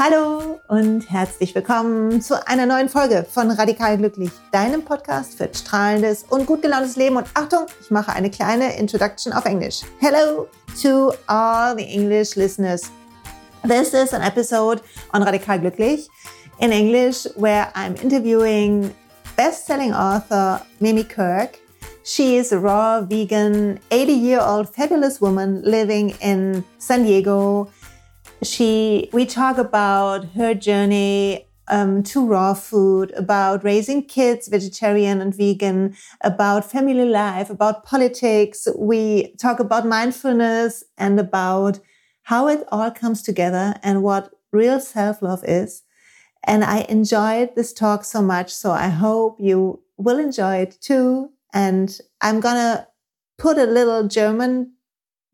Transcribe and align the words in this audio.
Hallo 0.00 0.60
und 0.68 1.10
herzlich 1.10 1.56
willkommen 1.56 2.22
zu 2.22 2.46
einer 2.46 2.66
neuen 2.66 2.88
Folge 2.88 3.26
von 3.28 3.50
Radikal 3.50 3.98
Glücklich, 3.98 4.30
deinem 4.52 4.84
Podcast 4.84 5.36
für 5.36 5.50
strahlendes 5.52 6.24
und 6.30 6.46
gut 6.46 6.62
gelauntes 6.62 6.94
Leben. 6.94 7.16
Und 7.16 7.26
Achtung, 7.34 7.66
ich 7.80 7.90
mache 7.90 8.12
eine 8.12 8.30
kleine 8.30 8.78
Introduction 8.78 9.32
auf 9.32 9.44
Englisch. 9.44 9.80
Hello 9.98 10.46
to 10.80 11.12
all 11.26 11.76
the 11.76 11.82
English 11.82 12.36
listeners. 12.36 12.92
This 13.64 13.92
is 13.92 14.14
an 14.14 14.22
episode 14.22 14.82
on 15.12 15.24
Radikal 15.24 15.58
Glücklich 15.58 16.08
in 16.60 16.70
English 16.70 17.28
where 17.34 17.66
I'm 17.74 18.00
interviewing 18.00 18.94
best-selling 19.36 19.92
author 19.92 20.60
Mimi 20.78 21.02
Kirk. 21.02 21.58
She 22.04 22.36
is 22.36 22.52
a 22.52 22.58
raw 22.60 23.00
vegan, 23.00 23.80
80-year-old 23.90 24.72
fabulous 24.72 25.20
woman 25.20 25.60
living 25.64 26.14
in 26.20 26.62
San 26.78 27.02
Diego 27.02 27.68
she 28.42 29.08
we 29.12 29.26
talk 29.26 29.58
about 29.58 30.24
her 30.36 30.54
journey 30.54 31.46
um, 31.68 32.02
to 32.02 32.26
raw 32.26 32.54
food, 32.54 33.12
about 33.16 33.62
raising 33.64 34.04
kids, 34.04 34.48
vegetarian 34.48 35.20
and 35.20 35.34
vegan, 35.34 35.96
about 36.22 36.70
family 36.70 37.04
life, 37.04 37.50
about 37.50 37.84
politics. 37.84 38.66
We 38.76 39.34
talk 39.36 39.60
about 39.60 39.86
mindfulness 39.86 40.84
and 40.96 41.20
about 41.20 41.78
how 42.22 42.48
it 42.48 42.66
all 42.72 42.90
comes 42.90 43.22
together 43.22 43.74
and 43.82 44.02
what 44.02 44.30
real 44.52 44.80
self 44.80 45.22
love 45.22 45.44
is. 45.46 45.82
And 46.44 46.64
I 46.64 46.86
enjoyed 46.88 47.54
this 47.54 47.72
talk 47.72 48.04
so 48.04 48.22
much. 48.22 48.52
So 48.54 48.70
I 48.70 48.88
hope 48.88 49.38
you 49.38 49.82
will 49.96 50.18
enjoy 50.18 50.56
it 50.56 50.78
too. 50.80 51.30
And 51.52 51.98
I'm 52.20 52.40
going 52.40 52.56
to 52.56 52.86
put 53.36 53.58
a 53.58 53.64
little 53.64 54.06
German 54.08 54.72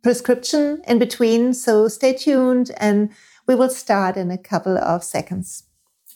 prescription 0.04 0.80
in 0.86 1.00
between. 1.00 1.52
So 1.52 1.88
stay 1.88 2.14
tuned 2.14 2.70
and 2.78 3.10
we 3.48 3.56
will 3.56 3.70
start 3.70 4.16
in 4.16 4.30
a 4.30 4.38
couple 4.38 4.78
of 4.78 5.02
seconds. 5.02 5.64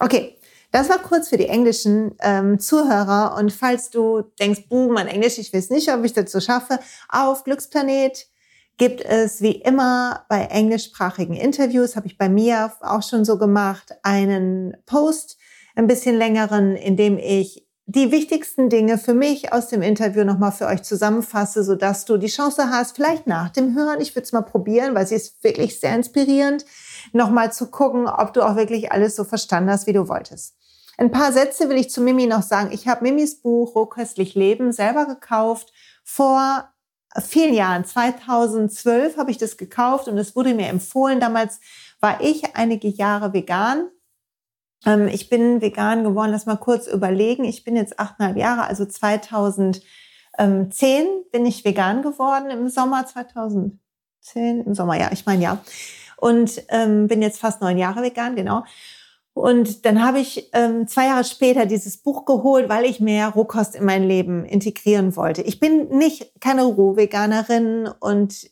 Okay. 0.01 0.37
Das 0.71 0.91
war 0.91 0.99
kurz 0.99 1.31
für 1.31 1.39
die 1.39 1.49
englischen 1.49 2.15
ähm, 2.21 2.59
Zuhörer. 2.59 3.35
Und 3.39 3.51
falls 3.53 3.89
du 3.89 4.21
denkst, 4.39 4.69
buh, 4.69 4.93
mein 4.93 5.09
Englisch, 5.09 5.39
ich 5.39 5.51
weiß 5.51 5.71
nicht, 5.71 5.91
ob 5.91 6.05
ich 6.05 6.13
das 6.13 6.31
so 6.31 6.41
schaffe, 6.41 6.79
auf 7.09 7.45
Glücksplanet 7.45 8.27
gibt 8.77 9.01
es 9.01 9.41
wie 9.41 9.53
immer 9.53 10.27
bei 10.29 10.45
englischsprachigen 10.45 11.35
Interviews, 11.35 11.97
habe 11.97 12.07
ich 12.07 12.19
bei 12.19 12.29
mir 12.29 12.73
auch 12.81 13.03
schon 13.03 13.25
so 13.25 13.39
gemacht, 13.39 13.97
einen 14.03 14.77
Post, 14.87 15.39
ein 15.75 15.87
bisschen 15.87 16.17
längeren, 16.17 16.77
in 16.77 16.97
dem 16.97 17.19
ich 17.19 17.68
die 17.91 18.11
wichtigsten 18.11 18.69
Dinge 18.69 18.99
für 18.99 19.15
mich 19.15 19.55
aus 19.55 19.69
dem 19.69 19.81
Interview 19.81 20.23
nochmal 20.23 20.53
für 20.53 20.67
euch 20.67 20.83
zusammenfasse, 20.83 21.65
so 21.65 21.75
dass 21.75 22.05
du 22.05 22.19
die 22.19 22.27
Chance 22.27 22.69
hast, 22.69 22.97
vielleicht 22.97 23.27
nach 23.27 23.49
dem 23.49 23.75
Hören, 23.75 24.03
ich 24.03 24.15
würde 24.15 24.25
es 24.25 24.33
mal 24.33 24.43
probieren, 24.43 24.95
weil 24.95 25.07
sie 25.07 25.15
ist 25.15 25.43
wirklich 25.43 25.81
sehr 25.81 25.95
inspirierend, 25.95 26.67
nochmal 27.15 27.51
zu 27.51 27.71
gucken, 27.71 28.07
ob 28.07 28.35
du 28.35 28.43
auch 28.43 28.57
wirklich 28.57 28.93
alles 28.93 29.17
so 29.17 29.25
verstanden 29.25 29.71
hast, 29.71 29.87
wie 29.87 29.95
du 29.95 30.07
wolltest. 30.07 30.55
Ein 30.99 31.11
paar 31.11 31.33
Sätze 31.33 31.71
will 31.71 31.79
ich 31.79 31.89
zu 31.89 32.03
Mimi 32.03 32.27
noch 32.27 32.43
sagen. 32.43 32.73
Ich 32.73 32.87
habe 32.87 33.05
Mimis 33.05 33.41
Buch 33.41 33.75
Rohköstlich 33.75 34.35
Leben 34.35 34.71
selber 34.71 35.07
gekauft. 35.07 35.73
Vor 36.05 36.69
vielen 37.19 37.55
Jahren, 37.55 37.87
2012 37.87 39.17
habe 39.17 39.31
ich 39.31 39.39
das 39.39 39.57
gekauft 39.57 40.09
und 40.09 40.19
es 40.19 40.37
wurde 40.37 40.53
mir 40.53 40.67
empfohlen. 40.67 41.21
Damals 41.21 41.59
war 42.01 42.21
ich 42.21 42.55
einige 42.55 42.89
Jahre 42.89 43.33
vegan 43.33 43.89
ähm, 44.87 45.09
ich 45.09 45.29
bin 45.29 45.61
vegan 45.61 46.05
geworden, 46.05 46.31
lass 46.33 46.47
mal 46.47 46.57
kurz 46.57 46.87
überlegen. 46.87 47.45
Ich 47.45 47.65
bin 47.65 47.77
jetzt 47.77 47.99
achteinhalb 47.99 48.37
Jahre, 48.37 48.65
also 48.65 48.85
2010 48.85 49.83
bin 51.33 51.47
ich 51.47 51.65
vegan 51.65 52.03
geworden 52.03 52.51
im 52.51 52.69
Sommer 52.69 53.07
2010, 53.07 53.81
im 54.67 54.75
Sommer, 54.75 54.99
ja, 54.99 55.11
ich 55.13 55.27
meine 55.27 55.43
ja. 55.43 55.59
Und 56.17 56.63
ähm, 56.69 57.07
bin 57.07 57.23
jetzt 57.23 57.41
fast 57.41 57.61
neun 57.61 57.79
Jahre 57.79 58.03
vegan, 58.03 58.35
genau. 58.35 58.65
Und 59.39 59.85
dann 59.85 60.05
habe 60.05 60.19
ich 60.19 60.51
ähm, 60.53 60.89
zwei 60.89 61.07
Jahre 61.07 61.23
später 61.23 61.65
dieses 61.65 61.99
Buch 61.99 62.25
geholt, 62.25 62.69
weil 62.69 62.85
ich 62.85 62.99
mehr 62.99 63.29
Rohkost 63.29 63.77
in 63.77 63.85
mein 63.85 64.03
Leben 64.03 64.45
integrieren 64.45 65.15
wollte. 65.15 65.43
Ich 65.43 65.61
bin 65.61 65.89
nicht 65.97 66.41
keine 66.41 66.65
Rohveganerin 66.65 67.89
und 68.01 68.51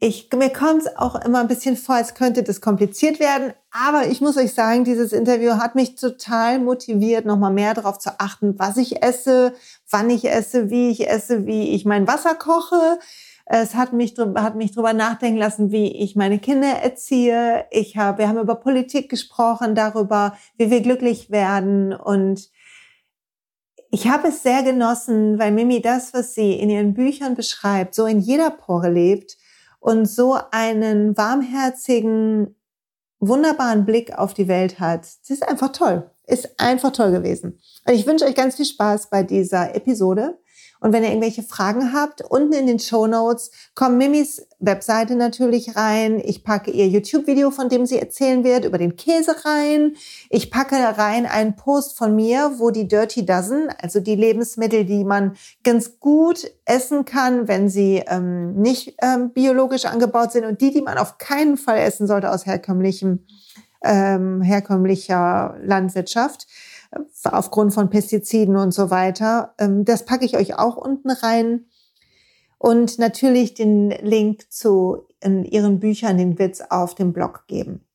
ich, 0.00 0.28
mir 0.34 0.50
kommt 0.50 0.82
es 0.82 0.96
auch 0.96 1.14
immer 1.24 1.40
ein 1.40 1.48
bisschen 1.48 1.76
vor, 1.76 1.94
als 1.94 2.14
könnte 2.14 2.42
das 2.42 2.60
kompliziert 2.60 3.20
werden. 3.20 3.54
Aber 3.70 4.06
ich 4.06 4.20
muss 4.20 4.36
euch 4.36 4.52
sagen, 4.52 4.84
dieses 4.84 5.12
Interview 5.12 5.52
hat 5.52 5.74
mich 5.74 5.94
total 5.94 6.58
motiviert, 6.58 7.24
nochmal 7.24 7.52
mehr 7.52 7.74
darauf 7.74 7.98
zu 7.98 8.10
achten, 8.18 8.58
was 8.58 8.76
ich 8.76 9.02
esse, 9.02 9.54
wann 9.88 10.10
ich 10.10 10.28
esse, 10.28 10.70
wie 10.70 10.90
ich 10.90 11.08
esse, 11.08 11.46
wie 11.46 11.70
ich 11.70 11.84
mein 11.84 12.06
Wasser 12.06 12.34
koche. 12.34 12.98
Es 13.46 13.74
hat 13.74 13.92
mich, 13.92 14.14
hat 14.36 14.56
mich 14.56 14.72
drüber 14.72 14.94
nachdenken 14.94 15.38
lassen, 15.38 15.70
wie 15.70 15.90
ich 15.92 16.16
meine 16.16 16.38
Kinder 16.38 16.68
erziehe. 16.68 17.66
Ich 17.70 17.96
habe, 17.96 18.18
wir 18.18 18.28
haben 18.28 18.38
über 18.38 18.56
Politik 18.56 19.08
gesprochen, 19.10 19.74
darüber, 19.74 20.36
wie 20.56 20.70
wir 20.70 20.80
glücklich 20.80 21.30
werden. 21.30 21.92
Und 21.92 22.50
ich 23.90 24.08
habe 24.08 24.28
es 24.28 24.42
sehr 24.42 24.62
genossen, 24.62 25.38
weil 25.38 25.52
Mimi 25.52 25.80
das, 25.80 26.14
was 26.14 26.34
sie 26.34 26.54
in 26.54 26.68
ihren 26.68 26.94
Büchern 26.94 27.34
beschreibt, 27.34 27.94
so 27.94 28.06
in 28.06 28.18
jeder 28.18 28.50
Pore 28.50 28.90
lebt 28.90 29.36
und 29.84 30.06
so 30.06 30.38
einen 30.50 31.14
warmherzigen, 31.14 32.56
wunderbaren 33.20 33.84
Blick 33.84 34.18
auf 34.18 34.32
die 34.32 34.48
Welt 34.48 34.80
hat. 34.80 35.00
Das 35.02 35.28
ist 35.28 35.46
einfach 35.46 35.72
toll. 35.72 36.10
Ist 36.26 36.58
einfach 36.58 36.90
toll 36.90 37.12
gewesen. 37.12 37.60
Und 37.86 37.92
ich 37.92 38.06
wünsche 38.06 38.24
euch 38.24 38.34
ganz 38.34 38.56
viel 38.56 38.64
Spaß 38.64 39.10
bei 39.10 39.22
dieser 39.22 39.74
Episode. 39.74 40.38
Und 40.84 40.92
wenn 40.92 41.02
ihr 41.02 41.08
irgendwelche 41.08 41.42
Fragen 41.42 41.94
habt, 41.94 42.20
unten 42.20 42.52
in 42.52 42.66
den 42.66 42.78
Show 42.78 43.06
Notes 43.06 43.50
kommt 43.74 43.96
Mimis 43.96 44.46
Webseite 44.58 45.16
natürlich 45.16 45.76
rein. 45.76 46.20
Ich 46.22 46.44
packe 46.44 46.70
ihr 46.70 46.86
YouTube-Video, 46.86 47.50
von 47.50 47.70
dem 47.70 47.86
sie 47.86 47.98
erzählen 47.98 48.44
wird, 48.44 48.66
über 48.66 48.76
den 48.76 48.94
Käse 48.94 49.34
rein. 49.46 49.94
Ich 50.28 50.50
packe 50.50 50.76
rein 50.76 51.24
einen 51.24 51.56
Post 51.56 51.96
von 51.96 52.14
mir, 52.14 52.56
wo 52.58 52.70
die 52.70 52.86
Dirty 52.86 53.24
Dozen, 53.24 53.70
also 53.80 53.98
die 53.98 54.14
Lebensmittel, 54.14 54.84
die 54.84 55.04
man 55.04 55.36
ganz 55.62 56.00
gut 56.00 56.50
essen 56.66 57.06
kann, 57.06 57.48
wenn 57.48 57.70
sie 57.70 58.02
ähm, 58.06 58.54
nicht 58.60 58.94
ähm, 59.00 59.30
biologisch 59.32 59.86
angebaut 59.86 60.32
sind 60.32 60.44
und 60.44 60.60
die, 60.60 60.70
die 60.70 60.82
man 60.82 60.98
auf 60.98 61.16
keinen 61.16 61.56
Fall 61.56 61.78
essen 61.78 62.06
sollte 62.06 62.30
aus 62.30 62.44
herkömmlichem, 62.44 63.20
ähm, 63.82 64.42
herkömmlicher 64.42 65.56
Landwirtschaft 65.62 66.46
aufgrund 67.24 67.74
von 67.74 67.90
Pestiziden 67.90 68.56
und 68.56 68.72
so 68.72 68.90
weiter. 68.90 69.54
Ähm, 69.58 69.84
das 69.84 70.04
packe 70.04 70.24
ich 70.24 70.36
euch 70.36 70.58
auch 70.58 70.76
unten 70.76 71.10
rein. 71.10 71.66
Und 72.58 72.98
natürlich 72.98 73.54
den 73.54 73.90
Link 73.90 74.50
zu 74.50 75.06
ihren 75.22 75.80
Büchern, 75.80 76.16
den 76.16 76.38
Witz 76.38 76.62
auf 76.70 76.94
dem 76.94 77.12
Blog 77.12 77.44
geben. 77.46 77.86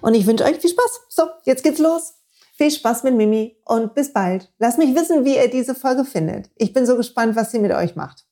Und 0.00 0.14
ich 0.14 0.26
wünsche 0.26 0.44
euch 0.44 0.58
viel 0.58 0.70
Spaß. 0.70 1.00
So, 1.08 1.24
jetzt 1.44 1.62
geht's 1.62 1.78
los. 1.78 2.14
Viel 2.54 2.70
Spaß 2.70 3.04
mit 3.04 3.14
Mimi 3.14 3.56
und 3.64 3.94
bis 3.94 4.12
bald. 4.12 4.52
Lasst 4.58 4.78
mich 4.78 4.94
wissen, 4.94 5.24
wie 5.24 5.36
ihr 5.36 5.50
diese 5.50 5.74
Folge 5.74 6.04
findet. 6.04 6.50
Ich 6.56 6.72
bin 6.72 6.86
so 6.86 6.96
gespannt, 6.96 7.34
was 7.34 7.50
sie 7.50 7.58
mit 7.58 7.72
euch 7.72 7.96
macht. 7.96 8.26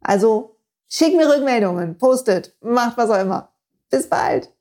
Also, 0.00 0.58
schickt 0.88 1.16
mir 1.16 1.28
Rückmeldungen, 1.28 1.96
postet, 1.96 2.54
macht 2.60 2.96
was 2.98 3.10
auch 3.10 3.20
immer. 3.20 3.52
Bis 3.90 4.08
bald. 4.08 4.53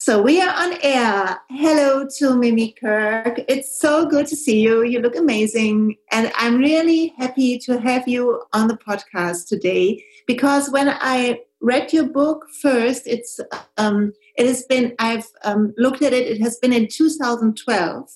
So 0.00 0.22
we 0.22 0.40
are 0.40 0.54
on 0.54 0.74
air. 0.80 1.40
Hello 1.50 2.06
to 2.18 2.36
Mimi 2.36 2.70
Kirk. 2.80 3.40
It's 3.48 3.80
so 3.80 4.06
good 4.06 4.28
to 4.28 4.36
see 4.36 4.60
you. 4.60 4.84
You 4.84 5.00
look 5.00 5.16
amazing. 5.16 5.96
And 6.12 6.30
I'm 6.36 6.58
really 6.58 7.14
happy 7.18 7.58
to 7.58 7.80
have 7.80 8.06
you 8.06 8.44
on 8.52 8.68
the 8.68 8.76
podcast 8.76 9.48
today 9.48 10.04
because 10.24 10.70
when 10.70 10.88
I 10.88 11.40
read 11.60 11.92
your 11.92 12.06
book 12.06 12.46
first, 12.62 13.08
it's 13.08 13.40
um, 13.76 14.12
it 14.36 14.46
has 14.46 14.62
been 14.62 14.94
I've 15.00 15.26
um, 15.42 15.74
looked 15.76 16.02
at 16.02 16.12
it. 16.12 16.28
It 16.28 16.40
has 16.42 16.58
been 16.58 16.72
in 16.72 16.86
2012. 16.86 18.08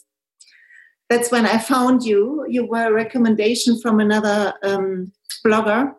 That's 1.10 1.32
when 1.32 1.47
I 1.47 1.59
found 1.59 2.04
you. 2.04 2.47
You 2.49 2.64
were 2.64 2.87
a 2.87 2.93
recommendation 2.93 3.81
from 3.81 3.99
another 3.99 4.54
um, 4.62 5.10
blogger, 5.44 5.93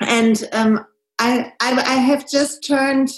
and 0.00 0.48
um, 0.52 0.86
I, 1.18 1.52
I 1.60 1.72
I 1.72 1.94
have 1.96 2.26
just 2.26 2.66
turned 2.66 3.10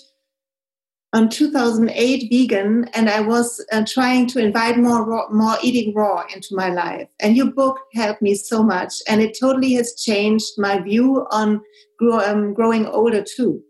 on 1.17 1.31
2008 1.31 2.29
vegan 2.31 2.85
and 2.93 3.09
i 3.09 3.21
was 3.21 3.65
uh, 3.73 3.83
trying 3.87 4.27
to 4.27 4.39
invite 4.39 4.77
more 4.77 5.03
raw, 5.03 5.27
more 5.31 5.57
eating 5.63 5.95
raw 5.95 6.23
into 6.35 6.55
my 6.55 6.69
life. 6.69 7.09
And 7.21 7.35
your 7.39 7.51
book 7.51 7.79
helped 7.95 8.21
me 8.21 8.35
so 8.35 8.63
much 8.63 8.93
and 9.09 9.23
it 9.23 9.39
totally 9.41 9.73
has 9.75 9.95
changed 9.95 10.53
my 10.59 10.79
view 10.79 11.27
on 11.31 11.63
grow, 11.99 12.19
um, 12.19 12.53
growing 12.53 12.85
older 12.87 13.25
too. 13.25 13.63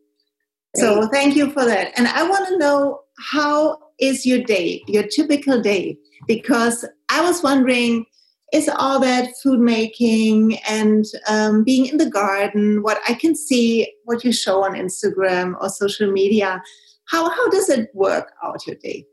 So 0.75 1.08
thank 1.08 1.37
you 1.37 1.50
for 1.52 1.64
that. 1.64 1.93
And 1.96 2.08
i 2.08 2.28
want 2.28 2.48
to 2.48 2.58
know 2.58 3.02
how 3.32 3.78
is 4.00 4.26
your 4.26 4.43
day 4.43 4.82
your 4.88 5.04
typical 5.04 5.62
day? 5.62 5.96
Because 6.26 6.84
i 7.10 7.20
was 7.20 7.44
wondering 7.44 8.06
is 8.52 8.69
all 8.69 8.98
that 9.00 9.28
food 9.43 9.58
making 9.58 10.56
and 10.69 11.04
um, 11.28 11.64
being 11.64 11.87
in 11.87 11.96
the 11.96 12.10
garden 12.10 12.82
what 12.82 12.98
i 13.08 13.14
can 13.22 13.34
see 13.34 13.93
what 14.04 14.22
you 14.25 14.32
show 14.32 14.62
on 14.64 14.75
instagram 14.75 15.54
or 15.60 15.69
social 15.69 16.10
media 16.12 16.62
how, 17.08 17.31
how 17.31 17.49
does 17.50 17.69
it 17.69 17.91
work 17.94 18.32
out 18.43 18.67
your 18.67 18.76
day? 18.76 19.06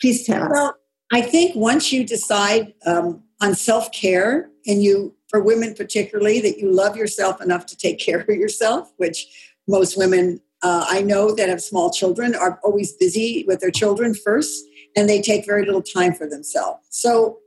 Please 0.00 0.26
tell 0.26 0.44
us. 0.44 0.50
Well, 0.52 0.74
I 1.12 1.22
think 1.22 1.56
once 1.56 1.92
you 1.92 2.04
decide 2.04 2.74
um, 2.86 3.22
on 3.40 3.54
self 3.54 3.90
care, 3.92 4.50
and 4.66 4.82
you, 4.82 5.14
for 5.28 5.42
women 5.42 5.74
particularly, 5.74 6.40
that 6.40 6.58
you 6.58 6.70
love 6.70 6.96
yourself 6.96 7.40
enough 7.40 7.66
to 7.66 7.76
take 7.76 7.98
care 8.04 8.20
of 8.20 8.28
yourself, 8.28 8.92
which 8.96 9.26
most 9.66 9.96
women 9.96 10.40
uh, 10.62 10.84
I 10.88 11.02
know 11.02 11.34
that 11.34 11.48
have 11.48 11.62
small 11.62 11.90
children 11.90 12.34
are 12.34 12.58
always 12.64 12.92
busy 12.92 13.44
with 13.46 13.60
their 13.60 13.70
children 13.70 14.14
first. 14.14 14.64
and 14.96 15.08
they 15.08 15.20
take 15.20 15.46
very 15.46 15.64
little 15.64 15.82
time 15.82 16.12
for 16.12 16.26
themselves. 16.26 16.80
So 16.90 17.38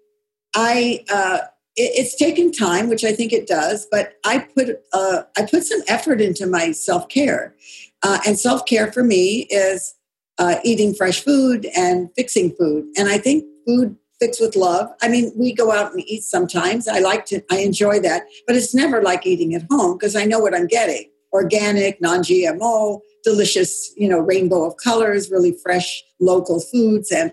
I, 0.56 1.04
uh, 1.12 1.40
it, 1.76 1.92
it's 1.96 2.16
taken 2.16 2.52
time, 2.52 2.88
which 2.88 3.04
I 3.04 3.12
think 3.12 3.34
it 3.34 3.48
does, 3.48 3.88
but 3.92 4.14
I 4.24 4.40
put, 4.40 4.70
uh, 4.94 5.24
I 5.38 5.46
put 5.46 5.66
some 5.66 5.82
effort 5.88 6.22
into 6.22 6.46
my 6.46 6.72
self 6.72 7.10
care. 7.10 7.56
Uh, 8.04 8.20
and 8.26 8.40
self 8.40 8.66
care 8.66 8.92
for 8.92 9.04
me 9.04 9.48
is 9.50 9.94
uh, 10.38 10.56
eating 10.64 10.94
fresh 10.94 11.24
food 11.24 11.68
and 11.76 12.10
fixing 12.16 12.56
food. 12.56 12.86
And 12.98 13.10
I 13.10 13.18
think 13.18 13.44
food 13.68 13.96
fixed 14.20 14.42
with 14.42 14.56
love. 14.56 14.90
I 15.02 15.08
mean, 15.08 15.32
we 15.36 15.54
go 15.54 15.72
out 15.72 15.92
and 15.92 16.02
eat 16.08 16.24
sometimes. 16.24 16.88
I 16.88 17.00
like 17.00 17.26
to, 17.26 17.42
I 17.52 17.60
enjoy 17.60 18.00
that, 18.02 18.24
but 18.46 18.56
it's 18.56 18.74
never 18.74 19.02
like 19.02 19.26
eating 19.26 19.56
at 19.56 19.66
home 19.70 19.98
because 19.98 20.16
I 20.16 20.26
know 20.26 20.40
what 20.40 20.56
I'm 20.56 20.68
getting 20.68 21.12
organic, 21.34 22.02
non 22.02 22.20
GMO, 22.20 23.00
delicious, 23.24 23.92
you 23.96 24.08
know, 24.08 24.20
rainbow 24.20 24.66
of 24.66 24.78
colors, 24.78 25.32
really 25.32 25.56
fresh 25.64 26.04
local 26.20 26.60
foods. 26.60 27.12
And 27.12 27.32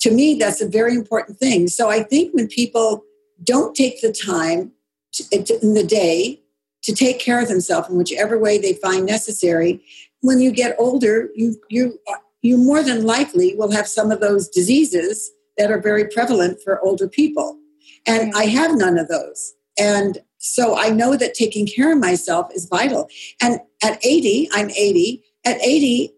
to 0.00 0.10
me, 0.10 0.34
that's 0.34 0.60
a 0.60 0.68
very 0.68 0.94
important 0.94 1.38
thing. 1.38 1.68
So 1.68 1.90
I 1.90 2.02
think 2.02 2.34
when 2.34 2.48
people 2.48 3.02
don't 3.42 3.74
take 3.74 4.00
the 4.00 4.12
time 4.12 4.72
to, 5.12 5.24
in 5.62 5.74
the 5.74 5.84
day 5.84 6.39
to 6.82 6.94
take 6.94 7.18
care 7.18 7.40
of 7.40 7.48
themselves 7.48 7.88
in 7.88 7.96
whichever 7.96 8.38
way 8.38 8.58
they 8.58 8.74
find 8.74 9.06
necessary, 9.06 9.84
when 10.20 10.40
you 10.40 10.50
get 10.50 10.76
older, 10.78 11.28
you, 11.34 11.56
you, 11.68 11.98
you 12.42 12.56
more 12.56 12.82
than 12.82 13.04
likely 13.04 13.54
will 13.56 13.70
have 13.70 13.86
some 13.86 14.10
of 14.10 14.20
those 14.20 14.48
diseases 14.48 15.30
that 15.58 15.70
are 15.70 15.80
very 15.80 16.06
prevalent 16.08 16.60
for 16.62 16.80
older 16.80 17.08
people. 17.08 17.58
And 18.06 18.32
I 18.34 18.44
have 18.44 18.76
none 18.76 18.98
of 18.98 19.08
those. 19.08 19.54
And 19.78 20.18
so 20.38 20.76
I 20.76 20.88
know 20.88 21.16
that 21.16 21.34
taking 21.34 21.66
care 21.66 21.92
of 21.92 21.98
myself 21.98 22.50
is 22.54 22.66
vital. 22.66 23.08
And 23.42 23.60
at 23.82 24.04
80, 24.04 24.48
I'm 24.52 24.70
80, 24.70 25.22
at 25.44 25.60
80, 25.60 26.14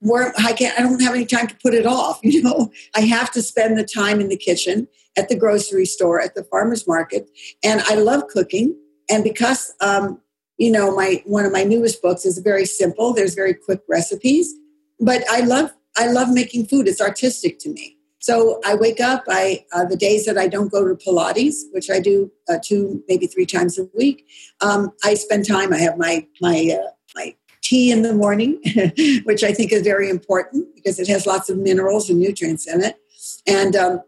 where 0.00 0.32
I 0.38 0.52
can't, 0.52 0.78
I 0.78 0.82
don't 0.82 1.00
have 1.02 1.14
any 1.14 1.26
time 1.26 1.46
to 1.48 1.56
put 1.62 1.74
it 1.74 1.86
off. 1.86 2.20
You 2.28 2.42
know, 2.42 2.70
I 2.94 3.00
have 3.00 3.30
to 3.32 3.42
spend 3.42 3.76
the 3.76 3.84
time 3.84 4.20
in 4.20 4.28
the 4.28 4.36
kitchen, 4.36 4.88
at 5.16 5.28
the 5.28 5.36
grocery 5.36 5.86
store, 5.86 6.20
at 6.20 6.34
the 6.34 6.44
farmer's 6.44 6.86
market. 6.86 7.28
And 7.64 7.80
I 7.82 7.96
love 7.96 8.28
cooking. 8.28 8.76
And 9.10 9.24
because, 9.24 9.74
um, 9.80 10.20
you 10.56 10.70
know, 10.70 10.94
my, 10.94 11.22
one 11.24 11.44
of 11.44 11.52
my 11.52 11.64
newest 11.64 12.02
books 12.02 12.24
is 12.24 12.38
very 12.38 12.66
simple. 12.66 13.12
There's 13.12 13.34
very 13.34 13.54
quick 13.54 13.80
recipes, 13.88 14.52
but 15.00 15.22
I 15.30 15.40
love, 15.40 15.70
I 15.96 16.06
love 16.08 16.30
making 16.30 16.66
food. 16.66 16.88
It's 16.88 17.00
artistic 17.00 17.58
to 17.60 17.70
me. 17.70 17.98
So 18.20 18.60
I 18.64 18.74
wake 18.74 19.00
up. 19.00 19.24
I 19.28 19.64
uh, 19.72 19.84
the 19.84 19.96
days 19.96 20.26
that 20.26 20.36
I 20.36 20.48
don't 20.48 20.72
go 20.72 20.86
to 20.86 20.94
Pilates, 20.94 21.54
which 21.72 21.88
I 21.88 22.00
do 22.00 22.30
uh, 22.48 22.58
two 22.62 23.02
maybe 23.08 23.26
three 23.26 23.46
times 23.46 23.78
a 23.78 23.88
week. 23.96 24.26
Um, 24.60 24.92
I 25.04 25.14
spend 25.14 25.46
time. 25.46 25.72
I 25.72 25.78
have 25.78 25.96
my 25.96 26.26
my 26.40 26.76
uh, 26.78 26.90
my 27.14 27.36
tea 27.62 27.90
in 27.90 28.02
the 28.02 28.14
morning, 28.14 28.60
which 29.24 29.44
I 29.44 29.52
think 29.52 29.72
is 29.72 29.82
very 29.82 30.10
important 30.10 30.74
because 30.74 30.98
it 30.98 31.06
has 31.08 31.26
lots 31.26 31.48
of 31.48 31.58
minerals 31.58 32.10
and 32.10 32.18
nutrients 32.18 32.66
in 32.66 32.82
it. 32.82 32.96
And 33.46 33.76
um, 33.76 34.02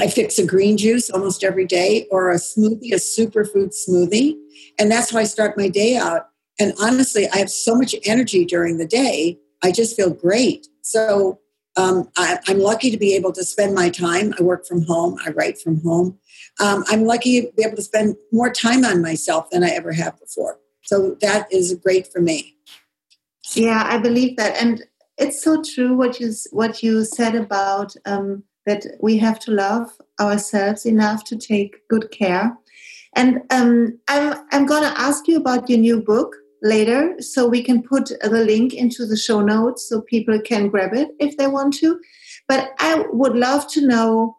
I 0.00 0.08
fix 0.08 0.38
a 0.38 0.46
green 0.46 0.76
juice 0.76 1.10
almost 1.10 1.42
every 1.44 1.66
day 1.66 2.06
or 2.10 2.30
a 2.30 2.36
smoothie, 2.36 2.92
a 2.92 2.96
superfood 2.96 3.74
smoothie, 3.74 4.36
and 4.78 4.90
that's 4.90 5.10
how 5.10 5.18
I 5.18 5.24
start 5.24 5.56
my 5.56 5.68
day 5.68 5.96
out. 5.96 6.28
And 6.60 6.72
honestly, 6.80 7.28
I 7.32 7.38
have 7.38 7.50
so 7.50 7.74
much 7.74 7.94
energy 8.04 8.44
during 8.44 8.78
the 8.78 8.86
day. 8.86 9.38
I 9.62 9.72
just 9.72 9.96
feel 9.96 10.10
great. 10.10 10.66
So 10.82 11.40
um, 11.76 12.10
I, 12.16 12.38
am 12.48 12.58
lucky 12.58 12.90
to 12.90 12.96
be 12.96 13.14
able 13.14 13.32
to 13.32 13.44
spend 13.44 13.74
my 13.74 13.88
time. 13.88 14.34
I 14.38 14.42
work 14.42 14.66
from 14.66 14.82
home, 14.82 15.16
I 15.24 15.30
write 15.30 15.58
from 15.58 15.80
home. 15.82 16.18
Um, 16.60 16.84
I'm 16.88 17.04
lucky 17.04 17.42
to 17.42 17.52
be 17.56 17.64
able 17.64 17.76
to 17.76 17.82
spend 17.82 18.16
more 18.32 18.50
time 18.50 18.84
on 18.84 19.00
myself 19.00 19.50
than 19.50 19.62
I 19.62 19.70
ever 19.70 19.92
have 19.92 20.18
before. 20.18 20.58
So 20.82 21.16
that 21.20 21.52
is 21.52 21.74
great 21.74 22.10
for 22.12 22.20
me. 22.20 22.56
Yeah, 23.54 23.84
I 23.86 23.98
believe 23.98 24.36
that, 24.36 24.60
and 24.60 24.82
it's 25.16 25.42
so 25.42 25.62
true 25.62 25.94
what 25.94 26.20
you 26.20 26.32
what 26.50 26.82
you 26.82 27.04
said 27.04 27.34
about 27.34 27.94
um, 28.04 28.42
that 28.68 28.86
we 29.00 29.18
have 29.18 29.38
to 29.40 29.50
love 29.50 29.90
ourselves 30.20 30.86
enough 30.86 31.24
to 31.24 31.36
take 31.36 31.86
good 31.88 32.10
care. 32.10 32.56
And 33.14 33.40
um, 33.50 33.98
I'm 34.08 34.44
I'm 34.52 34.66
going 34.66 34.82
to 34.82 35.00
ask 35.00 35.26
you 35.26 35.36
about 35.38 35.68
your 35.68 35.78
new 35.78 36.00
book 36.00 36.36
later 36.62 37.14
so 37.20 37.48
we 37.48 37.62
can 37.62 37.82
put 37.82 38.12
the 38.20 38.44
link 38.44 38.74
into 38.74 39.06
the 39.06 39.16
show 39.16 39.40
notes 39.40 39.88
so 39.88 40.00
people 40.00 40.40
can 40.40 40.68
grab 40.68 40.92
it 40.92 41.08
if 41.20 41.36
they 41.36 41.46
want 41.46 41.72
to 41.72 42.00
but 42.48 42.70
i 42.80 43.04
would 43.12 43.36
love 43.36 43.68
to 43.68 43.86
know 43.86 44.36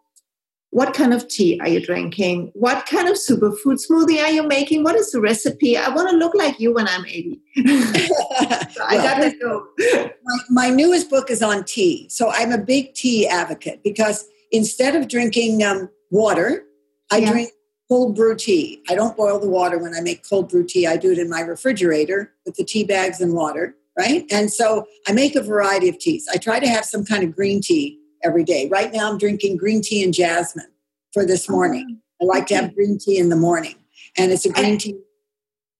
what 0.70 0.94
kind 0.94 1.12
of 1.12 1.26
tea 1.28 1.58
are 1.60 1.68
you 1.68 1.84
drinking 1.84 2.50
what 2.54 2.86
kind 2.86 3.08
of 3.08 3.16
superfood 3.16 3.78
smoothie 3.84 4.22
are 4.22 4.30
you 4.30 4.46
making 4.46 4.84
what 4.84 4.94
is 4.94 5.10
the 5.10 5.20
recipe 5.20 5.76
i 5.76 5.88
want 5.88 6.08
to 6.08 6.16
look 6.16 6.34
like 6.34 6.58
you 6.60 6.72
when 6.72 6.86
i'm 6.88 7.04
80 7.04 7.40
so 7.56 8.84
i 8.84 8.96
gotta 8.96 9.34
go 9.40 9.66
my, 9.78 10.38
my 10.50 10.70
newest 10.70 11.10
book 11.10 11.30
is 11.30 11.42
on 11.42 11.64
tea 11.64 12.08
so 12.08 12.30
i'm 12.30 12.52
a 12.52 12.58
big 12.58 12.94
tea 12.94 13.26
advocate 13.26 13.82
because 13.82 14.26
instead 14.52 14.94
of 14.94 15.08
drinking 15.08 15.62
um, 15.64 15.88
water 16.10 16.64
i 17.10 17.18
yeah. 17.18 17.30
drink 17.30 17.50
cold 17.90 18.14
brew 18.14 18.36
tea. 18.36 18.80
I 18.88 18.94
don't 18.94 19.16
boil 19.16 19.40
the 19.40 19.48
water 19.48 19.76
when 19.76 19.94
I 19.94 20.00
make 20.00 20.26
cold 20.26 20.48
brew 20.48 20.64
tea. 20.64 20.86
I 20.86 20.96
do 20.96 21.10
it 21.10 21.18
in 21.18 21.28
my 21.28 21.40
refrigerator 21.40 22.32
with 22.46 22.54
the 22.54 22.64
tea 22.64 22.84
bags 22.84 23.20
and 23.20 23.34
water, 23.34 23.74
right? 23.98 24.24
And 24.30 24.52
so 24.52 24.86
I 25.08 25.12
make 25.12 25.34
a 25.34 25.42
variety 25.42 25.88
of 25.88 25.98
teas. 25.98 26.28
I 26.32 26.36
try 26.36 26.60
to 26.60 26.68
have 26.68 26.84
some 26.84 27.04
kind 27.04 27.24
of 27.24 27.34
green 27.34 27.60
tea 27.60 27.99
every 28.22 28.44
day. 28.44 28.68
Right 28.68 28.92
now 28.92 29.10
I'm 29.10 29.18
drinking 29.18 29.56
green 29.56 29.82
tea 29.82 30.02
and 30.04 30.14
jasmine 30.14 30.70
for 31.12 31.24
this 31.24 31.48
oh, 31.48 31.52
morning. 31.52 32.00
I 32.20 32.24
like 32.24 32.46
to 32.48 32.56
have 32.56 32.74
green 32.74 32.98
tea 32.98 33.18
in 33.18 33.28
the 33.28 33.36
morning. 33.36 33.76
And 34.16 34.32
it's 34.32 34.44
a 34.44 34.52
green 34.52 34.78
tea 34.78 34.96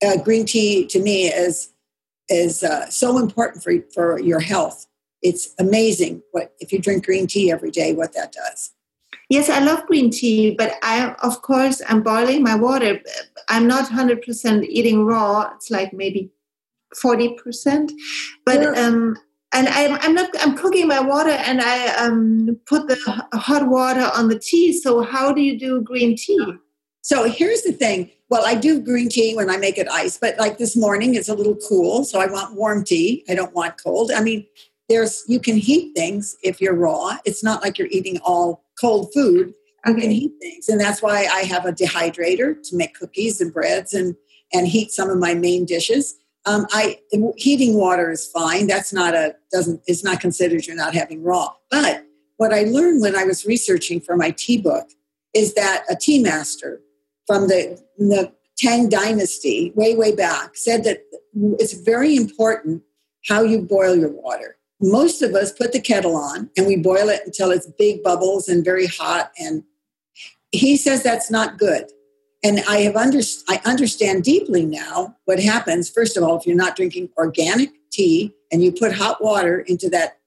uh, 0.05 0.17
green 0.17 0.47
tea 0.47 0.87
to 0.87 1.01
me 1.01 1.27
is 1.27 1.73
is 2.29 2.63
uh, 2.63 2.89
so 2.89 3.19
important 3.19 3.63
for 3.63 3.73
for 3.93 4.21
your 4.21 4.41
health. 4.41 4.87
It's 5.23 5.55
amazing 5.59 6.23
what 6.33 6.55
if 6.61 6.73
you 6.73 6.79
drink 6.79 7.05
green 7.05 7.27
tea 7.27 7.51
every 7.51 7.71
day 7.71 7.93
what 7.93 8.15
that 8.15 8.33
does. 8.33 8.73
Yes, 9.29 9.49
I 9.49 9.61
love 9.61 9.87
green 9.87 10.11
tea, 10.11 10.57
but 10.57 10.75
I, 10.83 11.15
of 11.23 11.41
course, 11.43 11.81
I'm 11.89 12.03
boiling 12.03 12.43
my 12.43 12.57
water. 12.57 13.01
I'm 13.49 13.69
not 13.69 13.89
100% 13.89 14.65
eating 14.65 15.05
raw. 15.05 15.53
It's 15.55 15.71
like 15.71 15.93
maybe 15.93 16.33
40%. 16.97 17.93
But, 18.45 18.61
yeah. 18.61 18.71
um, 18.71 19.17
and 19.53 19.69
I'm, 19.69 19.99
I'm 20.01 20.15
not, 20.15 20.31
I'm 20.41 20.57
cooking 20.57 20.87
my 20.87 21.01
water 21.01 21.31
and 21.31 21.61
I 21.61 21.89
um, 21.97 22.59
put 22.67 22.87
the 22.87 22.97
hot 23.33 23.69
water 23.69 24.11
on 24.15 24.29
the 24.29 24.39
tea. 24.39 24.73
So, 24.73 25.03
how 25.03 25.33
do 25.33 25.41
you 25.41 25.59
do 25.59 25.81
green 25.83 26.17
tea? 26.17 26.55
So, 27.03 27.29
here's 27.29 27.63
the 27.63 27.73
thing. 27.73 28.11
Well, 28.29 28.47
I 28.47 28.55
do 28.55 28.81
green 28.81 29.09
tea 29.09 29.35
when 29.35 29.51
I 29.51 29.57
make 29.57 29.77
it 29.77 29.89
ice, 29.89 30.17
but 30.17 30.39
like 30.39 30.59
this 30.59 30.77
morning, 30.77 31.17
it's 31.17 31.29
a 31.29 31.35
little 31.35 31.57
cool. 31.69 32.05
So, 32.05 32.21
I 32.21 32.27
want 32.27 32.55
warm 32.55 32.85
tea. 32.85 33.25
I 33.29 33.35
don't 33.35 33.55
want 33.55 33.83
cold. 33.83 34.13
I 34.13 34.23
mean, 34.23 34.47
there's, 34.89 35.25
you 35.29 35.41
can 35.41 35.57
heat 35.57 35.95
things 35.97 36.37
if 36.43 36.61
you're 36.61 36.75
raw. 36.75 37.17
It's 37.25 37.43
not 37.43 37.63
like 37.63 37.79
you're 37.79 37.89
eating 37.91 38.19
all 38.25 38.65
cold 38.81 39.13
food, 39.15 39.55
you 39.87 39.95
can 39.95 40.11
heat 40.11 40.33
things. 40.41 40.69
And 40.69 40.81
that's 40.81 41.01
why 41.01 41.29
I 41.33 41.43
have 41.43 41.65
a 41.65 41.73
dehydrator 41.73 42.57
to 42.69 42.77
make 42.77 42.95
cookies 42.95 43.41
and 43.41 43.53
breads 43.53 43.95
and, 43.95 44.17
and 44.53 44.67
heat 44.67 44.91
some 44.91 45.09
of 45.09 45.19
my 45.19 45.35
main 45.35 45.65
dishes. 45.65 46.17
Um, 46.47 46.67
I 46.71 46.99
heating 47.37 47.77
water 47.77 48.11
is 48.11 48.27
fine. 48.27 48.67
That's 48.67 48.93
not 48.93 49.15
a 49.15 49.35
doesn't 49.53 49.83
it's 49.87 50.05
not 50.05 50.21
considered 50.21 50.67
you're 50.67 50.77
not 50.77 50.95
having 50.95 51.23
raw. 51.23 51.53
But 51.71 52.05
what 52.37 52.53
I 52.55 52.63
learned 52.63 53.03
when 53.03 53.17
I 53.17 53.25
was 53.25 53.45
researching 53.45 54.01
for 54.01 54.17
my 54.17 54.31
tea 54.31 54.59
book 54.59 54.89
is 55.35 55.55
that 55.55 55.85
a 55.91 55.97
tea 55.97 56.23
master 56.23 56.81
from 57.27 57.49
the, 57.49 57.81
the 57.99 58.33
Tang 58.57 58.89
Dynasty 58.89 59.73
way 59.75 59.95
way 59.95 60.15
back 60.15 60.57
said 60.57 60.85
that 60.85 61.03
it's 61.59 61.75
very 61.75 62.17
important 62.17 62.83
how 63.27 63.43
you 63.43 63.61
boil 63.61 63.95
your 63.97 64.11
water 64.11 64.57
most 64.81 65.21
of 65.23 65.35
us 65.35 65.53
put 65.53 65.73
the 65.73 65.81
kettle 65.81 66.17
on 66.17 66.51
and 66.57 66.67
we 66.67 66.77
boil 66.77 67.09
it 67.09 67.21
until 67.25 67.51
it's 67.51 67.67
big 67.79 68.03
bubbles 68.03 68.49
and 68.49 68.65
very 68.65 68.87
hot 68.87 69.31
and 69.39 69.63
he 70.53 70.77
says 70.77 71.03
that's 71.03 71.31
not 71.31 71.59
good 71.59 71.91
and 72.43 72.61
i 72.69 72.79
have 72.79 72.97
under, 72.97 73.21
i 73.49 73.61
understand 73.65 74.25
deeply 74.25 74.65
now 74.65 75.17
what 75.25 75.41
happens. 75.41 75.91
First 75.91 76.17
of 76.17 76.23
all 76.23 76.39
if 76.39 76.47
you're 76.47 76.57
not 76.57 76.77
drinking 76.77 77.11
organic 77.17 77.71
tea 77.91 78.35
and 78.51 78.63
you 78.63 78.73
put 78.73 78.93
hot 78.93 79.23
water 79.23 79.61
into 79.61 79.89
that 79.91 80.19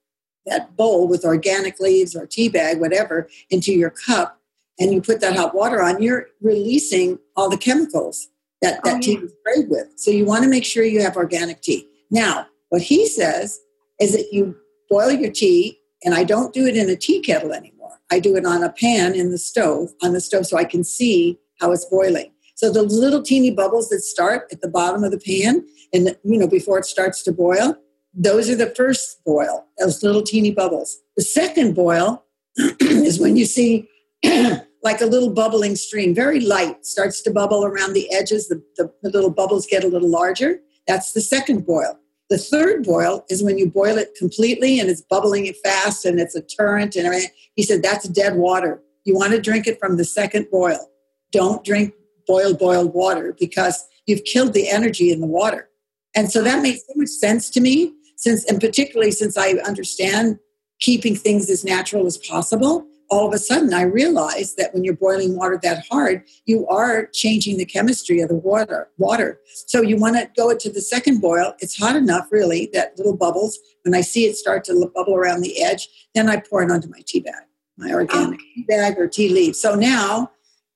that 0.46 0.76
bowl 0.76 1.08
with 1.08 1.24
organic 1.24 1.80
leaves 1.80 2.14
or 2.14 2.26
tea 2.26 2.48
bag 2.48 2.80
whatever 2.80 3.28
into 3.50 3.72
your 3.72 3.90
cup 3.90 4.40
and 4.78 4.92
you 4.92 5.00
put 5.00 5.20
that 5.20 5.36
hot 5.36 5.54
water 5.54 5.82
on 5.82 6.02
you're 6.02 6.26
releasing 6.40 7.18
all 7.36 7.48
the 7.48 7.56
chemicals 7.56 8.28
that 8.64 8.82
that 8.82 8.96
oh, 8.96 9.00
tea 9.00 9.18
was 9.18 9.32
sprayed 9.32 9.68
with. 9.68 9.92
So 9.96 10.10
you 10.10 10.24
want 10.24 10.42
to 10.44 10.50
make 10.50 10.64
sure 10.64 10.84
you 10.84 11.02
have 11.02 11.16
organic 11.16 11.60
tea. 11.60 11.86
Now 12.10 12.46
what 12.70 12.82
he 12.82 13.06
says 13.06 13.60
is 14.00 14.12
that 14.12 14.32
you 14.32 14.56
boil 14.90 15.12
your 15.12 15.30
tea, 15.30 15.78
and 16.04 16.14
I 16.14 16.24
don't 16.24 16.52
do 16.52 16.66
it 16.66 16.76
in 16.76 16.88
a 16.88 16.96
tea 16.96 17.20
kettle 17.20 17.52
anymore. 17.52 18.00
I 18.10 18.20
do 18.20 18.36
it 18.36 18.44
on 18.44 18.62
a 18.62 18.72
pan 18.72 19.14
in 19.14 19.30
the 19.30 19.38
stove, 19.38 19.90
on 20.02 20.12
the 20.12 20.20
stove, 20.20 20.46
so 20.46 20.56
I 20.56 20.64
can 20.64 20.82
see 20.82 21.38
how 21.60 21.72
it's 21.72 21.84
boiling. 21.84 22.30
So 22.56 22.70
the 22.72 22.82
little 22.82 23.22
teeny 23.22 23.50
bubbles 23.50 23.88
that 23.88 24.00
start 24.00 24.46
at 24.52 24.60
the 24.60 24.68
bottom 24.68 25.02
of 25.02 25.10
the 25.10 25.18
pan, 25.18 25.66
and 25.92 26.16
you 26.24 26.38
know 26.38 26.48
before 26.48 26.78
it 26.78 26.84
starts 26.84 27.22
to 27.24 27.32
boil, 27.32 27.76
those 28.14 28.48
are 28.48 28.56
the 28.56 28.72
first 28.74 29.24
boil. 29.24 29.66
Those 29.78 30.02
little 30.02 30.22
teeny 30.22 30.52
bubbles. 30.52 30.96
The 31.16 31.22
second 31.22 31.74
boil 31.74 32.24
is 32.80 33.18
when 33.18 33.36
you 33.36 33.44
see 33.44 33.88
like 34.24 35.00
a 35.00 35.06
little 35.06 35.30
bubbling 35.30 35.74
stream, 35.76 36.14
very 36.14 36.40
light, 36.40 36.86
starts 36.86 37.22
to 37.22 37.30
bubble 37.30 37.64
around 37.64 37.94
the 37.94 38.12
edges. 38.12 38.48
The, 38.48 38.62
the, 38.76 38.92
the 39.02 39.10
little 39.10 39.30
bubbles 39.30 39.66
get 39.66 39.82
a 39.82 39.88
little 39.88 40.10
larger. 40.10 40.60
That's 40.86 41.12
the 41.12 41.20
second 41.20 41.66
boil. 41.66 41.98
The 42.30 42.38
third 42.38 42.84
boil 42.84 43.24
is 43.28 43.42
when 43.42 43.58
you 43.58 43.70
boil 43.70 43.98
it 43.98 44.14
completely 44.16 44.78
and 44.80 44.88
it's 44.88 45.02
bubbling 45.02 45.46
it 45.46 45.56
fast 45.62 46.04
and 46.04 46.18
it's 46.18 46.34
a 46.34 46.42
torrent 46.42 46.96
and 46.96 47.06
everything. 47.06 47.30
He 47.54 47.62
said 47.62 47.82
that's 47.82 48.08
dead 48.08 48.36
water. 48.36 48.82
You 49.04 49.14
want 49.14 49.32
to 49.32 49.40
drink 49.40 49.66
it 49.66 49.78
from 49.78 49.96
the 49.96 50.04
second 50.04 50.48
boil. 50.50 50.90
Don't 51.34 51.64
drink 51.64 51.94
boiled, 52.26 52.58
boiled 52.58 52.94
water 52.94 53.36
because 53.38 53.86
you've 54.06 54.24
killed 54.24 54.52
the 54.52 54.70
energy 54.70 55.10
in 55.10 55.20
the 55.20 55.26
water. 55.26 55.68
And 56.14 56.30
so 56.30 56.42
that 56.42 56.62
makes 56.62 56.80
so 56.86 56.92
much 56.94 57.08
sense 57.08 57.50
to 57.50 57.60
me, 57.60 57.92
since, 58.16 58.44
and 58.44 58.60
particularly 58.60 59.10
since 59.10 59.36
I 59.36 59.54
understand 59.66 60.38
keeping 60.80 61.16
things 61.16 61.50
as 61.50 61.64
natural 61.64 62.06
as 62.06 62.16
possible 62.18 62.86
all 63.10 63.26
of 63.28 63.34
a 63.34 63.38
sudden 63.38 63.72
I 63.74 63.82
realized 63.82 64.56
that 64.56 64.72
when 64.72 64.84
you're 64.84 64.96
boiling 64.96 65.36
water 65.36 65.58
that 65.62 65.84
hard, 65.90 66.24
you 66.46 66.66
are 66.68 67.06
changing 67.12 67.58
the 67.58 67.64
chemistry 67.64 68.20
of 68.20 68.28
the 68.28 68.34
water. 68.34 68.88
Water. 68.98 69.40
So 69.66 69.82
you 69.82 69.96
want 69.96 70.16
to 70.16 70.28
go 70.36 70.56
to 70.56 70.72
the 70.72 70.80
second 70.80 71.20
boil. 71.20 71.54
It's 71.60 71.78
hot 71.78 71.96
enough, 71.96 72.28
really, 72.30 72.70
that 72.72 72.96
little 72.96 73.16
bubbles. 73.16 73.58
When 73.82 73.94
I 73.94 74.00
see 74.00 74.24
it 74.24 74.36
start 74.36 74.64
to 74.64 74.90
bubble 74.94 75.14
around 75.14 75.42
the 75.42 75.62
edge, 75.62 75.88
then 76.14 76.28
I 76.28 76.40
pour 76.40 76.62
it 76.62 76.70
onto 76.70 76.88
my 76.88 77.02
tea 77.06 77.20
bag, 77.20 77.44
my 77.76 77.92
organic 77.92 78.40
oh. 78.40 78.62
bag 78.68 78.98
or 78.98 79.06
tea 79.06 79.28
leaf. 79.28 79.56
So 79.56 79.74
now 79.74 80.30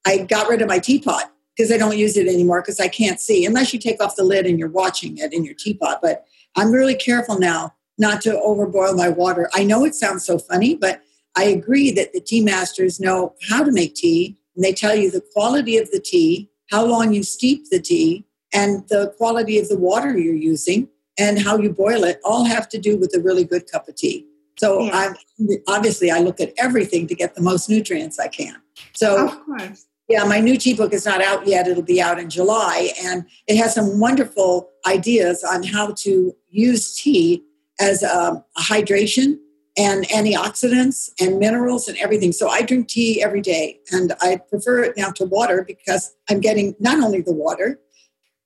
I 0.06 0.18
got 0.18 0.48
rid 0.48 0.62
of 0.62 0.68
my 0.68 0.78
teapot 0.78 1.24
because 1.56 1.72
I 1.72 1.76
don't 1.76 1.98
use 1.98 2.16
it 2.16 2.28
anymore 2.28 2.62
because 2.62 2.80
I 2.80 2.88
can't 2.88 3.20
see 3.20 3.44
unless 3.44 3.72
you 3.72 3.78
take 3.78 4.02
off 4.02 4.16
the 4.16 4.24
lid 4.24 4.46
and 4.46 4.58
you're 4.58 4.68
watching 4.68 5.18
it 5.18 5.32
in 5.32 5.44
your 5.44 5.54
teapot. 5.54 6.00
But 6.00 6.24
I'm 6.56 6.70
really 6.70 6.94
careful 6.94 7.38
now 7.38 7.74
not 7.98 8.22
to 8.22 8.30
overboil 8.30 8.96
my 8.96 9.08
water. 9.08 9.50
I 9.52 9.64
know 9.64 9.84
it 9.84 9.94
sounds 9.94 10.24
so 10.24 10.38
funny, 10.38 10.76
but 10.76 11.02
I 11.36 11.44
agree 11.44 11.90
that 11.92 12.12
the 12.12 12.20
tea 12.20 12.40
masters 12.40 13.00
know 13.00 13.34
how 13.48 13.62
to 13.62 13.72
make 13.72 13.94
tea, 13.94 14.38
and 14.54 14.64
they 14.64 14.72
tell 14.72 14.94
you 14.94 15.10
the 15.10 15.24
quality 15.32 15.76
of 15.76 15.90
the 15.90 16.00
tea, 16.00 16.50
how 16.70 16.84
long 16.84 17.12
you 17.12 17.22
steep 17.22 17.70
the 17.70 17.80
tea, 17.80 18.24
and 18.52 18.88
the 18.88 19.12
quality 19.18 19.58
of 19.58 19.68
the 19.68 19.78
water 19.78 20.16
you're 20.16 20.34
using, 20.34 20.88
and 21.18 21.40
how 21.40 21.58
you 21.58 21.70
boil 21.70 22.04
it 22.04 22.20
all 22.24 22.44
have 22.44 22.68
to 22.70 22.78
do 22.78 22.96
with 22.96 23.14
a 23.16 23.20
really 23.20 23.44
good 23.44 23.70
cup 23.70 23.88
of 23.88 23.96
tea. 23.96 24.26
So 24.58 24.82
yeah. 24.82 25.14
I'm 25.38 25.48
obviously 25.68 26.10
I 26.10 26.18
look 26.20 26.40
at 26.40 26.52
everything 26.58 27.06
to 27.08 27.14
get 27.14 27.34
the 27.34 27.42
most 27.42 27.68
nutrients 27.68 28.18
I 28.18 28.28
can. 28.28 28.56
So 28.94 29.26
of 29.26 29.44
course. 29.44 29.86
Yeah, 30.08 30.24
my 30.24 30.40
new 30.40 30.56
tea 30.56 30.74
book 30.74 30.94
is 30.94 31.04
not 31.04 31.20
out 31.20 31.46
yet. 31.46 31.68
It'll 31.68 31.82
be 31.82 32.00
out 32.00 32.18
in 32.18 32.30
July. 32.30 32.92
And 33.02 33.26
it 33.46 33.56
has 33.58 33.74
some 33.74 34.00
wonderful 34.00 34.70
ideas 34.86 35.44
on 35.44 35.62
how 35.62 35.92
to 35.98 36.34
use 36.48 36.96
tea 36.96 37.44
as 37.78 38.02
a, 38.02 38.42
a 38.56 38.60
hydration 38.60 39.38
and 39.76 40.08
antioxidants 40.08 41.10
and 41.20 41.38
minerals 41.38 41.88
and 41.88 41.96
everything. 41.98 42.32
So 42.32 42.48
I 42.48 42.62
drink 42.62 42.88
tea 42.88 43.22
every 43.22 43.42
day 43.42 43.78
and 43.92 44.14
I 44.20 44.40
prefer 44.48 44.82
it 44.82 44.96
now 44.96 45.10
to 45.10 45.24
water 45.24 45.62
because 45.66 46.16
I'm 46.28 46.40
getting 46.40 46.74
not 46.80 47.02
only 47.02 47.20
the 47.20 47.32
water, 47.32 47.78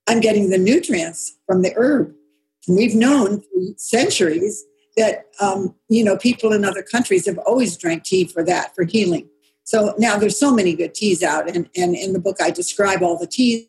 I'm 0.09 0.21
getting 0.21 0.51
the 0.51 0.59
nutrients 0.59 1.39
from 1.47 1.63
the 1.63 1.73
herb. 1.77 2.13
And 2.67 2.77
we've 2.77 2.95
known 2.95 3.41
for 3.41 3.61
centuries 3.77 4.65
that 4.97 5.27
um, 5.41 5.75
you 5.89 6.05
know 6.05 6.17
people 6.17 6.53
in 6.53 6.65
other 6.65 6.83
countries 6.83 7.27
have 7.27 7.39
always 7.39 7.77
drank 7.77 8.05
tea 8.05 8.25
for 8.25 8.45
that 8.45 8.75
for 8.75 8.85
healing. 8.85 9.29
So 9.65 9.95
now 9.99 10.17
there's 10.17 10.39
so 10.39 10.53
many 10.53 10.75
good 10.75 10.95
teas 10.95 11.23
out, 11.23 11.49
and, 11.49 11.69
and 11.77 11.95
in 11.95 12.13
the 12.13 12.19
book 12.19 12.37
I 12.41 12.51
describe 12.51 13.03
all 13.03 13.19
the 13.19 13.27
teas 13.27 13.67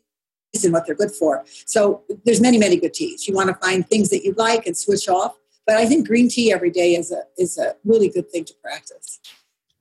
and 0.62 0.72
what 0.72 0.86
they're 0.86 0.94
good 0.94 1.12
for. 1.12 1.44
So 1.66 2.02
there's 2.24 2.40
many 2.40 2.58
many 2.58 2.76
good 2.76 2.94
teas. 2.94 3.26
You 3.26 3.34
want 3.34 3.48
to 3.48 3.54
find 3.54 3.88
things 3.88 4.10
that 4.10 4.24
you 4.24 4.34
like 4.36 4.66
and 4.66 4.76
switch 4.76 5.08
off 5.08 5.34
but 5.66 5.76
I 5.76 5.86
think 5.86 6.06
green 6.06 6.28
tea 6.28 6.52
every 6.52 6.70
day 6.70 6.94
is 6.94 7.10
a 7.10 7.22
is 7.38 7.58
a 7.58 7.74
really 7.84 8.08
good 8.08 8.30
thing 8.30 8.44
to 8.44 8.54
practice. 8.62 9.20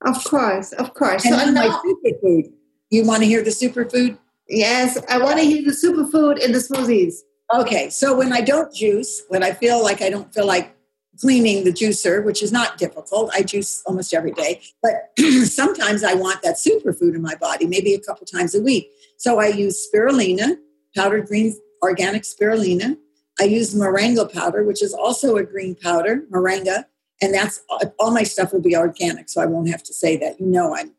Of 0.05 0.23
course, 0.23 0.73
of 0.73 0.93
course. 0.93 1.25
And 1.25 1.35
so 1.35 1.51
my 1.51 1.67
superfood. 1.67 2.51
You 2.89 3.05
want 3.05 3.23
to 3.23 3.27
hear 3.27 3.43
the 3.43 3.49
superfood? 3.49 4.17
Yes, 4.47 4.97
I 5.09 5.17
want 5.17 5.39
to 5.39 5.45
hear 5.45 5.63
the 5.63 5.71
superfood 5.71 6.39
in 6.39 6.51
the 6.51 6.59
smoothies. 6.59 7.15
Okay, 7.53 7.89
so 7.89 8.15
when 8.15 8.31
I 8.31 8.41
don't 8.41 8.73
juice, 8.73 9.23
when 9.29 9.43
I 9.43 9.51
feel 9.51 9.81
like 9.81 10.01
I 10.01 10.09
don't 10.09 10.31
feel 10.33 10.45
like 10.45 10.75
cleaning 11.19 11.63
the 11.63 11.71
juicer, 11.71 12.23
which 12.23 12.41
is 12.41 12.51
not 12.51 12.77
difficult, 12.77 13.31
I 13.33 13.43
juice 13.43 13.83
almost 13.85 14.13
every 14.13 14.31
day. 14.31 14.61
But 14.81 15.11
sometimes 15.45 16.03
I 16.03 16.13
want 16.13 16.41
that 16.41 16.55
superfood 16.55 17.15
in 17.15 17.21
my 17.21 17.35
body, 17.35 17.65
maybe 17.65 17.93
a 17.93 17.99
couple 17.99 18.25
times 18.25 18.55
a 18.55 18.61
week. 18.61 18.89
So 19.17 19.39
I 19.39 19.47
use 19.47 19.87
spirulina, 19.87 20.57
powdered 20.95 21.27
green 21.27 21.55
organic 21.81 22.23
spirulina. 22.23 22.97
I 23.39 23.45
use 23.45 23.73
moringa 23.73 24.31
powder, 24.31 24.63
which 24.63 24.81
is 24.81 24.93
also 24.93 25.37
a 25.37 25.43
green 25.43 25.75
powder, 25.75 26.23
moringa, 26.31 26.85
and 27.21 27.33
that's 27.33 27.61
all 27.99 28.11
my 28.11 28.23
stuff 28.23 28.51
will 28.51 28.61
be 28.61 28.75
organic, 28.75 29.29
so 29.29 29.41
I 29.41 29.45
won't 29.45 29.69
have 29.69 29.83
to 29.83 29.93
say 29.93 30.17
that. 30.17 30.39
You 30.39 30.47
know, 30.47 30.75
I'm 30.75 30.93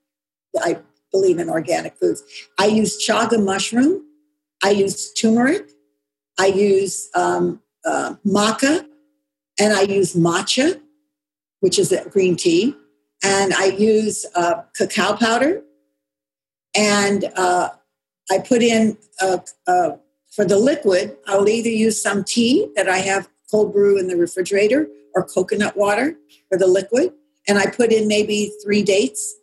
I 0.62 0.78
believe 1.12 1.38
in 1.38 1.48
organic 1.48 1.96
foods. 1.96 2.22
I 2.58 2.66
use 2.66 3.04
chaga 3.06 3.42
mushroom. 3.42 4.04
I 4.62 4.70
use 4.70 5.12
turmeric. 5.12 5.70
I 6.38 6.46
use 6.46 7.08
um, 7.14 7.60
uh, 7.84 8.14
maca, 8.26 8.86
and 9.58 9.72
I 9.72 9.82
use 9.82 10.14
matcha, 10.14 10.80
which 11.60 11.78
is 11.78 11.92
a 11.92 12.08
green 12.08 12.36
tea, 12.36 12.76
and 13.22 13.54
I 13.54 13.66
use 13.66 14.26
uh, 14.34 14.62
cacao 14.76 15.16
powder, 15.16 15.62
and 16.76 17.24
uh, 17.36 17.70
I 18.30 18.38
put 18.38 18.62
in 18.62 18.96
a, 19.20 19.40
a 19.66 19.98
for 20.34 20.44
the 20.44 20.58
liquid, 20.58 21.16
I'll 21.26 21.48
either 21.48 21.68
use 21.68 22.02
some 22.02 22.24
tea 22.24 22.68
that 22.74 22.88
I 22.88 22.98
have 22.98 23.28
cold 23.50 23.72
brew 23.72 23.98
in 23.98 24.08
the 24.08 24.16
refrigerator 24.16 24.88
or 25.14 25.24
coconut 25.24 25.76
water 25.76 26.16
for 26.48 26.58
the 26.58 26.66
liquid. 26.66 27.12
And 27.46 27.56
I 27.56 27.66
put 27.66 27.92
in 27.92 28.08
maybe 28.08 28.52
three 28.64 28.82
dates. 28.82 29.36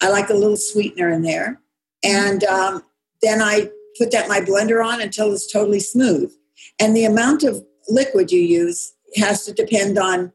I 0.00 0.10
like 0.10 0.30
a 0.30 0.34
little 0.34 0.56
sweetener 0.56 1.10
in 1.10 1.22
there. 1.22 1.60
And 2.04 2.44
um, 2.44 2.82
then 3.22 3.42
I 3.42 3.70
put 3.98 4.12
that 4.12 4.28
my 4.28 4.40
blender 4.40 4.84
on 4.84 5.00
until 5.00 5.32
it's 5.32 5.50
totally 5.50 5.80
smooth. 5.80 6.32
And 6.78 6.94
the 6.94 7.06
amount 7.06 7.42
of 7.42 7.64
liquid 7.88 8.30
you 8.30 8.40
use 8.40 8.92
has 9.16 9.44
to 9.44 9.52
depend 9.52 9.98
on, 9.98 10.32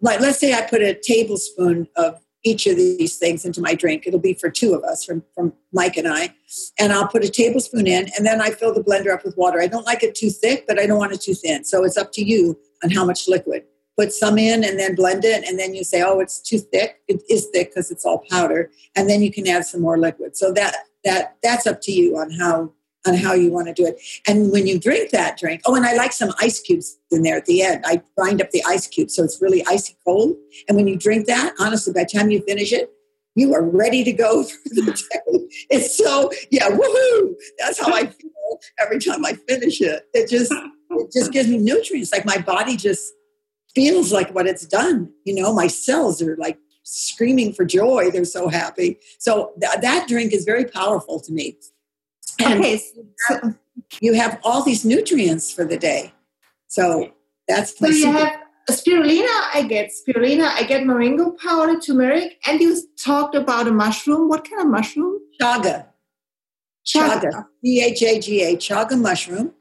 like, 0.00 0.20
let's 0.20 0.38
say 0.38 0.52
I 0.52 0.62
put 0.62 0.82
a 0.82 0.94
tablespoon 0.94 1.88
of 1.96 2.20
each 2.42 2.66
of 2.66 2.76
these 2.76 3.18
things 3.18 3.44
into 3.44 3.60
my 3.60 3.74
drink. 3.74 4.06
It'll 4.06 4.18
be 4.18 4.34
for 4.34 4.50
two 4.50 4.72
of 4.74 4.82
us, 4.82 5.04
from, 5.04 5.22
from 5.34 5.52
Mike 5.72 5.96
and 5.96 6.08
I. 6.08 6.34
And 6.78 6.92
I'll 6.92 7.08
put 7.08 7.24
a 7.24 7.28
tablespoon 7.28 7.86
in, 7.86 8.08
and 8.16 8.24
then 8.24 8.40
I 8.40 8.50
fill 8.50 8.72
the 8.72 8.82
blender 8.82 9.12
up 9.12 9.24
with 9.24 9.36
water. 9.36 9.60
I 9.60 9.66
don't 9.66 9.86
like 9.86 10.02
it 10.02 10.14
too 10.14 10.30
thick, 10.30 10.64
but 10.66 10.78
I 10.78 10.86
don't 10.86 10.98
want 10.98 11.12
it 11.12 11.20
too 11.20 11.34
thin. 11.34 11.64
So 11.64 11.84
it's 11.84 11.98
up 11.98 12.12
to 12.12 12.24
you 12.24 12.58
on 12.82 12.90
how 12.90 13.04
much 13.04 13.28
liquid. 13.28 13.64
Put 13.98 14.12
some 14.12 14.38
in 14.38 14.64
and 14.64 14.78
then 14.78 14.94
blend 14.94 15.26
it, 15.26 15.44
and 15.46 15.58
then 15.58 15.74
you 15.74 15.84
say, 15.84 16.02
oh, 16.02 16.20
it's 16.20 16.40
too 16.40 16.58
thick. 16.58 17.02
It 17.08 17.22
is 17.28 17.48
thick 17.52 17.70
because 17.70 17.90
it's 17.90 18.06
all 18.06 18.24
powder. 18.30 18.70
And 18.96 19.10
then 19.10 19.20
you 19.20 19.30
can 19.30 19.46
add 19.46 19.66
some 19.66 19.82
more 19.82 19.98
liquid. 19.98 20.36
So 20.36 20.52
that 20.52 20.74
that 21.04 21.36
that's 21.42 21.66
up 21.66 21.82
to 21.82 21.92
you 21.92 22.16
on 22.16 22.30
how 22.30 22.72
on 23.06 23.14
how 23.14 23.32
you 23.32 23.50
want 23.50 23.66
to 23.66 23.72
do 23.72 23.86
it. 23.86 24.00
And 24.26 24.52
when 24.52 24.66
you 24.66 24.78
drink 24.78 25.10
that 25.10 25.38
drink, 25.38 25.62
oh, 25.66 25.74
and 25.74 25.86
I 25.86 25.94
like 25.94 26.12
some 26.12 26.32
ice 26.40 26.60
cubes 26.60 26.98
in 27.10 27.22
there 27.22 27.36
at 27.36 27.46
the 27.46 27.62
end. 27.62 27.84
I 27.86 28.02
grind 28.16 28.42
up 28.42 28.50
the 28.50 28.62
ice 28.66 28.86
cubes 28.86 29.14
so 29.14 29.24
it's 29.24 29.40
really 29.40 29.64
icy 29.66 29.96
cold. 30.04 30.36
And 30.68 30.76
when 30.76 30.86
you 30.86 30.96
drink 30.96 31.26
that, 31.26 31.54
honestly, 31.58 31.92
by 31.92 32.04
the 32.04 32.18
time 32.18 32.30
you 32.30 32.42
finish 32.42 32.72
it, 32.72 32.90
you 33.34 33.54
are 33.54 33.62
ready 33.62 34.04
to 34.04 34.12
go 34.12 34.42
through 34.74 34.84
the 34.84 34.92
day. 34.92 35.48
It's 35.70 35.96
so, 35.96 36.30
yeah, 36.50 36.68
woohoo! 36.68 37.34
That's 37.58 37.80
how 37.80 37.92
I 37.92 38.06
feel 38.06 38.30
every 38.78 38.98
time 38.98 39.24
I 39.24 39.34
finish 39.48 39.80
it. 39.80 40.02
It 40.12 40.28
just, 40.28 40.52
it 40.52 41.12
just 41.12 41.32
gives 41.32 41.48
me 41.48 41.58
nutrients. 41.58 42.12
Like 42.12 42.26
my 42.26 42.38
body 42.38 42.76
just 42.76 43.12
feels 43.74 44.12
like 44.12 44.34
what 44.34 44.46
it's 44.46 44.66
done. 44.66 45.12
You 45.24 45.40
know, 45.40 45.54
my 45.54 45.68
cells 45.68 46.20
are 46.20 46.36
like 46.36 46.58
screaming 46.82 47.52
for 47.52 47.64
joy. 47.64 48.10
They're 48.10 48.24
so 48.24 48.48
happy. 48.48 48.98
So 49.18 49.52
th- 49.60 49.80
that 49.80 50.08
drink 50.08 50.32
is 50.32 50.44
very 50.44 50.64
powerful 50.64 51.20
to 51.20 51.32
me. 51.32 51.56
And 52.44 52.60
okay. 52.60 52.82
So, 53.28 53.54
you 54.00 54.14
have 54.14 54.38
all 54.44 54.62
these 54.62 54.84
nutrients 54.84 55.52
for 55.52 55.64
the 55.64 55.76
day. 55.76 56.12
So 56.68 57.12
that's 57.48 57.76
so 57.76 57.88
you 57.88 58.10
have 58.12 58.38
spirulina. 58.70 59.26
I 59.54 59.66
get 59.68 59.90
spirulina. 59.90 60.48
I 60.54 60.62
get 60.62 60.82
moringa 60.82 61.36
powder, 61.38 61.78
turmeric, 61.80 62.38
and 62.46 62.60
you 62.60 62.80
talked 62.96 63.34
about 63.34 63.66
a 63.66 63.72
mushroom. 63.72 64.28
What 64.28 64.48
kind 64.48 64.62
of 64.62 64.68
mushroom? 64.68 65.18
Chaga. 65.40 65.86
Chaga. 66.86 67.46
C 67.64 67.82
H 67.82 68.02
A 68.02 68.20
G 68.20 68.42
A. 68.42 68.56
Chaga 68.56 69.00
mushroom. 69.00 69.52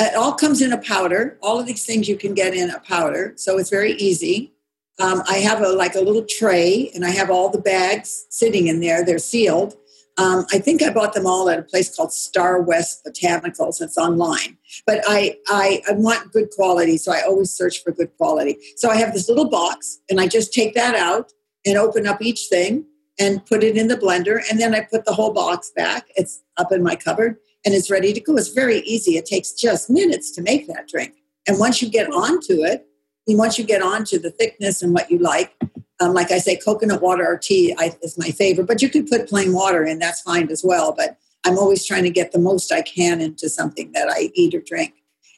It 0.00 0.14
all 0.14 0.34
comes 0.34 0.62
in 0.62 0.72
a 0.72 0.78
powder. 0.78 1.38
All 1.42 1.58
of 1.58 1.66
these 1.66 1.84
things 1.84 2.08
you 2.08 2.16
can 2.16 2.34
get 2.34 2.54
in 2.54 2.70
a 2.70 2.78
powder, 2.80 3.32
so 3.36 3.58
it's 3.58 3.70
very 3.70 3.92
easy. 3.94 4.52
Um, 5.00 5.22
I 5.28 5.38
have 5.38 5.62
a 5.62 5.68
like 5.68 5.94
a 5.94 6.00
little 6.00 6.24
tray, 6.28 6.90
and 6.94 7.04
I 7.04 7.10
have 7.10 7.30
all 7.30 7.48
the 7.48 7.60
bags 7.60 8.26
sitting 8.30 8.68
in 8.68 8.80
there. 8.80 9.04
They're 9.04 9.18
sealed, 9.18 9.76
um, 10.18 10.44
I 10.52 10.58
think 10.58 10.82
I 10.82 10.90
bought 10.90 11.14
them 11.14 11.26
all 11.26 11.48
at 11.48 11.60
a 11.60 11.62
place 11.62 11.94
called 11.94 12.10
Starwest 12.10 13.06
Botanicals. 13.06 13.80
It's 13.80 13.96
online, 13.96 14.58
but 14.84 15.00
I, 15.06 15.36
I, 15.46 15.80
I 15.88 15.92
want 15.92 16.32
good 16.32 16.50
quality, 16.50 16.98
so 16.98 17.12
I 17.12 17.22
always 17.22 17.50
search 17.50 17.82
for 17.82 17.92
good 17.92 18.10
quality. 18.16 18.58
So 18.76 18.90
I 18.90 18.96
have 18.96 19.14
this 19.14 19.28
little 19.28 19.48
box, 19.48 20.00
and 20.10 20.20
I 20.20 20.26
just 20.26 20.52
take 20.52 20.74
that 20.74 20.96
out 20.96 21.32
and 21.64 21.78
open 21.78 22.06
up 22.06 22.20
each 22.20 22.48
thing 22.48 22.84
and 23.20 23.44
put 23.46 23.62
it 23.62 23.76
in 23.76 23.86
the 23.86 23.96
blender, 23.96 24.40
and 24.50 24.60
then 24.60 24.74
I 24.74 24.80
put 24.80 25.04
the 25.04 25.12
whole 25.12 25.32
box 25.32 25.70
back. 25.74 26.08
It's 26.16 26.42
up 26.56 26.72
in 26.72 26.82
my 26.82 26.96
cupboard, 26.96 27.36
and 27.64 27.74
it's 27.74 27.90
ready 27.90 28.12
to 28.12 28.20
go. 28.20 28.36
It's 28.36 28.48
very 28.48 28.80
easy. 28.80 29.16
It 29.16 29.26
takes 29.26 29.52
just 29.52 29.88
minutes 29.88 30.32
to 30.32 30.42
make 30.42 30.66
that 30.66 30.88
drink, 30.88 31.14
and 31.46 31.60
once 31.60 31.80
you 31.80 31.88
get 31.88 32.12
onto 32.12 32.64
it, 32.64 32.86
and 33.28 33.38
once 33.38 33.56
you 33.56 33.64
get 33.64 33.82
onto 33.82 34.18
the 34.18 34.30
thickness 34.30 34.82
and 34.82 34.92
what 34.92 35.10
you 35.10 35.18
like, 35.18 35.54
um, 36.00 36.14
like 36.14 36.30
I 36.30 36.38
say, 36.38 36.56
coconut 36.56 37.02
water 37.02 37.26
or 37.26 37.38
tea 37.38 37.74
I, 37.78 37.96
is 38.02 38.16
my 38.18 38.30
favorite, 38.30 38.66
but 38.66 38.82
you 38.82 38.88
could 38.88 39.08
put 39.08 39.28
plain 39.28 39.52
water 39.52 39.84
in, 39.84 39.98
that's 39.98 40.20
fine 40.20 40.50
as 40.50 40.62
well. 40.64 40.92
But 40.96 41.16
I'm 41.44 41.58
always 41.58 41.84
trying 41.84 42.04
to 42.04 42.10
get 42.10 42.32
the 42.32 42.38
most 42.38 42.72
I 42.72 42.82
can 42.82 43.20
into 43.20 43.48
something 43.48 43.92
that 43.92 44.08
I 44.08 44.30
eat 44.34 44.54
or 44.54 44.60
drink. 44.60 44.94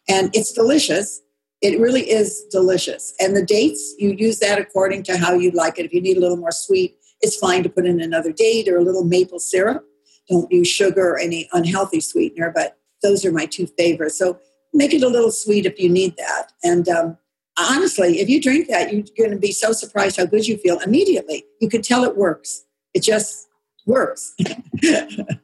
And 0.08 0.30
it's 0.34 0.52
delicious. 0.52 1.20
It 1.62 1.78
really 1.78 2.10
is 2.10 2.44
delicious. 2.50 3.14
And 3.20 3.36
the 3.36 3.44
dates, 3.44 3.94
you 3.98 4.12
use 4.12 4.38
that 4.38 4.58
according 4.58 5.02
to 5.04 5.16
how 5.16 5.34
you 5.34 5.50
like 5.50 5.78
it. 5.78 5.84
If 5.84 5.92
you 5.92 6.00
need 6.00 6.16
a 6.16 6.20
little 6.20 6.36
more 6.36 6.52
sweet, 6.52 6.96
it's 7.20 7.36
fine 7.36 7.62
to 7.62 7.68
put 7.68 7.86
in 7.86 8.00
another 8.00 8.32
date 8.32 8.66
or 8.68 8.78
a 8.78 8.82
little 8.82 9.04
maple 9.04 9.38
syrup. 9.38 9.84
Don't 10.28 10.50
use 10.50 10.68
sugar 10.68 11.10
or 11.10 11.18
any 11.18 11.48
unhealthy 11.52 12.00
sweetener, 12.00 12.50
but 12.54 12.78
those 13.02 13.24
are 13.24 13.32
my 13.32 13.46
two 13.46 13.66
favorites. 13.66 14.18
So 14.18 14.38
make 14.72 14.94
it 14.94 15.02
a 15.02 15.08
little 15.08 15.30
sweet 15.30 15.66
if 15.66 15.78
you 15.78 15.88
need 15.88 16.16
that. 16.16 16.52
And 16.62 16.88
um, 16.88 17.18
honestly, 17.58 18.20
if 18.20 18.28
you 18.28 18.40
drink 18.40 18.68
that, 18.68 18.92
you're 18.92 19.04
going 19.16 19.30
to 19.30 19.38
be 19.38 19.52
so 19.52 19.72
surprised 19.72 20.16
how 20.16 20.26
good 20.26 20.46
you 20.46 20.56
feel 20.58 20.78
immediately. 20.80 21.44
You 21.60 21.68
can 21.68 21.82
tell 21.82 22.04
it 22.04 22.16
works. 22.16 22.64
It 22.94 23.02
just 23.02 23.48
works. 23.86 24.34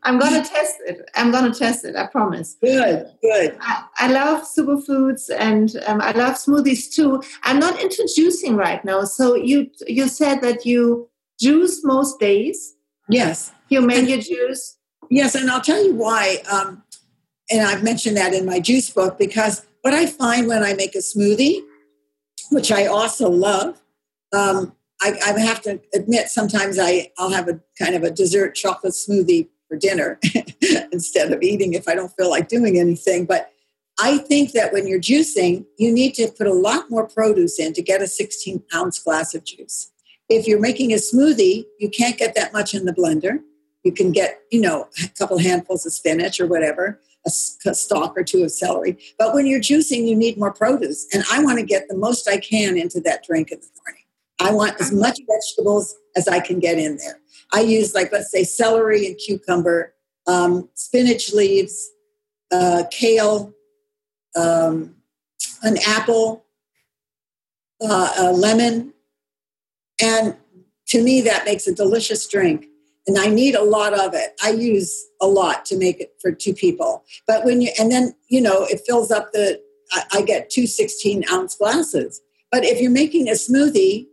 I'm 0.03 0.19
going 0.19 0.43
to 0.43 0.49
test 0.49 0.77
it. 0.87 1.09
I'm 1.15 1.31
going 1.31 1.51
to 1.51 1.59
test 1.59 1.85
it. 1.85 1.97
I 1.97 2.07
promise. 2.07 2.57
Good, 2.61 3.07
good. 3.23 3.57
I, 3.61 3.85
I 3.99 4.09
love 4.09 4.47
superfoods 4.47 5.31
and 5.37 5.77
um, 5.87 6.01
I 6.01 6.13
love 6.13 6.35
smoothies 6.35 6.95
too. 6.95 7.23
I'm 7.43 7.59
not 7.59 7.81
into 7.81 8.09
juicing 8.19 8.57
right 8.57 8.85
now. 8.85 9.05
So 9.05 9.35
you 9.35 9.71
you 9.87 10.09
said 10.09 10.41
that 10.43 10.65
you 10.65 11.09
juice 11.41 11.85
most 11.85 12.19
days. 12.21 12.75
Yes. 13.09 13.53
You 13.69 13.81
make 13.81 14.09
your 14.09 14.19
juice. 14.19 14.79
Yes, 15.11 15.35
and 15.35 15.51
I'll 15.51 15.61
tell 15.61 15.85
you 15.85 15.95
why. 15.95 16.39
Um, 16.51 16.83
and 17.51 17.67
I've 17.67 17.83
mentioned 17.83 18.17
that 18.17 18.35
in 18.35 18.45
my 18.45 18.59
juice 18.59 18.91
book 18.91 19.19
because 19.19 19.65
what 19.83 19.95
I 19.95 20.07
find 20.07 20.49
when 20.49 20.65
I 20.65 20.75
make 20.75 20.95
a 20.95 20.99
smoothie, 20.99 21.61
which 22.51 22.73
I 22.73 22.87
also 22.87 23.29
love, 23.29 23.83
um, 24.33 24.75
I, 25.01 25.19
I, 25.25 25.39
have 25.41 25.61
to 25.63 25.81
admit 25.95 26.29
sometimes 26.29 26.79
I, 26.79 27.13
I'll 27.19 27.31
have 27.31 27.49
a 27.49 27.61
kind 27.79 27.95
of 27.95 28.03
a 28.03 28.11
dessert 28.11 28.55
chocolate 28.55 28.95
smoothie 28.95 29.49
for 29.69 29.77
dinner 29.77 30.19
instead 30.93 31.33
of 31.33 31.43
eating 31.43 31.75
if 31.75 31.87
I 31.87 31.95
don't 31.95 32.13
feel 32.17 32.31
like 32.31 32.49
doing 32.49 32.79
anything. 32.79 33.27
But 33.27 33.51
I 33.99 34.19
think 34.19 34.53
that 34.53 34.73
when 34.73 34.87
you're 34.87 35.01
juicing, 35.01 35.65
you 35.79 35.93
need 35.93 36.15
to 36.15 36.29
put 36.29 36.47
a 36.47 36.53
lot 36.53 36.91
more 36.91 37.07
produce 37.07 37.59
in 37.59 37.73
to 37.75 37.83
get 37.83 38.03
a 38.03 38.07
16 38.07 38.63
ounce 38.75 38.99
glass 38.99 39.35
of 39.35 39.45
juice. 39.45 39.91
If 40.29 40.47
you're 40.47 40.61
making 40.61 40.93
a 40.93 40.97
smoothie, 40.97 41.65
you 41.79 41.89
can't 41.89 42.19
get 42.19 42.35
that 42.35 42.53
much 42.53 42.75
in 42.75 42.85
the 42.85 42.93
blender. 42.93 43.41
You 43.85 43.93
can 43.93 44.13
get, 44.13 44.41
you 44.51 44.61
know, 44.61 44.89
a 45.03 45.09
couple 45.17 45.39
handfuls 45.39 45.87
of 45.87 45.93
spinach 45.93 46.41
or 46.41 46.47
whatever, 46.47 47.01
a, 47.27 47.75
stalk 47.75 48.17
or 48.17 48.23
two 48.23 48.43
of 48.45 48.51
celery. 48.51 48.99
But 49.19 49.35
when 49.35 49.47
you're 49.47 49.61
juicing, 49.61 50.07
you 50.07 50.17
need 50.17 50.39
more 50.39 50.53
produce. 50.53 51.07
And 51.13 51.25
I 51.31 51.43
want 51.43 51.59
to 51.59 51.65
get 51.65 51.89
the 51.89 51.97
most 51.97 52.29
I 52.29 52.39
can 52.39 52.77
into 52.77 53.01
that 53.01 53.25
drink 53.25 53.51
in 53.51 53.61
the 53.61 53.69
morning. 53.85 54.03
I 54.39 54.53
want 54.53 54.81
as 54.81 54.93
much 54.93 55.19
vegetables 55.29 55.95
as 56.17 56.29
I 56.29 56.41
can 56.41 56.59
get 56.59 56.79
in 56.79 56.99
there. 56.99 57.21
I 57.53 57.61
use, 57.61 57.95
like, 57.95 58.13
let's 58.13 58.31
say, 58.31 58.45
celery 58.45 59.07
and 59.07 59.17
cucumber, 59.19 59.95
um, 60.27 60.69
spinach 60.75 61.33
leaves, 61.33 61.91
uh, 62.53 62.85
kale, 62.91 63.55
um, 64.37 64.95
an 65.63 65.79
apple, 65.87 66.45
uh, 67.81 68.13
a 68.19 68.33
lemon. 68.33 68.93
And 70.01 70.37
to 70.89 71.03
me, 71.03 71.23
that 71.23 71.45
makes 71.45 71.67
a 71.67 71.75
delicious 71.75 72.27
drink. 72.29 72.67
And 73.07 73.19
I 73.19 73.27
need 73.27 73.55
a 73.55 73.63
lot 73.63 73.95
of 73.95 74.15
it. 74.15 74.33
I 74.43 74.51
use 74.51 75.07
a 75.21 75.27
lot 75.27 75.65
to 75.67 75.77
make 75.77 76.01
it 76.01 76.15
for 76.21 76.33
two 76.33 76.53
people. 76.53 77.05
But 77.27 77.45
when 77.45 77.61
you, 77.61 77.71
and 77.79 77.91
then, 77.91 78.15
you 78.29 78.41
know, 78.41 78.65
it 78.65 78.81
fills 78.87 79.11
up 79.11 79.33
the, 79.33 79.61
I, 79.93 80.03
I 80.15 80.23
get 80.23 80.51
two 80.51 80.67
16 80.67 81.25
ounce 81.31 81.57
glasses. 81.57 82.21
But 82.51 82.65
if 82.65 82.81
you're 82.81 82.91
making 82.91 83.29
a 83.29 83.33
smoothie, 83.33 84.07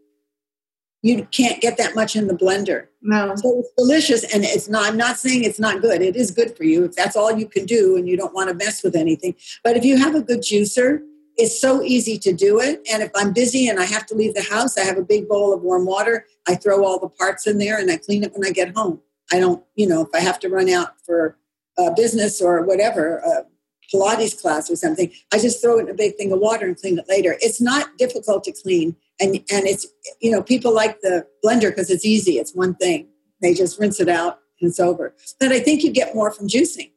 you 1.04 1.28
can't 1.32 1.62
get 1.62 1.78
that 1.78 1.96
much 1.96 2.16
in 2.16 2.28
the 2.28 2.34
blender. 2.34 2.88
No. 3.02 3.36
So 3.36 3.60
it's 3.60 3.70
delicious 3.78 4.24
and 4.34 4.46
it's 4.46 4.70
not 4.70 4.86
I'm 4.86 4.98
not 4.98 5.18
saying 5.18 5.44
it's 5.44 5.60
not 5.60 5.82
good. 5.82 6.02
It 6.02 6.16
is 6.16 6.32
good 6.32 6.56
for 6.56 6.64
you 6.64 6.86
if 6.86 6.96
that's 6.96 7.18
all 7.18 7.38
you 7.38 7.46
can 7.46 7.66
do 7.66 7.98
and 7.98 8.08
you 8.08 8.16
don't 8.16 8.34
want 8.34 8.50
to 8.50 8.56
mess 8.56 8.82
with 8.82 8.96
anything. 8.96 9.36
But 9.64 9.76
if 9.76 9.84
you 9.84 9.98
have 9.98 10.16
a 10.16 10.22
good 10.22 10.40
juicer, 10.40 11.02
it's 11.38 11.60
so 11.60 11.82
easy 11.82 12.18
to 12.20 12.34
do 12.34 12.60
it. 12.60 12.82
And 12.92 13.02
if 13.02 13.12
I'm 13.16 13.34
busy 13.34 13.68
and 13.68 13.80
I 13.80 13.86
have 13.86 14.06
to 14.08 14.16
leave 14.16 14.34
the 14.34 14.44
house, 14.44 14.78
I 14.78 14.82
have 14.82 14.98
a 14.98 15.04
big 15.04 15.28
bowl 15.28 15.54
of 15.54 15.62
warm 15.62 15.86
water. 15.86 16.26
I 16.48 16.56
throw 16.56 16.86
all 16.86 17.00
the 17.00 17.10
parts 17.10 17.48
in 17.48 17.58
there 17.58 17.80
and 17.80 17.90
I 17.90 17.98
clean 17.98 18.24
it 18.24 18.34
when 18.34 18.46
I 18.46 18.52
get 18.52 18.76
home. 18.76 19.02
I 19.32 19.40
don't, 19.40 19.64
you 19.76 19.88
know, 19.88 20.02
if 20.02 20.10
I 20.14 20.20
have 20.20 20.40
to 20.42 20.50
run 20.50 20.70
out 20.70 20.94
for 21.06 21.38
a 21.78 21.92
business 21.96 22.42
or 22.42 22.64
whatever, 22.64 23.18
a 23.18 23.46
Pilates 23.94 24.40
class 24.40 24.70
or 24.70 24.76
something, 24.76 25.12
I 25.34 25.40
just 25.40 25.62
throw 25.62 25.78
it 25.80 25.84
in 25.84 25.90
a 25.90 25.94
big 25.94 26.16
thing 26.16 26.32
of 26.32 26.40
water 26.40 26.66
and 26.66 26.80
clean 26.80 26.98
it 26.98 27.06
later. 27.10 27.36
It's 27.42 27.62
not 27.62 27.98
difficult 27.98 28.44
to 28.46 28.52
clean 28.52 28.96
and 29.20 29.36
and 29.52 29.68
it's 29.68 29.88
you 30.22 30.32
know 30.32 30.42
people 30.42 30.74
like 30.74 31.02
the 31.02 31.26
blender 31.44 31.70
because 31.70 31.90
it's 31.90 32.06
easy 32.06 32.34
it's 32.34 32.54
one 32.54 32.76
thing 32.76 33.08
they 33.42 33.54
just 33.54 33.80
rinse 33.80 34.00
it 34.00 34.10
out 34.10 34.40
and 34.60 34.70
it's 34.70 34.80
over 34.80 35.16
but 35.40 35.52
i 35.52 35.60
think 35.60 35.84
you 35.84 35.92
get 35.92 36.16
more 36.16 36.32
from 36.32 36.48
juicing 36.48 36.92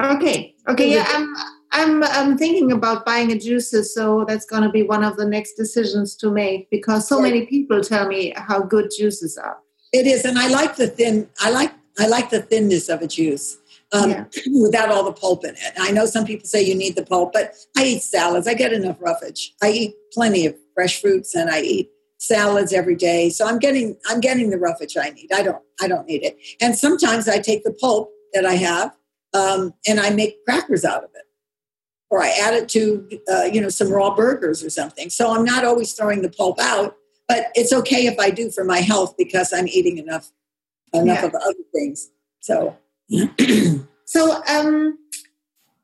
okay 0.00 0.54
okay 0.68 0.92
yeah 0.92 1.06
i'm 1.08 1.34
i'm 1.74 2.02
i'm 2.04 2.38
thinking 2.38 2.72
about 2.72 3.04
buying 3.04 3.30
a 3.30 3.34
juicer 3.34 3.84
so 3.84 4.24
that's 4.26 4.46
going 4.46 4.62
to 4.62 4.70
be 4.70 4.82
one 4.82 5.04
of 5.04 5.16
the 5.16 5.26
next 5.26 5.54
decisions 5.54 6.16
to 6.16 6.30
make 6.30 6.68
because 6.70 7.06
so 7.06 7.20
many 7.20 7.46
people 7.46 7.80
tell 7.82 8.06
me 8.06 8.32
how 8.36 8.60
good 8.60 8.90
juices 8.96 9.36
are 9.36 9.58
it 9.92 10.06
is 10.06 10.24
and 10.24 10.38
i 10.38 10.48
like 10.48 10.76
the 10.76 10.86
thin 10.86 11.28
i 11.40 11.50
like 11.50 11.72
i 11.98 12.06
like 12.06 12.30
the 12.30 12.40
thinness 12.42 12.88
of 12.88 13.02
a 13.02 13.06
juice 13.06 13.58
um, 13.92 14.10
yeah. 14.10 14.24
without 14.62 14.90
all 14.90 15.04
the 15.04 15.12
pulp 15.12 15.44
in 15.44 15.50
it. 15.50 15.72
I 15.78 15.92
know 15.92 16.04
some 16.04 16.24
people 16.24 16.48
say 16.48 16.60
you 16.62 16.74
need 16.74 16.96
the 16.96 17.04
pulp, 17.04 17.32
but 17.32 17.54
I 17.76 17.84
eat 17.84 18.02
salads. 18.02 18.48
I 18.48 18.54
get 18.54 18.72
enough 18.72 18.96
roughage. 19.00 19.54
I 19.62 19.70
eat 19.70 19.94
plenty 20.12 20.46
of 20.46 20.56
fresh 20.74 21.00
fruits 21.00 21.34
and 21.34 21.48
I 21.48 21.60
eat 21.60 21.90
salads 22.18 22.72
every 22.72 22.96
day. 22.96 23.30
So 23.30 23.46
I'm 23.46 23.58
getting 23.58 23.96
I'm 24.08 24.20
getting 24.20 24.50
the 24.50 24.58
roughage 24.58 24.96
I 24.96 25.10
need. 25.10 25.32
I 25.32 25.42
don't 25.42 25.62
I 25.80 25.88
don't 25.88 26.06
need 26.06 26.24
it. 26.24 26.36
And 26.60 26.76
sometimes 26.76 27.28
I 27.28 27.38
take 27.38 27.64
the 27.64 27.72
pulp 27.72 28.10
that 28.32 28.44
I 28.44 28.54
have 28.54 28.94
um, 29.34 29.74
and 29.86 30.00
I 30.00 30.10
make 30.10 30.44
crackers 30.44 30.84
out 30.84 31.04
of 31.04 31.10
it, 31.14 31.23
or 32.14 32.22
I 32.22 32.28
add 32.28 32.54
it 32.54 32.68
to 32.68 33.08
uh, 33.28 33.48
you 33.52 33.60
know 33.60 33.68
some 33.68 33.90
raw 33.90 34.14
burgers 34.14 34.62
or 34.62 34.70
something. 34.70 35.10
So 35.10 35.34
I'm 35.34 35.44
not 35.44 35.64
always 35.64 35.94
throwing 35.94 36.22
the 36.22 36.30
pulp 36.30 36.60
out, 36.60 36.96
but 37.26 37.46
it's 37.56 37.72
okay 37.72 38.06
if 38.06 38.16
I 38.20 38.30
do 38.30 38.52
for 38.52 38.62
my 38.62 38.78
health 38.78 39.16
because 39.18 39.52
I'm 39.52 39.66
eating 39.66 39.98
enough 39.98 40.30
enough 40.92 41.22
yeah. 41.22 41.26
of 41.26 41.34
other 41.34 41.64
things. 41.74 42.12
So 42.38 42.76
so 44.04 44.42
um, 44.48 44.96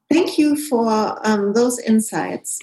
thank 0.09 0.39
you 0.39 0.57
for 0.69 1.19
um, 1.27 1.53
those 1.53 1.81
insights. 1.81 2.61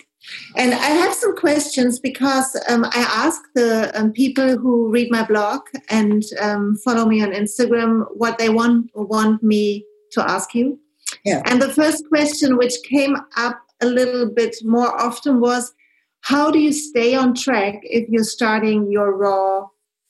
And 0.56 0.74
I 0.74 0.90
have 1.02 1.14
some 1.14 1.36
questions 1.36 2.00
because 2.00 2.56
um, 2.70 2.86
I 2.86 3.06
ask 3.26 3.42
the 3.54 3.92
um, 4.00 4.14
people 4.14 4.58
who 4.58 4.90
read 4.90 5.12
my 5.12 5.26
blog 5.26 5.62
and 5.90 6.24
um, 6.40 6.78
follow 6.78 7.06
me 7.06 7.22
on 7.22 7.32
Instagram 7.32 8.06
what 8.14 8.38
they 8.38 8.50
want 8.50 8.92
want 8.94 9.44
me 9.44 9.86
to 10.12 10.30
ask 10.30 10.56
you. 10.56 10.80
Yeah. 11.24 11.42
And 11.46 11.62
the 11.62 11.74
first 11.74 12.08
question, 12.10 12.58
which 12.58 12.76
came 12.84 13.18
up 13.36 13.60
a 13.82 13.86
little 13.86 14.30
bit 14.30 14.56
more 14.64 15.00
often, 15.00 15.40
was 15.40 15.74
how 16.22 16.52
do 16.52 16.60
you 16.60 16.74
stay 16.74 17.16
on 17.16 17.34
track 17.34 17.80
if 17.84 18.10
you're 18.10 18.24
starting 18.24 18.92
your 18.92 19.16
raw 19.16 19.68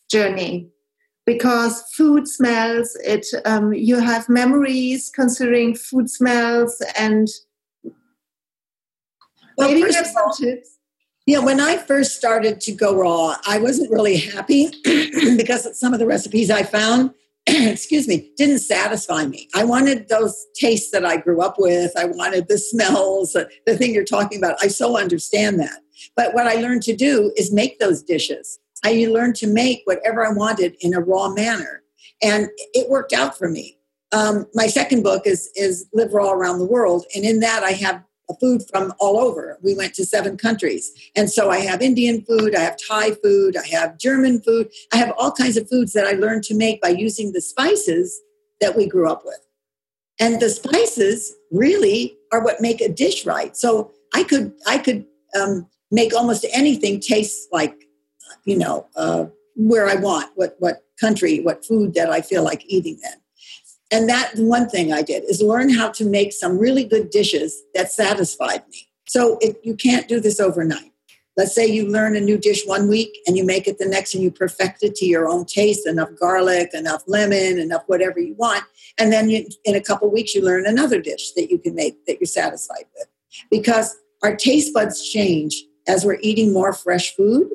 journey? 0.10 0.70
Because 1.26 1.84
food 1.94 2.28
smells, 2.28 2.96
it 3.04 3.26
um, 3.46 3.74
you 3.74 4.00
have 4.00 4.30
memories 4.30 5.12
considering 5.14 5.76
food 5.76 6.10
smells 6.10 6.82
and 6.98 7.28
well, 9.58 9.70
Maybe 9.70 9.82
first 9.82 10.16
all, 10.16 10.38
Yeah, 11.26 11.40
when 11.40 11.60
I 11.60 11.78
first 11.78 12.16
started 12.16 12.62
to 12.62 12.72
go 12.72 12.96
raw, 12.96 13.36
I 13.46 13.58
wasn't 13.58 13.92
really 13.92 14.18
happy 14.18 14.70
because 14.84 15.78
some 15.78 15.94
of 15.94 16.00
the 16.00 16.06
recipes 16.06 16.52
I 16.52 16.64
found, 16.64 17.14
excuse 17.72 18.08
me, 18.10 18.30
didn't 18.36 18.60
satisfy 18.60 19.26
me. 19.26 19.48
I 19.56 19.64
wanted 19.64 20.10
those 20.10 20.46
tastes 20.54 20.92
that 20.92 21.06
I 21.06 21.16
grew 21.16 21.42
up 21.42 21.56
with. 21.58 21.92
I 21.98 22.04
wanted 22.06 22.50
the 22.50 22.58
smells, 22.58 23.34
the 23.34 23.78
thing 23.78 23.94
you're 23.94 24.04
talking 24.04 24.38
about. 24.38 24.58
I 24.62 24.68
so 24.68 24.98
understand 24.98 25.58
that. 25.62 25.80
But 26.16 26.34
what 26.34 26.46
I 26.46 26.56
learned 26.56 26.84
to 26.84 26.96
do 26.96 27.32
is 27.38 27.54
make 27.54 27.80
those 27.80 28.04
dishes. 28.04 28.60
I 28.84 29.08
learned 29.10 29.36
to 29.38 29.48
make 29.48 29.82
whatever 29.86 30.26
I 30.26 30.34
wanted 30.34 30.76
in 30.82 30.94
a 30.94 31.00
raw 31.00 31.30
manner. 31.30 31.84
And 32.22 32.50
it 32.74 32.90
worked 32.90 33.14
out 33.14 33.38
for 33.38 33.48
me. 33.48 33.78
Um, 34.12 34.46
my 34.54 34.68
second 34.68 35.04
book 35.04 35.26
is, 35.26 35.50
is 35.56 35.88
Live 35.94 36.14
Raw 36.14 36.32
Around 36.32 36.60
the 36.60 36.66
World. 36.66 37.06
And 37.16 37.24
in 37.24 37.40
that, 37.40 37.64
I 37.64 37.72
have 37.72 38.04
food 38.36 38.64
from 38.70 38.94
all 39.00 39.20
over. 39.20 39.58
We 39.62 39.76
went 39.76 39.94
to 39.96 40.06
seven 40.06 40.38
countries. 40.38 40.92
And 41.16 41.30
so 41.30 41.50
I 41.50 41.60
have 41.60 41.82
Indian 41.82 42.22
food, 42.22 42.56
I 42.56 42.62
have 42.62 42.78
Thai 42.88 43.12
food, 43.12 43.56
I 43.58 43.66
have 43.68 43.98
German 43.98 44.42
food, 44.42 44.70
I 44.94 44.98
have 44.98 45.14
all 45.18 45.32
kinds 45.32 45.58
of 45.58 45.70
foods 45.70 45.94
that 45.94 46.06
I 46.06 46.12
learned 46.12 46.44
to 46.44 46.56
make 46.56 46.82
by 46.82 46.90
using 46.90 47.32
the 47.32 47.42
spices 47.42 48.20
that 48.60 48.76
we 48.76 48.88
grew 48.88 49.10
up 49.10 49.24
with. 49.26 49.40
And 50.20 50.40
the 50.40 50.50
spices 50.50 51.34
really 51.52 52.18
are 52.32 52.44
what 52.44 52.62
make 52.62 52.82
a 52.82 52.90
dish 52.90 53.26
right. 53.26 53.56
So 53.56 53.92
I 54.14 54.24
could 54.24 54.54
I 54.66 54.80
could 54.80 55.06
um, 55.40 55.68
make 55.92 56.14
almost 56.14 56.46
anything 56.54 57.00
taste 57.00 57.48
like, 57.52 57.76
you 58.46 58.58
know, 58.58 58.88
uh, 58.96 59.26
where 59.56 59.88
I 59.88 59.96
want, 59.96 60.32
what 60.36 60.56
what 60.60 60.84
country, 61.00 61.40
what 61.40 61.66
food 61.66 61.94
that 61.94 62.10
I 62.10 62.22
feel 62.22 62.44
like 62.44 62.64
eating 62.66 63.00
then. 63.04 63.14
And 63.92 64.10
that 64.10 64.32
one 64.36 64.68
thing 64.68 64.92
I 64.92 65.02
did 65.02 65.24
is 65.24 65.42
learn 65.42 65.70
how 65.70 65.90
to 65.92 66.06
make 66.06 66.34
some 66.34 66.58
really 66.58 66.84
good 66.84 67.10
dishes 67.10 67.64
that 67.74 67.92
satisfied 67.92 68.64
me. 68.70 68.88
So 69.08 69.38
if 69.42 69.56
you 69.64 69.76
can't 69.76 70.08
do 70.08 70.20
this 70.20 70.40
overnight. 70.40 70.92
Let's 71.38 71.54
say 71.54 71.68
you 71.68 71.88
learn 71.88 72.16
a 72.16 72.20
new 72.20 72.38
dish 72.38 72.66
one 72.66 72.90
week 72.90 73.16
and 73.28 73.38
you 73.38 73.46
make 73.46 73.68
it 73.68 73.78
the 73.78 73.86
next 73.86 74.16
and 74.16 74.24
you 74.24 74.32
perfect 74.32 74.82
it 74.82 74.96
to 74.96 75.06
your 75.06 75.30
own 75.30 75.46
taste, 75.46 75.88
enough 75.88 76.10
garlic, 76.20 76.74
enough 76.74 77.04
lemon, 77.06 77.60
enough 77.60 77.84
whatever 77.86 78.20
you 78.20 78.34
want. 78.34 78.64
And 78.98 79.14
then 79.14 79.30
you, 79.30 79.48
in 79.64 79.76
a 79.76 79.82
couple 79.82 80.12
weeks, 80.12 80.34
you 80.34 80.44
learn 80.44 80.66
another 80.66 81.00
dish 81.00 81.34
that 81.34 81.52
you 81.52 81.60
can 81.60 81.76
make 81.76 82.06
that 82.08 82.20
you're 82.20 82.26
satisfied 82.26 82.86
with. 82.96 83.08
Because 83.52 83.96
our 84.24 84.36
taste 84.36 84.74
buds 84.74 85.08
change 85.08 85.64
as 85.88 86.04
we're 86.04 86.18
eating 86.22 86.52
more 86.52 86.74
fresh 86.74 87.16
food, 87.16 87.52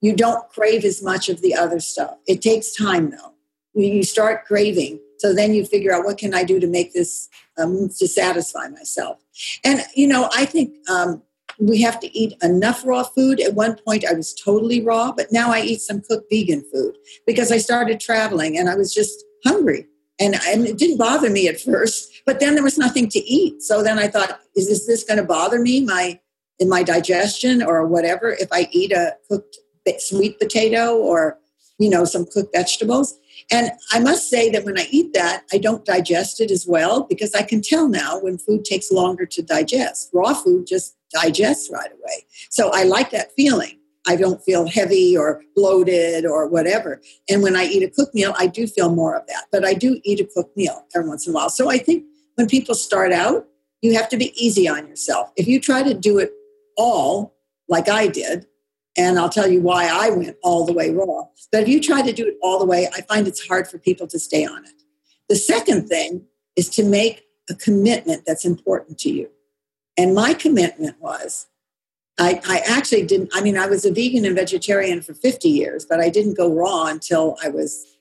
you 0.00 0.14
don't 0.14 0.48
crave 0.50 0.84
as 0.84 1.02
much 1.02 1.28
of 1.28 1.42
the 1.42 1.56
other 1.56 1.80
stuff. 1.80 2.16
It 2.28 2.40
takes 2.40 2.72
time 2.72 3.10
though. 3.10 3.32
When 3.72 3.92
you 3.92 4.04
start 4.04 4.44
craving. 4.44 5.00
So 5.18 5.32
then 5.32 5.54
you 5.54 5.64
figure 5.64 5.92
out 5.92 6.04
what 6.04 6.18
can 6.18 6.34
I 6.34 6.44
do 6.44 6.60
to 6.60 6.66
make 6.66 6.92
this 6.92 7.28
um, 7.58 7.88
to 7.98 8.08
satisfy 8.08 8.68
myself. 8.68 9.18
And 9.64 9.84
you 9.94 10.06
know, 10.06 10.28
I 10.34 10.44
think 10.44 10.74
um, 10.88 11.22
we 11.58 11.80
have 11.82 12.00
to 12.00 12.18
eat 12.18 12.36
enough 12.42 12.84
raw 12.84 13.02
food. 13.02 13.40
At 13.40 13.54
one 13.54 13.76
point, 13.86 14.04
I 14.04 14.14
was 14.14 14.34
totally 14.34 14.82
raw, 14.82 15.12
but 15.12 15.32
now 15.32 15.52
I 15.52 15.60
eat 15.60 15.80
some 15.80 16.00
cooked 16.00 16.30
vegan 16.30 16.64
food 16.72 16.96
because 17.26 17.52
I 17.52 17.58
started 17.58 18.00
traveling 18.00 18.58
and 18.58 18.68
I 18.68 18.74
was 18.74 18.92
just 18.92 19.24
hungry. 19.44 19.86
And, 20.20 20.36
and 20.46 20.66
it 20.66 20.78
didn't 20.78 20.98
bother 20.98 21.28
me 21.28 21.48
at 21.48 21.60
first, 21.60 22.22
but 22.24 22.38
then 22.38 22.54
there 22.54 22.62
was 22.62 22.78
nothing 22.78 23.08
to 23.08 23.18
eat. 23.18 23.62
So 23.62 23.82
then 23.82 23.98
I 23.98 24.06
thought, 24.06 24.40
is 24.54 24.68
this, 24.68 24.86
this 24.86 25.02
going 25.02 25.18
to 25.18 25.24
bother 25.24 25.58
me 25.58 25.84
my 25.84 26.20
in 26.60 26.68
my 26.68 26.84
digestion 26.84 27.64
or 27.64 27.84
whatever 27.84 28.30
if 28.30 28.48
I 28.52 28.68
eat 28.70 28.92
a 28.92 29.16
cooked 29.28 29.58
sweet 29.98 30.38
potato 30.38 30.96
or 30.96 31.36
you 31.78 31.90
know 31.90 32.04
some 32.04 32.26
cooked 32.26 32.54
vegetables? 32.54 33.18
And 33.50 33.70
I 33.92 34.00
must 34.00 34.28
say 34.30 34.50
that 34.50 34.64
when 34.64 34.78
I 34.78 34.86
eat 34.90 35.12
that, 35.14 35.44
I 35.52 35.58
don't 35.58 35.84
digest 35.84 36.40
it 36.40 36.50
as 36.50 36.66
well 36.66 37.04
because 37.04 37.34
I 37.34 37.42
can 37.42 37.60
tell 37.62 37.88
now 37.88 38.18
when 38.18 38.38
food 38.38 38.64
takes 38.64 38.90
longer 38.90 39.26
to 39.26 39.42
digest. 39.42 40.10
Raw 40.12 40.34
food 40.34 40.66
just 40.66 40.96
digests 41.12 41.70
right 41.72 41.90
away. 41.92 42.26
So 42.50 42.70
I 42.72 42.84
like 42.84 43.10
that 43.10 43.32
feeling. 43.32 43.78
I 44.06 44.16
don't 44.16 44.42
feel 44.42 44.66
heavy 44.66 45.16
or 45.16 45.42
bloated 45.54 46.26
or 46.26 46.46
whatever. 46.46 47.00
And 47.28 47.42
when 47.42 47.56
I 47.56 47.64
eat 47.64 47.82
a 47.82 47.88
cooked 47.88 48.14
meal, 48.14 48.34
I 48.38 48.46
do 48.46 48.66
feel 48.66 48.94
more 48.94 49.14
of 49.14 49.26
that. 49.28 49.44
But 49.50 49.64
I 49.64 49.74
do 49.74 50.00
eat 50.04 50.20
a 50.20 50.28
cooked 50.34 50.56
meal 50.56 50.84
every 50.94 51.08
once 51.08 51.26
in 51.26 51.32
a 51.32 51.34
while. 51.34 51.48
So 51.48 51.70
I 51.70 51.78
think 51.78 52.04
when 52.34 52.46
people 52.46 52.74
start 52.74 53.12
out, 53.12 53.46
you 53.80 53.94
have 53.94 54.08
to 54.10 54.16
be 54.16 54.32
easy 54.42 54.68
on 54.68 54.86
yourself. 54.88 55.30
If 55.36 55.46
you 55.46 55.60
try 55.60 55.82
to 55.82 55.94
do 55.94 56.18
it 56.18 56.32
all 56.76 57.34
like 57.68 57.88
I 57.88 58.08
did, 58.08 58.46
and 58.96 59.18
I'll 59.18 59.28
tell 59.28 59.48
you 59.48 59.60
why 59.60 59.88
I 59.90 60.10
went 60.10 60.36
all 60.42 60.64
the 60.64 60.72
way 60.72 60.90
raw. 60.90 61.24
But 61.50 61.62
if 61.62 61.68
you 61.68 61.80
try 61.80 62.02
to 62.02 62.12
do 62.12 62.26
it 62.26 62.36
all 62.42 62.58
the 62.58 62.64
way, 62.64 62.88
I 62.94 63.00
find 63.02 63.26
it's 63.26 63.46
hard 63.46 63.68
for 63.68 63.78
people 63.78 64.06
to 64.08 64.18
stay 64.18 64.44
on 64.44 64.64
it. 64.64 64.82
The 65.28 65.36
second 65.36 65.88
thing 65.88 66.26
is 66.56 66.68
to 66.70 66.84
make 66.84 67.24
a 67.50 67.54
commitment 67.54 68.24
that's 68.26 68.44
important 68.44 68.98
to 69.00 69.10
you. 69.10 69.30
And 69.96 70.14
my 70.14 70.34
commitment 70.34 71.00
was 71.00 71.46
I, 72.18 72.40
I, 72.46 72.58
actually 72.66 73.04
didn't, 73.04 73.30
I 73.34 73.40
mean, 73.40 73.58
I 73.58 73.66
was 73.66 73.84
a 73.84 73.92
vegan 73.92 74.24
and 74.24 74.36
vegetarian 74.36 75.02
for 75.02 75.14
50 75.14 75.48
years, 75.48 75.84
but 75.84 76.00
I 76.00 76.08
didn't 76.08 76.36
go 76.36 76.52
raw 76.52 76.86
until 76.86 77.36
I 77.42 77.48
was 77.48 77.96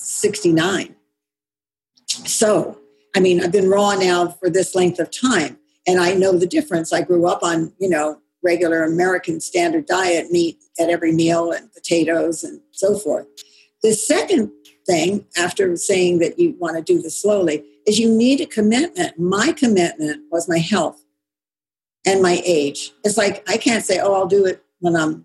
69. 0.00 0.94
So, 2.08 2.78
I 3.14 3.20
mean, 3.20 3.42
I've 3.42 3.52
been 3.52 3.68
raw 3.68 3.94
now 3.94 4.28
for 4.28 4.48
this 4.48 4.74
length 4.74 4.98
of 4.98 5.10
time, 5.10 5.58
and 5.86 6.00
I 6.00 6.14
know 6.14 6.32
the 6.32 6.46
difference. 6.46 6.92
I 6.92 7.02
grew 7.02 7.26
up 7.26 7.42
on, 7.42 7.74
you 7.78 7.88
know, 7.88 8.18
regular 8.44 8.84
American 8.84 9.40
standard 9.40 9.86
diet, 9.86 10.30
meat 10.30 10.58
at 10.78 10.90
every 10.90 11.12
meal 11.12 11.50
and 11.50 11.72
potatoes 11.72 12.44
and 12.44 12.60
so 12.72 12.98
forth. 12.98 13.26
The 13.82 13.92
second 13.92 14.50
thing, 14.86 15.26
after 15.36 15.74
saying 15.76 16.18
that 16.18 16.38
you 16.38 16.54
want 16.58 16.76
to 16.76 16.82
do 16.82 17.00
this 17.00 17.20
slowly, 17.20 17.64
is 17.86 17.98
you 17.98 18.10
need 18.10 18.40
a 18.40 18.46
commitment. 18.46 19.18
My 19.18 19.52
commitment 19.52 20.22
was 20.30 20.48
my 20.48 20.58
health 20.58 21.02
and 22.06 22.22
my 22.22 22.42
age. 22.44 22.92
It's 23.02 23.16
like 23.16 23.44
I 23.48 23.56
can't 23.56 23.84
say, 23.84 23.98
oh, 23.98 24.14
I'll 24.14 24.26
do 24.26 24.44
it 24.44 24.62
when 24.80 24.96
I'm 24.96 25.24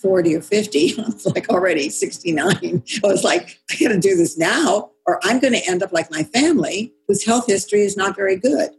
40 0.00 0.36
or 0.36 0.42
50. 0.42 0.94
I'm 0.98 1.14
like 1.34 1.48
already 1.48 1.88
69. 1.88 2.46
I 3.04 3.06
was 3.06 3.24
like, 3.24 3.60
I 3.70 3.76
got 3.76 3.88
to 3.88 3.98
do 3.98 4.16
this 4.16 4.36
now, 4.38 4.90
or 5.06 5.20
I'm 5.22 5.38
going 5.38 5.54
to 5.54 5.68
end 5.68 5.82
up 5.82 5.92
like 5.92 6.10
my 6.10 6.22
family, 6.22 6.92
whose 7.08 7.24
health 7.24 7.46
history 7.46 7.80
is 7.80 7.96
not 7.96 8.16
very 8.16 8.36
good. 8.36 8.70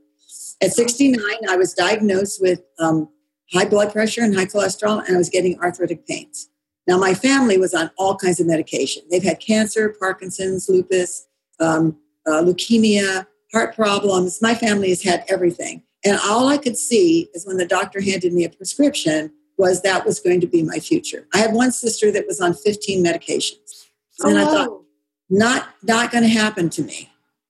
At 0.61 0.73
69, 0.73 1.19
I 1.49 1.55
was 1.55 1.73
diagnosed 1.73 2.41
with 2.41 2.61
um, 2.79 3.09
high 3.53 3.65
blood 3.65 3.91
pressure 3.91 4.21
and 4.21 4.35
high 4.35 4.45
cholesterol, 4.45 5.05
and 5.05 5.15
I 5.15 5.17
was 5.17 5.29
getting 5.29 5.59
arthritic 5.59 6.05
pains. 6.07 6.49
Now, 6.87 6.97
my 6.97 7.13
family 7.13 7.57
was 7.57 7.73
on 7.73 7.91
all 7.97 8.15
kinds 8.15 8.39
of 8.39 8.47
medication. 8.47 9.03
They've 9.11 9.23
had 9.23 9.39
cancer, 9.39 9.93
Parkinson's, 9.99 10.69
lupus, 10.69 11.27
um, 11.59 11.97
uh, 12.25 12.41
leukemia, 12.41 13.27
heart 13.51 13.75
problems. 13.75 14.41
My 14.41 14.55
family 14.55 14.89
has 14.89 15.03
had 15.03 15.25
everything. 15.27 15.83
And 16.05 16.17
all 16.25 16.47
I 16.47 16.57
could 16.57 16.77
see 16.77 17.29
is 17.33 17.45
when 17.45 17.57
the 17.57 17.65
doctor 17.65 17.99
handed 17.99 18.33
me 18.33 18.45
a 18.45 18.49
prescription 18.49 19.31
was 19.57 19.81
that 19.81 20.05
was 20.05 20.19
going 20.19 20.39
to 20.39 20.47
be 20.47 20.61
my 20.61 20.79
future. 20.79 21.27
I 21.33 21.39
had 21.39 21.53
one 21.53 21.71
sister 21.71 22.11
that 22.11 22.27
was 22.27 22.39
on 22.39 22.53
15 22.53 23.03
medications. 23.03 23.87
And 24.19 24.37
oh, 24.37 24.41
I 24.41 24.45
thought, 24.45 24.81
not, 25.29 25.69
not 25.83 26.11
going 26.11 26.23
to 26.23 26.29
happen 26.29 26.69
to 26.69 26.83
me. 26.83 27.09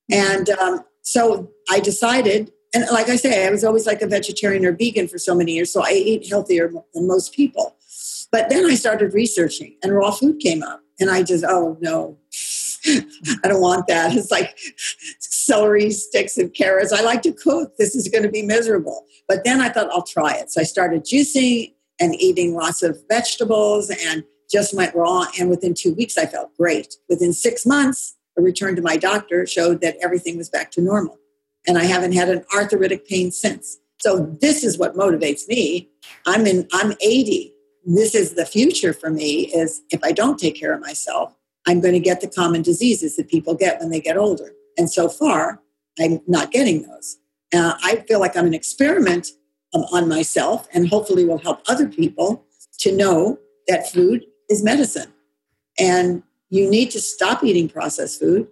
And 0.09 0.49
um, 0.51 0.85
so 1.01 1.51
I 1.69 1.79
decided, 1.79 2.51
and 2.73 2.85
like 2.91 3.09
I 3.09 3.15
say, 3.15 3.47
I 3.47 3.49
was 3.49 3.63
always 3.63 3.85
like 3.85 4.01
a 4.01 4.07
vegetarian 4.07 4.65
or 4.65 4.71
vegan 4.71 5.07
for 5.07 5.17
so 5.17 5.33
many 5.33 5.53
years, 5.53 5.71
so 5.71 5.81
I 5.83 5.89
ate 5.89 6.27
healthier 6.27 6.71
than 6.93 7.07
most 7.07 7.33
people. 7.33 7.75
But 8.31 8.49
then 8.49 8.65
I 8.65 8.75
started 8.75 9.13
researching, 9.13 9.77
and 9.83 9.95
raw 9.95 10.11
food 10.11 10.39
came 10.39 10.63
up. 10.63 10.81
And 10.99 11.09
I 11.09 11.23
just, 11.23 11.45
oh 11.47 11.77
no, 11.79 12.17
I 13.43 13.47
don't 13.47 13.61
want 13.61 13.87
that. 13.87 14.15
It's 14.15 14.31
like 14.31 14.57
celery 15.19 15.91
sticks 15.91 16.37
and 16.37 16.53
carrots. 16.53 16.91
I 16.91 17.01
like 17.01 17.21
to 17.23 17.31
cook. 17.31 17.77
This 17.77 17.95
is 17.95 18.07
going 18.07 18.23
to 18.23 18.29
be 18.29 18.41
miserable. 18.41 19.05
But 19.27 19.43
then 19.43 19.61
I 19.61 19.69
thought 19.69 19.89
I'll 19.91 20.03
try 20.03 20.33
it. 20.33 20.51
So 20.51 20.61
I 20.61 20.63
started 20.63 21.03
juicing 21.03 21.73
and 21.99 22.15
eating 22.19 22.55
lots 22.55 22.83
of 22.83 22.99
vegetables 23.09 23.89
and 23.89 24.23
just 24.51 24.73
went 24.73 24.95
raw. 24.95 25.25
And 25.39 25.49
within 25.49 25.73
two 25.73 25.93
weeks, 25.93 26.17
I 26.17 26.25
felt 26.25 26.55
great. 26.57 26.95
Within 27.09 27.33
six 27.33 27.65
months, 27.65 28.15
a 28.37 28.41
return 28.41 28.75
to 28.75 28.81
my 28.81 28.97
doctor 28.97 29.45
showed 29.45 29.81
that 29.81 29.97
everything 30.01 30.37
was 30.37 30.49
back 30.49 30.71
to 30.71 30.81
normal. 30.81 31.17
And 31.67 31.77
I 31.77 31.83
haven't 31.83 32.13
had 32.13 32.29
an 32.29 32.45
arthritic 32.53 33.07
pain 33.07 33.31
since. 33.31 33.77
So 33.99 34.37
this 34.41 34.63
is 34.63 34.77
what 34.77 34.95
motivates 34.95 35.47
me. 35.47 35.89
I'm 36.25 36.47
in 36.47 36.67
I'm 36.73 36.93
80. 37.01 37.53
This 37.85 38.15
is 38.15 38.33
the 38.33 38.45
future 38.45 38.93
for 38.93 39.09
me 39.09 39.47
is 39.53 39.81
if 39.91 40.03
I 40.03 40.11
don't 40.11 40.39
take 40.39 40.59
care 40.59 40.73
of 40.73 40.81
myself, 40.81 41.35
I'm 41.65 41.81
going 41.81 41.93
to 41.93 41.99
get 41.99 42.21
the 42.21 42.27
common 42.27 42.61
diseases 42.61 43.15
that 43.15 43.29
people 43.29 43.55
get 43.55 43.79
when 43.79 43.89
they 43.89 43.99
get 43.99 44.17
older. 44.17 44.51
And 44.77 44.89
so 44.89 45.09
far, 45.09 45.61
I'm 45.99 46.21
not 46.27 46.51
getting 46.51 46.83
those. 46.83 47.17
Uh, 47.53 47.73
I 47.83 47.97
feel 48.07 48.19
like 48.19 48.35
I'm 48.37 48.45
an 48.45 48.53
experiment 48.53 49.27
on 49.73 50.07
myself 50.07 50.67
and 50.73 50.87
hopefully 50.87 51.25
will 51.25 51.37
help 51.37 51.61
other 51.67 51.87
people 51.87 52.45
to 52.79 52.95
know 52.95 53.39
that 53.67 53.91
food 53.91 54.25
is 54.49 54.63
medicine. 54.63 55.11
And 55.79 56.23
you 56.49 56.69
need 56.69 56.91
to 56.91 57.01
stop 57.01 57.43
eating 57.43 57.69
processed 57.69 58.19
food. 58.19 58.47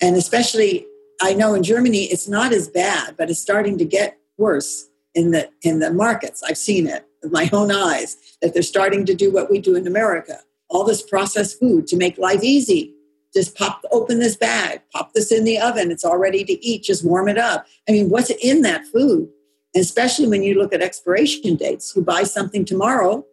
And 0.00 0.16
especially, 0.16 0.86
I 1.22 1.34
know 1.34 1.54
in 1.54 1.62
Germany 1.62 2.04
it's 2.04 2.28
not 2.28 2.52
as 2.52 2.68
bad, 2.68 3.16
but 3.16 3.30
it's 3.30 3.40
starting 3.40 3.78
to 3.78 3.84
get 3.84 4.18
worse 4.36 4.88
in 5.14 5.30
the 5.30 5.48
in 5.62 5.78
the 5.78 5.92
markets. 5.92 6.42
I've 6.42 6.58
seen 6.58 6.86
it 6.86 7.06
with 7.22 7.32
my 7.32 7.48
own 7.52 7.70
eyes 7.70 8.16
that 8.42 8.52
they're 8.52 8.62
starting 8.62 9.06
to 9.06 9.14
do 9.14 9.32
what 9.32 9.50
we 9.50 9.60
do 9.60 9.76
in 9.76 9.86
America 9.86 10.40
all 10.74 10.84
this 10.84 11.02
processed 11.02 11.58
food 11.60 11.86
to 11.86 11.96
make 11.96 12.18
life 12.18 12.42
easy. 12.42 12.92
Just 13.32 13.56
pop 13.56 13.82
open 13.90 14.18
this 14.18 14.36
bag, 14.36 14.80
pop 14.92 15.12
this 15.12 15.32
in 15.32 15.44
the 15.44 15.58
oven. 15.58 15.90
It's 15.90 16.04
all 16.04 16.18
ready 16.18 16.44
to 16.44 16.64
eat. 16.64 16.82
Just 16.82 17.04
warm 17.04 17.28
it 17.28 17.38
up. 17.38 17.66
I 17.88 17.92
mean, 17.92 18.10
what's 18.10 18.30
in 18.30 18.62
that 18.62 18.86
food? 18.86 19.28
And 19.74 19.82
especially 19.82 20.28
when 20.28 20.42
you 20.42 20.54
look 20.54 20.72
at 20.72 20.82
expiration 20.82 21.56
dates, 21.56 21.94
you 21.96 22.02
buy 22.02 22.24
something 22.24 22.64
tomorrow 22.64 23.24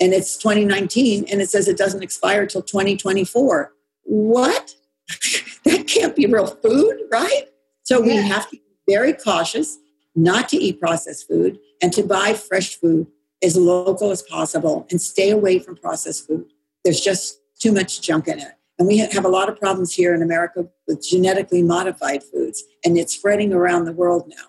and 0.00 0.12
it's 0.12 0.36
2019 0.36 1.26
and 1.30 1.40
it 1.40 1.48
says 1.48 1.68
it 1.68 1.76
doesn't 1.76 2.02
expire 2.02 2.46
till 2.46 2.62
2024. 2.62 3.72
What? 4.02 4.74
that 5.66 5.86
can't 5.86 6.16
be 6.16 6.26
real 6.26 6.46
food, 6.46 7.00
right? 7.10 7.44
So 7.82 8.02
yeah. 8.02 8.06
we 8.06 8.28
have 8.28 8.48
to 8.50 8.56
be 8.56 8.62
very 8.88 9.12
cautious 9.12 9.78
not 10.14 10.48
to 10.48 10.56
eat 10.56 10.80
processed 10.80 11.28
food 11.28 11.58
and 11.82 11.92
to 11.92 12.02
buy 12.02 12.32
fresh 12.32 12.76
food 12.76 13.06
as 13.42 13.56
local 13.56 14.10
as 14.10 14.22
possible 14.22 14.86
and 14.90 15.00
stay 15.00 15.30
away 15.30 15.58
from 15.58 15.76
processed 15.76 16.26
food. 16.26 16.46
There's 16.84 17.00
just 17.00 17.38
too 17.60 17.72
much 17.72 18.00
junk 18.00 18.28
in 18.28 18.38
it. 18.38 18.52
And 18.78 18.86
we 18.86 18.98
have 18.98 19.24
a 19.24 19.28
lot 19.28 19.48
of 19.48 19.58
problems 19.58 19.94
here 19.94 20.14
in 20.14 20.22
America 20.22 20.68
with 20.86 21.06
genetically 21.06 21.62
modified 21.62 22.22
foods, 22.22 22.62
and 22.84 22.98
it's 22.98 23.14
spreading 23.14 23.52
around 23.52 23.86
the 23.86 23.92
world 23.92 24.28
now. 24.28 24.44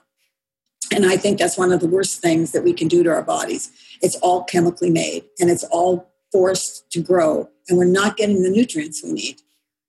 And 0.94 1.06
I 1.06 1.18
think 1.18 1.40
that's 1.40 1.58
one 1.58 1.72
of 1.72 1.80
the 1.80 1.88
worst 1.88 2.22
things 2.22 2.52
that 2.52 2.64
we 2.64 2.74
can 2.74 2.88
do 2.88 3.04
to 3.04 3.10
our 3.10 3.22
bodies. 3.22 3.72
It's 4.02 4.16
all 4.18 4.44
chemically 4.44 4.90
made 4.90 5.26
and 5.40 5.50
it's 5.50 5.64
all 5.66 6.12
forced 6.32 6.90
to 6.92 7.02
grow, 7.02 7.50
and 7.70 7.78
we're 7.78 7.86
not 7.86 8.18
getting 8.18 8.44
the 8.44 8.50
nutrients 8.50 9.02
we 9.04 9.14
need. 9.14 9.42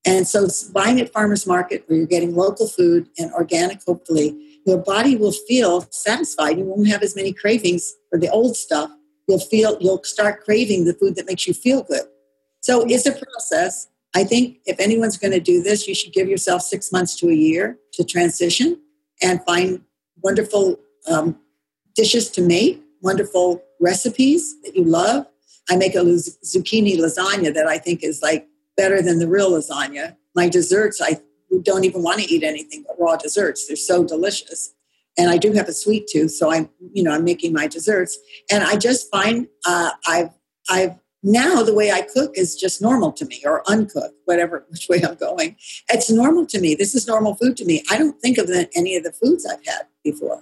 And 0.05 0.27
so, 0.27 0.47
buying 0.73 0.99
at 1.01 1.11
farmers 1.11 1.45
market 1.45 1.83
where 1.87 1.97
you're 1.97 2.07
getting 2.07 2.35
local 2.35 2.67
food 2.67 3.09
and 3.17 3.31
organic, 3.33 3.83
hopefully, 3.85 4.59
your 4.65 4.77
body 4.77 5.15
will 5.15 5.31
feel 5.31 5.87
satisfied. 5.91 6.57
You 6.57 6.65
won't 6.65 6.87
have 6.87 7.03
as 7.03 7.15
many 7.15 7.33
cravings 7.33 7.93
for 8.09 8.17
the 8.17 8.29
old 8.29 8.55
stuff. 8.55 8.89
You'll 9.27 9.39
feel 9.39 9.77
you'll 9.79 10.03
start 10.03 10.43
craving 10.43 10.85
the 10.85 10.93
food 10.93 11.15
that 11.15 11.25
makes 11.25 11.47
you 11.47 11.53
feel 11.53 11.83
good. 11.83 12.03
So 12.61 12.85
it's 12.87 13.05
a 13.05 13.11
process. 13.11 13.87
I 14.15 14.23
think 14.23 14.57
if 14.65 14.79
anyone's 14.79 15.17
going 15.17 15.33
to 15.33 15.39
do 15.39 15.61
this, 15.61 15.87
you 15.87 15.93
should 15.93 16.13
give 16.13 16.27
yourself 16.27 16.61
six 16.61 16.91
months 16.91 17.15
to 17.17 17.29
a 17.29 17.33
year 17.33 17.77
to 17.93 18.03
transition 18.03 18.79
and 19.21 19.43
find 19.45 19.81
wonderful 20.23 20.79
um, 21.07 21.37
dishes 21.95 22.29
to 22.31 22.41
make, 22.41 22.81
wonderful 23.01 23.61
recipes 23.79 24.55
that 24.63 24.75
you 24.75 24.83
love. 24.83 25.27
I 25.69 25.75
make 25.75 25.95
a 25.95 25.99
zucchini 25.99 26.97
lasagna 26.97 27.53
that 27.53 27.67
I 27.67 27.77
think 27.77 28.03
is 28.03 28.21
like 28.21 28.47
better 28.79 29.01
than 29.01 29.19
the 29.19 29.27
real 29.27 29.51
lasagna. 29.51 30.15
My 30.35 30.47
desserts, 30.47 31.01
I 31.01 31.19
don't 31.63 31.83
even 31.83 32.01
want 32.01 32.21
to 32.21 32.33
eat 32.33 32.43
anything 32.43 32.85
but 32.87 32.95
raw 32.97 33.17
desserts. 33.17 33.67
They're 33.67 33.75
so 33.91 33.97
delicious. 34.05 34.73
and 35.17 35.29
I 35.29 35.37
do 35.45 35.51
have 35.59 35.67
a 35.67 35.73
sweet 35.73 36.03
tooth, 36.11 36.31
so 36.31 36.43
I'm 36.55 36.69
you 36.93 37.03
know 37.03 37.11
I'm 37.15 37.25
making 37.25 37.51
my 37.61 37.67
desserts, 37.67 38.13
and 38.51 38.63
I 38.63 38.73
just 38.77 39.11
find 39.11 39.47
uh, 39.71 39.91
I've 40.07 40.33
I've 40.69 40.95
now 41.21 41.55
the 41.69 41.77
way 41.79 41.87
I 41.91 42.01
cook 42.15 42.31
is 42.43 42.49
just 42.63 42.81
normal 42.81 43.11
to 43.19 43.25
me, 43.31 43.37
or 43.49 43.57
uncooked, 43.73 44.17
whatever 44.29 44.55
which 44.71 44.87
way 44.91 44.99
I'm 45.07 45.15
going. 45.15 45.57
It's 45.95 46.09
normal 46.09 46.45
to 46.53 46.59
me. 46.63 46.75
This 46.75 46.95
is 46.95 47.05
normal 47.13 47.33
food 47.35 47.57
to 47.57 47.65
me. 47.65 47.83
I 47.91 47.97
don't 47.97 48.17
think 48.21 48.37
of 48.37 48.49
any 48.81 48.95
of 48.95 49.03
the 49.03 49.11
foods 49.21 49.45
I've 49.45 49.65
had 49.65 49.83
before, 50.09 50.41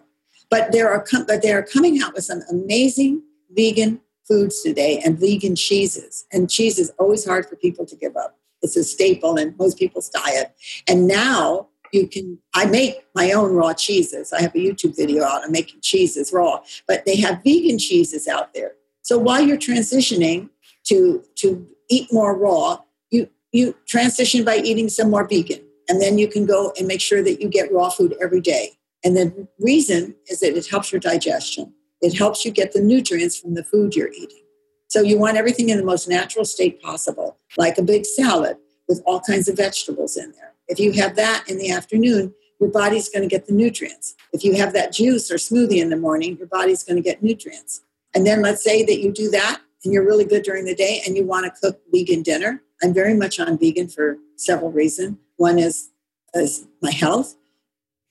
but 0.53 0.71
there 0.73 0.87
are 0.93 1.01
com- 1.09 1.25
but 1.31 1.41
they 1.41 1.53
are 1.57 1.63
coming 1.75 1.95
out 2.03 2.13
with 2.13 2.25
some 2.25 2.41
amazing 2.55 3.23
vegan 3.59 4.01
foods 4.27 4.61
today 4.61 5.01
and 5.03 5.19
vegan 5.19 5.55
cheeses. 5.55 6.25
And 6.31 6.49
cheese 6.49 6.79
is 6.79 6.91
always 6.99 7.25
hard 7.25 7.47
for 7.47 7.55
people 7.55 7.85
to 7.85 7.95
give 7.95 8.15
up. 8.15 8.37
It's 8.61 8.75
a 8.75 8.83
staple 8.83 9.37
in 9.37 9.55
most 9.57 9.77
people's 9.77 10.09
diet. 10.09 10.53
And 10.87 11.07
now 11.07 11.67
you 11.93 12.07
can 12.07 12.37
i 12.53 12.65
make 12.65 13.05
my 13.15 13.31
own 13.31 13.53
raw 13.53 13.73
cheeses 13.73 14.33
i 14.33 14.41
have 14.41 14.53
a 14.55 14.57
youtube 14.57 14.95
video 14.95 15.23
out 15.23 15.43
on 15.43 15.51
making 15.51 15.79
cheeses 15.81 16.33
raw 16.33 16.59
but 16.87 17.05
they 17.05 17.15
have 17.15 17.41
vegan 17.43 17.77
cheeses 17.77 18.27
out 18.27 18.53
there 18.53 18.73
so 19.01 19.17
while 19.17 19.41
you're 19.41 19.57
transitioning 19.57 20.49
to 20.83 21.23
to 21.35 21.67
eat 21.89 22.11
more 22.11 22.37
raw 22.37 22.77
you 23.09 23.29
you 23.51 23.75
transition 23.85 24.43
by 24.43 24.57
eating 24.57 24.89
some 24.89 25.09
more 25.09 25.27
vegan 25.27 25.61
and 25.89 26.01
then 26.01 26.17
you 26.17 26.27
can 26.27 26.45
go 26.45 26.73
and 26.77 26.87
make 26.87 27.01
sure 27.01 27.23
that 27.23 27.41
you 27.41 27.47
get 27.47 27.71
raw 27.71 27.89
food 27.89 28.15
every 28.21 28.41
day 28.41 28.71
and 29.03 29.15
the 29.15 29.47
reason 29.59 30.15
is 30.27 30.39
that 30.39 30.57
it 30.57 30.67
helps 30.67 30.91
your 30.91 30.99
digestion 30.99 31.73
it 32.01 32.17
helps 32.17 32.45
you 32.45 32.51
get 32.51 32.73
the 32.73 32.81
nutrients 32.81 33.37
from 33.37 33.53
the 33.53 33.63
food 33.63 33.95
you're 33.95 34.13
eating 34.13 34.43
so 34.87 35.01
you 35.01 35.17
want 35.17 35.37
everything 35.37 35.69
in 35.69 35.77
the 35.77 35.85
most 35.85 36.07
natural 36.07 36.45
state 36.45 36.81
possible 36.81 37.37
like 37.57 37.77
a 37.77 37.83
big 37.83 38.05
salad 38.05 38.57
with 38.87 39.01
all 39.05 39.21
kinds 39.21 39.47
of 39.47 39.57
vegetables 39.57 40.15
in 40.15 40.31
there 40.33 40.47
if 40.67 40.79
you 40.79 40.91
have 40.93 41.15
that 41.15 41.45
in 41.47 41.57
the 41.57 41.71
afternoon, 41.71 42.33
your 42.59 42.69
body's 42.69 43.09
going 43.09 43.21
to 43.21 43.33
get 43.33 43.45
the 43.47 43.53
nutrients. 43.53 44.15
If 44.33 44.43
you 44.43 44.55
have 44.55 44.73
that 44.73 44.91
juice 44.91 45.31
or 45.31 45.35
smoothie 45.35 45.81
in 45.81 45.89
the 45.89 45.97
morning, 45.97 46.37
your 46.37 46.47
body's 46.47 46.83
going 46.83 46.97
to 46.97 47.01
get 47.01 47.23
nutrients. 47.23 47.81
And 48.13 48.25
then 48.25 48.41
let's 48.41 48.63
say 48.63 48.83
that 48.83 48.99
you 48.99 49.11
do 49.11 49.29
that 49.29 49.61
and 49.83 49.93
you're 49.93 50.05
really 50.05 50.25
good 50.25 50.43
during 50.43 50.65
the 50.65 50.75
day 50.75 51.01
and 51.05 51.15
you 51.15 51.23
want 51.23 51.45
to 51.45 51.61
cook 51.61 51.79
vegan 51.93 52.23
dinner. 52.23 52.61
I'm 52.83 52.93
very 52.93 53.13
much 53.13 53.39
on 53.39 53.57
vegan 53.57 53.87
for 53.87 54.17
several 54.35 54.71
reasons. 54.71 55.17
One 55.37 55.59
is, 55.59 55.89
is 56.33 56.67
my 56.81 56.91
health. 56.91 57.35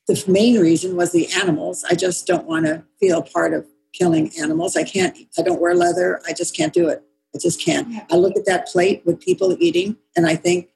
The 0.07 0.23
main 0.29 0.61
reason 0.61 0.97
was 0.97 1.13
the 1.13 1.29
animals. 1.33 1.85
I 1.91 1.95
just 1.95 2.27
don't 2.27 2.47
want 2.47 2.67
to 2.67 2.85
feel 3.01 3.23
part 3.23 3.53
of 3.53 3.67
killing 3.97 4.31
animals. 4.39 4.77
I 4.77 4.85
can't, 4.85 5.17
I 5.39 5.43
don't 5.43 5.61
wear 5.61 5.75
leather. 5.75 6.21
I 6.27 6.33
just 6.33 6.57
can't 6.57 6.73
do 6.73 6.89
it. 6.89 7.03
I 7.35 7.39
just 7.39 7.61
can't. 7.61 7.89
I 8.11 8.17
look 8.17 8.37
at 8.37 8.47
that 8.47 8.69
plate 8.69 9.03
with 9.05 9.21
people 9.21 9.57
eating 9.61 9.97
and 10.17 10.27
I 10.27 10.37
think, 10.37 10.71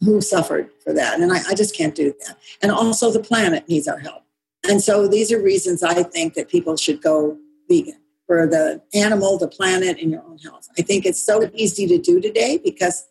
who 0.00 0.20
suffered 0.20 0.68
for 0.82 0.92
that. 0.92 1.20
And 1.20 1.32
I, 1.32 1.38
I, 1.48 1.54
just 1.54 1.76
can't 1.76 1.94
do 1.94 2.12
that. 2.26 2.36
And 2.60 2.72
also, 2.72 3.12
the 3.12 3.20
planet 3.20 3.68
needs 3.68 3.86
our 3.86 4.00
help. 4.00 4.24
And 4.68 4.82
so, 4.82 5.06
these 5.06 5.30
are 5.30 5.40
reasons 5.40 5.82
I 5.82 6.02
think 6.02 6.34
that 6.34 6.48
people 6.48 6.76
should 6.76 7.00
go 7.00 7.38
vegan 7.68 8.00
for 8.26 8.46
the 8.46 8.82
animal, 8.94 9.38
the 9.38 9.48
planet, 9.48 9.98
and 10.00 10.10
your 10.10 10.22
own 10.24 10.38
health. 10.38 10.68
I 10.78 10.82
think 10.82 11.06
it's 11.06 11.24
so 11.24 11.48
easy 11.54 11.86
to 11.86 11.98
do 11.98 12.20
today 12.20 12.58
because 12.62 13.06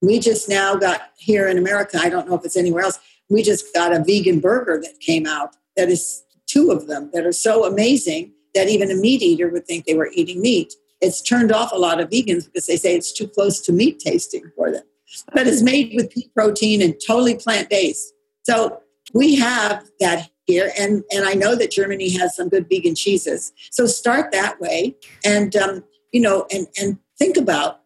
we 0.00 0.18
just 0.18 0.48
now 0.48 0.74
got 0.74 1.10
here 1.16 1.48
in 1.48 1.58
America, 1.58 1.98
I 2.00 2.08
don't 2.08 2.28
know 2.28 2.34
if 2.34 2.44
it's 2.44 2.56
anywhere 2.56 2.84
else, 2.84 2.98
we 3.28 3.42
just 3.42 3.72
got 3.74 3.92
a 3.92 4.02
vegan 4.02 4.40
burger 4.40 4.80
that 4.82 5.00
came 5.00 5.26
out 5.26 5.56
that 5.76 5.88
is 5.88 6.24
two 6.46 6.70
of 6.70 6.86
them 6.86 7.10
that 7.12 7.24
are 7.24 7.32
so 7.32 7.64
amazing 7.64 8.32
that 8.54 8.68
even 8.68 8.90
a 8.90 8.94
meat 8.94 9.22
eater 9.22 9.48
would 9.48 9.66
think 9.66 9.84
they 9.84 9.94
were 9.94 10.10
eating 10.12 10.40
meat. 10.40 10.74
It's 11.00 11.20
turned 11.20 11.52
off 11.52 11.72
a 11.72 11.76
lot 11.76 12.00
of 12.00 12.10
vegans 12.10 12.46
because 12.46 12.66
they 12.66 12.76
say 12.76 12.94
it's 12.94 13.12
too 13.12 13.26
close 13.26 13.60
to 13.62 13.72
meat 13.72 13.98
tasting 13.98 14.50
for 14.56 14.70
them 14.70 14.84
but 15.32 15.46
it's 15.46 15.62
made 15.62 15.92
with 15.94 16.10
pea 16.10 16.30
protein 16.34 16.82
and 16.82 16.94
totally 17.06 17.36
plant 17.36 17.68
based. 17.68 18.12
So 18.44 18.80
we 19.12 19.36
have 19.36 19.88
that 20.00 20.30
here, 20.46 20.72
and 20.78 21.02
and 21.12 21.24
I 21.24 21.34
know 21.34 21.54
that 21.54 21.70
Germany 21.70 22.10
has 22.18 22.36
some 22.36 22.48
good 22.48 22.68
vegan 22.68 22.94
cheeses. 22.94 23.52
So 23.70 23.86
start 23.86 24.32
that 24.32 24.60
way, 24.60 24.96
and 25.24 25.54
um, 25.56 25.84
you 26.12 26.20
know, 26.20 26.46
and 26.50 26.66
and 26.80 26.98
think 27.18 27.36
about, 27.36 27.80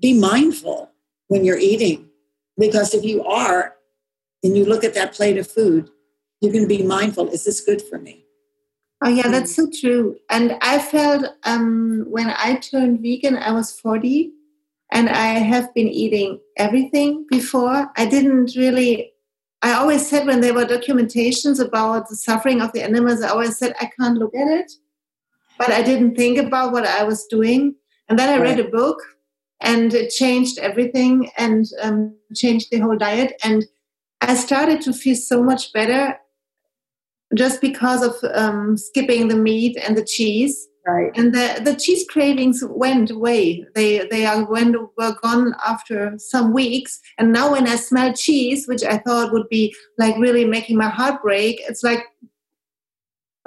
be 0.00 0.18
mindful 0.18 0.90
when 1.28 1.44
you're 1.44 1.58
eating, 1.58 2.08
because 2.58 2.94
if 2.94 3.04
you 3.04 3.24
are, 3.24 3.74
and 4.42 4.56
you 4.56 4.64
look 4.64 4.84
at 4.84 4.94
that 4.94 5.12
plate 5.12 5.38
of 5.38 5.50
food, 5.50 5.90
you're 6.40 6.52
going 6.52 6.68
to 6.68 6.76
be 6.76 6.82
mindful: 6.82 7.28
is 7.28 7.44
this 7.44 7.60
good 7.60 7.82
for 7.82 7.98
me? 7.98 8.24
Oh 9.02 9.08
yeah, 9.08 9.28
that's 9.28 9.54
so 9.56 9.68
true. 9.70 10.16
And 10.28 10.58
I 10.60 10.78
felt 10.78 11.24
um, 11.44 12.04
when 12.08 12.28
I 12.28 12.56
turned 12.56 13.00
vegan, 13.00 13.36
I 13.36 13.52
was 13.52 13.72
40, 13.72 14.30
and 14.92 15.08
I 15.08 15.38
have 15.38 15.72
been 15.74 15.88
eating 15.88 16.40
everything 16.56 17.26
before. 17.30 17.90
I 17.96 18.06
didn't 18.06 18.54
really, 18.56 19.12
I 19.62 19.72
always 19.72 20.06
said 20.06 20.26
when 20.26 20.40
there 20.40 20.52
were 20.52 20.64
documentations 20.64 21.64
about 21.64 22.08
the 22.08 22.16
suffering 22.16 22.60
of 22.60 22.72
the 22.72 22.82
animals, 22.82 23.22
I 23.22 23.28
always 23.28 23.56
said, 23.56 23.74
I 23.80 23.90
can't 23.98 24.18
look 24.18 24.34
at 24.34 24.48
it. 24.48 24.72
But 25.58 25.70
I 25.70 25.82
didn't 25.82 26.16
think 26.16 26.38
about 26.38 26.72
what 26.72 26.86
I 26.86 27.04
was 27.04 27.26
doing. 27.26 27.76
And 28.08 28.18
then 28.18 28.28
I 28.28 28.42
read 28.42 28.58
a 28.58 28.64
book 28.64 28.98
and 29.60 29.92
it 29.94 30.10
changed 30.10 30.58
everything 30.58 31.30
and 31.36 31.66
um, 31.82 32.16
changed 32.34 32.70
the 32.70 32.78
whole 32.78 32.96
diet. 32.96 33.34
And 33.44 33.64
I 34.20 34.34
started 34.34 34.80
to 34.82 34.92
feel 34.92 35.16
so 35.16 35.42
much 35.42 35.72
better 35.72 36.18
just 37.34 37.60
because 37.60 38.02
of 38.02 38.14
um, 38.34 38.76
skipping 38.76 39.28
the 39.28 39.36
meat 39.36 39.76
and 39.76 39.96
the 39.96 40.04
cheese 40.04 40.68
Right. 40.86 41.12
And 41.14 41.34
the, 41.34 41.60
the 41.62 41.74
cheese 41.74 42.06
cravings 42.08 42.64
went 42.64 43.10
away. 43.10 43.66
They 43.74 44.06
they 44.08 44.24
are 44.24 44.44
went 44.50 44.76
were 44.96 45.16
gone 45.22 45.54
after 45.66 46.14
some 46.18 46.54
weeks. 46.54 47.00
And 47.18 47.32
now 47.32 47.52
when 47.52 47.68
I 47.68 47.76
smell 47.76 48.14
cheese, 48.14 48.66
which 48.66 48.82
I 48.82 48.98
thought 48.98 49.32
would 49.32 49.48
be 49.48 49.74
like 49.98 50.16
really 50.16 50.44
making 50.44 50.78
my 50.78 50.88
heart 50.88 51.22
break, 51.22 51.60
it's 51.68 51.82
like 51.82 52.06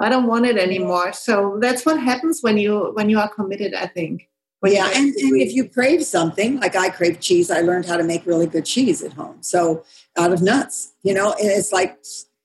I 0.00 0.08
don't 0.08 0.28
want 0.28 0.46
it 0.46 0.56
anymore. 0.56 1.12
So 1.12 1.58
that's 1.60 1.84
what 1.84 1.98
happens 1.98 2.40
when 2.40 2.56
you 2.56 2.92
when 2.94 3.10
you 3.10 3.18
are 3.18 3.28
committed, 3.28 3.74
I 3.74 3.86
think. 3.88 4.28
yeah, 4.72 4.88
and, 4.94 5.14
and 5.14 5.42
if 5.42 5.52
you 5.52 5.68
crave 5.68 6.04
something, 6.04 6.58
like 6.60 6.74
I 6.74 6.88
crave 6.88 7.20
cheese, 7.20 7.50
I 7.50 7.60
learned 7.60 7.84
how 7.84 7.98
to 7.98 8.04
make 8.04 8.24
really 8.24 8.46
good 8.46 8.64
cheese 8.64 9.02
at 9.02 9.12
home. 9.12 9.42
So 9.42 9.84
out 10.16 10.32
of 10.32 10.40
nuts, 10.40 10.94
you 11.02 11.12
know, 11.12 11.32
and 11.32 11.50
it's 11.50 11.72
like 11.72 11.98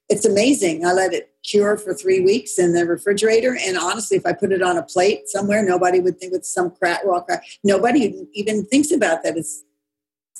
it's 0.10 0.26
amazing. 0.26 0.86
I 0.86 0.91
let 0.91 1.13
it 1.13 1.32
cure 1.43 1.78
for 1.78 1.93
three 1.93 2.19
weeks 2.19 2.58
in 2.58 2.74
the 2.74 2.86
refrigerator. 2.86 3.58
And 3.65 3.78
honestly, 3.78 4.17
if 4.17 4.26
I 4.26 4.34
put 4.34 4.52
it 4.52 4.62
on 4.62 4.78
a 4.78 4.84
plate 4.84 5.28
somewhere, 5.28 5.63
nobody 5.63 6.00
would 6.00 6.19
think 6.19 6.34
it's 6.34 6.52
some 6.52 6.72
crap, 6.72 7.04
raw 7.06 7.22
crap. 7.22 7.43
Nobody 7.63 8.28
even 8.34 8.65
thinks 8.65 8.91
about 8.91 9.24
that. 9.24 9.38
It's 9.38 9.63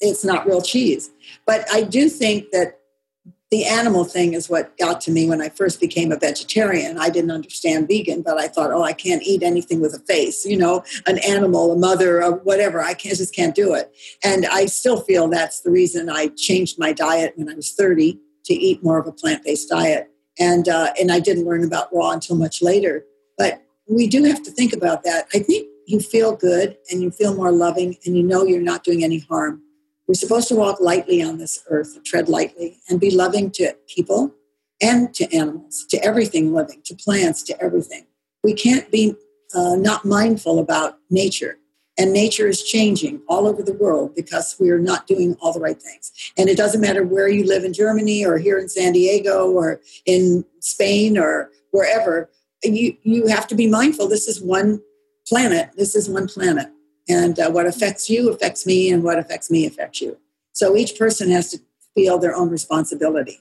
it's 0.02 0.24
not 0.24 0.48
real 0.48 0.62
cheese. 0.62 1.12
But 1.46 1.66
I 1.74 1.84
do 1.84 2.08
think 2.08 2.52
that 2.52 2.80
the 3.52 3.66
animal 3.66 4.06
thing 4.06 4.34
is 4.34 4.50
what 4.50 4.78
got 4.78 5.02
to 5.02 5.12
me 5.12 5.28
when 5.28 5.42
I 5.42 5.50
first 5.50 5.82
became 5.82 6.12
a 6.12 6.18
vegetarian. 6.18 6.98
I 6.98 7.10
didn't 7.10 7.32
understand 7.32 7.88
vegan, 7.88 8.22
but 8.22 8.38
I 8.38 8.48
thought, 8.48 8.72
oh, 8.72 8.84
I 8.84 8.94
can't 8.94 9.24
eat 9.24 9.42
anything 9.42 9.82
with 9.82 9.94
a 9.94 10.00
face, 10.00 10.46
you 10.46 10.56
know, 10.56 10.84
an 11.08 11.18
animal, 11.28 11.72
a 11.72 11.76
mother, 11.76 12.24
or 12.24 12.34
whatever. 12.38 12.82
I 12.82 12.94
can't, 12.94 13.18
just 13.18 13.36
can't 13.36 13.56
do 13.56 13.74
it. 13.74 13.92
And 14.24 14.46
I 14.46 14.68
still 14.68 15.02
feel 15.02 15.28
that's 15.28 15.62
the 15.62 15.72
reason 15.72 16.10
I 16.10 16.28
changed 16.38 16.78
my 16.78 16.94
diet 16.94 17.34
when 17.36 17.50
I 17.50 17.56
was 17.56 17.72
30 17.72 18.20
to 18.50 18.54
eat 18.54 18.84
more 18.84 19.00
of 19.00 19.08
a 19.08 19.12
plant-based 19.12 19.70
diet 19.70 20.12
and 20.40 20.70
uh, 20.70 20.94
and 21.00 21.12
I 21.12 21.20
didn't 21.20 21.46
learn 21.46 21.64
about 21.64 21.94
raw 21.94 22.12
until 22.12 22.36
much 22.36 22.62
later. 22.62 23.04
But 23.38 23.62
we 23.88 24.08
do 24.08 24.24
have 24.24 24.42
to 24.44 24.52
think 24.52 24.74
about 24.74 25.04
that. 25.04 25.28
I 25.34 25.40
think 25.40 25.68
you 25.86 26.00
feel 26.00 26.36
good 26.36 26.78
and 26.90 27.02
you 27.02 27.12
feel 27.12 27.36
more 27.36 27.52
loving, 27.52 27.98
and 28.06 28.16
you 28.16 28.24
know 28.24 28.46
you're 28.46 28.62
not 28.62 28.84
doing 28.84 29.04
any 29.04 29.20
harm. 29.20 29.62
We're 30.08 30.16
supposed 30.16 30.48
to 30.48 30.56
walk 30.56 30.80
lightly 30.80 31.22
on 31.22 31.38
this 31.38 31.60
earth, 31.70 32.04
tread 32.04 32.30
lightly, 32.30 32.80
and 32.90 33.00
be 33.00 33.12
loving 33.12 33.52
to 33.52 33.76
people 33.88 34.34
and 34.82 35.14
to 35.14 35.32
animals, 35.36 35.86
to 35.90 36.04
everything 36.04 36.54
living, 36.54 36.82
to 36.86 36.96
plants, 36.96 37.44
to 37.44 37.62
everything. 37.62 38.08
We 38.44 38.54
can't 38.54 38.90
be 38.90 39.16
uh, 39.54 39.76
not 39.76 40.06
mindful 40.06 40.58
about 40.58 40.98
nature 41.10 41.58
and 42.00 42.14
nature 42.14 42.48
is 42.48 42.64
changing 42.64 43.22
all 43.28 43.46
over 43.46 43.62
the 43.62 43.74
world 43.74 44.16
because 44.16 44.56
we're 44.58 44.80
not 44.80 45.06
doing 45.06 45.36
all 45.42 45.52
the 45.52 45.60
right 45.60 45.80
things. 45.80 46.12
And 46.38 46.48
it 46.48 46.56
doesn't 46.56 46.80
matter 46.80 47.04
where 47.04 47.28
you 47.28 47.46
live 47.46 47.66
in 47.66 47.74
Germany 47.74 48.26
or 48.26 48.38
here 48.38 48.58
in 48.58 48.70
San 48.70 48.94
Diego 48.94 49.52
or 49.52 49.82
in 50.06 50.46
Spain 50.62 51.18
or 51.18 51.52
wherever, 51.72 52.30
you, 52.64 52.96
you 53.04 53.28
have 53.28 53.48
to 53.48 53.56
be 53.56 53.68
mindful. 53.68 54.08
This 54.08 54.30
is 54.30 54.42
one 54.42 54.82
planet. 55.28 55.72
This 55.76 55.94
is 55.94 56.10
one 56.10 56.28
planet. 56.28 56.70
And 57.10 57.38
uh, 57.38 57.52
what 57.52 57.66
affects 57.66 58.10
you 58.10 58.32
affects 58.32 58.66
me, 58.66 58.92
and 58.92 59.04
what 59.04 59.18
affects 59.18 59.50
me 59.50 59.66
affects 59.66 60.00
you. 60.00 60.18
So 60.54 60.76
each 60.76 60.98
person 60.98 61.32
has 61.32 61.52
to 61.52 61.60
feel 61.96 62.20
their 62.20 62.36
own 62.36 62.50
responsibility. 62.50 63.40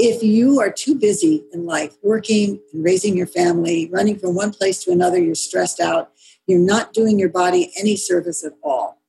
If 0.00 0.24
you 0.24 0.60
are 0.60 0.72
too 0.72 0.96
busy 0.96 1.44
in 1.52 1.64
life, 1.64 1.94
working 2.02 2.60
and 2.72 2.84
raising 2.84 3.16
your 3.16 3.28
family, 3.28 3.88
running 3.92 4.18
from 4.18 4.34
one 4.34 4.52
place 4.52 4.82
to 4.84 4.90
another, 4.90 5.18
you're 5.18 5.36
stressed 5.36 5.78
out, 5.78 6.10
you're 6.46 6.58
not 6.58 6.92
doing 6.92 7.18
your 7.18 7.28
body 7.28 7.72
any 7.78 7.96
service 7.96 8.44
at 8.44 8.52
all. 8.62 9.00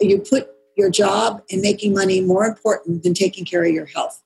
You 0.00 0.18
put 0.18 0.48
your 0.76 0.90
job 0.90 1.42
and 1.50 1.60
making 1.60 1.94
money 1.94 2.20
more 2.20 2.44
important 2.44 3.02
than 3.02 3.14
taking 3.14 3.44
care 3.44 3.64
of 3.64 3.72
your 3.72 3.86
health. 3.86 4.22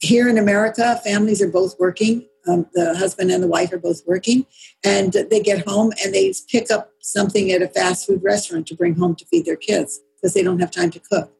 Here 0.00 0.28
in 0.28 0.38
America, 0.38 1.00
families 1.04 1.40
are 1.40 1.48
both 1.48 1.76
working. 1.78 2.26
Um, 2.46 2.66
the 2.74 2.94
husband 2.94 3.30
and 3.30 3.42
the 3.42 3.48
wife 3.48 3.72
are 3.72 3.78
both 3.78 4.02
working, 4.06 4.44
and 4.84 5.12
they 5.30 5.40
get 5.40 5.66
home 5.66 5.92
and 6.04 6.12
they 6.12 6.34
pick 6.50 6.70
up 6.70 6.90
something 7.00 7.50
at 7.50 7.62
a 7.62 7.68
fast 7.68 8.06
food 8.06 8.22
restaurant 8.22 8.66
to 8.66 8.74
bring 8.74 8.96
home 8.96 9.14
to 9.16 9.24
feed 9.24 9.46
their 9.46 9.56
kids 9.56 10.00
because 10.16 10.34
they 10.34 10.42
don't 10.42 10.58
have 10.58 10.70
time 10.70 10.90
to 10.90 11.00
cook. 11.00 11.32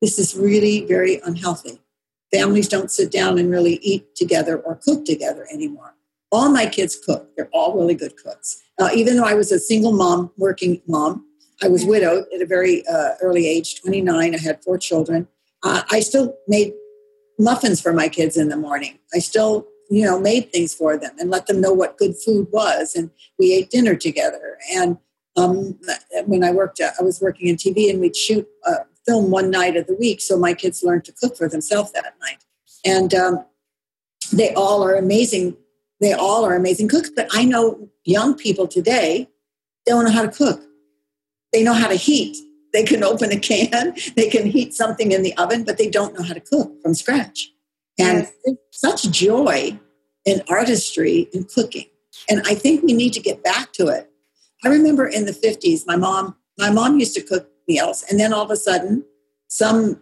This 0.00 0.18
is 0.18 0.36
really 0.36 0.84
very 0.84 1.20
unhealthy. 1.24 1.80
Families 2.32 2.68
don't 2.68 2.90
sit 2.90 3.10
down 3.12 3.38
and 3.38 3.50
really 3.50 3.74
eat 3.82 4.14
together 4.16 4.58
or 4.58 4.76
cook 4.76 5.04
together 5.04 5.46
anymore. 5.52 5.94
All 6.30 6.50
my 6.50 6.66
kids 6.66 6.96
cook. 6.96 7.30
They're 7.36 7.48
all 7.52 7.76
really 7.76 7.94
good 7.94 8.16
cooks. 8.16 8.62
Uh, 8.78 8.90
even 8.94 9.16
though 9.16 9.24
I 9.24 9.34
was 9.34 9.50
a 9.50 9.58
single 9.58 9.92
mom, 9.92 10.30
working 10.36 10.80
mom, 10.86 11.24
I 11.62 11.68
was 11.68 11.84
widowed 11.84 12.24
at 12.34 12.40
a 12.40 12.46
very 12.46 12.86
uh, 12.86 13.14
early 13.20 13.46
age, 13.48 13.80
29. 13.82 14.34
I 14.34 14.38
had 14.38 14.62
four 14.62 14.78
children. 14.78 15.26
Uh, 15.64 15.82
I 15.90 16.00
still 16.00 16.36
made 16.46 16.72
muffins 17.38 17.80
for 17.80 17.92
my 17.92 18.08
kids 18.08 18.36
in 18.36 18.48
the 18.48 18.56
morning. 18.56 18.98
I 19.12 19.18
still, 19.18 19.66
you 19.90 20.04
know, 20.04 20.20
made 20.20 20.52
things 20.52 20.74
for 20.74 20.96
them 20.96 21.12
and 21.18 21.30
let 21.30 21.46
them 21.46 21.60
know 21.60 21.72
what 21.72 21.98
good 21.98 22.14
food 22.24 22.48
was. 22.52 22.94
And 22.94 23.10
we 23.38 23.52
ate 23.52 23.70
dinner 23.70 23.96
together. 23.96 24.58
And 24.72 24.98
um, 25.36 25.78
when 26.26 26.44
I 26.44 26.52
worked, 26.52 26.80
I 26.80 27.02
was 27.02 27.20
working 27.20 27.48
in 27.48 27.56
TV 27.56 27.90
and 27.90 28.00
we'd 28.00 28.16
shoot 28.16 28.46
a 28.64 28.76
film 29.06 29.30
one 29.30 29.50
night 29.50 29.76
of 29.76 29.86
the 29.86 29.94
week. 29.94 30.20
So 30.20 30.38
my 30.38 30.54
kids 30.54 30.82
learned 30.82 31.04
to 31.06 31.12
cook 31.12 31.36
for 31.36 31.48
themselves 31.48 31.92
that 31.92 32.14
night. 32.20 32.44
And 32.84 33.14
um, 33.14 33.44
they 34.32 34.52
all 34.54 34.84
are 34.84 34.94
amazing. 34.94 35.56
They 36.00 36.12
all 36.12 36.44
are 36.44 36.54
amazing 36.54 36.88
cooks. 36.88 37.10
But 37.14 37.28
I 37.32 37.44
know 37.44 37.88
young 38.08 38.34
people 38.34 38.66
today 38.66 39.28
don't 39.86 40.04
know 40.04 40.10
how 40.10 40.22
to 40.22 40.28
cook 40.28 40.62
they 41.52 41.62
know 41.62 41.72
how 41.72 41.88
to 41.88 41.94
heat. 41.94 42.36
They 42.72 42.82
can 42.82 43.02
open 43.02 43.32
a 43.32 43.38
can, 43.38 43.96
they 44.16 44.28
can 44.28 44.46
heat 44.46 44.74
something 44.74 45.12
in 45.12 45.22
the 45.22 45.36
oven, 45.36 45.64
but 45.64 45.78
they 45.78 45.88
don't 45.88 46.18
know 46.18 46.24
how 46.24 46.34
to 46.34 46.40
cook 46.40 46.80
from 46.82 46.94
scratch. 46.94 47.50
And 47.98 48.28
such 48.70 49.10
joy 49.10 49.78
in 50.24 50.42
artistry 50.48 51.28
in 51.32 51.44
cooking. 51.44 51.86
And 52.30 52.42
I 52.46 52.54
think 52.54 52.84
we 52.84 52.92
need 52.92 53.12
to 53.14 53.20
get 53.20 53.42
back 53.42 53.72
to 53.74 53.88
it. 53.88 54.08
I 54.64 54.68
remember 54.68 55.06
in 55.06 55.24
the 55.24 55.32
50s, 55.32 55.84
my 55.86 55.96
mom, 55.96 56.36
my 56.58 56.70
mom 56.70 56.98
used 56.98 57.14
to 57.14 57.22
cook 57.22 57.48
meals, 57.66 58.04
and 58.08 58.20
then 58.20 58.32
all 58.32 58.44
of 58.44 58.50
a 58.50 58.56
sudden, 58.56 59.04
some 59.48 60.00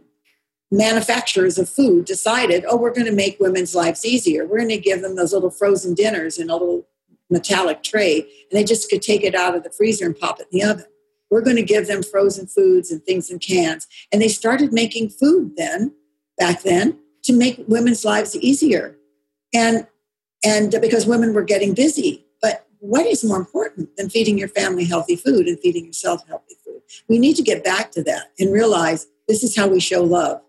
manufacturers 0.71 1.59
of 1.59 1.69
food 1.69 2.05
decided, 2.05 2.65
oh, 2.69 2.77
we're 2.77 2.93
going 2.93 3.07
to 3.07 3.13
make 3.13 3.39
women's 3.41 3.75
lives 3.75 4.05
easier. 4.05 4.47
We're 4.47 4.59
going 4.59 4.69
to 4.71 4.79
give 4.79 5.01
them 5.01 5.17
those 5.17 5.33
little 5.33 5.51
frozen 5.51 5.95
dinners 5.95 6.39
in 6.39 6.51
a 6.51 6.55
little 6.55 6.87
metallic 7.31 7.83
tray, 7.83 8.21
and 8.21 8.53
they 8.53 8.65
just 8.65 8.89
could 8.89 9.03
take 9.03 9.25
it 9.25 9.35
out 9.35 9.55
of 9.55 9.63
the 9.63 9.71
freezer 9.71 10.07
and 10.07 10.19
pop 10.19 10.41
it 10.41 10.49
in 10.53 10.59
the 10.61 10.65
oven 10.65 10.87
we're 11.31 11.43
going 11.43 11.57
to 11.57 11.63
give 11.63 11.87
them 11.87 12.03
frozen 12.03 12.47
foods 12.47 12.91
and 12.91 13.03
things 13.03 13.31
in 13.31 13.39
cans. 13.39 13.87
And 14.13 14.23
they 14.23 14.29
started 14.29 14.73
making 14.73 15.11
food 15.11 15.53
then, 15.57 15.95
back 16.39 16.63
then, 16.63 16.99
to 17.25 17.33
make 17.33 17.65
women's 17.67 18.05
lives 18.05 18.37
easier. 18.37 18.97
And 19.55 19.87
and 20.45 20.71
because 20.81 21.07
women 21.07 21.35
were 21.35 21.43
getting 21.43 21.75
busy. 21.75 22.25
But 22.41 22.67
what 22.79 23.07
is 23.07 23.25
more 23.25 23.39
important 23.39 23.97
than 23.97 24.11
feeding 24.11 24.39
your 24.39 24.49
family 24.49 24.85
healthy 24.85 25.17
food 25.17 25.49
and 25.49 25.59
feeding 25.59 25.87
yourself 25.87 26.27
healthy 26.29 26.55
food? 26.65 26.83
We 27.09 27.19
need 27.19 27.35
to 27.37 27.43
get 27.43 27.65
back 27.65 27.91
to 27.93 28.03
that 28.05 28.31
and 28.39 28.53
realize 28.53 29.07
this 29.27 29.43
is 29.43 29.57
how 29.57 29.67
we 29.67 29.81
show 29.81 30.03
love. 30.03 30.41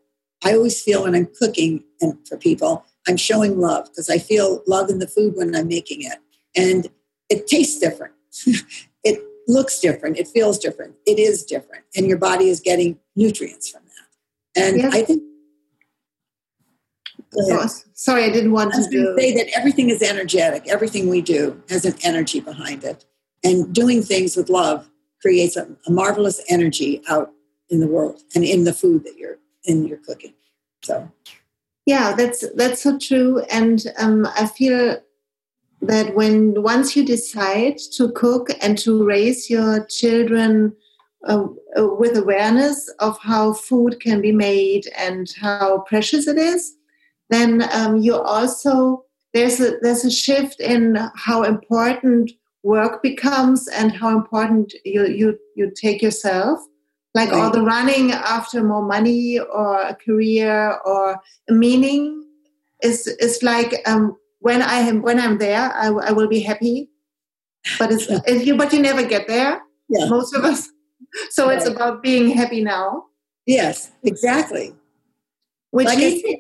I 0.44 0.54
always 0.54 0.82
feel 0.82 1.04
when 1.04 1.16
I'm 1.16 1.30
cooking 1.40 1.84
and 2.00 2.16
for 2.28 2.38
people, 2.38 2.86
I'm 3.08 3.18
showing 3.18 3.60
love 3.60 3.86
because 3.86 4.10
I 4.10 4.20
feel 4.20 4.62
love 4.68 4.90
in 4.90 5.00
the 5.00 5.08
food 5.08 5.34
when 5.36 5.56
I'm 5.56 5.68
making 5.68 6.04
it. 6.04 6.20
And 6.58 6.88
it 7.30 7.48
tastes 7.48 7.80
different. 7.80 8.14
it 9.04 9.24
looks 9.48 9.80
different, 9.80 10.18
it 10.18 10.28
feels 10.28 10.60
different, 10.60 10.96
it 11.06 11.20
is 11.20 11.44
different, 11.44 11.84
and 11.96 12.06
your 12.06 12.18
body 12.18 12.50
is 12.50 12.60
getting 12.60 13.00
nutrients 13.16 13.70
from 13.70 13.82
that. 13.86 14.62
And. 14.62 14.94
I 14.94 15.04
think. 15.04 15.24
Sorry, 17.94 18.24
I 18.24 18.30
didn't 18.30 18.52
want 18.52 18.74
I 18.74 18.82
to 18.82 18.90
do. 18.90 19.16
say 19.18 19.34
that 19.36 19.48
everything 19.56 19.90
is 19.90 20.02
energetic. 20.02 20.68
Everything 20.68 21.10
we 21.10 21.22
do 21.22 21.62
has 21.70 21.86
an 21.86 21.94
energy 22.02 22.40
behind 22.40 22.84
it, 22.84 23.06
and 23.44 23.74
doing 23.74 24.02
things 24.02 24.36
with 24.36 24.50
love 24.50 24.90
creates 25.22 25.56
a, 25.56 25.68
a 25.86 25.92
marvelous 25.92 26.42
energy 26.50 27.02
out 27.10 27.32
in 27.70 27.80
the 27.80 27.88
world 27.88 28.22
and 28.34 28.44
in 28.44 28.64
the 28.64 28.74
food 28.74 29.04
that 29.04 29.18
you're 29.18 29.38
in 29.66 29.86
your 29.86 29.98
cooking. 29.98 30.34
So, 30.84 31.12
yeah, 31.86 32.14
that's 32.16 32.44
that's 32.56 32.82
so 32.82 32.98
true, 32.98 33.44
and 33.52 33.86
um, 33.98 34.26
I 34.36 34.48
feel 34.48 34.98
that 35.82 36.16
when 36.16 36.62
once 36.62 36.96
you 36.96 37.06
decide 37.06 37.78
to 37.94 38.12
cook 38.12 38.50
and 38.62 38.78
to 38.80 39.06
raise 39.06 39.50
your 39.50 39.86
children 39.86 40.76
uh, 41.28 41.46
uh, 41.78 41.88
with 41.88 42.18
awareness 42.18 42.90
of 43.00 43.18
how 43.20 43.54
food 43.54 44.00
can 44.00 44.22
be 44.22 44.32
made 44.32 44.88
and 44.98 45.34
how 45.40 45.80
precious 45.88 46.28
it 46.28 46.38
is, 46.38 46.76
then 47.30 47.68
um, 47.74 47.98
you 47.98 48.16
also 48.16 49.04
there's 49.34 49.60
a 49.60 49.78
there's 49.82 50.06
a 50.06 50.12
shift 50.12 50.60
in 50.60 50.98
how 51.16 51.44
important 51.44 52.32
work 52.64 53.04
becomes 53.04 53.68
and 53.68 53.92
how 53.92 54.10
important 54.10 54.74
you 54.84 55.06
you 55.08 55.38
you 55.56 55.72
take 55.76 56.02
yourself. 56.02 56.60
Like 57.14 57.32
all 57.32 57.50
the 57.50 57.64
running 57.64 58.12
after 58.12 58.64
more 58.64 58.84
money 58.84 59.40
or 59.40 59.82
a 59.82 59.96
career 59.96 60.78
or 60.86 61.20
a 61.50 61.54
meaning 61.54 62.24
is 62.84 63.08
is 63.08 63.42
like 63.42 63.74
um, 63.88 64.18
when 64.40 64.62
I 64.62 64.76
am 64.76 65.02
when 65.02 65.20
I'm 65.20 65.38
there, 65.38 65.72
I, 65.74 65.88
I 65.88 66.12
will 66.12 66.28
be 66.28 66.40
happy. 66.40 66.90
But 67.80 67.92
it's 67.92 68.08
if 68.10 68.46
you 68.46 68.56
but 68.56 68.72
you 68.74 68.82
never 68.82 69.06
get 69.06 69.28
there. 69.28 69.62
Yeah. 69.90 70.10
Most 70.10 70.34
of 70.34 70.44
us. 70.44 70.70
So 71.30 71.48
right. 71.48 71.58
it's 71.58 71.66
about 71.66 72.04
being 72.04 72.30
happy 72.32 72.62
now. 72.62 73.06
Yes, 73.46 73.92
exactly. 74.04 74.76
Which 75.72 75.86
like 75.86 76.00
I, 76.00 76.20
think, 76.20 76.40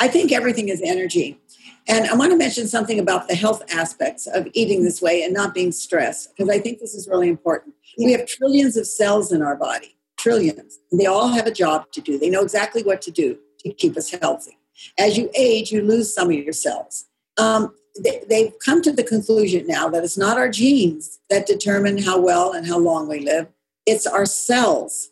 I 0.00 0.08
think 0.08 0.32
everything 0.32 0.70
is 0.70 0.80
energy. 0.82 1.38
And 1.86 2.06
I 2.06 2.14
want 2.14 2.32
to 2.32 2.36
mention 2.36 2.66
something 2.68 2.98
about 2.98 3.28
the 3.28 3.34
health 3.34 3.62
aspects 3.70 4.26
of 4.26 4.48
eating 4.54 4.82
this 4.82 5.02
way 5.02 5.22
and 5.22 5.34
not 5.34 5.52
being 5.52 5.72
stressed, 5.72 6.34
because 6.34 6.48
I 6.48 6.58
think 6.58 6.80
this 6.80 6.94
is 6.94 7.06
really 7.06 7.28
important. 7.28 7.74
We 7.98 8.12
have 8.12 8.26
trillions 8.26 8.78
of 8.78 8.86
cells 8.86 9.30
in 9.30 9.42
our 9.42 9.56
body, 9.56 9.96
trillions. 10.18 10.78
And 10.90 10.98
they 10.98 11.06
all 11.06 11.28
have 11.28 11.46
a 11.46 11.52
job 11.52 11.92
to 11.92 12.00
do. 12.00 12.18
They 12.18 12.30
know 12.30 12.42
exactly 12.42 12.82
what 12.82 13.02
to 13.02 13.10
do 13.10 13.38
to 13.60 13.72
keep 13.74 13.96
us 13.96 14.10
healthy. 14.10 14.58
As 14.98 15.18
you 15.18 15.30
age, 15.36 15.70
you 15.70 15.82
lose 15.82 16.14
some 16.14 16.28
of 16.28 16.34
your 16.34 16.54
cells 16.54 17.07
um, 17.38 17.74
they, 18.02 18.22
they've 18.28 18.52
come 18.64 18.82
to 18.82 18.92
the 18.92 19.02
conclusion 19.02 19.66
now 19.66 19.88
that 19.88 20.04
it's 20.04 20.18
not 20.18 20.36
our 20.36 20.48
genes 20.48 21.18
that 21.30 21.46
determine 21.46 21.98
how 21.98 22.20
well 22.20 22.52
and 22.52 22.66
how 22.66 22.78
long 22.78 23.08
we 23.08 23.20
live, 23.20 23.48
it's 23.86 24.06
our 24.06 24.26
cells. 24.26 25.10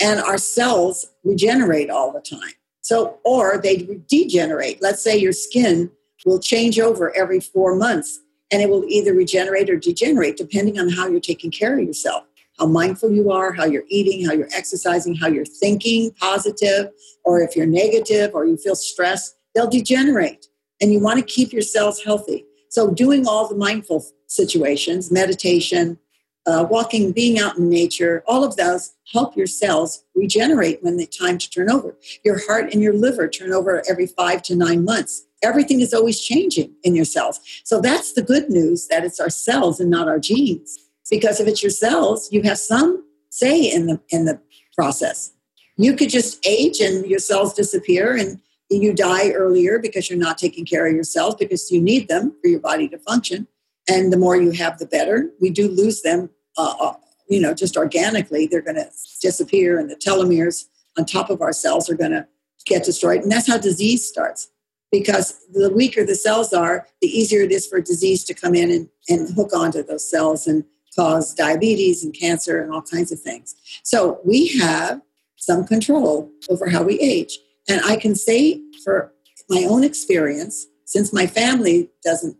And 0.00 0.20
our 0.20 0.38
cells 0.38 1.06
regenerate 1.24 1.90
all 1.90 2.12
the 2.12 2.20
time. 2.20 2.54
So, 2.80 3.18
or 3.24 3.60
they 3.62 4.00
degenerate. 4.08 4.82
Let's 4.82 5.02
say 5.02 5.16
your 5.16 5.32
skin 5.32 5.90
will 6.24 6.40
change 6.40 6.80
over 6.80 7.16
every 7.16 7.40
four 7.40 7.76
months 7.76 8.20
and 8.50 8.60
it 8.60 8.68
will 8.68 8.84
either 8.84 9.14
regenerate 9.14 9.70
or 9.70 9.76
degenerate 9.76 10.36
depending 10.36 10.78
on 10.78 10.88
how 10.88 11.06
you're 11.06 11.20
taking 11.20 11.50
care 11.50 11.78
of 11.78 11.84
yourself, 11.84 12.24
how 12.58 12.66
mindful 12.66 13.12
you 13.12 13.30
are, 13.30 13.52
how 13.52 13.64
you're 13.64 13.84
eating, 13.88 14.26
how 14.26 14.32
you're 14.32 14.48
exercising, 14.54 15.14
how 15.14 15.28
you're 15.28 15.44
thinking 15.44 16.10
positive, 16.12 16.90
or 17.24 17.40
if 17.40 17.56
you're 17.56 17.66
negative 17.66 18.32
or 18.34 18.44
you 18.44 18.56
feel 18.56 18.76
stressed, 18.76 19.36
they'll 19.54 19.70
degenerate 19.70 20.48
and 20.82 20.92
you 20.92 21.00
want 21.00 21.18
to 21.18 21.24
keep 21.24 21.52
your 21.52 21.62
cells 21.62 22.02
healthy. 22.02 22.44
So, 22.68 22.90
doing 22.90 23.26
all 23.26 23.48
the 23.48 23.54
mindful 23.54 24.04
situations, 24.26 25.10
meditation, 25.10 25.98
uh, 26.46 26.66
walking, 26.68 27.12
being 27.12 27.38
out 27.38 27.56
in 27.56 27.70
nature, 27.70 28.24
all 28.26 28.42
of 28.42 28.56
those 28.56 28.92
help 29.12 29.36
your 29.36 29.46
cells 29.46 30.04
regenerate 30.14 30.82
when 30.82 30.96
the 30.96 31.06
time 31.06 31.38
to 31.38 31.48
turn 31.48 31.70
over. 31.70 31.96
Your 32.24 32.44
heart 32.46 32.72
and 32.72 32.82
your 32.82 32.94
liver 32.94 33.28
turn 33.28 33.52
over 33.52 33.82
every 33.88 34.06
five 34.06 34.42
to 34.42 34.56
nine 34.56 34.84
months. 34.84 35.24
Everything 35.42 35.80
is 35.80 35.94
always 35.94 36.20
changing 36.20 36.74
in 36.82 36.94
your 36.94 37.04
cells. 37.04 37.40
So 37.64 37.80
that's 37.80 38.14
the 38.14 38.22
good 38.22 38.48
news 38.48 38.88
that 38.88 39.04
it's 39.04 39.20
our 39.20 39.30
cells 39.30 39.78
and 39.80 39.90
not 39.90 40.08
our 40.08 40.18
genes. 40.18 40.78
Because 41.10 41.40
if 41.40 41.46
it's 41.46 41.62
your 41.62 41.70
cells, 41.70 42.28
you 42.32 42.42
have 42.42 42.58
some 42.58 43.04
say 43.28 43.60
in 43.60 43.86
the 43.86 44.00
in 44.08 44.24
the 44.24 44.40
process. 44.74 45.32
You 45.76 45.94
could 45.94 46.10
just 46.10 46.44
age 46.46 46.80
and 46.80 47.06
your 47.06 47.18
cells 47.18 47.54
disappear 47.54 48.16
and 48.16 48.40
you 48.80 48.92
die 48.92 49.30
earlier 49.30 49.78
because 49.78 50.08
you're 50.08 50.18
not 50.18 50.38
taking 50.38 50.64
care 50.64 50.86
of 50.86 50.94
yourself 50.94 51.38
because 51.38 51.70
you 51.70 51.80
need 51.80 52.08
them 52.08 52.36
for 52.40 52.48
your 52.48 52.60
body 52.60 52.88
to 52.88 52.98
function. 52.98 53.46
And 53.88 54.12
the 54.12 54.16
more 54.16 54.36
you 54.36 54.52
have, 54.52 54.78
the 54.78 54.86
better. 54.86 55.30
We 55.40 55.50
do 55.50 55.68
lose 55.68 56.02
them, 56.02 56.30
uh, 56.56 56.74
uh 56.78 56.94
you 57.28 57.40
know, 57.40 57.54
just 57.54 57.76
organically. 57.76 58.46
They're 58.46 58.60
going 58.60 58.76
to 58.76 58.90
disappear, 59.20 59.78
and 59.78 59.90
the 59.90 59.96
telomeres 59.96 60.66
on 60.98 61.04
top 61.04 61.30
of 61.30 61.40
our 61.40 61.52
cells 61.52 61.88
are 61.88 61.94
going 61.94 62.12
to 62.12 62.26
get 62.66 62.84
destroyed. 62.84 63.22
And 63.22 63.32
that's 63.32 63.48
how 63.48 63.58
disease 63.58 64.06
starts. 64.06 64.48
Because 64.90 65.40
the 65.50 65.72
weaker 65.72 66.04
the 66.04 66.14
cells 66.14 66.52
are, 66.52 66.86
the 67.00 67.08
easier 67.08 67.40
it 67.40 67.50
is 67.50 67.66
for 67.66 67.80
disease 67.80 68.24
to 68.24 68.34
come 68.34 68.54
in 68.54 68.70
and, 68.70 68.88
and 69.08 69.34
hook 69.34 69.54
onto 69.54 69.82
those 69.82 70.08
cells 70.08 70.46
and 70.46 70.64
cause 70.94 71.34
diabetes 71.34 72.04
and 72.04 72.12
cancer 72.12 72.60
and 72.62 72.72
all 72.72 72.82
kinds 72.82 73.10
of 73.10 73.18
things. 73.18 73.54
So 73.82 74.20
we 74.24 74.48
have 74.58 75.00
some 75.36 75.66
control 75.66 76.30
over 76.50 76.68
how 76.68 76.82
we 76.82 77.00
age. 77.00 77.38
And 77.68 77.80
I 77.84 77.96
can 77.96 78.14
say 78.14 78.60
for 78.84 79.12
my 79.48 79.64
own 79.68 79.84
experience, 79.84 80.66
since 80.84 81.12
my 81.12 81.26
family 81.26 81.90
doesn't, 82.04 82.36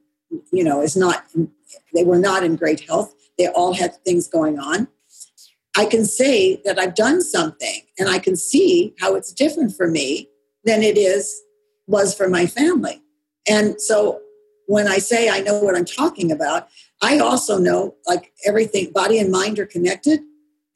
you 0.52 0.64
know, 0.64 0.80
is 0.82 0.96
not, 0.96 1.24
they 1.94 2.04
were 2.04 2.18
not 2.18 2.42
in 2.42 2.56
great 2.56 2.80
health, 2.80 3.14
they 3.38 3.48
all 3.48 3.74
had 3.74 3.96
things 4.04 4.28
going 4.28 4.58
on. 4.58 4.88
I 5.76 5.86
can 5.86 6.04
say 6.04 6.60
that 6.64 6.78
I've 6.78 6.94
done 6.94 7.22
something 7.22 7.82
and 7.98 8.08
I 8.08 8.18
can 8.18 8.36
see 8.36 8.94
how 9.00 9.14
it's 9.14 9.32
different 9.32 9.74
for 9.74 9.88
me 9.88 10.28
than 10.64 10.82
it 10.82 10.98
is 10.98 11.42
was 11.86 12.14
for 12.14 12.28
my 12.28 12.46
family. 12.46 13.02
And 13.48 13.80
so 13.80 14.20
when 14.66 14.86
I 14.86 14.98
say 14.98 15.28
I 15.28 15.40
know 15.40 15.60
what 15.60 15.76
I'm 15.76 15.84
talking 15.84 16.30
about, 16.30 16.68
I 17.00 17.18
also 17.18 17.58
know 17.58 17.94
like 18.06 18.32
everything, 18.46 18.92
body 18.92 19.18
and 19.18 19.30
mind 19.30 19.58
are 19.58 19.66
connected. 19.66 20.20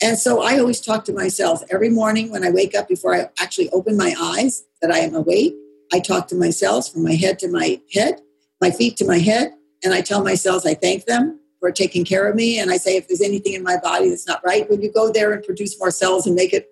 And 0.02 0.18
so 0.18 0.42
I 0.42 0.58
always 0.58 0.80
talk 0.80 1.04
to 1.06 1.12
myself 1.12 1.62
every 1.70 1.88
morning 1.88 2.30
when 2.30 2.44
I 2.44 2.50
wake 2.50 2.74
up 2.74 2.88
before 2.88 3.14
I 3.14 3.30
actually 3.40 3.70
open 3.70 3.96
my 3.96 4.14
eyes 4.20 4.64
that 4.82 4.90
I 4.90 4.98
am 4.98 5.14
awake. 5.14 5.54
I 5.92 6.00
talk 6.00 6.28
to 6.28 6.34
myself 6.34 6.92
from 6.92 7.04
my 7.04 7.14
head 7.14 7.38
to 7.40 7.48
my 7.48 7.80
head, 7.92 8.20
my 8.60 8.70
feet 8.70 8.96
to 8.98 9.06
my 9.06 9.18
head, 9.18 9.52
and 9.82 9.94
I 9.94 10.02
tell 10.02 10.22
my 10.22 10.34
cells 10.34 10.66
I 10.66 10.74
thank 10.74 11.06
them 11.06 11.40
for 11.60 11.70
taking 11.70 12.04
care 12.04 12.28
of 12.28 12.36
me. 12.36 12.58
And 12.58 12.70
I 12.70 12.76
say, 12.76 12.96
if 12.96 13.08
there's 13.08 13.22
anything 13.22 13.54
in 13.54 13.62
my 13.62 13.78
body 13.78 14.10
that's 14.10 14.26
not 14.26 14.44
right, 14.44 14.68
when 14.68 14.82
you 14.82 14.92
go 14.92 15.10
there 15.10 15.32
and 15.32 15.42
produce 15.42 15.78
more 15.78 15.90
cells 15.90 16.26
and 16.26 16.34
make 16.34 16.52
it 16.52 16.68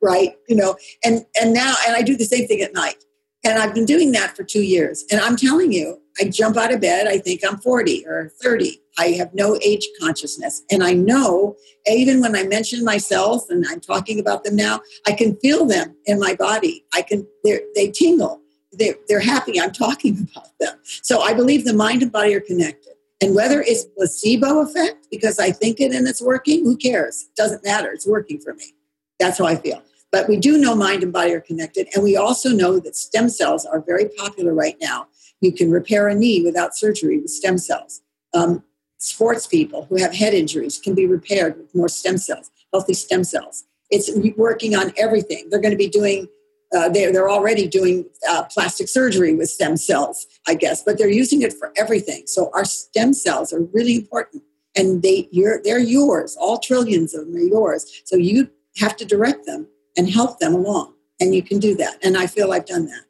right, 0.00 0.34
you 0.48 0.54
know, 0.54 0.76
and, 1.04 1.24
and 1.40 1.52
now, 1.52 1.74
and 1.86 1.96
I 1.96 2.02
do 2.02 2.16
the 2.16 2.24
same 2.24 2.46
thing 2.46 2.60
at 2.60 2.74
night. 2.74 3.02
And 3.44 3.58
I've 3.58 3.74
been 3.74 3.86
doing 3.86 4.12
that 4.12 4.36
for 4.36 4.44
two 4.44 4.62
years. 4.62 5.04
And 5.10 5.20
I'm 5.20 5.36
telling 5.36 5.72
you, 5.72 6.00
I 6.20 6.24
jump 6.28 6.56
out 6.56 6.72
of 6.72 6.80
bed, 6.80 7.06
I 7.06 7.18
think 7.18 7.42
I'm 7.48 7.58
40 7.58 8.06
or 8.06 8.32
30. 8.42 8.80
I 8.98 9.08
have 9.12 9.32
no 9.34 9.58
age 9.64 9.86
consciousness. 10.00 10.62
And 10.70 10.82
I 10.82 10.92
know, 10.92 11.56
even 11.86 12.20
when 12.20 12.34
I 12.34 12.42
mention 12.44 12.84
myself 12.84 13.44
and 13.48 13.64
I'm 13.68 13.80
talking 13.80 14.18
about 14.18 14.44
them 14.44 14.56
now, 14.56 14.80
I 15.06 15.12
can 15.12 15.36
feel 15.36 15.64
them 15.64 15.94
in 16.06 16.18
my 16.18 16.34
body. 16.34 16.84
I 16.92 17.02
can, 17.02 17.26
they 17.44 17.90
tingle. 17.90 18.40
They're, 18.72 18.96
they're 19.08 19.20
happy 19.20 19.60
I'm 19.60 19.72
talking 19.72 20.28
about 20.36 20.58
them. 20.58 20.78
So 20.84 21.20
I 21.20 21.32
believe 21.32 21.64
the 21.64 21.72
mind 21.72 22.02
and 22.02 22.12
body 22.12 22.34
are 22.34 22.40
connected. 22.40 22.94
And 23.20 23.34
whether 23.34 23.62
it's 23.62 23.84
placebo 23.84 24.60
effect, 24.60 25.08
because 25.10 25.38
I 25.38 25.50
think 25.50 25.80
it 25.80 25.92
and 25.92 26.06
it's 26.06 26.22
working, 26.22 26.64
who 26.64 26.76
cares? 26.76 27.22
It 27.22 27.36
doesn't 27.36 27.64
matter. 27.64 27.90
It's 27.90 28.06
working 28.06 28.40
for 28.40 28.54
me. 28.54 28.74
That's 29.18 29.38
how 29.38 29.46
I 29.46 29.56
feel. 29.56 29.82
But 30.10 30.28
we 30.28 30.36
do 30.36 30.56
know 30.56 30.74
mind 30.74 31.02
and 31.02 31.12
body 31.12 31.34
are 31.34 31.40
connected. 31.40 31.88
And 31.94 32.02
we 32.02 32.16
also 32.16 32.50
know 32.50 32.78
that 32.80 32.96
stem 32.96 33.28
cells 33.28 33.66
are 33.66 33.80
very 33.80 34.08
popular 34.16 34.54
right 34.54 34.76
now. 34.80 35.08
You 35.40 35.52
can 35.52 35.70
repair 35.70 36.08
a 36.08 36.14
knee 36.14 36.42
without 36.42 36.76
surgery 36.76 37.18
with 37.18 37.30
stem 37.30 37.58
cells. 37.58 38.00
Um, 38.34 38.64
sports 38.98 39.46
people 39.46 39.86
who 39.88 39.96
have 39.96 40.14
head 40.14 40.34
injuries 40.34 40.78
can 40.78 40.94
be 40.94 41.06
repaired 41.06 41.56
with 41.56 41.74
more 41.74 41.88
stem 41.88 42.18
cells, 42.18 42.50
healthy 42.72 42.94
stem 42.94 43.24
cells. 43.24 43.64
It's 43.90 44.10
working 44.36 44.76
on 44.76 44.92
everything. 44.98 45.48
They're 45.48 45.60
going 45.60 45.72
to 45.72 45.78
be 45.78 45.88
doing, 45.88 46.28
uh, 46.76 46.88
they're, 46.90 47.12
they're 47.12 47.30
already 47.30 47.66
doing 47.66 48.04
uh, 48.28 48.44
plastic 48.44 48.88
surgery 48.88 49.34
with 49.34 49.48
stem 49.48 49.76
cells, 49.76 50.26
I 50.46 50.54
guess, 50.54 50.82
but 50.82 50.98
they're 50.98 51.08
using 51.08 51.42
it 51.42 51.54
for 51.54 51.72
everything. 51.76 52.24
So 52.26 52.50
our 52.52 52.64
stem 52.64 53.14
cells 53.14 53.52
are 53.52 53.62
really 53.62 53.94
important. 53.94 54.42
And 54.76 55.02
they, 55.02 55.28
you're, 55.32 55.62
they're 55.62 55.78
yours. 55.78 56.36
All 56.38 56.58
trillions 56.58 57.14
of 57.14 57.26
them 57.26 57.36
are 57.36 57.40
yours. 57.40 58.02
So 58.04 58.16
you 58.16 58.50
have 58.76 58.96
to 58.96 59.04
direct 59.04 59.46
them 59.46 59.66
and 59.96 60.10
help 60.10 60.38
them 60.38 60.54
along. 60.54 60.94
And 61.20 61.34
you 61.34 61.42
can 61.42 61.58
do 61.58 61.74
that. 61.76 61.98
And 62.02 62.16
I 62.16 62.26
feel 62.26 62.52
I've 62.52 62.66
done 62.66 62.86
that. 62.86 63.04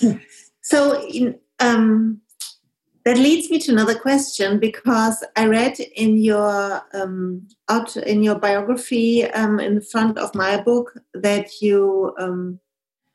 Yeah. 0.00 0.12
so, 0.70 1.08
um, 1.58 2.20
that 3.04 3.16
leads 3.16 3.50
me 3.50 3.58
to 3.58 3.72
another 3.72 3.98
question 3.98 4.60
because 4.60 5.24
I 5.34 5.46
read 5.46 5.80
in 5.80 6.18
your 6.18 6.82
um, 6.94 7.48
out 7.68 7.96
in 7.96 8.22
your 8.22 8.38
biography 8.38 9.24
um, 9.24 9.58
in 9.58 9.80
front 9.80 10.16
of 10.16 10.32
my 10.34 10.60
book 10.60 10.92
that 11.14 11.48
you 11.60 12.14
um, 12.20 12.60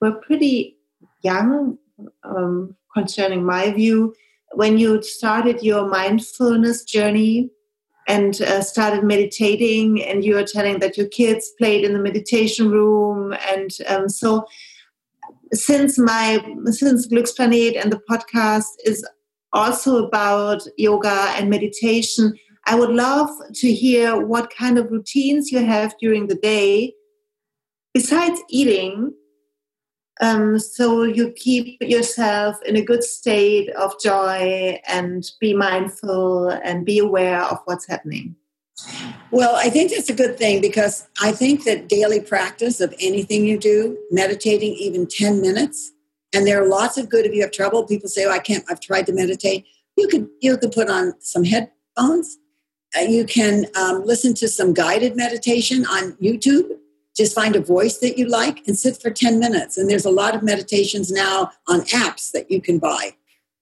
were 0.02 0.14
pretty 0.14 0.78
young, 1.22 1.78
um, 2.24 2.76
concerning 2.94 3.46
my 3.46 3.72
view, 3.72 4.14
when 4.54 4.78
you 4.78 5.02
started 5.02 5.64
your 5.64 5.88
mindfulness 5.88 6.84
journey 6.84 7.52
and 8.08 8.42
uh, 8.42 8.62
started 8.62 9.04
meditating 9.04 10.04
and 10.04 10.26
you 10.26 10.36
were 10.36 10.44
telling 10.44 10.80
that 10.80 10.98
your 10.98 11.08
kids 11.08 11.52
played 11.58 11.86
in 11.86 11.94
the 11.94 12.00
meditation 12.00 12.70
room 12.70 13.34
and 13.50 13.78
um, 13.88 14.10
so 14.10 14.46
since 15.56 15.98
my 15.98 16.44
since 16.66 17.08
Glücksplanet 17.08 17.82
and 17.82 17.92
the 17.92 18.02
podcast 18.10 18.72
is 18.86 19.06
also 19.54 20.06
about 20.06 20.62
yoga 20.78 21.34
and 21.38 21.50
meditation 21.50 22.34
i 22.66 22.76
would 22.76 22.90
love 22.90 23.30
to 23.54 23.74
hear 23.74 24.20
what 24.20 24.54
kind 24.54 24.78
of 24.78 24.92
routines 24.92 25.52
you 25.52 25.64
have 25.64 25.96
during 26.00 26.28
the 26.28 26.36
day 26.36 26.94
besides 27.94 28.42
eating 28.50 29.14
um, 30.22 30.60
so 30.60 31.04
you 31.04 31.32
keep 31.32 31.82
yourself 31.82 32.62
in 32.64 32.78
a 32.78 32.82
good 32.82 33.04
state 33.04 33.70
of 33.72 34.00
joy 34.02 34.80
and 34.88 35.30
be 35.42 35.54
mindful 35.54 36.50
and 36.50 36.86
be 36.86 37.00
aware 37.00 37.42
of 37.44 37.60
what's 37.66 37.86
happening. 37.86 38.36
Well, 39.32 39.56
I 39.56 39.70
think 39.70 39.92
that's 39.92 40.10
a 40.10 40.14
good 40.14 40.38
thing 40.38 40.62
because 40.62 41.08
I 41.22 41.32
think 41.32 41.64
that 41.64 41.88
daily 41.88 42.20
practice 42.20 42.82
of 42.82 42.94
anything 43.00 43.46
you 43.46 43.58
do, 43.58 43.98
meditating 44.12 44.74
even 44.74 45.08
10 45.08 45.42
minutes, 45.42 45.92
and 46.34 46.46
there 46.46 46.62
are 46.62 46.68
lots 46.68 46.98
of 46.98 47.10
good 47.10 47.26
if 47.26 47.34
you 47.34 47.42
have 47.42 47.52
trouble. 47.52 47.86
People 47.86 48.10
say, 48.10 48.26
Oh, 48.26 48.32
I 48.32 48.40
can't, 48.40 48.66
I've 48.70 48.82
tried 48.82 49.06
to 49.06 49.14
meditate. 49.14 49.66
You 49.98 50.08
could 50.10 50.28
you 50.42 50.58
could 50.58 50.74
put 50.74 50.90
on 50.90 51.14
some 51.22 51.46
headphones. 51.46 52.38
Uh, 52.98 53.02
you 53.02 53.26
can 53.26 53.66
um, 53.78 54.04
listen 54.04 54.34
to 54.36 54.48
some 54.48 54.74
guided 54.74 55.16
meditation 55.16 55.86
on 55.86 56.14
YouTube 56.14 56.70
just 57.16 57.34
find 57.34 57.56
a 57.56 57.62
voice 57.62 57.98
that 58.00 58.18
you 58.18 58.28
like 58.28 58.68
and 58.68 58.78
sit 58.78 59.02
for 59.02 59.10
10 59.10 59.40
minutes. 59.40 59.78
And 59.78 59.90
there's 59.90 60.06
a 60.06 60.12
lot 60.12 60.36
of 60.36 60.44
meditations 60.44 61.12
now 61.12 61.52
on 61.68 61.82
apps 61.82 62.32
that 62.32 62.52
you 62.52 62.62
can 62.62 62.78
buy. 62.78 63.12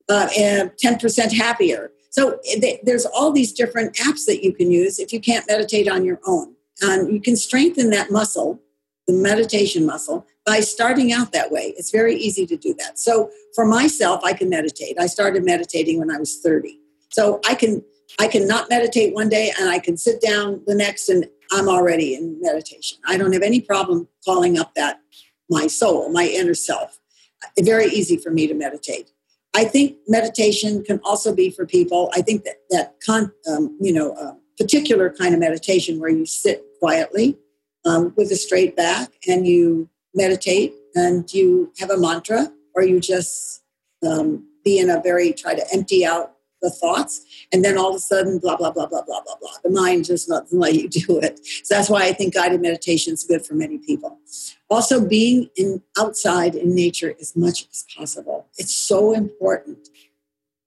Uh, 0.10 0.28
and 0.38 0.72
10% 0.84 1.32
happier. 1.34 1.92
So 2.14 2.40
eh, 2.48 2.60
th- 2.60 2.80
there's 2.84 3.06
all 3.06 3.32
these 3.32 3.52
different 3.52 3.96
apps 3.96 4.26
that 4.28 4.44
you 4.44 4.54
can 4.54 4.72
use 4.72 5.00
if 5.00 5.12
you 5.12 5.20
can't 5.20 5.48
meditate 5.48 5.90
on 5.90 6.06
your 6.06 6.20
own. 6.26 6.54
And 6.82 7.12
you 7.12 7.20
can 7.20 7.36
strengthen 7.36 7.90
that 7.90 8.12
muscle, 8.12 8.62
the 9.08 9.14
meditation 9.14 9.86
muscle, 9.86 10.26
by 10.46 10.60
starting 10.60 11.12
out 11.12 11.32
that 11.32 11.52
way. 11.52 11.74
It's 11.76 11.90
very 11.90 12.16
easy 12.16 12.46
to 12.46 12.56
do 12.56 12.76
that. 12.76 13.00
So 13.00 13.32
for 13.56 13.66
myself, 13.66 14.24
I 14.24 14.34
can 14.34 14.48
meditate. 14.48 14.98
I 15.00 15.08
started 15.08 15.44
meditating 15.44 16.00
when 16.00 16.12
I 16.12 16.18
was 16.18 16.40
30. 16.40 16.80
So 17.10 17.40
I 17.48 17.56
can 17.56 17.84
I 18.20 18.28
can 18.28 18.48
not 18.48 18.70
meditate 18.70 19.16
one 19.16 19.30
day 19.30 19.52
and 19.60 19.70
I 19.70 19.80
can 19.80 19.98
sit 19.98 20.22
down 20.22 20.62
the 20.68 20.76
next 20.76 21.10
and 21.10 21.28
I'm 21.52 21.68
already 21.68 22.14
in 22.14 22.40
meditation. 22.42 23.00
I 23.08 23.18
don't 23.18 23.34
have 23.34 23.42
any 23.42 23.60
problem 23.60 24.08
calling 24.24 24.60
up 24.60 24.76
that 24.76 25.00
my 25.50 25.66
soul, 25.66 26.12
my 26.12 26.26
inner 26.28 26.54
self. 26.54 27.00
Very 27.60 27.88
easy 27.88 28.18
for 28.18 28.30
me 28.30 28.46
to 28.46 28.54
meditate. 28.54 29.10
I 29.56 29.66
think 29.66 29.98
meditation 30.08 30.84
can 30.84 31.00
also 31.04 31.34
be 31.34 31.50
for 31.50 31.66
people. 31.66 32.12
I 32.14 32.22
think 32.22 32.44
that 32.44 32.56
that 32.72 32.96
con, 33.06 33.32
um, 33.48 33.78
you 33.80 33.94
know 33.94 34.14
uh, 34.14 34.34
particular 34.58 35.10
kind 35.12 35.34
of 35.34 35.40
meditation 35.40 36.00
where 36.00 36.10
you 36.10 36.26
sit 36.26 36.64
quietly 36.80 37.38
um, 37.86 38.14
with 38.16 38.32
a 38.32 38.36
straight 38.36 38.76
back 38.76 39.12
and 39.28 39.48
you 39.48 39.90
meditate 40.14 40.74
and 40.96 41.32
you 41.34 41.72
have 41.80 41.90
a 41.90 41.98
mantra 41.98 42.52
or 42.76 42.84
you 42.84 43.00
just 43.00 43.64
um, 44.06 44.48
be 44.64 44.80
in 44.80 44.90
a 44.90 45.02
very 45.02 45.34
try 45.34 45.56
to 45.56 45.66
empty 45.74 46.06
out 46.06 46.34
the 46.64 46.70
thoughts, 46.70 47.22
and 47.52 47.64
then 47.64 47.78
all 47.78 47.90
of 47.90 47.96
a 47.96 48.00
sudden, 48.00 48.40
blah, 48.40 48.56
blah, 48.56 48.72
blah, 48.72 48.88
blah, 48.88 49.04
blah, 49.04 49.22
blah, 49.22 49.36
blah. 49.40 49.52
The 49.64 49.70
mind 49.70 50.06
just 50.06 50.30
doesn't 50.30 50.58
let 50.58 50.74
you 50.74 50.88
do 50.90 51.20
it. 51.20 51.40
So 51.64 51.76
that's 51.76 51.90
why 51.90 52.06
I 52.06 52.14
think 52.14 52.34
guided 52.34 52.62
meditation 52.62 53.14
is 53.14 53.24
good 53.24 53.46
for 53.46 53.54
many 53.54 53.78
people. 53.78 54.18
Also, 54.74 55.06
being 55.06 55.52
in 55.56 55.84
outside 56.00 56.56
in 56.56 56.74
nature 56.74 57.14
as 57.22 57.36
much 57.36 57.68
as 57.72 57.86
possible. 57.96 58.48
It's 58.58 58.74
so 58.74 59.14
important 59.14 59.88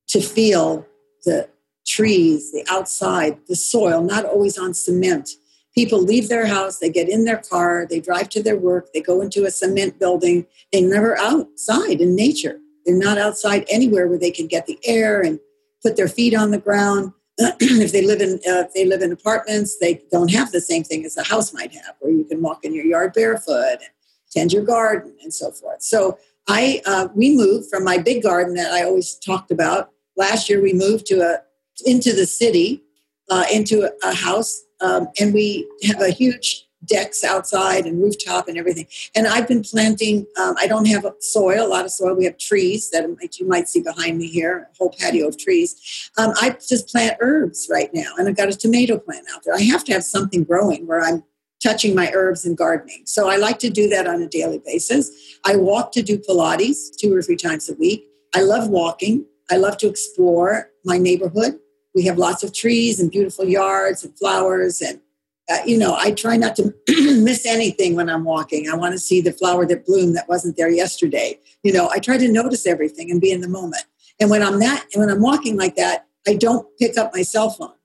to 0.07 0.21
feel 0.21 0.87
the 1.25 1.49
trees, 1.85 2.53
the 2.53 2.65
outside, 2.71 3.37
the 3.49 3.57
soil, 3.57 4.03
not 4.03 4.25
always 4.25 4.57
on 4.57 4.75
cement. 4.75 5.31
People 5.75 6.01
leave 6.01 6.29
their 6.29 6.47
house, 6.47 6.79
they 6.79 6.89
get 6.89 7.09
in 7.09 7.25
their 7.25 7.39
car, 7.39 7.85
they 7.91 7.99
drive 7.99 8.29
to 8.29 8.41
their 8.45 8.57
work, 8.57 8.93
they 8.95 9.01
go 9.01 9.21
into 9.21 9.45
a 9.45 9.51
cement 9.51 9.99
building. 9.99 10.47
They 10.73 10.83
never 10.83 11.19
outside 11.19 12.01
in 12.01 12.15
nature. 12.15 12.61
They're 12.85 12.97
not 12.97 13.19
outside 13.19 13.65
anywhere 13.69 14.07
where 14.07 14.21
they 14.21 14.31
can 14.31 14.47
get 14.47 14.67
the 14.67 14.79
air 14.85 15.21
and 15.21 15.41
put 15.83 15.97
their 15.97 16.07
feet 16.07 16.33
on 16.33 16.53
the 16.53 16.59
ground. 16.59 17.13
if 17.39 17.91
they 17.91 18.07
live 18.07 18.21
in 18.21 18.35
uh, 18.49 18.63
if 18.67 18.73
they 18.73 18.85
live 18.85 19.03
in 19.03 19.11
apartments, 19.11 19.79
they 19.81 20.01
don't 20.13 20.31
have 20.31 20.53
the 20.53 20.61
same 20.61 20.85
thing 20.85 21.05
as 21.05 21.17
a 21.17 21.25
house 21.25 21.53
might 21.53 21.73
have, 21.75 21.97
where 21.99 22.13
you 22.13 22.25
can 22.25 22.41
walk 22.41 22.65
in 22.65 22.73
your 22.73 22.87
yard 22.87 23.13
barefoot 23.13 23.79
and 23.83 23.91
tend 24.33 24.53
your 24.53 24.65
garden 24.65 25.17
and 25.23 25.33
so 25.33 25.51
forth. 25.51 25.83
So 25.83 26.19
I 26.49 26.81
uh, 26.87 27.09
we 27.15 27.35
moved 27.35 27.69
from 27.71 27.85
my 27.85 27.99
big 27.99 28.23
garden 28.23 28.55
that 28.55 28.73
I 28.73 28.85
always 28.85 29.15
talked 29.15 29.51
about. 29.51 29.91
Last 30.17 30.49
year 30.49 30.63
we 30.63 30.73
moved 30.73 31.07
to 31.07 31.21
a 31.21 31.41
into 31.85 32.13
the 32.15 32.27
city, 32.27 32.83
uh, 33.31 33.45
into 33.53 33.91
a, 34.03 34.15
house, 34.15 34.63
um, 34.81 35.09
and 35.21 35.35
we 35.35 35.69
have 35.85 36.01
a 36.01 36.09
huge 36.09 36.67
decks 36.87 37.25
outside 37.25 37.85
and 37.85 38.01
rooftop 38.01 38.49
and 38.49 38.57
everything. 38.57 38.87
And 39.15 39.27
I've 39.27 39.49
been 39.49 39.63
planting, 39.63 40.27
um, 40.39 40.55
I 40.59 40.67
don't 40.67 40.87
have 40.87 41.05
soil, 41.21 41.67
a 41.67 41.69
lot 41.69 41.85
of 41.85 41.91
soil. 41.91 42.15
We 42.15 42.25
have 42.25 42.39
trees 42.39 42.91
that 42.91 43.05
you 43.39 43.49
might 43.49 43.69
see 43.69 43.83
behind 43.83 44.19
me 44.19 44.29
here, 44.29 44.69
a 44.73 44.77
whole 44.77 44.95
patio 44.99 45.29
of 45.29 45.37
trees. 45.37 46.11
Um, 46.17 46.33
I 46.41 46.57
just 46.67 46.89
plant 46.89 47.17
herbs 47.21 47.69
right 47.71 47.91
now, 47.93 48.13
and 48.17 48.29
I've 48.29 48.37
got 48.37 48.49
a 48.49 48.55
tomato 48.55 48.99
plant 48.99 49.27
out 49.35 49.43
there. 49.45 49.55
I 49.55 49.63
have 49.63 49.85
to 49.85 49.93
have 49.93 50.05
something 50.05 50.45
growing 50.45 50.87
where 50.87 51.03
I'm 51.03 51.25
touching 51.63 51.95
my 51.95 52.11
herbs 52.15 52.45
and 52.45 52.57
gardening. 52.57 53.03
So 53.07 53.29
I 53.29 53.37
like 53.37 53.59
to 53.61 53.71
do 53.71 53.89
that 53.89 54.07
on 54.07 54.23
a 54.23 54.29
daily 54.29 54.61
basis. 54.65 55.11
I 55.45 55.57
walk 55.57 55.93
to 55.93 56.03
do 56.03 56.19
Pilates 56.19 56.97
two 56.99 57.15
or 57.15 57.23
three 57.23 57.37
times 57.37 57.69
a 57.69 57.75
week. 57.75 58.07
I 58.35 58.43
love 58.43 58.69
walking. 58.69 59.25
I 59.51 59.57
love 59.57 59.79
to 59.79 59.89
explore 59.89 60.71
my 60.85 60.99
neighborhood. 60.99 61.59
We 61.95 62.05
have 62.05 62.19
lots 62.19 62.43
of 62.43 62.53
trees 62.53 63.01
and 63.01 63.11
beautiful 63.11 63.47
yards 63.47 64.05
and 64.05 64.17
flowers 64.19 64.81
and 64.81 65.01
uh, 65.49 65.59
you 65.65 65.79
know, 65.79 65.95
I 65.97 66.11
try 66.11 66.37
not 66.37 66.57
to 66.57 66.75
miss 66.89 67.47
anything 67.47 67.95
when 67.95 68.11
I'm 68.11 68.25
walking. 68.25 68.69
I 68.69 68.75
want 68.75 68.95
to 68.95 68.99
see 68.99 69.21
the 69.21 69.33
flower 69.33 69.65
that 69.67 69.87
bloomed 69.87 70.17
that 70.17 70.29
wasn't 70.29 70.57
there 70.57 70.69
yesterday. 70.69 71.39
You 71.63 71.73
know, 71.73 71.89
I 71.89 72.01
try 72.01 72.19
to 72.19 72.31
notice 72.31 72.67
everything 72.67 73.11
and 73.11 73.21
be 73.21 73.31
in 73.31 73.43
the 73.43 73.49
moment. 73.49 73.85
And 74.21 74.29
when 74.29 74.43
I'm 74.43 74.59
that, 74.61 74.87
when 74.95 75.09
I'm 75.09 75.21
walking 75.21 75.57
like 75.57 75.77
that, 75.77 76.07
I 76.27 76.35
don't 76.35 76.67
pick 76.79 76.99
up 76.99 77.13
my 77.15 77.23
cell 77.23 77.51
phone. 77.51 77.76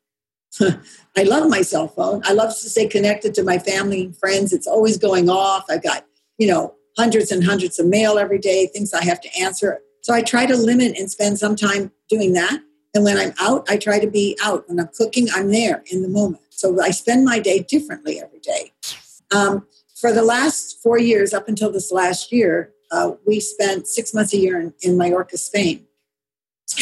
I 1.17 1.23
love 1.23 1.49
my 1.49 1.61
cell 1.61 1.87
phone. 1.87 2.21
I 2.25 2.33
love 2.33 2.49
to 2.49 2.69
stay 2.69 2.87
connected 2.87 3.33
to 3.35 3.43
my 3.43 3.57
family 3.57 4.05
and 4.05 4.17
friends. 4.17 4.53
It's 4.53 4.67
always 4.67 4.97
going 4.97 5.29
off. 5.29 5.65
I've 5.69 5.83
got, 5.83 6.05
you 6.37 6.47
know, 6.47 6.75
hundreds 6.97 7.31
and 7.31 7.43
hundreds 7.43 7.79
of 7.79 7.85
mail 7.85 8.17
every 8.17 8.39
day, 8.39 8.67
things 8.67 8.93
I 8.93 9.03
have 9.05 9.21
to 9.21 9.29
answer. 9.39 9.79
So 10.01 10.13
I 10.13 10.21
try 10.21 10.45
to 10.45 10.57
limit 10.57 10.97
and 10.97 11.09
spend 11.09 11.39
some 11.39 11.55
time 11.55 11.91
doing 12.09 12.33
that 12.33 12.59
And 12.93 13.03
when 13.03 13.17
I'm 13.17 13.33
out, 13.39 13.65
I 13.69 13.77
try 13.77 13.99
to 13.99 14.09
be 14.09 14.37
out. 14.43 14.67
When 14.67 14.79
I'm 14.79 14.89
cooking, 14.97 15.27
I'm 15.33 15.51
there 15.51 15.83
in 15.91 16.01
the 16.01 16.09
moment. 16.09 16.43
So 16.49 16.81
I 16.81 16.91
spend 16.91 17.23
my 17.23 17.39
day 17.39 17.59
differently 17.59 18.19
every 18.19 18.39
day. 18.39 18.73
Um, 19.33 19.65
for 19.95 20.11
the 20.11 20.23
last 20.23 20.81
four 20.81 20.99
years, 20.99 21.33
up 21.33 21.47
until 21.47 21.71
this 21.71 21.91
last 21.91 22.31
year, 22.31 22.73
uh, 22.91 23.11
we 23.25 23.39
spent 23.39 23.87
six 23.87 24.13
months 24.13 24.33
a 24.33 24.37
year 24.37 24.59
in, 24.59 24.73
in 24.81 24.97
Mallorca, 24.97 25.37
Spain. 25.37 25.85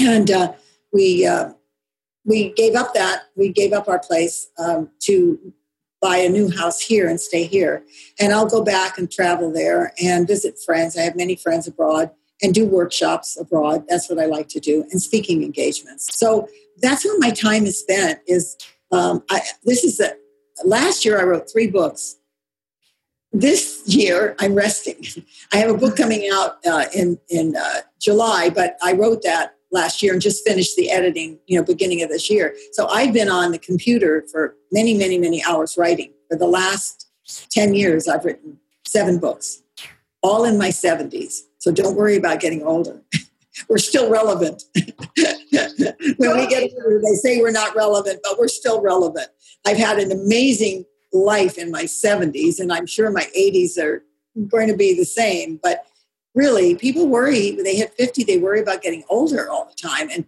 And 0.01 0.31
uh, 0.31 0.53
we, 0.91 1.27
uh, 1.27 1.53
we 2.29 2.51
gave 2.53 2.75
up 2.75 2.93
that, 2.93 3.23
we 3.35 3.49
gave 3.49 3.73
up 3.73 3.89
our 3.89 3.99
place 3.99 4.49
um, 4.59 4.91
to 4.99 5.51
buy 5.99 6.17
a 6.17 6.29
new 6.29 6.49
house 6.49 6.79
here 6.79 7.09
and 7.09 7.19
stay 7.19 7.43
here. 7.43 7.83
And 8.19 8.31
I'll 8.31 8.47
go 8.47 8.63
back 8.63 8.97
and 8.97 9.11
travel 9.11 9.51
there 9.51 9.93
and 10.01 10.27
visit 10.27 10.57
friends. 10.63 10.95
I 10.95 11.01
have 11.01 11.15
many 11.15 11.35
friends 11.35 11.67
abroad 11.67 12.11
and 12.41 12.53
do 12.53 12.65
workshops 12.65 13.37
abroad. 13.37 13.85
That's 13.89 14.09
what 14.09 14.19
I 14.19 14.27
like 14.27 14.47
to 14.49 14.59
do, 14.59 14.85
and 14.91 15.01
speaking 15.01 15.43
engagements. 15.43 16.15
So 16.15 16.47
that's 16.77 17.03
where 17.03 17.17
my 17.19 17.31
time 17.31 17.65
is 17.65 17.79
spent. 17.79 18.19
Is 18.27 18.55
um, 18.91 19.23
I, 19.29 19.41
this 19.65 19.83
is 19.83 19.97
the 19.97 20.15
last 20.63 21.03
year 21.03 21.19
I 21.19 21.23
wrote 21.23 21.51
three 21.51 21.67
books. 21.67 22.15
This 23.33 23.83
year 23.85 24.35
I'm 24.39 24.55
resting. 24.55 25.03
I 25.53 25.57
have 25.57 25.69
a 25.69 25.77
book 25.77 25.97
coming 25.97 26.29
out 26.31 26.65
uh, 26.65 26.85
in 26.95 27.19
in 27.27 27.57
uh, 27.57 27.81
July, 27.99 28.49
but 28.49 28.77
I 28.81 28.93
wrote 28.93 29.23
that 29.23 29.55
last 29.71 30.01
year 30.01 30.13
and 30.13 30.21
just 30.21 30.47
finished 30.47 30.75
the 30.75 30.89
editing, 30.89 31.39
you 31.47 31.57
know, 31.57 31.63
beginning 31.63 32.01
of 32.01 32.09
this 32.09 32.29
year. 32.29 32.55
So 32.73 32.87
I've 32.87 33.13
been 33.13 33.29
on 33.29 33.51
the 33.51 33.59
computer 33.59 34.25
for 34.31 34.55
many, 34.71 34.97
many, 34.97 35.17
many 35.17 35.43
hours 35.43 35.75
writing. 35.77 36.13
For 36.29 36.37
the 36.37 36.47
last 36.47 37.07
10 37.51 37.73
years, 37.73 38.07
I've 38.07 38.25
written 38.25 38.57
seven 38.85 39.19
books, 39.19 39.61
all 40.21 40.45
in 40.45 40.57
my 40.57 40.69
70s. 40.69 41.41
So 41.59 41.71
don't 41.71 41.95
worry 41.95 42.17
about 42.17 42.39
getting 42.39 42.63
older. 42.63 43.01
we're 43.69 43.77
still 43.77 44.09
relevant. 44.09 44.63
when 44.75 46.37
we 46.37 46.47
get 46.47 46.71
older, 46.71 47.01
they 47.03 47.15
say 47.15 47.41
we're 47.41 47.51
not 47.51 47.75
relevant, 47.75 48.19
but 48.23 48.39
we're 48.39 48.47
still 48.47 48.81
relevant. 48.81 49.27
I've 49.65 49.77
had 49.77 49.99
an 49.99 50.11
amazing 50.11 50.85
life 51.11 51.57
in 51.57 51.71
my 51.71 51.83
70s, 51.83 52.59
and 52.59 52.71
I'm 52.71 52.85
sure 52.85 53.11
my 53.11 53.27
80s 53.37 53.77
are 53.77 54.03
going 54.47 54.67
to 54.67 54.77
be 54.77 54.95
the 54.95 55.05
same. 55.05 55.59
But 55.61 55.85
really, 56.35 56.75
people 56.75 57.07
worry, 57.07 57.53
when 57.53 57.63
they 57.63 57.75
hit 57.75 57.93
50, 57.93 58.23
they 58.23 58.37
worry 58.37 58.61
about 58.61 58.81
getting 58.81 59.03
older 59.09 59.49
all 59.49 59.65
the 59.65 59.89
time. 59.89 60.09
And, 60.09 60.25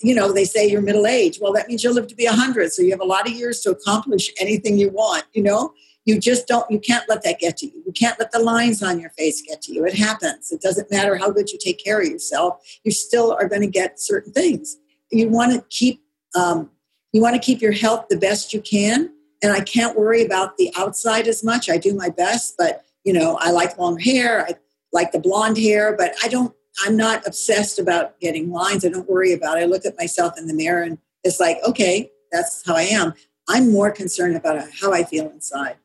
you 0.00 0.14
know, 0.14 0.32
they 0.32 0.44
say 0.44 0.68
you're 0.68 0.80
middle 0.80 1.06
age. 1.06 1.38
Well, 1.40 1.52
that 1.52 1.68
means 1.68 1.84
you'll 1.84 1.94
live 1.94 2.08
to 2.08 2.14
be 2.14 2.26
100. 2.26 2.72
So 2.72 2.82
you 2.82 2.90
have 2.90 3.00
a 3.00 3.04
lot 3.04 3.26
of 3.26 3.34
years 3.34 3.60
to 3.60 3.70
accomplish 3.70 4.30
anything 4.40 4.78
you 4.78 4.90
want, 4.90 5.24
you 5.32 5.42
know? 5.42 5.72
you 6.04 6.18
just 6.18 6.46
don't 6.46 6.68
you 6.70 6.78
can't 6.78 7.08
let 7.08 7.22
that 7.22 7.38
get 7.38 7.56
to 7.56 7.66
you 7.66 7.82
you 7.86 7.92
can't 7.92 8.18
let 8.18 8.32
the 8.32 8.38
lines 8.38 8.82
on 8.82 8.98
your 8.98 9.10
face 9.10 9.42
get 9.42 9.62
to 9.62 9.72
you 9.72 9.84
it 9.84 9.94
happens 9.94 10.50
it 10.50 10.60
doesn't 10.60 10.90
matter 10.90 11.16
how 11.16 11.30
good 11.30 11.50
you 11.50 11.58
take 11.58 11.82
care 11.82 12.00
of 12.00 12.06
yourself 12.06 12.60
you 12.84 12.90
still 12.90 13.32
are 13.32 13.48
going 13.48 13.60
to 13.60 13.68
get 13.68 14.00
certain 14.00 14.32
things 14.32 14.76
you 15.10 15.28
want 15.28 15.52
to 15.52 15.64
keep 15.68 16.02
um, 16.34 16.70
you 17.12 17.20
want 17.20 17.34
to 17.34 17.40
keep 17.40 17.60
your 17.60 17.72
health 17.72 18.06
the 18.08 18.16
best 18.16 18.52
you 18.52 18.60
can 18.60 19.10
and 19.42 19.52
i 19.52 19.60
can't 19.60 19.96
worry 19.96 20.24
about 20.24 20.56
the 20.56 20.72
outside 20.76 21.26
as 21.28 21.44
much 21.44 21.70
i 21.70 21.76
do 21.76 21.94
my 21.94 22.08
best 22.08 22.54
but 22.58 22.84
you 23.04 23.12
know 23.12 23.36
i 23.40 23.50
like 23.50 23.78
long 23.78 23.98
hair 23.98 24.44
i 24.46 24.54
like 24.92 25.12
the 25.12 25.20
blonde 25.20 25.58
hair 25.58 25.94
but 25.96 26.14
i 26.22 26.28
don't 26.28 26.54
i'm 26.84 26.96
not 26.96 27.26
obsessed 27.26 27.78
about 27.78 28.18
getting 28.20 28.50
lines 28.50 28.84
i 28.84 28.88
don't 28.88 29.08
worry 29.08 29.32
about 29.32 29.58
it 29.58 29.62
i 29.62 29.64
look 29.64 29.84
at 29.84 29.98
myself 29.98 30.34
in 30.38 30.46
the 30.46 30.54
mirror 30.54 30.82
and 30.82 30.98
it's 31.24 31.40
like 31.40 31.58
okay 31.66 32.10
that's 32.30 32.62
how 32.66 32.74
i 32.74 32.82
am 32.82 33.14
i'm 33.48 33.70
more 33.70 33.90
concerned 33.90 34.36
about 34.36 34.62
how 34.80 34.92
i 34.92 35.02
feel 35.02 35.28
inside 35.30 35.76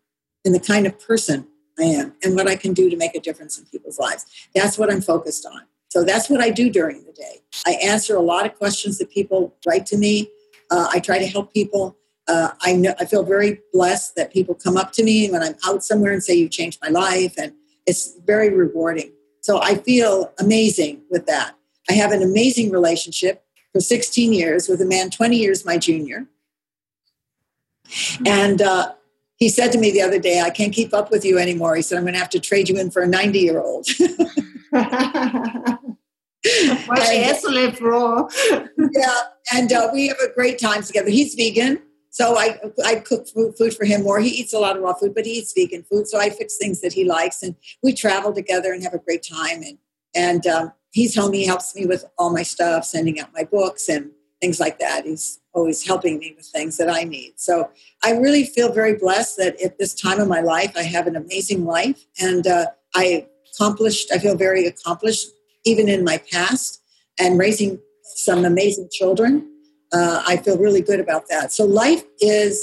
and 0.45 0.53
the 0.53 0.59
kind 0.59 0.85
of 0.87 0.99
person 0.99 1.47
I 1.79 1.83
am 1.83 2.15
and 2.23 2.35
what 2.35 2.47
I 2.47 2.55
can 2.55 2.73
do 2.73 2.89
to 2.89 2.97
make 2.97 3.15
a 3.15 3.19
difference 3.19 3.57
in 3.57 3.65
people's 3.65 3.99
lives. 3.99 4.25
That's 4.55 4.77
what 4.77 4.91
I'm 4.91 5.01
focused 5.01 5.45
on. 5.45 5.61
So 5.89 6.03
that's 6.03 6.29
what 6.29 6.41
I 6.41 6.49
do 6.49 6.69
during 6.69 7.03
the 7.05 7.13
day. 7.13 7.41
I 7.65 7.73
answer 7.83 8.15
a 8.15 8.21
lot 8.21 8.45
of 8.45 8.55
questions 8.55 8.97
that 8.97 9.09
people 9.09 9.55
write 9.65 9.85
to 9.87 9.97
me. 9.97 10.29
Uh, 10.69 10.87
I 10.91 10.99
try 10.99 11.19
to 11.19 11.27
help 11.27 11.53
people. 11.53 11.97
Uh, 12.27 12.49
I 12.61 12.73
know 12.73 12.93
I 12.99 13.05
feel 13.05 13.23
very 13.23 13.61
blessed 13.71 14.15
that 14.15 14.33
people 14.33 14.53
come 14.53 14.75
up 14.75 14.91
to 14.93 15.03
me 15.03 15.29
when 15.29 15.41
I'm 15.41 15.55
out 15.65 15.83
somewhere 15.83 16.11
and 16.11 16.21
say, 16.21 16.33
"You 16.33 16.49
changed 16.49 16.79
my 16.81 16.89
life," 16.89 17.35
and 17.37 17.53
it's 17.87 18.15
very 18.25 18.49
rewarding. 18.53 19.11
So 19.41 19.61
I 19.61 19.75
feel 19.75 20.33
amazing 20.39 21.01
with 21.09 21.25
that. 21.25 21.55
I 21.89 21.93
have 21.93 22.11
an 22.11 22.21
amazing 22.21 22.69
relationship 22.69 23.43
for 23.73 23.79
16 23.79 24.33
years 24.33 24.67
with 24.67 24.81
a 24.81 24.85
man 24.85 25.09
20 25.09 25.37
years 25.37 25.65
my 25.65 25.77
junior, 25.77 26.27
and 28.25 28.61
uh, 28.61 28.93
he 29.37 29.49
said 29.49 29.71
to 29.71 29.77
me 29.77 29.91
the 29.91 30.01
other 30.01 30.19
day, 30.19 30.41
I 30.41 30.49
can't 30.49 30.73
keep 30.73 30.93
up 30.93 31.09
with 31.11 31.23
you 31.23 31.37
anymore. 31.37 31.75
He 31.75 31.81
said, 31.81 31.97
I'm 31.97 32.03
going 32.03 32.13
to 32.13 32.19
have 32.19 32.29
to 32.31 32.39
trade 32.39 32.69
you 32.69 32.77
in 32.77 32.91
for 32.91 33.01
a 33.01 33.07
90 33.07 33.39
year 33.39 33.61
old. 33.61 33.87
What 36.85 37.03
she 37.03 37.17
has 37.23 37.43
raw. 37.81 38.27
yeah, 38.51 39.15
and 39.53 39.73
uh, 39.73 39.89
we 39.91 40.07
have 40.07 40.19
a 40.19 40.33
great 40.33 40.59
time 40.59 40.81
together. 40.81 41.09
He's 41.09 41.35
vegan, 41.35 41.81
so 42.09 42.37
I 42.37 42.59
I 42.85 42.95
cook 42.95 43.27
food, 43.27 43.73
for 43.75 43.85
him 43.85 44.03
more. 44.03 44.19
He 44.19 44.29
eats 44.29 44.53
a 44.53 44.59
lot 44.59 44.75
of 44.75 44.83
raw 44.83 44.93
food, 44.93 45.13
but 45.13 45.25
he 45.25 45.33
eats 45.33 45.53
vegan 45.53 45.83
food, 45.83 46.07
so 46.07 46.19
I 46.19 46.29
fix 46.29 46.57
things 46.57 46.81
that 46.81 46.93
he 46.93 47.03
likes, 47.03 47.43
and 47.43 47.55
we 47.83 47.93
travel 47.93 48.33
together 48.33 48.73
and 48.73 48.83
have 48.83 48.93
a 48.93 48.99
great 48.99 49.23
time. 49.23 49.61
And 49.63 49.77
and 50.15 50.47
um, 50.47 50.73
he's 50.91 51.15
home. 51.15 51.33
He 51.33 51.45
helps 51.45 51.75
me 51.75 51.85
with 51.85 52.05
all 52.17 52.33
my 52.33 52.43
stuff, 52.43 52.85
sending 52.85 53.19
out 53.19 53.33
my 53.33 53.43
books 53.43 53.89
and 53.89 54.11
things 54.41 54.59
like 54.59 54.79
that. 54.79 55.05
He's 55.05 55.39
always 55.53 55.85
helping 55.85 56.19
me 56.19 56.33
with 56.35 56.45
things 56.45 56.77
that 56.77 56.89
I 56.89 57.03
need. 57.03 57.33
So 57.37 57.69
I 58.03 58.11
really 58.11 58.45
feel 58.45 58.71
very 58.71 58.95
blessed 58.95 59.37
that 59.37 59.59
at 59.61 59.79
this 59.79 59.93
time 59.93 60.19
of 60.19 60.27
my 60.27 60.41
life, 60.41 60.73
I 60.75 60.83
have 60.83 61.07
an 61.07 61.15
amazing 61.15 61.65
life 61.65 62.05
and 62.19 62.45
uh, 62.45 62.67
I 62.95 63.27
accomplished, 63.53 64.11
I 64.11 64.19
feel 64.19 64.35
very 64.35 64.65
accomplished 64.65 65.27
even 65.65 65.89
in 65.89 66.03
my 66.03 66.21
past 66.31 66.81
and 67.19 67.39
raising 67.39 67.79
some 68.03 68.45
amazing 68.45 68.89
children. 68.91 69.51
Uh, 69.93 70.23
I 70.27 70.37
feel 70.37 70.57
really 70.57 70.81
good 70.81 70.99
about 70.99 71.27
that. 71.29 71.51
So 71.51 71.65
life 71.65 72.03
is 72.19 72.61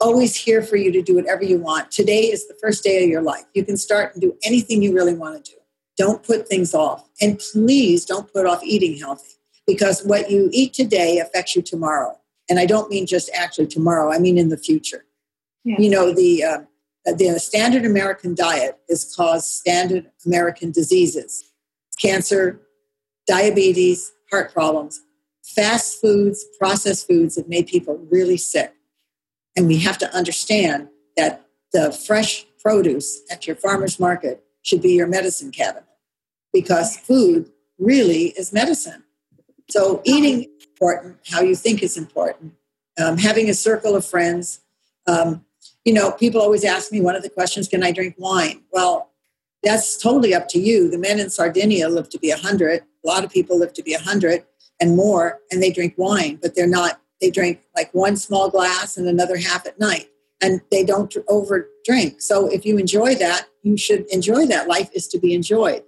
always 0.00 0.36
here 0.36 0.62
for 0.62 0.76
you 0.76 0.92
to 0.92 1.02
do 1.02 1.14
whatever 1.14 1.44
you 1.44 1.58
want. 1.58 1.90
Today 1.90 2.22
is 2.22 2.46
the 2.46 2.56
first 2.60 2.84
day 2.84 3.02
of 3.02 3.10
your 3.10 3.22
life. 3.22 3.44
You 3.54 3.64
can 3.64 3.76
start 3.76 4.14
and 4.14 4.20
do 4.20 4.36
anything 4.44 4.82
you 4.82 4.94
really 4.94 5.14
want 5.14 5.44
to 5.44 5.52
do. 5.52 5.56
Don't 5.96 6.22
put 6.22 6.46
things 6.46 6.74
off. 6.74 7.08
And 7.20 7.38
please 7.38 8.04
don't 8.04 8.32
put 8.32 8.46
off 8.46 8.62
eating 8.62 8.98
healthy 8.98 9.34
because 9.66 10.04
what 10.04 10.30
you 10.30 10.50
eat 10.52 10.74
today 10.74 11.18
affects 11.18 11.56
you 11.56 11.62
tomorrow. 11.62 12.18
And 12.48 12.58
I 12.58 12.66
don't 12.66 12.90
mean 12.90 13.06
just 13.06 13.30
actually 13.34 13.66
tomorrow, 13.66 14.12
I 14.12 14.18
mean 14.18 14.38
in 14.38 14.50
the 14.50 14.58
future. 14.58 15.04
Yeah. 15.64 15.76
You 15.78 15.90
know, 15.90 16.14
the, 16.14 16.44
uh, 16.44 16.58
the 17.06 17.38
standard 17.40 17.84
American 17.84 18.34
diet 18.34 18.78
has 18.88 19.12
caused 19.16 19.46
standard 19.46 20.10
American 20.24 20.70
diseases 20.70 21.44
cancer, 21.98 22.60
diabetes, 23.26 24.12
heart 24.30 24.52
problems. 24.52 25.00
Fast 25.56 26.02
foods, 26.02 26.44
processed 26.58 27.06
foods 27.06 27.36
have 27.36 27.48
made 27.48 27.66
people 27.66 27.96
really 28.10 28.36
sick. 28.36 28.74
And 29.56 29.66
we 29.66 29.78
have 29.78 29.96
to 29.98 30.14
understand 30.14 30.88
that 31.16 31.46
the 31.72 31.90
fresh 31.90 32.44
produce 32.62 33.22
at 33.30 33.46
your 33.46 33.56
farmer's 33.56 33.98
market 33.98 34.44
should 34.60 34.82
be 34.82 34.92
your 34.92 35.06
medicine 35.06 35.50
cabinet 35.50 35.86
because 36.52 36.98
food 36.98 37.50
really 37.78 38.34
is 38.36 38.52
medicine. 38.52 39.04
So 39.70 40.02
eating 40.04 40.42
is 40.42 40.66
important, 40.66 41.18
how 41.26 41.40
you 41.40 41.56
think 41.56 41.82
is 41.82 41.96
important. 41.96 42.52
Um, 43.02 43.16
having 43.16 43.48
a 43.48 43.54
circle 43.54 43.96
of 43.96 44.04
friends. 44.04 44.60
Um, 45.06 45.44
you 45.84 45.92
know, 45.94 46.12
people 46.12 46.40
always 46.40 46.64
ask 46.64 46.92
me 46.92 47.00
one 47.00 47.14
of 47.14 47.22
the 47.22 47.30
questions, 47.30 47.68
can 47.68 47.82
I 47.82 47.92
drink 47.92 48.14
wine? 48.18 48.62
Well, 48.72 49.10
that's 49.62 49.96
totally 49.96 50.34
up 50.34 50.48
to 50.48 50.58
you. 50.58 50.90
The 50.90 50.98
men 50.98 51.18
in 51.18 51.30
Sardinia 51.30 51.88
live 51.88 52.10
to 52.10 52.18
be 52.18 52.30
100. 52.30 52.82
A 52.82 53.06
lot 53.06 53.24
of 53.24 53.30
people 53.30 53.58
live 53.58 53.72
to 53.74 53.82
be 53.82 53.94
100 53.94 54.44
and 54.80 54.96
more, 54.96 55.40
and 55.50 55.62
they 55.62 55.70
drink 55.70 55.94
wine, 55.96 56.38
but 56.40 56.54
they're 56.54 56.66
not, 56.66 57.00
they 57.20 57.30
drink 57.30 57.62
like 57.74 57.92
one 57.92 58.16
small 58.16 58.50
glass 58.50 58.96
and 58.96 59.06
another 59.06 59.36
half 59.36 59.66
at 59.66 59.80
night, 59.80 60.08
and 60.42 60.60
they 60.70 60.84
don't 60.84 61.14
over 61.28 61.68
drink. 61.84 62.20
So 62.20 62.48
if 62.48 62.64
you 62.66 62.78
enjoy 62.78 63.14
that, 63.16 63.46
you 63.62 63.76
should 63.76 64.06
enjoy 64.10 64.46
that. 64.46 64.68
Life 64.68 64.90
is 64.92 65.08
to 65.08 65.18
be 65.18 65.34
enjoyed. 65.34 65.82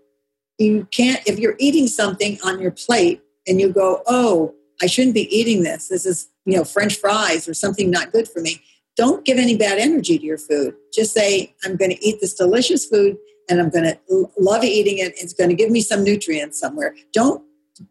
You 0.59 0.89
can't, 0.91 1.21
if 1.27 1.39
you're 1.39 1.57
eating 1.59 1.87
something 1.87 2.39
on 2.45 2.61
your 2.61 2.71
plate 2.71 3.23
and 3.47 3.61
you 3.61 3.73
go, 3.73 4.03
oh, 4.07 4.55
I 4.83 4.87
shouldn't 4.87 5.15
be 5.15 5.29
eating 5.37 5.63
this. 5.63 5.89
This 5.89 6.07
is, 6.07 6.29
you 6.45 6.57
know, 6.57 6.65
French 6.65 6.97
fries 6.97 7.49
or 7.49 7.55
something 7.55 7.91
not 7.91 8.13
good 8.13 8.29
for 8.29 8.41
me. 8.41 8.63
Don't 8.97 9.25
give 9.25 9.39
any 9.39 9.57
bad 9.57 9.79
energy 9.79 10.19
to 10.19 10.25
your 10.25 10.39
food. 10.39 10.75
Just 10.93 11.13
say, 11.13 11.55
I'm 11.65 11.77
going 11.77 11.91
to 11.91 12.05
eat 12.05 12.21
this 12.21 12.35
delicious 12.35 12.87
food 12.87 13.17
and 13.49 13.61
I'm 13.61 13.71
going 13.71 13.85
to 13.85 14.31
love 14.39 14.65
eating 14.65 14.99
it. 14.99 15.13
It's 15.17 15.33
going 15.33 15.51
to 15.51 15.57
give 15.57 15.71
me 15.71 15.81
some 15.81 16.03
nutrients 16.03 16.59
somewhere. 16.59 16.95
Don't 17.13 17.45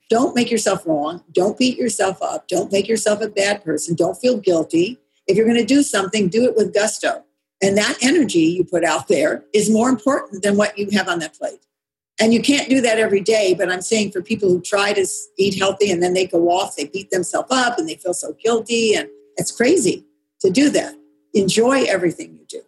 don't 0.09 0.35
make 0.35 0.51
yourself 0.51 0.85
wrong. 0.85 1.23
Don't 1.31 1.57
beat 1.57 1.77
yourself 1.77 2.21
up. 2.21 2.47
Don't 2.47 2.71
make 2.71 2.88
yourself 2.88 3.21
a 3.21 3.29
bad 3.29 3.63
person. 3.63 3.95
Don't 3.95 4.17
feel 4.17 4.38
guilty. 4.38 4.99
If 5.27 5.35
you're 5.35 5.45
going 5.45 5.57
to 5.59 5.65
do 5.65 5.83
something, 5.83 6.29
do 6.29 6.45
it 6.45 6.55
with 6.55 6.73
gusto. 6.73 7.23
And 7.61 7.77
that 7.77 7.97
energy 8.01 8.39
you 8.39 8.63
put 8.63 8.83
out 8.83 9.07
there 9.07 9.43
is 9.53 9.69
more 9.69 9.89
important 9.89 10.43
than 10.43 10.57
what 10.57 10.77
you 10.77 10.89
have 10.91 11.07
on 11.07 11.19
that 11.19 11.33
plate. 11.33 11.65
And 12.19 12.33
you 12.33 12.41
can't 12.41 12.69
do 12.69 12.81
that 12.81 12.97
every 12.97 13.21
day, 13.21 13.53
but 13.53 13.71
I'm 13.71 13.81
saying 13.81 14.11
for 14.11 14.21
people 14.21 14.49
who 14.49 14.61
try 14.61 14.93
to 14.93 15.05
eat 15.38 15.57
healthy 15.57 15.91
and 15.91 16.01
then 16.01 16.13
they 16.13 16.25
go 16.25 16.49
off, 16.49 16.75
they 16.75 16.85
beat 16.85 17.11
themselves 17.11 17.49
up 17.51 17.77
and 17.77 17.88
they 17.88 17.95
feel 17.95 18.13
so 18.13 18.35
guilty. 18.43 18.95
And 18.95 19.07
it's 19.35 19.51
crazy 19.51 20.05
to 20.41 20.49
do 20.49 20.69
that. 20.71 20.95
Enjoy 21.33 21.83
everything 21.83 22.35
you 22.35 22.45
do. 22.47 22.61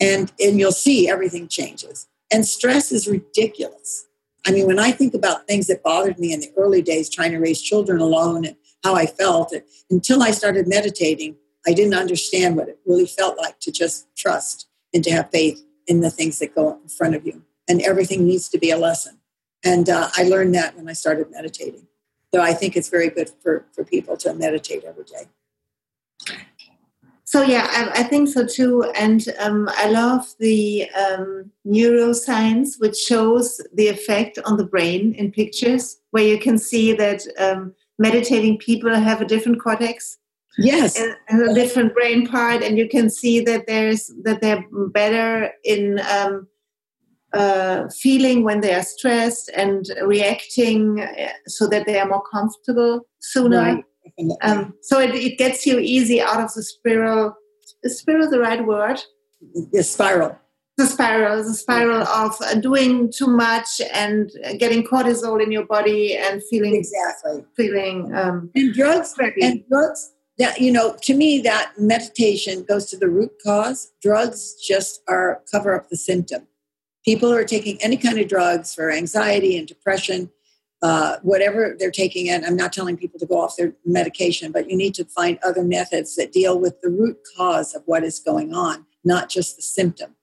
And, 0.00 0.32
and 0.38 0.58
you'll 0.58 0.72
see 0.72 1.08
everything 1.08 1.48
changes. 1.48 2.06
And 2.32 2.46
stress 2.46 2.92
is 2.92 3.08
ridiculous. 3.08 4.05
I 4.46 4.52
mean, 4.52 4.66
when 4.66 4.78
I 4.78 4.92
think 4.92 5.12
about 5.12 5.46
things 5.46 5.66
that 5.66 5.82
bothered 5.82 6.18
me 6.18 6.32
in 6.32 6.40
the 6.40 6.52
early 6.56 6.80
days, 6.80 7.10
trying 7.10 7.32
to 7.32 7.38
raise 7.38 7.60
children 7.60 8.00
alone 8.00 8.44
and 8.44 8.56
how 8.86 8.94
I 8.94 9.06
felt. 9.06 9.52
Until 9.90 10.22
I 10.22 10.30
started 10.30 10.68
meditating, 10.68 11.36
I 11.66 11.72
didn't 11.72 11.94
understand 11.94 12.56
what 12.56 12.68
it 12.68 12.78
really 12.86 13.06
felt 13.06 13.36
like 13.36 13.58
to 13.60 13.72
just 13.72 14.06
trust 14.16 14.68
and 14.94 15.02
to 15.04 15.10
have 15.10 15.30
faith 15.30 15.60
in 15.88 16.00
the 16.00 16.10
things 16.10 16.38
that 16.38 16.54
go 16.54 16.78
in 16.82 16.88
front 16.88 17.16
of 17.16 17.26
you. 17.26 17.42
And 17.68 17.82
everything 17.82 18.24
needs 18.24 18.48
to 18.50 18.58
be 18.58 18.70
a 18.70 18.78
lesson. 18.78 19.18
And 19.64 19.88
uh, 19.88 20.10
I 20.16 20.22
learned 20.22 20.54
that 20.54 20.76
when 20.76 20.88
I 20.88 20.92
started 20.92 21.30
meditating. 21.32 21.88
So 22.32 22.40
I 22.40 22.52
think 22.52 22.76
it's 22.76 22.88
very 22.88 23.08
good 23.08 23.30
for, 23.42 23.66
for 23.72 23.84
people 23.84 24.16
to 24.18 24.32
meditate 24.34 24.84
every 24.84 25.04
day. 25.04 25.26
So 27.26 27.42
yeah, 27.42 27.66
I, 27.72 28.00
I 28.00 28.02
think 28.04 28.28
so 28.28 28.46
too, 28.46 28.84
and 28.96 29.26
um, 29.40 29.68
I 29.72 29.90
love 29.90 30.32
the 30.38 30.88
um, 30.90 31.50
neuroscience, 31.66 32.78
which 32.78 32.96
shows 32.96 33.60
the 33.74 33.88
effect 33.88 34.38
on 34.44 34.56
the 34.56 34.64
brain 34.64 35.12
in 35.14 35.32
pictures, 35.32 35.98
where 36.12 36.22
you 36.22 36.38
can 36.38 36.56
see 36.56 36.92
that 36.92 37.22
um, 37.40 37.74
meditating 37.98 38.58
people 38.58 38.94
have 38.94 39.20
a 39.20 39.24
different 39.24 39.60
cortex, 39.60 40.18
yes, 40.56 41.00
and, 41.00 41.16
and, 41.28 41.50
a 41.50 41.52
different 41.52 41.94
brain 41.94 42.28
part, 42.28 42.62
and 42.62 42.78
you 42.78 42.88
can 42.88 43.10
see 43.10 43.40
that 43.40 43.66
there's 43.66 44.06
that 44.22 44.40
they're 44.40 44.64
better 44.92 45.50
in 45.64 45.98
um, 46.08 46.46
uh, 47.32 47.88
feeling 47.88 48.44
when 48.44 48.60
they 48.60 48.72
are 48.72 48.84
stressed 48.84 49.50
and 49.56 49.90
reacting, 50.04 51.00
uh, 51.00 51.32
so 51.48 51.66
that 51.66 51.86
they 51.86 51.98
are 51.98 52.06
more 52.06 52.22
comfortable 52.22 53.00
sooner. 53.18 53.58
Right 53.58 53.84
um, 54.42 54.74
so 54.82 55.00
it, 55.00 55.14
it 55.14 55.38
gets 55.38 55.66
you 55.66 55.78
easy 55.78 56.20
out 56.20 56.40
of 56.40 56.52
the 56.54 56.62
spiral. 56.62 57.34
Is 57.82 57.98
spiral 57.98 58.30
the 58.30 58.40
right 58.40 58.64
word? 58.64 59.00
The 59.72 59.82
spiral. 59.82 60.38
The 60.76 60.86
spiral, 60.86 61.42
the 61.42 61.54
spiral 61.54 62.02
of 62.02 62.36
uh, 62.42 62.54
doing 62.56 63.10
too 63.10 63.28
much 63.28 63.80
and 63.94 64.30
getting 64.58 64.84
cortisol 64.84 65.42
in 65.42 65.50
your 65.50 65.64
body 65.64 66.14
and 66.14 66.42
feeling 66.50 66.76
exactly 66.76 67.44
feeling 67.56 68.14
um, 68.14 68.50
and 68.54 68.74
drugs 68.74 69.14
crappy. 69.14 69.40
and 69.42 69.64
drugs. 69.70 70.12
That 70.38 70.60
you 70.60 70.70
know, 70.70 70.94
to 71.04 71.14
me, 71.14 71.40
that 71.40 71.72
meditation 71.78 72.62
goes 72.62 72.90
to 72.90 72.98
the 72.98 73.08
root 73.08 73.32
cause. 73.42 73.90
Drugs 74.02 74.54
just 74.62 75.00
are 75.08 75.40
cover 75.50 75.74
up 75.74 75.88
the 75.88 75.96
symptom. 75.96 76.46
People 77.06 77.30
who 77.30 77.36
are 77.36 77.44
taking 77.44 77.80
any 77.80 77.96
kind 77.96 78.18
of 78.18 78.28
drugs 78.28 78.74
for 78.74 78.90
anxiety 78.90 79.56
and 79.56 79.66
depression 79.66 80.30
uh, 80.82 81.16
whatever 81.22 81.74
they're 81.78 81.90
taking 81.90 82.26
in. 82.26 82.44
I'm 82.44 82.56
not 82.56 82.72
telling 82.72 82.96
people 82.96 83.18
to 83.20 83.26
go 83.26 83.40
off 83.40 83.56
their 83.56 83.72
medication, 83.84 84.52
but 84.52 84.70
you 84.70 84.76
need 84.76 84.94
to 84.94 85.04
find 85.04 85.38
other 85.42 85.64
methods 85.64 86.16
that 86.16 86.32
deal 86.32 86.58
with 86.58 86.80
the 86.80 86.90
root 86.90 87.18
cause 87.36 87.74
of 87.74 87.82
what 87.86 88.04
is 88.04 88.18
going 88.18 88.54
on, 88.54 88.86
not 89.04 89.28
just 89.28 89.56
the 89.56 89.62
symptom. 89.62 90.14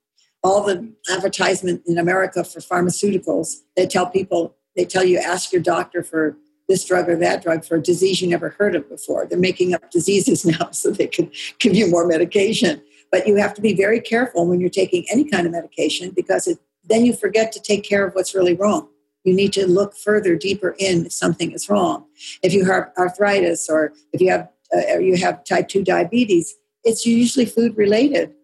All 0.42 0.62
the 0.62 0.92
advertisement 1.10 1.82
in 1.86 1.98
America 1.98 2.44
for 2.44 2.60
pharmaceuticals, 2.60 3.56
they 3.76 3.86
tell 3.86 4.06
people, 4.06 4.54
they 4.76 4.84
tell 4.84 5.04
you, 5.04 5.18
ask 5.18 5.52
your 5.52 5.62
doctor 5.62 6.02
for 6.02 6.36
this 6.68 6.84
drug 6.84 7.08
or 7.08 7.16
that 7.16 7.42
drug 7.42 7.64
for 7.64 7.76
a 7.76 7.82
disease 7.82 8.22
you 8.22 8.28
never 8.28 8.50
heard 8.50 8.74
of 8.74 8.88
before. 8.88 9.26
They're 9.26 9.38
making 9.38 9.74
up 9.74 9.90
diseases 9.90 10.44
now 10.60 10.70
so 10.70 10.90
they 10.90 11.06
can 11.06 11.30
give 11.58 11.74
you 11.74 11.90
more 11.90 12.06
medication. 12.06 12.82
But 13.10 13.26
you 13.26 13.36
have 13.36 13.54
to 13.54 13.60
be 13.60 13.74
very 13.74 14.00
careful 14.00 14.46
when 14.46 14.60
you're 14.60 14.70
taking 14.70 15.04
any 15.10 15.24
kind 15.24 15.46
of 15.46 15.52
medication 15.52 16.10
because 16.10 16.46
it, 16.46 16.58
then 16.84 17.04
you 17.04 17.14
forget 17.14 17.52
to 17.52 17.60
take 17.60 17.84
care 17.84 18.06
of 18.06 18.14
what's 18.14 18.34
really 18.34 18.54
wrong 18.54 18.88
you 19.24 19.34
need 19.34 19.52
to 19.54 19.66
look 19.66 19.96
further, 19.96 20.36
deeper 20.36 20.76
in 20.78 21.06
if 21.06 21.12
something 21.12 21.52
is 21.52 21.68
wrong. 21.68 22.04
If 22.42 22.52
you 22.52 22.64
have 22.66 22.92
arthritis 22.98 23.68
or 23.68 23.92
if 24.12 24.20
you 24.20 24.30
have 24.30 24.48
uh, 24.74 24.98
you 24.98 25.16
have 25.16 25.44
type 25.44 25.68
two 25.68 25.84
diabetes, 25.84 26.54
it's 26.84 27.06
usually 27.06 27.46
food 27.46 27.76
related, 27.76 28.34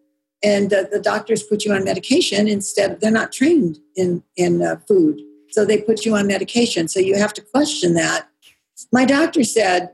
and 0.43 0.73
uh, 0.73 0.85
the 0.91 0.99
doctors 0.99 1.43
put 1.43 1.65
you 1.65 1.73
on 1.73 1.83
medication 1.83 2.47
instead. 2.47 2.99
They're 2.99 3.11
not 3.11 3.31
trained 3.31 3.79
in 3.95 4.23
in 4.35 4.61
uh, 4.61 4.77
food, 4.87 5.21
so 5.49 5.65
they 5.65 5.81
put 5.81 6.05
you 6.05 6.15
on 6.15 6.27
medication. 6.27 6.87
So 6.87 6.99
you 6.99 7.17
have 7.17 7.33
to 7.35 7.41
question 7.41 7.93
that. 7.95 8.27
My 8.91 9.05
doctor 9.05 9.43
said, 9.43 9.93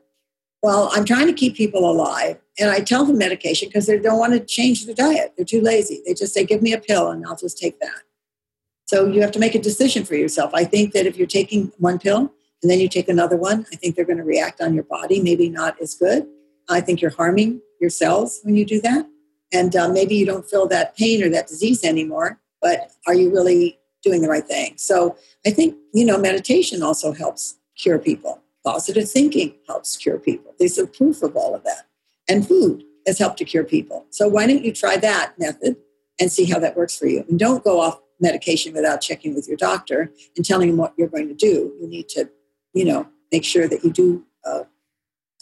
"Well, 0.63 0.89
I'm 0.93 1.05
trying 1.05 1.27
to 1.27 1.33
keep 1.33 1.55
people 1.55 1.89
alive." 1.89 2.37
And 2.59 2.71
I 2.71 2.79
tell 2.79 3.05
them 3.05 3.19
medication 3.19 3.69
because 3.69 3.85
they 3.85 3.99
don't 3.99 4.17
want 4.17 4.33
to 4.33 4.39
change 4.39 4.85
their 4.85 4.95
diet. 4.95 5.33
They're 5.37 5.45
too 5.45 5.61
lazy. 5.61 6.01
They 6.05 6.15
just 6.15 6.33
say, 6.33 6.43
give 6.43 6.61
me 6.61 6.73
a 6.73 6.79
pill 6.79 7.09
and 7.09 7.23
I'll 7.25 7.35
just 7.35 7.57
take 7.57 7.79
that. 7.81 8.01
So 8.87 9.05
you 9.05 9.21
have 9.21 9.33
to 9.33 9.39
make 9.39 9.53
a 9.53 9.59
decision 9.59 10.05
for 10.05 10.15
yourself. 10.15 10.51
I 10.53 10.63
think 10.63 10.93
that 10.93 11.05
if 11.05 11.17
you're 11.17 11.27
taking 11.27 11.73
one 11.77 11.99
pill 11.99 12.33
and 12.63 12.71
then 12.71 12.79
you 12.79 12.87
take 12.87 13.09
another 13.09 13.35
one, 13.35 13.65
I 13.71 13.75
think 13.75 13.95
they're 13.95 14.05
going 14.05 14.17
to 14.17 14.23
react 14.23 14.61
on 14.61 14.73
your 14.73 14.83
body, 14.83 15.21
maybe 15.21 15.49
not 15.49 15.79
as 15.81 15.93
good. 15.93 16.25
I 16.69 16.79
think 16.79 17.01
you're 17.01 17.11
harming 17.11 17.61
your 17.81 17.89
cells 17.89 18.39
when 18.43 18.55
you 18.55 18.65
do 18.65 18.79
that. 18.81 19.05
And 19.51 19.75
uh, 19.75 19.89
maybe 19.89 20.15
you 20.15 20.25
don't 20.25 20.49
feel 20.49 20.67
that 20.67 20.95
pain 20.95 21.21
or 21.21 21.29
that 21.29 21.47
disease 21.47 21.83
anymore, 21.83 22.39
but 22.61 22.91
are 23.05 23.13
you 23.13 23.29
really 23.29 23.77
doing 24.03 24.21
the 24.21 24.29
right 24.29 24.45
thing? 24.45 24.73
So 24.77 25.17
I 25.45 25.51
think, 25.51 25.75
you 25.93 26.05
know, 26.05 26.17
meditation 26.17 26.81
also 26.81 27.11
helps 27.11 27.57
cure 27.77 27.99
people. 27.99 28.41
Positive 28.65 29.09
thinking 29.09 29.55
helps 29.67 29.97
cure 29.97 30.17
people. 30.17 30.53
There's 30.59 30.77
a 30.77 30.87
proof 30.87 31.23
of 31.23 31.35
all 31.35 31.53
of 31.53 31.63
that. 31.65 31.87
And 32.29 32.47
food 32.47 32.83
has 33.05 33.19
helped 33.19 33.37
to 33.39 33.45
cure 33.45 33.63
people. 33.63 34.05
So 34.11 34.27
why 34.27 34.47
don't 34.47 34.63
you 34.63 34.73
try 34.73 34.97
that 34.97 35.33
method 35.37 35.75
and 36.19 36.31
see 36.31 36.45
how 36.45 36.59
that 36.59 36.75
works 36.75 36.97
for 36.97 37.07
you? 37.07 37.25
And 37.29 37.37
don't 37.37 37.63
go 37.63 37.79
off 37.79 37.99
medication 38.19 38.73
without 38.73 39.01
checking 39.01 39.35
with 39.35 39.47
your 39.47 39.57
doctor 39.57 40.11
and 40.35 40.45
telling 40.45 40.69
him 40.69 40.77
what 40.77 40.93
you're 40.97 41.07
going 41.07 41.27
to 41.27 41.33
do. 41.33 41.73
You 41.79 41.87
need 41.87 42.09
to, 42.09 42.29
you 42.73 42.85
know, 42.85 43.07
make 43.31 43.43
sure 43.43 43.67
that 43.67 43.83
you 43.83 43.91
do 43.91 44.25
uh, 44.45 44.63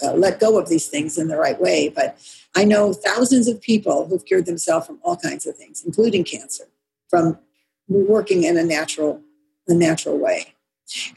uh, 0.03 0.13
let 0.13 0.39
go 0.39 0.59
of 0.59 0.67
these 0.67 0.87
things 0.87 1.17
in 1.17 1.27
the 1.27 1.37
right 1.37 1.59
way. 1.59 1.89
But 1.89 2.17
I 2.55 2.65
know 2.65 2.93
thousands 2.93 3.47
of 3.47 3.61
people 3.61 4.07
who've 4.07 4.25
cured 4.25 4.45
themselves 4.45 4.87
from 4.87 4.99
all 5.03 5.15
kinds 5.15 5.45
of 5.45 5.55
things, 5.55 5.83
including 5.85 6.23
cancer, 6.23 6.65
from 7.09 7.39
working 7.87 8.43
in 8.43 8.57
a 8.57 8.63
natural, 8.63 9.21
a 9.67 9.73
natural 9.73 10.17
way. 10.17 10.53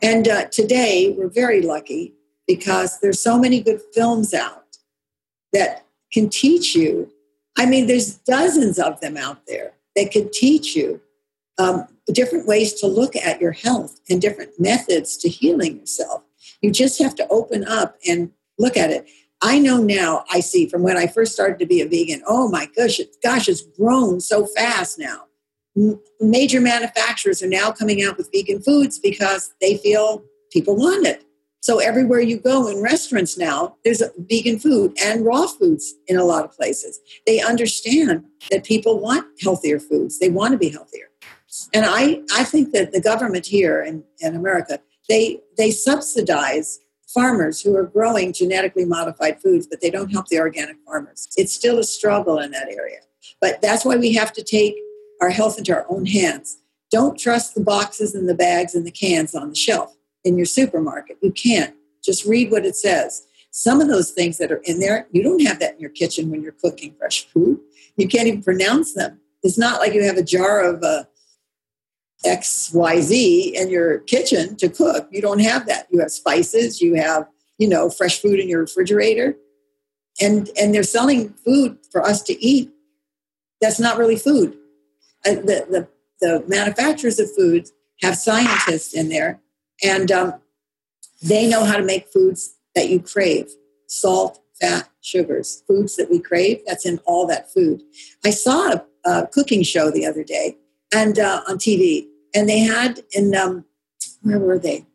And 0.00 0.28
uh, 0.28 0.46
today 0.46 1.14
we're 1.16 1.28
very 1.28 1.60
lucky 1.60 2.14
because 2.46 3.00
there's 3.00 3.20
so 3.20 3.38
many 3.38 3.60
good 3.60 3.80
films 3.92 4.32
out 4.32 4.78
that 5.52 5.84
can 6.12 6.30
teach 6.30 6.74
you. 6.74 7.10
I 7.56 7.66
mean, 7.66 7.86
there's 7.86 8.14
dozens 8.16 8.78
of 8.78 9.00
them 9.00 9.16
out 9.16 9.46
there 9.46 9.72
that 9.96 10.12
could 10.12 10.32
teach 10.32 10.76
you 10.76 11.00
um, 11.58 11.86
different 12.06 12.46
ways 12.46 12.74
to 12.74 12.86
look 12.86 13.16
at 13.16 13.40
your 13.40 13.52
health 13.52 14.00
and 14.08 14.20
different 14.20 14.52
methods 14.58 15.16
to 15.18 15.28
healing 15.28 15.78
yourself. 15.78 16.22
You 16.62 16.70
just 16.70 17.00
have 17.00 17.14
to 17.16 17.26
open 17.28 17.66
up 17.66 17.96
and 18.08 18.30
look 18.58 18.76
at 18.76 18.90
it. 18.90 19.08
I 19.40 19.58
know 19.58 19.78
now, 19.78 20.24
I 20.32 20.40
see 20.40 20.66
from 20.66 20.82
when 20.82 20.96
I 20.96 21.06
first 21.06 21.32
started 21.32 21.58
to 21.60 21.66
be 21.66 21.80
a 21.80 21.88
vegan, 21.88 22.22
oh 22.26 22.48
my 22.48 22.68
gosh, 22.76 22.98
it, 22.98 23.14
gosh, 23.22 23.48
it's 23.48 23.62
grown 23.62 24.20
so 24.20 24.46
fast 24.46 24.98
now. 24.98 25.24
M- 25.76 26.00
major 26.20 26.60
manufacturers 26.60 27.42
are 27.42 27.48
now 27.48 27.70
coming 27.70 28.02
out 28.02 28.16
with 28.16 28.30
vegan 28.32 28.60
foods 28.60 28.98
because 28.98 29.52
they 29.60 29.76
feel 29.76 30.24
people 30.50 30.76
want 30.76 31.06
it. 31.06 31.24
So 31.60 31.78
everywhere 31.78 32.20
you 32.20 32.38
go 32.38 32.68
in 32.68 32.82
restaurants 32.82 33.36
now, 33.36 33.76
there's 33.84 34.02
vegan 34.16 34.58
food 34.58 34.96
and 35.04 35.24
raw 35.24 35.46
foods 35.46 35.94
in 36.06 36.16
a 36.16 36.24
lot 36.24 36.44
of 36.44 36.52
places. 36.52 37.00
They 37.26 37.40
understand 37.40 38.24
that 38.50 38.64
people 38.64 39.00
want 39.00 39.26
healthier 39.42 39.78
foods. 39.78 40.18
They 40.18 40.30
want 40.30 40.52
to 40.52 40.58
be 40.58 40.70
healthier. 40.70 41.07
And 41.72 41.86
I, 41.86 42.20
I 42.34 42.44
think 42.44 42.72
that 42.72 42.92
the 42.92 43.00
government 43.00 43.46
here 43.46 43.82
in, 43.82 44.04
in 44.20 44.36
America, 44.36 44.80
they, 45.08 45.40
they 45.56 45.70
subsidize 45.70 46.78
farmers 47.06 47.60
who 47.62 47.74
are 47.74 47.84
growing 47.84 48.32
genetically 48.32 48.84
modified 48.84 49.40
foods, 49.40 49.66
but 49.66 49.80
they 49.80 49.90
don't 49.90 50.12
help 50.12 50.26
the 50.26 50.38
organic 50.38 50.76
farmers. 50.86 51.28
It's 51.36 51.54
still 51.54 51.78
a 51.78 51.84
struggle 51.84 52.38
in 52.38 52.50
that 52.50 52.68
area. 52.68 52.98
But 53.40 53.62
that's 53.62 53.84
why 53.84 53.96
we 53.96 54.12
have 54.14 54.32
to 54.34 54.42
take 54.42 54.74
our 55.20 55.30
health 55.30 55.58
into 55.58 55.74
our 55.74 55.86
own 55.88 56.06
hands. 56.06 56.58
Don't 56.90 57.18
trust 57.18 57.54
the 57.54 57.62
boxes 57.62 58.14
and 58.14 58.28
the 58.28 58.34
bags 58.34 58.74
and 58.74 58.86
the 58.86 58.90
cans 58.90 59.34
on 59.34 59.48
the 59.50 59.54
shelf 59.54 59.96
in 60.24 60.36
your 60.36 60.46
supermarket. 60.46 61.18
You 61.22 61.32
can't. 61.32 61.74
Just 62.02 62.24
read 62.24 62.50
what 62.50 62.64
it 62.64 62.76
says. 62.76 63.26
Some 63.50 63.80
of 63.80 63.88
those 63.88 64.10
things 64.10 64.38
that 64.38 64.52
are 64.52 64.62
in 64.64 64.78
there, 64.78 65.08
you 65.10 65.22
don't 65.22 65.42
have 65.42 65.58
that 65.60 65.74
in 65.74 65.80
your 65.80 65.90
kitchen 65.90 66.30
when 66.30 66.42
you're 66.42 66.52
cooking 66.52 66.94
fresh 66.98 67.26
food. 67.26 67.58
You 67.96 68.06
can't 68.06 68.28
even 68.28 68.42
pronounce 68.42 68.94
them. 68.94 69.20
It's 69.42 69.58
not 69.58 69.80
like 69.80 69.94
you 69.94 70.04
have 70.04 70.16
a 70.16 70.22
jar 70.22 70.62
of 70.62 70.82
uh, 70.82 71.04
XYZ 72.24 73.52
in 73.52 73.70
your 73.70 73.98
kitchen 74.00 74.56
to 74.56 74.68
cook. 74.68 75.08
You 75.10 75.22
don't 75.22 75.40
have 75.40 75.66
that. 75.66 75.86
You 75.90 76.00
have 76.00 76.10
spices, 76.10 76.80
you 76.80 76.94
have, 76.94 77.28
you 77.58 77.68
know, 77.68 77.90
fresh 77.90 78.20
food 78.20 78.40
in 78.40 78.48
your 78.48 78.60
refrigerator. 78.60 79.36
And 80.20 80.50
and 80.60 80.74
they're 80.74 80.82
selling 80.82 81.30
food 81.44 81.78
for 81.92 82.02
us 82.02 82.22
to 82.22 82.44
eat. 82.44 82.70
That's 83.60 83.78
not 83.78 83.98
really 83.98 84.16
food. 84.16 84.56
Uh, 85.26 85.34
the, 85.34 85.66
the, 85.70 85.88
the 86.20 86.44
manufacturers 86.48 87.18
of 87.18 87.32
foods 87.34 87.72
have 88.02 88.16
scientists 88.16 88.94
in 88.94 89.08
there, 89.08 89.40
and 89.82 90.10
um, 90.10 90.34
they 91.22 91.48
know 91.48 91.64
how 91.64 91.76
to 91.76 91.84
make 91.84 92.08
foods 92.08 92.56
that 92.74 92.88
you 92.88 93.00
crave 93.00 93.48
salt, 93.86 94.40
fat, 94.60 94.88
sugars, 95.00 95.62
foods 95.66 95.96
that 95.96 96.10
we 96.10 96.20
crave. 96.20 96.60
That's 96.66 96.86
in 96.86 96.98
all 97.04 97.26
that 97.28 97.52
food. 97.52 97.82
I 98.24 98.30
saw 98.30 98.72
a, 98.72 98.84
a 99.04 99.26
cooking 99.26 99.62
show 99.62 99.90
the 99.90 100.06
other 100.06 100.24
day 100.24 100.56
and 100.92 101.18
uh, 101.18 101.42
on 101.48 101.58
TV, 101.58 102.06
and 102.34 102.48
they 102.48 102.60
had 102.60 103.00
in 103.12 103.34
um, 103.34 103.64
where 104.22 104.38
were 104.38 104.58
they? 104.58 104.86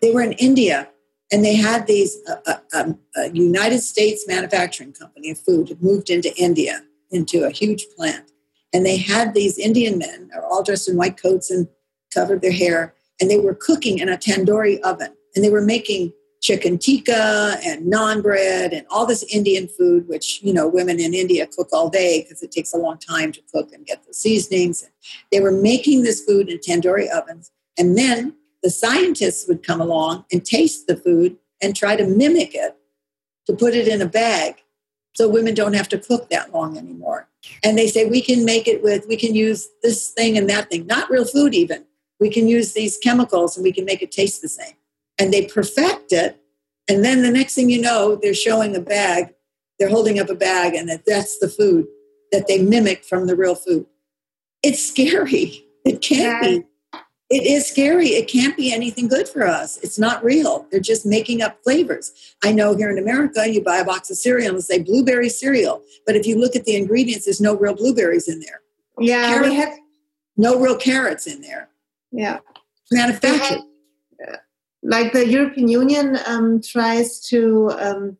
They 0.00 0.12
were 0.12 0.22
in 0.22 0.32
India, 0.32 0.88
and 1.32 1.44
they 1.44 1.56
had 1.56 1.86
these 1.86 2.16
uh, 2.28 2.36
uh, 2.46 2.58
um, 2.74 2.98
a 3.16 3.30
United 3.30 3.80
States 3.80 4.26
manufacturing 4.26 4.92
company 4.92 5.30
of 5.30 5.38
food 5.38 5.76
moved 5.80 6.10
into 6.10 6.34
India 6.36 6.82
into 7.10 7.44
a 7.44 7.50
huge 7.50 7.86
plant, 7.96 8.30
and 8.72 8.84
they 8.84 8.96
had 8.96 9.34
these 9.34 9.58
Indian 9.58 9.98
men, 9.98 10.30
are 10.34 10.44
all 10.44 10.62
dressed 10.62 10.88
in 10.88 10.96
white 10.96 11.20
coats 11.20 11.50
and 11.50 11.68
covered 12.12 12.42
their 12.42 12.52
hair, 12.52 12.94
and 13.20 13.30
they 13.30 13.38
were 13.38 13.54
cooking 13.54 13.98
in 13.98 14.08
a 14.08 14.16
tandoori 14.16 14.80
oven, 14.80 15.14
and 15.34 15.44
they 15.44 15.50
were 15.50 15.62
making 15.62 16.12
chicken 16.46 16.78
tikka 16.78 17.58
and 17.64 17.92
naan 17.92 18.22
bread 18.22 18.72
and 18.72 18.86
all 18.88 19.04
this 19.04 19.24
Indian 19.24 19.66
food, 19.66 20.06
which, 20.06 20.40
you 20.44 20.52
know, 20.52 20.68
women 20.68 21.00
in 21.00 21.12
India 21.12 21.44
cook 21.44 21.68
all 21.72 21.90
day 21.90 22.22
because 22.22 22.40
it 22.40 22.52
takes 22.52 22.72
a 22.72 22.76
long 22.76 22.98
time 22.98 23.32
to 23.32 23.42
cook 23.52 23.72
and 23.72 23.84
get 23.84 24.06
the 24.06 24.14
seasonings. 24.14 24.88
They 25.32 25.40
were 25.40 25.50
making 25.50 26.04
this 26.04 26.24
food 26.24 26.48
in 26.48 26.58
tandoori 26.58 27.08
ovens. 27.10 27.50
And 27.76 27.98
then 27.98 28.36
the 28.62 28.70
scientists 28.70 29.48
would 29.48 29.66
come 29.66 29.80
along 29.80 30.24
and 30.30 30.44
taste 30.44 30.86
the 30.86 30.96
food 30.96 31.36
and 31.60 31.74
try 31.74 31.96
to 31.96 32.06
mimic 32.06 32.54
it 32.54 32.76
to 33.46 33.52
put 33.52 33.74
it 33.74 33.88
in 33.88 34.00
a 34.00 34.06
bag 34.06 34.62
so 35.16 35.28
women 35.28 35.54
don't 35.54 35.72
have 35.72 35.88
to 35.88 35.98
cook 35.98 36.30
that 36.30 36.54
long 36.54 36.78
anymore. 36.78 37.28
And 37.64 37.76
they 37.76 37.88
say 37.88 38.04
we 38.04 38.20
can 38.20 38.44
make 38.44 38.68
it 38.68 38.84
with, 38.84 39.08
we 39.08 39.16
can 39.16 39.34
use 39.34 39.66
this 39.82 40.10
thing 40.10 40.38
and 40.38 40.48
that 40.48 40.70
thing, 40.70 40.86
not 40.86 41.10
real 41.10 41.24
food 41.24 41.54
even. 41.54 41.86
We 42.20 42.30
can 42.30 42.46
use 42.46 42.72
these 42.72 42.98
chemicals 42.98 43.56
and 43.56 43.64
we 43.64 43.72
can 43.72 43.84
make 43.84 44.00
it 44.00 44.12
taste 44.12 44.42
the 44.42 44.48
same. 44.48 44.74
And 45.18 45.32
they 45.32 45.46
perfect 45.46 46.12
it. 46.12 46.40
And 46.88 47.04
then 47.04 47.22
the 47.22 47.30
next 47.30 47.54
thing 47.54 47.70
you 47.70 47.80
know, 47.80 48.16
they're 48.16 48.34
showing 48.34 48.76
a 48.76 48.80
bag, 48.80 49.34
they're 49.78 49.88
holding 49.88 50.18
up 50.18 50.28
a 50.28 50.34
bag, 50.34 50.74
and 50.74 50.88
that 50.88 51.04
that's 51.06 51.38
the 51.38 51.48
food 51.48 51.86
that 52.32 52.46
they 52.46 52.62
mimic 52.62 53.04
from 53.04 53.26
the 53.26 53.36
real 53.36 53.54
food. 53.54 53.86
It's 54.62 54.84
scary. 54.84 55.64
It 55.84 56.00
can't 56.00 56.44
yeah. 56.44 56.58
be. 56.58 56.64
It 57.28 57.44
is 57.44 57.66
scary. 57.66 58.08
It 58.10 58.28
can't 58.28 58.56
be 58.56 58.72
anything 58.72 59.08
good 59.08 59.28
for 59.28 59.44
us. 59.44 59.78
It's 59.78 59.98
not 59.98 60.22
real. 60.22 60.66
They're 60.70 60.78
just 60.78 61.04
making 61.04 61.42
up 61.42 61.60
flavors. 61.64 62.12
I 62.44 62.52
know 62.52 62.76
here 62.76 62.88
in 62.88 62.98
America, 62.98 63.48
you 63.48 63.62
buy 63.62 63.78
a 63.78 63.84
box 63.84 64.10
of 64.10 64.16
cereal 64.16 64.54
and 64.54 64.62
say 64.62 64.80
blueberry 64.80 65.28
cereal, 65.28 65.82
but 66.06 66.14
if 66.14 66.24
you 66.24 66.38
look 66.38 66.54
at 66.54 66.64
the 66.64 66.76
ingredients, 66.76 67.24
there's 67.24 67.40
no 67.40 67.56
real 67.56 67.74
blueberries 67.74 68.28
in 68.28 68.38
there. 68.40 68.60
Yeah, 68.98 69.26
carrots, 69.26 69.54
have 69.56 69.78
no 70.36 70.60
real 70.60 70.76
carrots 70.76 71.26
in 71.26 71.40
there. 71.40 71.68
Yeah, 72.12 72.38
manufactured. 72.92 73.62
Like 74.88 75.12
the 75.12 75.26
European 75.26 75.68
Union 75.68 76.18
um, 76.26 76.60
tries 76.62 77.20
to 77.28 77.70
um, 77.78 78.16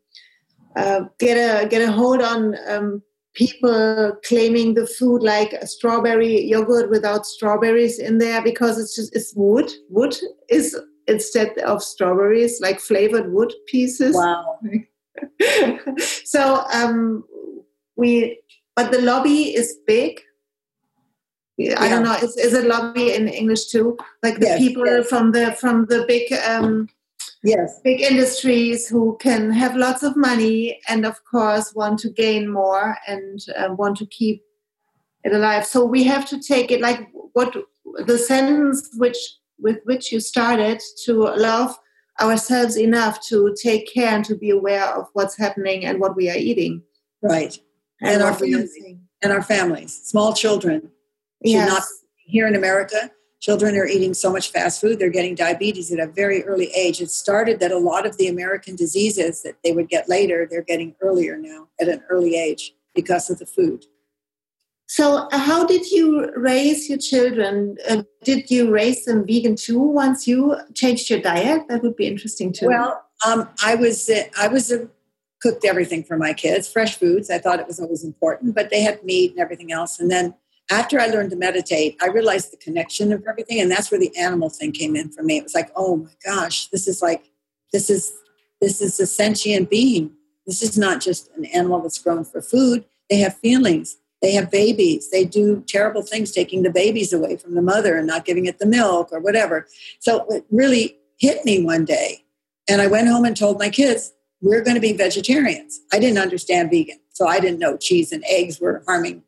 uh, 0.75 1.01
get 1.17 1.35
a 1.35 1.67
get 1.67 1.87
a 1.87 1.91
hold 1.91 2.21
on 2.21 2.55
um, 2.67 3.01
people 3.33 4.13
claiming 4.27 4.73
the 4.73 4.85
food 4.85 5.21
like 5.23 5.53
a 5.53 5.67
strawberry 5.67 6.43
yogurt 6.43 6.89
without 6.89 7.25
strawberries 7.25 7.99
in 7.99 8.17
there 8.17 8.41
because 8.41 8.77
it's 8.79 8.95
just 8.95 9.15
it's 9.15 9.33
wood. 9.35 9.71
Wood 9.89 10.15
is 10.49 10.75
instead 11.07 11.57
of 11.59 11.81
strawberries 11.81 12.59
like 12.61 12.79
flavored 12.79 13.31
wood 13.31 13.53
pieces. 13.67 14.15
Wow. 14.15 14.59
so 16.25 16.65
um, 16.73 17.23
we, 17.95 18.39
but 18.75 18.91
the 18.91 19.01
lobby 19.01 19.55
is 19.55 19.77
big. 19.87 20.21
Yeah. 21.57 21.81
I 21.81 21.89
don't 21.89 22.03
know. 22.03 22.13
Is, 22.13 22.37
is 22.37 22.53
it 22.53 22.65
lobby 22.65 23.13
in 23.13 23.27
English 23.27 23.65
too? 23.67 23.97
Like 24.21 24.39
the 24.39 24.45
yes, 24.45 24.59
people 24.59 24.85
yes. 24.85 25.07
from 25.09 25.31
the 25.31 25.53
from 25.53 25.87
the 25.87 26.05
big 26.07 26.31
um, 26.47 26.87
yes 27.43 27.79
big 27.83 28.01
industries 28.01 28.87
who 28.87 29.17
can 29.19 29.51
have 29.51 29.75
lots 29.75 30.03
of 30.03 30.15
money 30.15 30.79
and 30.87 31.05
of 31.05 31.23
course 31.25 31.73
want 31.75 31.99
to 31.99 32.09
gain 32.09 32.51
more 32.51 32.97
and 33.07 33.45
uh, 33.55 33.73
want 33.73 33.97
to 33.97 34.05
keep 34.07 34.43
it 35.23 35.33
alive 35.33 35.65
so 35.65 35.85
we 35.85 36.03
have 36.03 36.27
to 36.27 36.39
take 36.39 36.71
it 36.71 36.81
like 36.81 37.07
what 37.33 37.55
the 38.05 38.17
sentence 38.17 38.89
which 38.97 39.17
with 39.59 39.77
which 39.85 40.11
you 40.11 40.19
started 40.19 40.81
to 41.03 41.13
love 41.13 41.77
ourselves 42.21 42.77
enough 42.77 43.19
to 43.27 43.55
take 43.61 43.91
care 43.93 44.09
and 44.09 44.25
to 44.25 44.35
be 44.35 44.49
aware 44.49 44.85
of 44.85 45.07
what's 45.13 45.37
happening 45.37 45.85
and 45.85 45.99
what 45.99 46.15
we 46.15 46.29
are 46.29 46.37
eating 46.37 46.81
right 47.21 47.59
and, 48.01 48.15
and 48.15 48.23
our 48.23 48.33
families 48.33 48.77
and 49.21 49.31
our 49.31 49.43
families 49.43 50.01
small 50.03 50.33
children 50.33 50.89
should 51.45 51.51
yes. 51.51 51.69
not 51.69 51.83
here 52.25 52.47
in 52.47 52.55
america 52.55 53.11
Children 53.39 53.75
are 53.75 53.85
eating 53.85 54.15
so 54.15 54.31
much 54.31 54.51
fast 54.51 54.81
food, 54.81 54.97
they're 54.97 55.11
getting 55.11 55.35
diabetes 55.35 55.91
at 55.91 55.99
a 55.99 56.07
very 56.07 56.43
early 56.45 56.71
age. 56.71 57.01
It 57.01 57.11
started 57.11 57.59
that 57.59 57.71
a 57.71 57.77
lot 57.77 58.07
of 58.07 58.17
the 58.17 58.27
American 58.27 58.75
diseases 58.75 59.43
that 59.43 59.57
they 59.63 59.71
would 59.73 59.89
get 59.89 60.09
later, 60.09 60.47
they're 60.49 60.63
getting 60.63 60.95
earlier 61.01 61.37
now 61.37 61.67
at 61.79 61.87
an 61.87 62.01
early 62.09 62.35
age 62.35 62.73
because 62.95 63.29
of 63.29 63.37
the 63.37 63.45
food. 63.45 63.85
So, 64.87 65.27
uh, 65.31 65.37
how 65.37 65.67
did 65.67 65.91
you 65.91 66.31
raise 66.35 66.89
your 66.89 66.97
children? 66.97 67.77
Uh, 67.87 68.03
did 68.23 68.49
you 68.49 68.71
raise 68.71 69.05
them 69.05 69.27
vegan 69.27 69.55
too 69.55 69.79
once 69.79 70.27
you 70.27 70.55
changed 70.73 71.09
your 71.09 71.19
diet? 71.19 71.67
That 71.67 71.83
would 71.83 71.95
be 71.95 72.07
interesting 72.07 72.53
too. 72.53 72.67
Well, 72.67 73.03
um, 73.25 73.49
I 73.63 73.75
was 73.75 74.09
uh, 74.09 74.23
I 74.39 74.47
was 74.47 74.71
a, 74.71 74.89
cooked 75.41 75.65
everything 75.65 76.03
for 76.03 76.17
my 76.17 76.33
kids, 76.33 76.71
fresh 76.71 76.95
foods. 76.95 77.29
I 77.29 77.37
thought 77.37 77.59
it 77.59 77.67
was 77.67 77.79
always 77.79 78.03
important, 78.03 78.55
but 78.55 78.71
they 78.71 78.81
had 78.81 79.03
meat 79.03 79.31
and 79.31 79.39
everything 79.39 79.71
else. 79.71 79.99
And 79.99 80.09
then 80.09 80.33
after 80.69 80.99
I 80.99 81.07
learned 81.07 81.29
to 81.31 81.35
meditate, 81.35 81.97
I 82.01 82.07
realized 82.07 82.51
the 82.51 82.57
connection 82.57 83.13
of 83.13 83.23
everything. 83.27 83.61
And 83.61 83.71
that's 83.71 83.89
where 83.89 83.99
the 83.99 84.15
animal 84.17 84.49
thing 84.49 84.71
came 84.71 84.95
in 84.95 85.09
for 85.09 85.23
me. 85.23 85.37
It 85.37 85.43
was 85.43 85.55
like, 85.55 85.71
oh 85.75 85.97
my 85.97 86.11
gosh, 86.25 86.67
this 86.67 86.87
is 86.87 87.01
like, 87.01 87.31
this 87.71 87.89
is, 87.89 88.11
this 88.61 88.81
is 88.81 88.99
a 88.99 89.07
sentient 89.07 89.69
being. 89.69 90.11
This 90.45 90.61
is 90.61 90.77
not 90.77 91.01
just 91.01 91.29
an 91.37 91.45
animal 91.45 91.81
that's 91.81 91.99
grown 91.99 92.23
for 92.25 92.41
food. 92.41 92.85
They 93.09 93.19
have 93.19 93.37
feelings. 93.37 93.97
They 94.21 94.33
have 94.33 94.49
babies. 94.49 95.09
They 95.11 95.25
do 95.25 95.63
terrible 95.67 96.01
things, 96.01 96.31
taking 96.31 96.63
the 96.63 96.71
babies 96.71 97.13
away 97.13 97.37
from 97.37 97.55
the 97.55 97.61
mother 97.61 97.97
and 97.97 98.07
not 98.07 98.25
giving 98.25 98.45
it 98.45 98.59
the 98.59 98.65
milk 98.65 99.09
or 99.11 99.19
whatever. 99.19 99.67
So 99.99 100.25
it 100.29 100.45
really 100.51 100.97
hit 101.17 101.45
me 101.45 101.63
one 101.63 101.85
day. 101.85 102.23
And 102.69 102.81
I 102.81 102.87
went 102.87 103.07
home 103.07 103.25
and 103.25 103.37
told 103.37 103.59
my 103.59 103.69
kids, 103.69 104.11
we're 104.41 104.63
going 104.63 104.75
to 104.75 104.81
be 104.81 104.93
vegetarians. 104.93 105.79
I 105.93 105.99
didn't 105.99 106.17
understand 106.17 106.71
vegan. 106.71 106.99
So 107.13 107.27
I 107.27 107.39
didn't 107.39 107.59
know 107.59 107.77
cheese 107.77 108.11
and 108.11 108.23
eggs 108.29 108.59
were 108.59 108.83
harming 108.85 109.23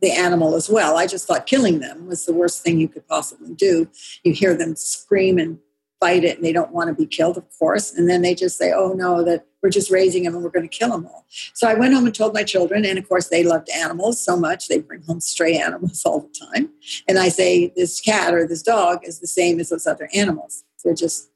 the 0.00 0.10
animal 0.10 0.54
as 0.54 0.68
well. 0.68 0.96
I 0.96 1.06
just 1.06 1.26
thought 1.26 1.46
killing 1.46 1.80
them 1.80 2.06
was 2.06 2.24
the 2.26 2.32
worst 2.32 2.62
thing 2.62 2.80
you 2.80 2.88
could 2.88 3.06
possibly 3.06 3.54
do. 3.54 3.88
You 4.24 4.32
hear 4.32 4.54
them 4.54 4.76
scream 4.76 5.38
and 5.38 5.58
fight 6.00 6.24
it, 6.24 6.36
and 6.36 6.44
they 6.44 6.52
don't 6.52 6.72
want 6.72 6.88
to 6.88 6.94
be 6.94 7.06
killed, 7.06 7.36
of 7.36 7.44
course. 7.58 7.92
And 7.92 8.08
then 8.08 8.22
they 8.22 8.34
just 8.34 8.56
say, 8.56 8.72
oh 8.72 8.94
no, 8.94 9.22
that 9.24 9.46
we're 9.62 9.68
just 9.68 9.90
raising 9.90 10.22
them 10.24 10.34
and 10.34 10.42
we're 10.42 10.50
going 10.50 10.66
to 10.66 10.78
kill 10.78 10.88
them 10.88 11.06
all. 11.06 11.26
So 11.52 11.68
I 11.68 11.74
went 11.74 11.92
home 11.92 12.06
and 12.06 12.14
told 12.14 12.32
my 12.32 12.42
children, 12.42 12.86
and 12.86 12.98
of 12.98 13.06
course 13.06 13.28
they 13.28 13.44
loved 13.44 13.68
animals 13.70 14.24
so 14.24 14.36
much 14.36 14.68
they 14.68 14.78
bring 14.78 15.02
home 15.02 15.20
stray 15.20 15.58
animals 15.58 16.02
all 16.04 16.20
the 16.20 16.46
time. 16.52 16.70
And 17.06 17.18
I 17.18 17.28
say, 17.28 17.72
this 17.76 18.00
cat 18.00 18.34
or 18.34 18.46
this 18.46 18.62
dog 18.62 19.00
is 19.04 19.20
the 19.20 19.26
same 19.26 19.60
as 19.60 19.68
those 19.68 19.86
other 19.86 20.08
animals. 20.14 20.64
They're 20.82 20.94
just 20.94 21.30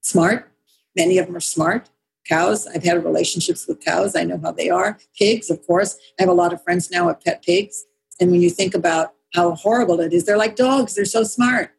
smart. 0.00 0.50
Many 0.94 1.18
of 1.18 1.26
them 1.26 1.36
are 1.36 1.40
smart 1.40 1.90
cows. 2.28 2.66
I've 2.66 2.84
had 2.84 3.04
relationships 3.04 3.66
with 3.66 3.84
cows. 3.84 4.16
I 4.16 4.24
know 4.24 4.40
how 4.42 4.52
they 4.52 4.70
are. 4.70 4.98
Pigs, 5.18 5.50
of 5.50 5.66
course. 5.66 5.98
I 6.18 6.22
have 6.22 6.28
a 6.28 6.34
lot 6.34 6.52
of 6.52 6.62
friends 6.62 6.90
now 6.90 7.06
with 7.06 7.22
pet 7.22 7.42
pigs. 7.42 7.84
And 8.20 8.30
when 8.30 8.40
you 8.40 8.50
think 8.50 8.74
about 8.74 9.14
how 9.34 9.54
horrible 9.54 10.00
it 10.00 10.12
is, 10.12 10.24
they're 10.24 10.38
like 10.38 10.56
dogs, 10.56 10.94
they're 10.94 11.04
so 11.04 11.24
smart 11.24 11.70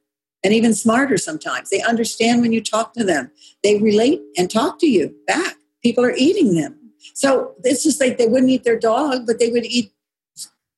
and 0.44 0.54
even 0.54 0.74
smarter 0.74 1.18
sometimes. 1.18 1.70
They 1.70 1.82
understand 1.82 2.42
when 2.42 2.54
you 2.54 2.62
talk 2.62 2.94
to 2.94 3.04
them, 3.04 3.32
they 3.64 3.80
relate 3.80 4.22
and 4.38 4.50
talk 4.50 4.80
to 4.80 4.88
you 4.88 5.16
back. 5.26 5.56
People 5.82 6.06
are 6.06 6.14
eating 6.16 6.54
them. 6.54 6.78
So 7.14 7.56
it's 7.64 7.84
just 7.84 8.00
like 8.00 8.18
they 8.18 8.28
wouldn't 8.28 8.52
eat 8.52 8.64
their 8.64 8.80
dog, 8.80 9.26
but 9.26 9.40
they 9.40 9.52
would 9.52 9.66
eat 9.66 9.92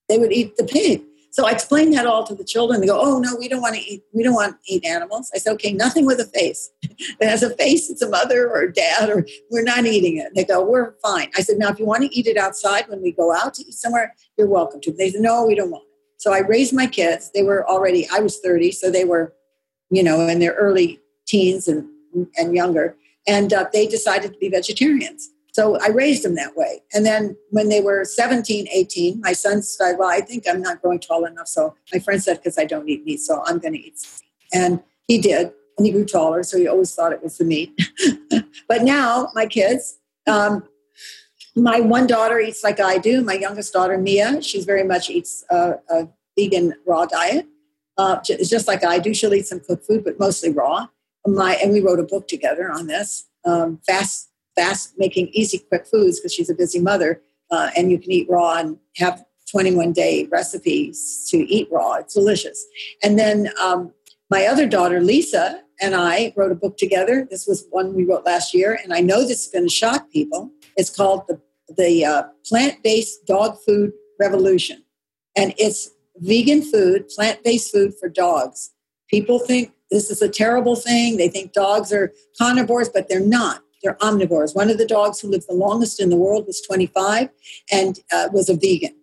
they 0.07 0.17
would 0.17 0.31
eat 0.31 0.55
the 0.55 0.63
pig. 0.63 1.03
So 1.37 1.45
I 1.45 1.51
explained 1.51 1.93
that 1.93 2.07
all 2.07 2.23
to 2.23 2.33
the 2.33 2.43
children. 2.43 2.81
They 2.81 2.87
go, 2.87 2.99
"Oh 2.99 3.19
no, 3.19 3.35
we 3.35 3.47
don't 3.47 3.61
want 3.61 3.75
to 3.75 3.81
eat. 3.81 4.01
We 4.11 4.23
don't 4.23 4.33
want 4.33 4.55
to 4.55 4.73
eat 4.73 4.83
animals." 4.83 5.29
I 5.35 5.37
said, 5.37 5.53
"Okay, 5.53 5.71
nothing 5.71 6.07
with 6.07 6.19
a 6.19 6.25
face. 6.25 6.71
that 7.19 7.29
has 7.29 7.43
a 7.43 7.55
face. 7.55 7.91
It's 7.91 8.01
a 8.01 8.09
mother 8.09 8.49
or 8.49 8.61
a 8.61 8.73
dad, 8.73 9.11
or 9.11 9.23
we're 9.51 9.61
not 9.61 9.85
eating 9.85 10.17
it." 10.17 10.33
They 10.33 10.43
go, 10.43 10.65
"We're 10.65 10.95
fine." 11.03 11.29
I 11.37 11.41
said, 11.41 11.59
"Now, 11.59 11.69
if 11.69 11.77
you 11.77 11.85
want 11.85 12.01
to 12.01 12.17
eat 12.17 12.25
it 12.25 12.37
outside 12.37 12.89
when 12.89 13.03
we 13.03 13.11
go 13.11 13.31
out 13.31 13.53
to 13.53 13.61
eat 13.61 13.75
somewhere, 13.75 14.15
you're 14.35 14.47
welcome 14.47 14.81
to." 14.81 14.91
They 14.91 15.11
said, 15.11 15.21
"No, 15.21 15.45
we 15.45 15.53
don't 15.53 15.69
want 15.69 15.83
it." 15.83 15.89
So 16.17 16.33
I 16.33 16.39
raised 16.39 16.73
my 16.73 16.87
kids. 16.87 17.29
They 17.35 17.43
were 17.43 17.69
already. 17.69 18.07
I 18.11 18.19
was 18.19 18.39
30, 18.39 18.71
so 18.71 18.89
they 18.89 19.05
were, 19.05 19.35
you 19.91 20.01
know, 20.01 20.27
in 20.27 20.39
their 20.39 20.53
early 20.53 20.99
teens 21.27 21.67
and 21.67 21.87
and 22.35 22.55
younger, 22.55 22.97
and 23.27 23.53
uh, 23.53 23.67
they 23.71 23.85
decided 23.85 24.33
to 24.33 24.39
be 24.39 24.49
vegetarians. 24.49 25.29
So 25.57 25.75
I 25.79 25.87
raised 25.87 26.23
them 26.23 26.35
that 26.35 26.55
way. 26.55 26.83
And 26.93 27.03
then 27.03 27.35
when 27.49 27.69
they 27.69 27.81
were 27.81 28.05
17, 28.05 28.67
18, 28.71 29.21
my 29.21 29.33
son 29.33 29.63
said, 29.63 29.95
Well, 29.97 30.07
I 30.07 30.21
think 30.21 30.43
I'm 30.47 30.61
not 30.61 30.83
growing 30.83 30.99
tall 30.99 31.25
enough. 31.25 31.47
So 31.47 31.73
my 31.91 31.97
friend 31.97 32.21
said, 32.21 32.37
Because 32.37 32.59
I 32.59 32.65
don't 32.65 32.87
eat 32.87 33.03
meat, 33.05 33.21
so 33.21 33.41
I'm 33.43 33.57
going 33.57 33.73
to 33.73 33.79
eat 33.79 33.97
And 34.53 34.83
he 35.07 35.17
did. 35.17 35.51
And 35.75 35.87
he 35.87 35.91
grew 35.91 36.05
taller. 36.05 36.43
So 36.43 36.59
he 36.59 36.67
always 36.67 36.93
thought 36.93 37.11
it 37.11 37.23
was 37.23 37.39
the 37.39 37.43
meat. 37.43 37.71
but 38.67 38.83
now 38.83 39.29
my 39.33 39.47
kids, 39.47 39.97
um, 40.27 40.63
my 41.55 41.79
one 41.79 42.05
daughter 42.05 42.39
eats 42.39 42.63
like 42.63 42.79
I 42.79 42.99
do. 42.99 43.23
My 43.23 43.33
youngest 43.33 43.73
daughter, 43.73 43.97
Mia, 43.97 44.43
she's 44.43 44.63
very 44.63 44.83
much 44.83 45.09
eats 45.09 45.43
a, 45.49 45.77
a 45.89 46.07
vegan 46.37 46.75
raw 46.85 47.07
diet. 47.07 47.47
Uh, 47.97 48.21
just 48.21 48.67
like 48.67 48.83
I 48.83 48.99
do. 48.99 49.11
She'll 49.11 49.33
eat 49.33 49.47
some 49.47 49.61
cooked 49.61 49.87
food, 49.87 50.03
but 50.03 50.19
mostly 50.19 50.51
raw. 50.51 50.85
My, 51.25 51.55
and 51.55 51.73
we 51.73 51.79
wrote 51.79 51.99
a 51.99 52.03
book 52.03 52.27
together 52.27 52.71
on 52.71 52.85
this. 52.85 53.27
Um, 53.43 53.79
fast 53.87 54.26
fast 54.57 54.93
making 54.97 55.29
easy 55.33 55.59
quick 55.59 55.85
foods 55.85 56.19
because 56.19 56.33
she's 56.33 56.49
a 56.49 56.55
busy 56.55 56.79
mother 56.79 57.21
uh, 57.51 57.69
and 57.77 57.91
you 57.91 57.99
can 57.99 58.11
eat 58.11 58.27
raw 58.29 58.55
and 58.55 58.77
have 58.97 59.23
21 59.51 59.93
day 59.93 60.27
recipes 60.31 61.27
to 61.29 61.37
eat 61.37 61.67
raw. 61.71 61.93
It's 61.93 62.13
delicious. 62.13 62.65
And 63.03 63.17
then 63.17 63.49
um, 63.61 63.93
my 64.29 64.45
other 64.45 64.67
daughter 64.67 64.99
lisa 64.99 65.61
and 65.79 65.95
i 65.95 66.33
wrote 66.35 66.51
a 66.51 66.55
book 66.55 66.77
together. 66.77 67.27
This 67.29 67.47
was 67.47 67.65
one 67.69 67.93
we 67.93 68.03
wrote 68.03 68.25
last 68.25 68.53
year 68.53 68.77
and 68.83 68.93
i 68.93 68.99
know 68.99 69.21
this 69.21 69.45
is 69.45 69.51
going 69.51 69.65
to 69.65 69.73
shock 69.73 70.11
people. 70.11 70.51
It's 70.75 70.95
called 70.95 71.27
the, 71.27 71.39
the 71.75 72.05
uh, 72.05 72.23
plant-based 72.45 73.25
dog 73.25 73.57
food 73.65 73.91
revolution. 74.19 74.83
And 75.35 75.53
it's 75.57 75.89
vegan 76.17 76.63
food 76.63 77.07
plant-based 77.09 77.71
food 77.71 77.93
for 77.99 78.09
dogs. 78.09 78.71
People 79.09 79.39
think 79.39 79.71
this 79.91 80.09
is 80.09 80.21
a 80.21 80.29
terrible 80.29 80.75
thing. 80.75 81.17
They 81.17 81.29
think 81.29 81.53
dogs 81.53 81.93
are 81.93 82.11
carnivores, 82.37 82.89
but 82.89 83.07
they're 83.07 83.19
not. 83.19 83.61
They're 83.87 83.95
omnivores. 83.95 84.53
One 84.53 84.69
of 84.69 84.77
the 84.77 84.85
dogs 84.85 85.21
who 85.21 85.29
lived 85.29 85.47
the 85.47 85.53
longest 85.53 86.01
in 86.01 86.09
the 86.09 86.17
world 86.17 86.45
was 86.45 86.59
25 86.59 87.29
and 87.71 87.97
uh, 88.11 88.27
was 88.33 88.49
a 88.49 88.53
vegan. 88.53 88.93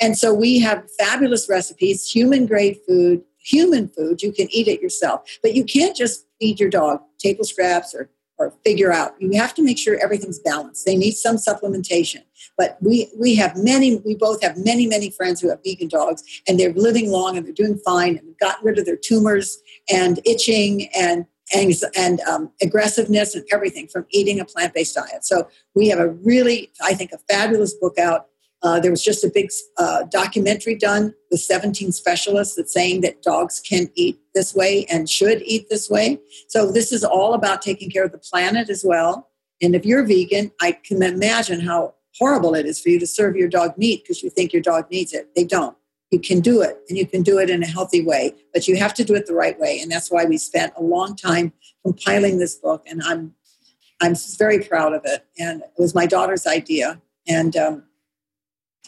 And 0.00 0.16
so 0.16 0.32
we 0.32 0.58
have 0.60 0.90
fabulous 0.98 1.46
recipes, 1.46 2.10
human 2.10 2.46
grade 2.46 2.78
food, 2.88 3.22
human 3.36 3.88
food. 3.88 4.22
You 4.22 4.32
can 4.32 4.48
eat 4.50 4.66
it 4.66 4.80
yourself, 4.80 5.38
but 5.42 5.54
you 5.54 5.62
can't 5.62 5.94
just 5.94 6.26
feed 6.40 6.58
your 6.58 6.70
dog 6.70 7.02
table 7.18 7.44
scraps 7.44 7.94
or 7.94 8.08
or 8.38 8.54
figure 8.64 8.90
out. 8.90 9.12
You 9.18 9.38
have 9.38 9.52
to 9.52 9.62
make 9.62 9.76
sure 9.76 10.02
everything's 10.02 10.38
balanced. 10.38 10.86
They 10.86 10.96
need 10.96 11.12
some 11.12 11.36
supplementation. 11.36 12.22
But 12.56 12.78
we 12.80 13.10
we 13.14 13.34
have 13.34 13.58
many, 13.58 13.96
we 13.96 14.14
both 14.14 14.42
have 14.42 14.56
many, 14.56 14.86
many 14.86 15.10
friends 15.10 15.42
who 15.42 15.50
have 15.50 15.58
vegan 15.62 15.88
dogs 15.88 16.22
and 16.48 16.58
they're 16.58 16.72
living 16.72 17.10
long 17.10 17.36
and 17.36 17.44
they're 17.44 17.52
doing 17.52 17.76
fine 17.84 18.16
and 18.16 18.34
gotten 18.40 18.64
rid 18.64 18.78
of 18.78 18.86
their 18.86 18.96
tumors 18.96 19.58
and 19.92 20.18
itching 20.24 20.88
and 20.96 21.26
and 21.54 22.20
um, 22.22 22.50
aggressiveness 22.62 23.34
and 23.34 23.44
everything 23.52 23.88
from 23.88 24.06
eating 24.10 24.40
a 24.40 24.44
plant-based 24.44 24.94
diet. 24.94 25.24
So 25.24 25.48
we 25.74 25.88
have 25.88 25.98
a 25.98 26.08
really, 26.08 26.70
I 26.82 26.94
think, 26.94 27.12
a 27.12 27.18
fabulous 27.28 27.74
book 27.74 27.98
out 27.98 28.26
uh, 28.62 28.78
there 28.78 28.90
was 28.90 29.02
just 29.02 29.24
a 29.24 29.30
big 29.32 29.50
uh, 29.78 30.04
documentary 30.10 30.74
done 30.74 31.14
with 31.30 31.40
17 31.40 31.92
specialists 31.92 32.56
that's 32.56 32.72
saying 32.72 33.00
that 33.00 33.22
dogs 33.22 33.60
can 33.60 33.90
eat 33.94 34.18
this 34.34 34.54
way 34.54 34.84
and 34.90 35.08
should 35.08 35.42
eat 35.42 35.68
this 35.70 35.88
way. 35.88 36.18
So 36.48 36.70
this 36.70 36.92
is 36.92 37.02
all 37.02 37.32
about 37.32 37.62
taking 37.62 37.90
care 37.90 38.04
of 38.04 38.12
the 38.12 38.18
planet 38.18 38.68
as 38.68 38.84
well. 38.84 39.28
And 39.62 39.74
if 39.74 39.86
you're 39.86 40.06
vegan, 40.06 40.52
I 40.60 40.72
can 40.72 41.02
imagine 41.02 41.60
how 41.60 41.94
horrible 42.18 42.54
it 42.54 42.66
is 42.66 42.80
for 42.80 42.90
you 42.90 42.98
to 42.98 43.06
serve 43.06 43.36
your 43.36 43.48
dog 43.48 43.78
meat 43.78 44.02
because 44.02 44.22
you 44.22 44.28
think 44.28 44.52
your 44.52 44.62
dog 44.62 44.90
needs 44.90 45.12
it. 45.12 45.34
They 45.34 45.44
don't. 45.44 45.76
You 46.10 46.18
can 46.18 46.40
do 46.40 46.60
it 46.60 46.78
and 46.88 46.98
you 46.98 47.06
can 47.06 47.22
do 47.22 47.38
it 47.38 47.50
in 47.50 47.62
a 47.62 47.66
healthy 47.66 48.04
way, 48.04 48.34
but 48.52 48.66
you 48.66 48.76
have 48.76 48.94
to 48.94 49.04
do 49.04 49.14
it 49.14 49.26
the 49.26 49.34
right 49.34 49.58
way. 49.60 49.78
And 49.80 49.90
that's 49.90 50.10
why 50.10 50.24
we 50.24 50.38
spent 50.38 50.72
a 50.76 50.82
long 50.82 51.14
time 51.14 51.52
compiling 51.84 52.38
this 52.38 52.56
book. 52.56 52.84
And 52.88 53.00
I'm 53.02 53.34
I'm 54.00 54.14
very 54.38 54.60
proud 54.60 54.94
of 54.94 55.02
it. 55.04 55.26
And 55.38 55.62
it 55.62 55.72
was 55.78 55.94
my 55.94 56.06
daughter's 56.06 56.46
idea. 56.46 57.00
And 57.28 57.56
um, 57.56 57.84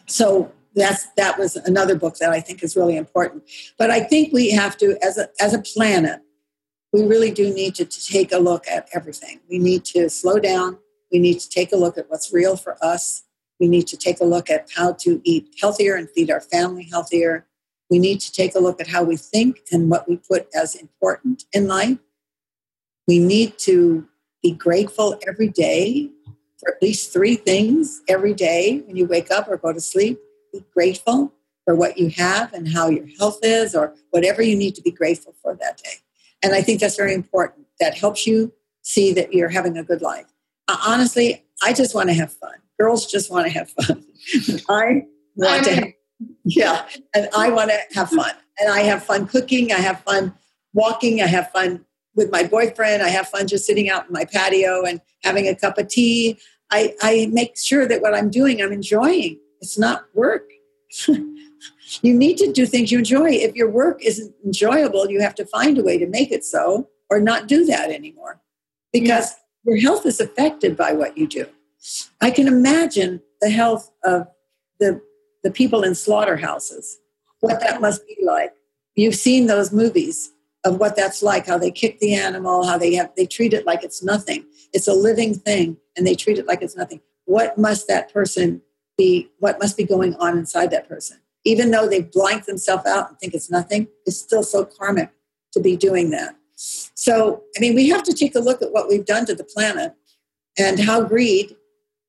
so 0.07 0.53
that's 0.75 1.07
that 1.17 1.39
was 1.39 1.57
another 1.57 1.95
book 1.95 2.17
that 2.17 2.31
I 2.31 2.41
think 2.41 2.63
is 2.63 2.77
really 2.77 2.97
important. 2.97 3.45
But 3.79 3.91
I 3.91 4.01
think 4.01 4.33
we 4.33 4.51
have 4.51 4.77
to, 4.79 4.97
as 5.03 5.19
a 5.19 5.29
as 5.41 5.55
a 5.55 5.61
planet, 5.61 6.21
we 6.93 7.05
really 7.05 7.31
do 7.31 7.53
need 7.53 7.75
to, 7.77 7.85
to 7.85 8.07
take 8.07 8.33
a 8.33 8.39
look 8.39 8.67
at 8.69 8.89
everything. 8.93 9.41
We 9.49 9.59
need 9.59 9.85
to 9.87 10.11
slow 10.11 10.39
down. 10.39 10.79
We 11.13 11.19
need 11.19 11.41
to 11.41 11.49
take 11.49 11.73
a 11.73 11.77
look 11.77 11.99
at 11.99 12.11
what's 12.11 12.33
real 12.33 12.57
for 12.57 12.83
us. 12.83 13.25
We 13.63 13.69
need 13.69 13.87
to 13.87 13.97
take 13.97 14.21
a 14.21 14.25
look 14.25 14.51
at 14.51 14.67
how 14.75 14.95
to 14.95 15.21
eat 15.23 15.55
healthier 15.61 15.95
and 15.95 16.11
feed 16.11 16.33
our 16.33 16.41
family 16.41 16.83
healthier. 16.83 17.47
We 17.89 18.01
need 18.01 18.19
to 18.23 18.33
take 18.33 18.57
a 18.57 18.59
look 18.59 18.81
at 18.81 18.89
how 18.89 19.05
we 19.05 19.17
think 19.17 19.61
and 19.71 19.89
what 19.89 20.09
we 20.09 20.17
put 20.17 20.49
as 20.53 20.75
important 20.75 21.45
in 21.53 21.69
life. 21.69 21.99
We 23.07 23.21
need 23.21 23.57
to 23.59 24.09
be 24.43 24.51
grateful 24.51 25.17
every 25.29 25.47
day 25.47 26.11
for 26.59 26.75
at 26.75 26.83
least 26.83 27.13
three 27.13 27.37
things 27.37 28.03
every 28.09 28.35
day 28.35 28.83
when 28.85 28.97
you 28.97 29.07
wake 29.07 29.31
up 29.31 29.47
or 29.47 29.57
go 29.59 29.73
to 29.73 29.81
sleep. 29.81 30.19
Be 30.53 30.65
grateful 30.75 31.33
for 31.65 31.77
what 31.77 31.97
you 31.97 32.11
have 32.11 32.53
and 32.53 32.67
how 32.67 32.89
your 32.89 33.07
health 33.17 33.39
is, 33.45 33.77
or 33.77 33.95
whatever 34.11 34.43
you 34.43 34.57
need 34.57 34.75
to 34.75 34.83
be 34.83 34.91
grateful 34.91 35.37
for 35.41 35.55
that 35.55 35.77
day. 35.77 35.99
And 36.43 36.53
I 36.53 36.63
think 36.63 36.81
that's 36.81 36.97
very 36.97 37.15
important. 37.15 37.69
That 37.79 37.97
helps 37.97 38.27
you 38.27 38.53
see 38.83 39.13
that 39.13 39.33
you're 39.33 39.51
having 39.51 39.79
a 39.79 39.85
good 39.85 40.03
life. 40.03 40.27
Uh, 40.67 40.79
honestly, 40.85 41.45
I 41.63 41.73
just 41.73 41.95
want 41.95 42.09
to 42.09 42.15
have 42.15 42.33
fun. 42.33 42.55
Girls 42.83 43.07
just 43.07 43.31
want 43.31 43.47
to 43.47 43.53
have 43.53 43.71
fun. 43.71 44.05
I 44.69 45.03
want 45.37 45.65
to 45.67 45.75
have, 45.77 45.89
yeah, 46.45 46.85
and 47.15 47.29
I 47.37 47.49
want 47.49 47.71
to 47.71 47.79
have 47.95 48.11
fun. 48.11 48.33
And 48.59 48.69
I 48.69 48.81
have 48.81 49.05
fun 49.05 49.29
cooking. 49.29 49.71
I 49.71 49.77
have 49.77 50.01
fun 50.01 50.35
walking. 50.73 51.23
I 51.23 51.27
have 51.27 51.53
fun 51.53 51.85
with 52.17 52.33
my 52.33 52.43
boyfriend. 52.43 53.05
I 53.05 53.09
have 53.09 53.29
fun 53.29 53.47
just 53.47 53.67
sitting 53.67 53.89
out 53.89 54.07
in 54.09 54.13
my 54.13 54.25
patio 54.25 54.83
and 54.83 55.01
having 55.23 55.47
a 55.47 55.55
cup 55.55 55.79
of 55.79 55.87
tea. 55.87 56.41
I, 56.73 56.97
I 57.03 57.29
make 57.31 57.57
sure 57.57 57.87
that 57.87 58.03
what 58.03 58.15
I'm 58.15 58.31
doing, 58.31 58.61
I'm 58.61 58.73
enjoying. 58.73 59.39
It's 59.61 59.79
not 59.79 60.07
work. 60.13 60.51
you 61.07 61.23
need 62.03 62.37
to 62.39 62.51
do 62.51 62.67
things 62.67 62.91
you 62.91 62.99
enjoy. 62.99 63.31
If 63.31 63.55
your 63.55 63.71
work 63.71 64.03
isn't 64.03 64.35
enjoyable, 64.45 65.09
you 65.09 65.21
have 65.21 65.37
to 65.37 65.47
find 65.47 65.79
a 65.79 65.85
way 65.85 65.99
to 65.99 66.09
make 66.09 66.33
it 66.33 66.45
so 66.45 66.89
or 67.09 67.21
not 67.21 67.47
do 67.47 67.65
that 67.67 67.91
anymore 67.91 68.41
because 68.93 69.31
yeah. 69.65 69.73
your 69.73 69.81
health 69.81 70.05
is 70.05 70.21
affected 70.21 70.77
by 70.77 70.93
what 70.93 71.17
you 71.17 71.29
do. 71.29 71.47
I 72.21 72.31
can 72.31 72.47
imagine 72.47 73.21
the 73.41 73.51
health 73.51 73.91
of 74.05 74.29
the, 74.79 75.01
the 75.43 75.51
people 75.51 75.83
in 75.83 75.95
slaughterhouses, 75.95 76.99
what 77.41 77.61
that 77.61 77.81
must 77.81 78.07
be 78.07 78.17
like. 78.25 78.53
You've 78.95 79.15
seen 79.15 79.47
those 79.47 79.73
movies 79.73 80.33
of 80.65 80.79
what 80.79 80.95
that's 80.95 81.23
like, 81.23 81.47
how 81.47 81.59
they 81.59 81.71
kick 81.71 81.99
the 81.99 82.15
animal, 82.15 82.67
how 82.67 82.79
they 82.79 82.95
have 82.95 83.11
they 83.17 83.27
treat 83.27 83.53
it 83.53 83.67
like 83.67 83.83
it's 83.83 84.03
nothing. 84.03 84.45
It's 84.73 84.87
a 84.87 84.95
living 84.95 85.35
thing 85.35 85.77
and 85.97 86.07
they 86.07 86.15
treat 86.15 86.39
it 86.39 86.47
like 86.47 86.63
it's 86.63 86.77
nothing. 86.77 87.01
What 87.25 87.59
must 87.59 87.89
that 87.89 88.13
person 88.13 88.63
be 88.97 89.29
what 89.39 89.59
must 89.61 89.77
be 89.77 89.85
going 89.85 90.15
on 90.17 90.39
inside 90.39 90.71
that 90.71 90.89
person? 90.89 91.19
Even 91.45 91.73
though 91.73 91.89
they 91.89 92.03
blank 92.03 92.45
themselves 92.45 92.87
out 92.87 93.09
and 93.09 93.19
think 93.19 93.35
it's 93.35 93.51
nothing, 93.51 93.89
it's 94.07 94.19
still 94.19 94.45
so 94.45 94.65
karmic 94.65 95.11
to 95.53 95.61
be 95.61 95.77
doing 95.77 96.11
that. 96.11 96.37
So, 96.55 97.43
I 97.57 97.61
mean, 97.61 97.75
we 97.75 97.89
have 97.89 98.05
to 98.05 98.13
take 98.13 98.37
a 98.37 98.41
look 98.41 98.63
at 98.63 98.73
what 98.73 98.89
we've 98.89 99.05
done 99.05 99.27
to 99.27 99.35
the 99.35 99.43
planet 99.43 99.95
and 100.57 100.79
how 100.79 101.03
greed 101.03 101.57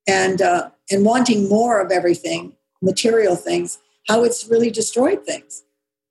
and 0.07 0.41
uh, 0.41 0.69
and 0.91 1.05
wanting 1.05 1.49
more 1.49 1.81
of 1.81 1.91
everything, 1.91 2.53
material 2.81 3.35
things, 3.35 3.79
how 4.07 4.23
it's 4.23 4.47
really 4.49 4.69
destroyed 4.69 5.25
things. 5.25 5.63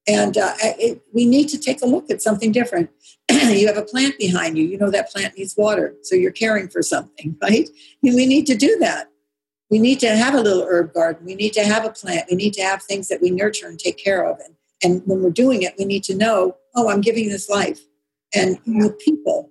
And 0.09 0.37
uh, 0.37 0.55
it, 0.61 1.03
we 1.13 1.27
need 1.27 1.49
to 1.51 1.59
take 1.59 1.81
a 1.83 1.87
look 1.87 2.11
at 2.11 2.23
something 2.23 2.51
different. 2.51 2.91
you 3.31 3.69
have 3.69 3.77
a 3.77 3.85
plant 3.85 4.19
behind 4.19 4.59
you. 4.59 4.65
You 4.65 4.79
know 4.79 4.91
that 4.91 5.11
plant 5.11 5.37
needs 5.37 5.55
water, 5.57 5.95
so 6.03 6.17
you're 6.17 6.33
caring 6.33 6.69
for 6.69 6.83
something, 6.83 7.37
right? 7.43 7.69
We 8.03 8.27
need 8.27 8.47
to 8.47 8.57
do 8.57 8.77
that. 8.81 9.09
We 9.71 9.79
need 9.79 10.01
to 10.01 10.15
have 10.15 10.35
a 10.35 10.41
little 10.41 10.67
herb 10.69 10.93
garden. 10.93 11.25
We 11.25 11.35
need 11.35 11.55
to 11.55 11.65
have 11.65 11.85
a 11.87 11.91
plant. 11.91 12.27
We 12.31 12.37
need 12.37 12.53
to 12.55 12.63
have 12.63 12.83
things 12.83 13.09
that 13.09 13.23
we 13.23 13.31
nurture 13.31 13.67
and 13.67 13.79
take 13.79 13.97
care 13.97 14.23
of. 14.23 14.39
And, 14.41 14.55
and 14.83 15.03
when 15.07 15.23
we're 15.23 15.31
doing 15.31 15.63
it, 15.63 15.75
we 15.79 15.87
need 15.87 16.05
to 16.05 16.15
know, 16.15 16.57
oh, 16.75 16.91
I'm 16.91 17.01
giving 17.01 17.31
this 17.31 17.49
life. 17.49 17.81
And 18.35 18.59
with 18.67 18.99
people, 18.99 19.51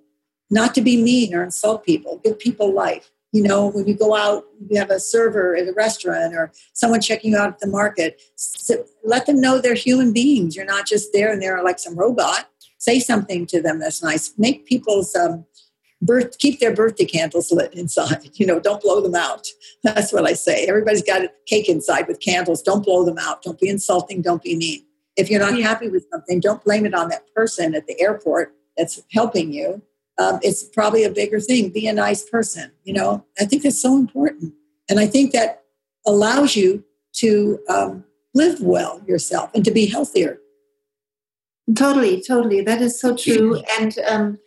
not 0.51 0.75
to 0.75 0.81
be 0.81 1.01
mean 1.01 1.33
or 1.33 1.43
insult 1.43 1.83
people, 1.83 2.21
give 2.23 2.37
people 2.37 2.71
life 2.71 3.09
you 3.31 3.41
know, 3.41 3.67
when 3.67 3.87
you 3.87 3.93
go 3.93 4.15
out, 4.15 4.43
you 4.69 4.77
have 4.77 4.89
a 4.89 4.99
server 4.99 5.55
at 5.55 5.67
a 5.67 5.73
restaurant 5.73 6.33
or 6.35 6.51
someone 6.73 6.99
checking 6.99 7.31
you 7.31 7.37
out 7.37 7.49
at 7.49 7.59
the 7.59 7.67
market, 7.67 8.21
so 8.35 8.85
let 9.03 9.25
them 9.25 9.39
know 9.39 9.59
they're 9.59 9.73
human 9.73 10.11
beings. 10.11 10.55
You're 10.55 10.65
not 10.65 10.85
just 10.85 11.13
there 11.13 11.31
and 11.31 11.41
they're 11.41 11.63
like 11.63 11.79
some 11.79 11.95
robot. 11.95 12.49
Say 12.77 12.99
something 12.99 13.45
to 13.47 13.61
them 13.61 13.79
that's 13.79 14.03
nice. 14.03 14.33
Make 14.37 14.65
people's 14.65 15.15
um, 15.15 15.45
birth, 16.01 16.39
keep 16.39 16.59
their 16.59 16.75
birthday 16.75 17.05
candles 17.05 17.51
lit 17.51 17.73
inside. 17.73 18.29
You 18.33 18.47
know, 18.47 18.59
don't 18.59 18.81
blow 18.81 19.01
them 19.01 19.15
out. 19.15 19.47
That's 19.83 20.11
what 20.11 20.25
I 20.25 20.33
say. 20.33 20.65
Everybody's 20.65 21.03
got 21.03 21.21
a 21.21 21.31
cake 21.45 21.69
inside 21.69 22.07
with 22.07 22.19
candles. 22.19 22.61
Don't 22.63 22.83
blow 22.83 23.05
them 23.05 23.19
out. 23.19 23.43
Don't 23.43 23.59
be 23.59 23.69
insulting. 23.69 24.21
Don't 24.23 24.41
be 24.41 24.55
mean. 24.55 24.83
If 25.15 25.29
you're 25.29 25.39
not 25.39 25.59
happy 25.59 25.89
with 25.89 26.07
something, 26.11 26.39
don't 26.39 26.63
blame 26.63 26.85
it 26.85 26.95
on 26.95 27.09
that 27.09 27.31
person 27.35 27.75
at 27.75 27.85
the 27.85 27.99
airport 28.01 28.55
that's 28.77 29.03
helping 29.11 29.53
you 29.53 29.83
um, 30.21 30.39
it's 30.43 30.63
probably 30.63 31.03
a 31.03 31.09
bigger 31.09 31.39
thing. 31.39 31.69
Be 31.69 31.87
a 31.87 31.93
nice 31.93 32.27
person. 32.29 32.71
You 32.83 32.93
know, 32.93 33.25
I 33.39 33.45
think 33.45 33.63
that's 33.63 33.81
so 33.81 33.97
important. 33.97 34.53
And 34.89 34.99
I 34.99 35.07
think 35.07 35.31
that 35.31 35.63
allows 36.05 36.55
you 36.55 36.83
to 37.13 37.59
um, 37.69 38.03
live 38.33 38.61
well 38.61 39.01
yourself 39.07 39.49
and 39.55 39.65
to 39.65 39.71
be 39.71 39.85
healthier. 39.85 40.37
Totally, 41.75 42.21
totally. 42.21 42.61
That 42.61 42.81
is 42.81 42.99
so 42.99 43.15
true. 43.15 43.61
And 43.79 43.97
um, 44.07 44.39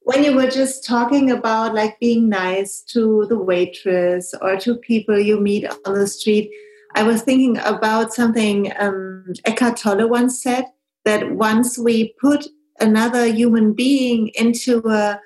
when 0.00 0.22
you 0.24 0.34
were 0.34 0.48
just 0.48 0.84
talking 0.84 1.30
about 1.30 1.74
like 1.74 1.98
being 1.98 2.28
nice 2.28 2.80
to 2.92 3.26
the 3.28 3.38
waitress 3.38 4.34
or 4.40 4.56
to 4.58 4.76
people 4.76 5.18
you 5.18 5.40
meet 5.40 5.66
on 5.84 5.94
the 5.94 6.06
street, 6.06 6.50
I 6.94 7.02
was 7.02 7.22
thinking 7.22 7.58
about 7.58 8.14
something 8.14 8.72
um, 8.78 9.32
Eckhart 9.44 9.76
Tolle 9.76 10.08
once 10.08 10.42
said 10.42 10.64
that 11.04 11.32
once 11.32 11.78
we 11.78 12.14
put 12.20 12.46
another 12.80 13.26
human 13.26 13.72
being 13.72 14.28
into 14.34 14.82
a 14.88 15.20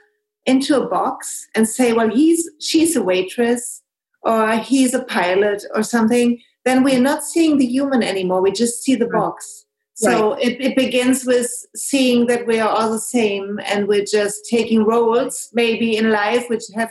into 0.46 0.80
a 0.80 0.88
box 0.88 1.46
and 1.54 1.68
say, 1.68 1.92
well, 1.92 2.08
he's 2.08 2.48
she's 2.60 2.96
a 2.96 3.02
waitress 3.02 3.82
or 4.22 4.56
he's 4.56 4.94
a 4.94 5.04
pilot 5.04 5.64
or 5.74 5.82
something, 5.82 6.40
then 6.64 6.82
we're 6.82 7.00
not 7.00 7.24
seeing 7.24 7.58
the 7.58 7.66
human 7.66 8.02
anymore. 8.02 8.42
We 8.42 8.52
just 8.52 8.82
see 8.82 8.94
the 8.94 9.08
box. 9.08 9.64
So 9.94 10.32
right. 10.32 10.42
it, 10.42 10.60
it 10.60 10.76
begins 10.76 11.26
with 11.26 11.50
seeing 11.76 12.26
that 12.26 12.46
we 12.46 12.58
are 12.58 12.70
all 12.70 12.90
the 12.90 12.98
same 12.98 13.60
and 13.66 13.86
we're 13.86 14.04
just 14.04 14.46
taking 14.48 14.84
roles 14.84 15.50
maybe 15.52 15.94
in 15.94 16.10
life 16.10 16.48
which 16.48 16.64
have 16.74 16.90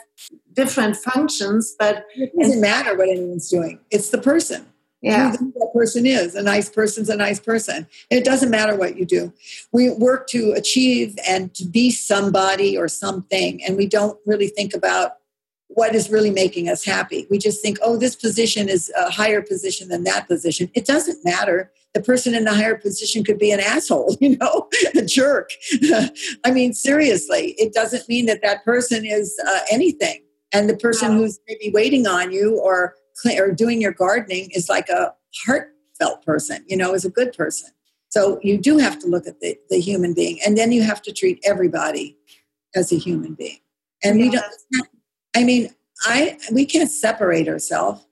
different 0.53 0.95
functions, 0.95 1.75
but 1.79 2.05
it 2.15 2.31
doesn't 2.39 2.61
matter 2.61 2.95
what 2.95 3.09
anyone's 3.09 3.49
doing. 3.49 3.79
It's 3.89 4.09
the 4.09 4.19
person 4.19 4.67
yeah. 5.01 5.31
that 5.31 5.71
person 5.73 6.05
is. 6.05 6.35
A 6.35 6.41
nice 6.41 6.69
person's 6.69 7.09
a 7.09 7.15
nice 7.15 7.39
person. 7.39 7.87
It 8.09 8.25
doesn't 8.25 8.49
matter 8.49 8.75
what 8.75 8.97
you 8.97 9.05
do. 9.05 9.33
We 9.71 9.89
work 9.91 10.27
to 10.29 10.51
achieve 10.51 11.17
and 11.27 11.53
to 11.55 11.65
be 11.65 11.91
somebody 11.91 12.77
or 12.77 12.87
something, 12.87 13.63
and 13.63 13.77
we 13.77 13.87
don't 13.87 14.19
really 14.25 14.47
think 14.47 14.73
about 14.73 15.13
what 15.69 15.93
is 15.93 16.09
really 16.09 16.31
making 16.31 16.67
us 16.67 16.83
happy. 16.83 17.27
We 17.29 17.37
just 17.37 17.61
think, 17.61 17.77
oh, 17.83 17.95
this 17.95 18.15
position 18.15 18.67
is 18.67 18.91
a 18.97 19.09
higher 19.09 19.41
position 19.41 19.87
than 19.87 20.03
that 20.03 20.27
position. 20.27 20.69
It 20.73 20.85
doesn't 20.85 21.23
matter. 21.23 21.71
The 21.93 22.01
person 22.01 22.33
in 22.33 22.43
the 22.43 22.53
higher 22.53 22.75
position 22.75 23.23
could 23.23 23.37
be 23.37 23.51
an 23.51 23.59
asshole, 23.59 24.17
you 24.21 24.37
know, 24.37 24.67
a 24.95 25.03
jerk. 25.03 25.51
I 26.43 26.51
mean, 26.51 26.73
seriously, 26.73 27.55
it 27.57 27.73
doesn't 27.73 28.09
mean 28.09 28.25
that 28.25 28.41
that 28.41 28.65
person 28.65 29.05
is 29.05 29.39
uh, 29.47 29.59
anything. 29.71 30.23
And 30.51 30.67
the 30.67 30.75
person 30.75 31.09
wow. 31.11 31.17
who's 31.17 31.39
maybe 31.47 31.71
waiting 31.71 32.07
on 32.07 32.31
you 32.31 32.59
or 32.59 32.95
or 33.25 33.51
doing 33.51 33.81
your 33.81 33.91
gardening 33.91 34.49
is 34.51 34.69
like 34.69 34.89
a 34.89 35.13
heartfelt 35.45 36.25
person, 36.25 36.63
you 36.67 36.77
know, 36.77 36.93
is 36.93 37.05
a 37.05 37.09
good 37.09 37.33
person. 37.33 37.69
So 38.09 38.39
you 38.41 38.57
do 38.57 38.77
have 38.77 38.99
to 38.99 39.07
look 39.07 39.27
at 39.27 39.39
the, 39.39 39.57
the 39.69 39.79
human 39.79 40.13
being, 40.13 40.39
and 40.45 40.57
then 40.57 40.71
you 40.71 40.81
have 40.83 41.01
to 41.03 41.13
treat 41.13 41.39
everybody 41.43 42.17
as 42.75 42.91
a 42.91 42.97
human 42.97 43.33
being. 43.35 43.59
And 44.03 44.19
yeah. 44.19 44.25
we 44.25 44.31
don't. 44.31 44.87
I 45.35 45.43
mean, 45.43 45.69
I 46.03 46.37
we 46.51 46.65
can't 46.65 46.89
separate 46.89 47.47
ourselves. 47.47 48.05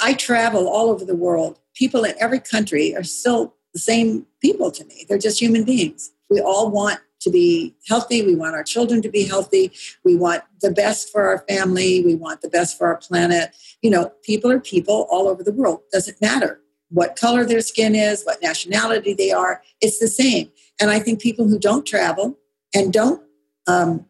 I 0.00 0.14
travel 0.14 0.68
all 0.68 0.90
over 0.90 1.04
the 1.04 1.16
world. 1.16 1.58
People 1.74 2.04
in 2.04 2.14
every 2.20 2.40
country 2.40 2.94
are 2.94 3.02
still 3.02 3.54
the 3.72 3.80
same 3.80 4.26
people 4.40 4.70
to 4.70 4.84
me. 4.84 5.04
They're 5.08 5.18
just 5.18 5.40
human 5.40 5.64
beings. 5.64 6.10
We 6.30 6.40
all 6.40 6.70
want 6.70 7.00
to 7.24 7.30
be 7.30 7.74
healthy. 7.88 8.22
We 8.22 8.34
want 8.34 8.54
our 8.54 8.62
children 8.62 9.02
to 9.02 9.08
be 9.08 9.24
healthy. 9.24 9.72
We 10.04 10.16
want 10.16 10.42
the 10.60 10.70
best 10.70 11.10
for 11.10 11.26
our 11.26 11.44
family. 11.48 12.04
We 12.04 12.14
want 12.14 12.40
the 12.40 12.48
best 12.48 12.78
for 12.78 12.86
our 12.86 12.96
planet. 12.98 13.54
You 13.82 13.90
know, 13.90 14.12
people 14.22 14.50
are 14.50 14.60
people 14.60 15.06
all 15.10 15.28
over 15.28 15.42
the 15.42 15.52
world. 15.52 15.80
Doesn't 15.92 16.20
matter 16.20 16.60
what 16.90 17.16
color 17.16 17.44
their 17.44 17.60
skin 17.60 17.94
is, 17.94 18.22
what 18.22 18.42
nationality 18.42 19.14
they 19.14 19.32
are. 19.32 19.62
It's 19.80 19.98
the 19.98 20.08
same. 20.08 20.50
And 20.80 20.90
I 20.90 21.00
think 21.00 21.20
people 21.20 21.48
who 21.48 21.58
don't 21.58 21.84
travel 21.84 22.38
and 22.74 22.92
don't 22.92 23.22
um, 23.66 24.06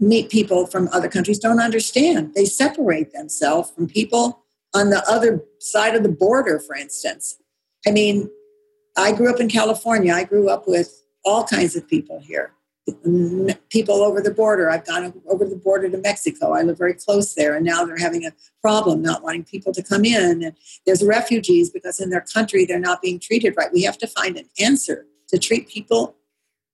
meet 0.00 0.30
people 0.30 0.66
from 0.66 0.88
other 0.92 1.08
countries 1.08 1.38
don't 1.38 1.60
understand. 1.60 2.34
They 2.34 2.44
separate 2.44 3.12
themselves 3.12 3.70
from 3.70 3.88
people 3.88 4.44
on 4.74 4.90
the 4.90 5.04
other 5.08 5.42
side 5.60 5.94
of 5.94 6.02
the 6.02 6.08
border, 6.08 6.58
for 6.58 6.74
instance. 6.74 7.36
I 7.86 7.90
mean, 7.90 8.30
I 8.96 9.12
grew 9.12 9.30
up 9.30 9.40
in 9.40 9.48
California. 9.48 10.12
I 10.12 10.24
grew 10.24 10.48
up 10.48 10.66
with 10.66 11.03
all 11.24 11.44
kinds 11.44 11.76
of 11.76 11.88
people 11.88 12.20
here. 12.20 12.52
People 13.70 14.02
over 14.02 14.20
the 14.20 14.30
border. 14.30 14.70
I've 14.70 14.84
gone 14.84 15.22
over 15.26 15.46
the 15.46 15.56
border 15.56 15.88
to 15.88 15.96
Mexico. 15.96 16.52
I 16.52 16.60
live 16.62 16.76
very 16.76 16.92
close 16.92 17.34
there, 17.34 17.56
and 17.56 17.64
now 17.64 17.84
they're 17.84 17.96
having 17.96 18.26
a 18.26 18.32
problem 18.60 19.00
not 19.00 19.22
wanting 19.22 19.44
people 19.44 19.72
to 19.72 19.82
come 19.82 20.04
in. 20.04 20.42
And 20.42 20.54
there's 20.84 21.02
refugees 21.02 21.70
because 21.70 21.98
in 21.98 22.10
their 22.10 22.20
country 22.20 22.66
they're 22.66 22.78
not 22.78 23.00
being 23.00 23.18
treated 23.18 23.54
right. 23.56 23.72
We 23.72 23.82
have 23.84 23.96
to 23.98 24.06
find 24.06 24.36
an 24.36 24.50
answer 24.60 25.06
to 25.28 25.38
treat 25.38 25.68
people 25.68 26.16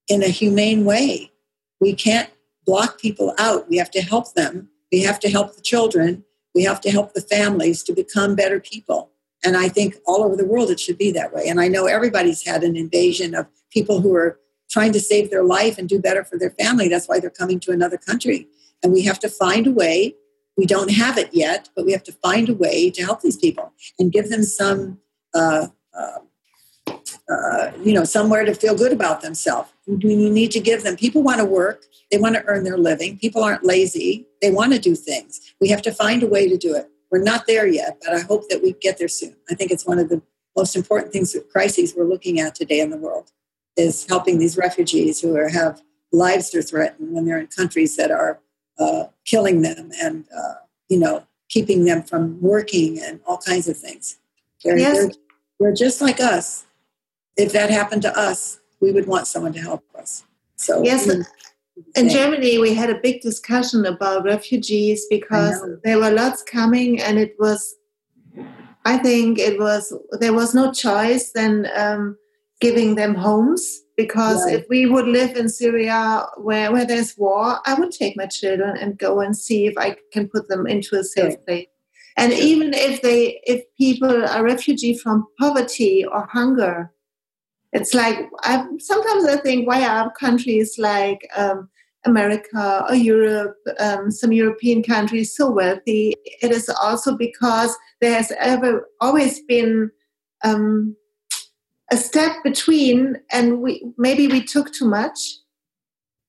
in 0.08 0.22
a 0.24 0.28
humane 0.28 0.84
way. 0.84 1.30
We 1.80 1.94
can't 1.94 2.28
block 2.66 3.00
people 3.00 3.32
out. 3.38 3.68
We 3.68 3.76
have 3.76 3.90
to 3.92 4.02
help 4.02 4.34
them. 4.34 4.68
We 4.90 5.02
have 5.02 5.20
to 5.20 5.30
help 5.30 5.54
the 5.54 5.62
children. 5.62 6.24
We 6.54 6.64
have 6.64 6.80
to 6.80 6.90
help 6.90 7.14
the 7.14 7.20
families 7.20 7.84
to 7.84 7.92
become 7.92 8.34
better 8.34 8.58
people. 8.58 9.12
And 9.44 9.56
I 9.56 9.68
think 9.68 9.96
all 10.06 10.22
over 10.22 10.36
the 10.36 10.44
world 10.44 10.70
it 10.70 10.80
should 10.80 10.98
be 10.98 11.10
that 11.12 11.32
way. 11.32 11.48
And 11.48 11.60
I 11.60 11.68
know 11.68 11.86
everybody's 11.86 12.44
had 12.44 12.62
an 12.62 12.76
invasion 12.76 13.34
of 13.34 13.46
people 13.70 14.00
who 14.00 14.14
are 14.14 14.38
trying 14.70 14.92
to 14.92 15.00
save 15.00 15.30
their 15.30 15.42
life 15.42 15.78
and 15.78 15.88
do 15.88 15.98
better 15.98 16.24
for 16.24 16.38
their 16.38 16.50
family. 16.50 16.88
That's 16.88 17.08
why 17.08 17.20
they're 17.20 17.30
coming 17.30 17.58
to 17.60 17.72
another 17.72 17.96
country. 17.96 18.46
And 18.82 18.92
we 18.92 19.02
have 19.04 19.18
to 19.20 19.28
find 19.28 19.66
a 19.66 19.72
way. 19.72 20.14
We 20.56 20.66
don't 20.66 20.90
have 20.90 21.18
it 21.18 21.30
yet, 21.32 21.70
but 21.74 21.86
we 21.86 21.92
have 21.92 22.02
to 22.04 22.12
find 22.12 22.48
a 22.48 22.54
way 22.54 22.90
to 22.90 23.02
help 23.02 23.20
these 23.20 23.36
people 23.36 23.72
and 23.98 24.12
give 24.12 24.28
them 24.28 24.42
some, 24.42 24.98
uh, 25.34 25.68
uh, 25.94 26.18
uh, 27.28 27.70
you 27.82 27.92
know, 27.92 28.04
somewhere 28.04 28.44
to 28.44 28.54
feel 28.54 28.76
good 28.76 28.92
about 28.92 29.22
themselves. 29.22 29.70
We 29.86 30.14
need 30.14 30.50
to 30.52 30.60
give 30.60 30.82
them. 30.82 30.96
People 30.96 31.22
want 31.22 31.38
to 31.38 31.44
work. 31.44 31.84
They 32.10 32.18
want 32.18 32.34
to 32.34 32.44
earn 32.46 32.64
their 32.64 32.78
living. 32.78 33.18
People 33.18 33.42
aren't 33.42 33.64
lazy. 33.64 34.26
They 34.42 34.50
want 34.50 34.72
to 34.72 34.78
do 34.78 34.94
things. 34.94 35.40
We 35.60 35.68
have 35.68 35.82
to 35.82 35.92
find 35.92 36.22
a 36.22 36.26
way 36.26 36.48
to 36.48 36.56
do 36.56 36.74
it. 36.74 36.90
We're 37.10 37.22
not 37.22 37.46
there 37.46 37.66
yet, 37.66 37.98
but 38.04 38.14
I 38.14 38.20
hope 38.20 38.48
that 38.48 38.62
we 38.62 38.72
get 38.74 38.98
there 38.98 39.08
soon. 39.08 39.36
I 39.50 39.54
think 39.54 39.70
it's 39.70 39.86
one 39.86 39.98
of 39.98 40.08
the 40.08 40.22
most 40.56 40.76
important 40.76 41.12
things, 41.12 41.36
crises 41.50 41.94
we're 41.96 42.04
looking 42.04 42.40
at 42.40 42.54
today 42.54 42.80
in 42.80 42.90
the 42.90 42.96
world, 42.96 43.32
is 43.76 44.06
helping 44.08 44.38
these 44.38 44.56
refugees 44.56 45.20
who 45.20 45.36
are, 45.36 45.48
have 45.48 45.82
lives 46.12 46.54
are 46.54 46.62
threatened 46.62 47.12
when 47.12 47.24
they're 47.24 47.38
in 47.38 47.46
countries 47.46 47.96
that 47.96 48.10
are 48.10 48.40
uh, 48.78 49.04
killing 49.24 49.62
them 49.62 49.90
and 50.02 50.24
uh, 50.36 50.54
you 50.88 50.98
know 50.98 51.26
keeping 51.48 51.84
them 51.84 52.02
from 52.02 52.40
working 52.40 52.98
and 53.00 53.20
all 53.26 53.38
kinds 53.38 53.68
of 53.68 53.76
things. 53.76 54.18
They're, 54.62 54.78
yes. 54.78 54.96
they're, 54.96 55.10
they're 55.58 55.74
just 55.74 56.00
like 56.00 56.20
us. 56.20 56.64
If 57.36 57.52
that 57.52 57.70
happened 57.70 58.02
to 58.02 58.16
us, 58.16 58.60
we 58.80 58.92
would 58.92 59.06
want 59.06 59.26
someone 59.26 59.52
to 59.54 59.60
help 59.60 59.84
us. 59.96 60.24
So 60.56 60.82
yes, 60.84 61.08
in 61.96 62.08
Germany, 62.08 62.58
we 62.58 62.74
had 62.74 62.90
a 62.90 63.00
big 63.00 63.20
discussion 63.20 63.84
about 63.86 64.24
refugees 64.24 65.06
because 65.10 65.60
there 65.84 65.98
were 65.98 66.10
lots 66.10 66.42
coming, 66.42 67.00
and 67.00 67.18
it 67.18 67.34
was, 67.38 67.74
I 68.84 68.98
think, 68.98 69.38
it 69.38 69.58
was 69.58 69.92
there 70.18 70.32
was 70.32 70.54
no 70.54 70.72
choice 70.72 71.32
than 71.32 71.68
um, 71.76 72.16
giving 72.60 72.94
them 72.94 73.14
homes 73.14 73.82
because 73.96 74.44
right. 74.44 74.54
if 74.54 74.66
we 74.68 74.86
would 74.86 75.06
live 75.06 75.36
in 75.36 75.48
Syria 75.48 76.26
where, 76.36 76.72
where 76.72 76.86
there's 76.86 77.16
war, 77.18 77.58
I 77.66 77.74
would 77.74 77.90
take 77.90 78.16
my 78.16 78.26
children 78.26 78.76
and 78.76 78.98
go 78.98 79.20
and 79.20 79.36
see 79.36 79.66
if 79.66 79.76
I 79.76 79.96
can 80.12 80.28
put 80.28 80.48
them 80.48 80.66
into 80.66 80.96
a 80.96 81.04
safe 81.04 81.34
place. 81.46 81.66
And 82.16 82.32
even 82.32 82.72
if 82.74 83.02
they 83.02 83.40
if 83.44 83.64
people 83.78 84.26
are 84.26 84.44
refugee 84.44 84.96
from 84.96 85.26
poverty 85.38 86.04
or 86.04 86.26
hunger, 86.26 86.92
it's 87.72 87.94
like 87.94 88.18
I 88.42 88.66
sometimes 88.78 89.24
I 89.24 89.36
think 89.36 89.66
why 89.66 89.86
are 89.86 90.12
countries 90.12 90.76
like 90.78 91.28
um, 91.36 91.68
America 92.04 92.84
or 92.88 92.94
Europe, 92.94 93.56
um, 93.78 94.10
some 94.10 94.32
European 94.32 94.82
countries 94.82 95.34
so 95.34 95.50
wealthy? 95.50 96.14
It 96.42 96.50
is 96.50 96.68
also 96.68 97.16
because 97.16 97.76
there 98.00 98.14
has 98.14 98.32
ever 98.38 98.88
always 99.00 99.40
been 99.42 99.90
um, 100.42 100.96
a 101.92 101.96
step 101.96 102.32
between, 102.42 103.16
and 103.30 103.60
we 103.60 103.84
maybe 103.96 104.26
we 104.26 104.42
took 104.42 104.72
too 104.72 104.88
much 104.88 105.18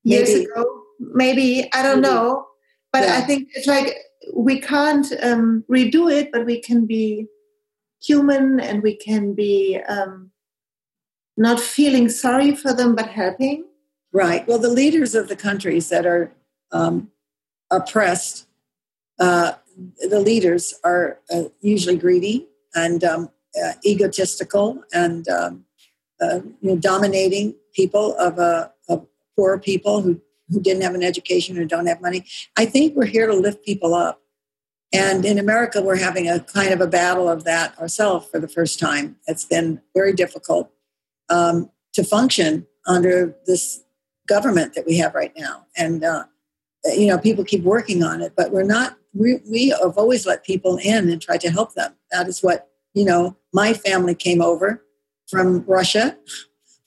years 0.04 0.30
ago. 0.30 0.84
Maybe 1.00 1.70
I 1.74 1.82
don't 1.82 2.02
maybe. 2.02 2.14
know, 2.14 2.46
but 2.94 3.04
yeah. 3.04 3.18
I 3.18 3.22
think 3.22 3.50
it's 3.54 3.68
like 3.68 3.96
we 4.36 4.60
can't 4.60 5.08
um, 5.24 5.64
redo 5.70 6.12
it, 6.12 6.32
but 6.32 6.46
we 6.46 6.60
can 6.62 6.86
be 6.86 7.26
human 8.04 8.60
and 8.60 8.82
we 8.82 8.96
can 8.96 9.34
be 9.34 9.80
um, 9.88 10.31
not 11.38 11.60
feeling 11.60 12.10
sorry 12.10 12.56
for 12.56 12.74
them, 12.74 12.96
but 12.96 13.08
helping. 13.08 13.66
Right. 14.14 14.48
Well, 14.48 14.60
the 14.60 14.70
leaders 14.70 15.16
of 15.16 15.28
the 15.28 15.36
countries 15.36 15.90
that 15.90 16.06
are 16.06 16.32
um, 16.72 17.12
oppressed, 17.70 18.48
uh, 19.20 19.54
the 20.10 20.20
leaders 20.20 20.74
are 20.84 21.20
uh, 21.34 21.44
usually 21.62 21.98
greedy 21.98 22.48
and 22.76 23.04
um, 23.04 23.30
uh, 23.62 23.74
egotistical 23.86 24.84
and 24.94 25.28
um, 25.30 25.66
uh, 26.22 26.42
you 26.62 26.70
know, 26.70 26.78
dominating 26.78 27.56
people 27.74 28.16
of, 28.18 28.38
uh, 28.38 28.70
of 28.90 29.08
poor 29.36 29.58
people 29.58 30.02
who, 30.02 30.22
who 30.50 30.60
didn't 30.60 30.84
have 30.84 30.94
an 30.94 31.04
education 31.04 31.58
or 31.58 31.66
don't 31.66 31.88
have 31.88 32.02
money. 32.02 32.26
I 32.58 32.66
think 32.66 32.96
we're 32.96 33.06
here 33.06 33.28
to 33.28 33.34
lift 33.34 33.66
people 33.66 33.94
up. 33.94 34.22
And 34.94 35.24
in 35.24 35.40
America, 35.40 35.82
we're 35.82 35.96
having 35.96 36.28
a 36.28 36.42
kind 36.42 36.72
of 36.72 36.82
a 36.82 36.88
battle 36.88 37.30
of 37.30 37.46
that 37.46 37.80
ourselves 37.80 38.28
for 38.28 38.40
the 38.40 38.48
first 38.50 38.78
time. 38.78 39.16
It's 39.26 39.46
been 39.46 39.82
very 39.96 40.12
difficult 40.12 40.70
um, 41.32 41.70
to 41.94 42.04
function 42.04 42.68
under 42.88 43.36
this 43.46 43.84
government 44.28 44.76
that 44.76 44.86
we 44.86 44.98
have 44.98 45.16
right 45.16 45.34
now. 45.38 45.66
And, 45.76 46.04
uh, 46.04 46.26
you 46.86 47.08
know, 47.08 47.18
people 47.18 47.44
keep 47.44 47.64
working 47.64 48.04
on 48.04 48.22
it, 48.22 48.34
but 48.36 48.52
we're 48.52 48.64
not, 48.64 48.98
we, 49.14 49.40
we 49.50 49.70
have 49.70 49.98
always 49.98 50.26
let 50.26 50.44
people 50.44 50.78
in 50.78 51.10
and 51.10 51.22
try 51.22 51.38
to 51.38 51.50
help 51.50 51.74
them. 51.74 51.94
That 52.12 52.28
is 52.28 52.42
what, 52.42 52.70
you 52.94 53.06
know, 53.06 53.38
my 53.54 53.74
family 53.74 54.16
came 54.16 54.42
over 54.42 54.84
from 55.30 55.64
Russia 55.66 56.18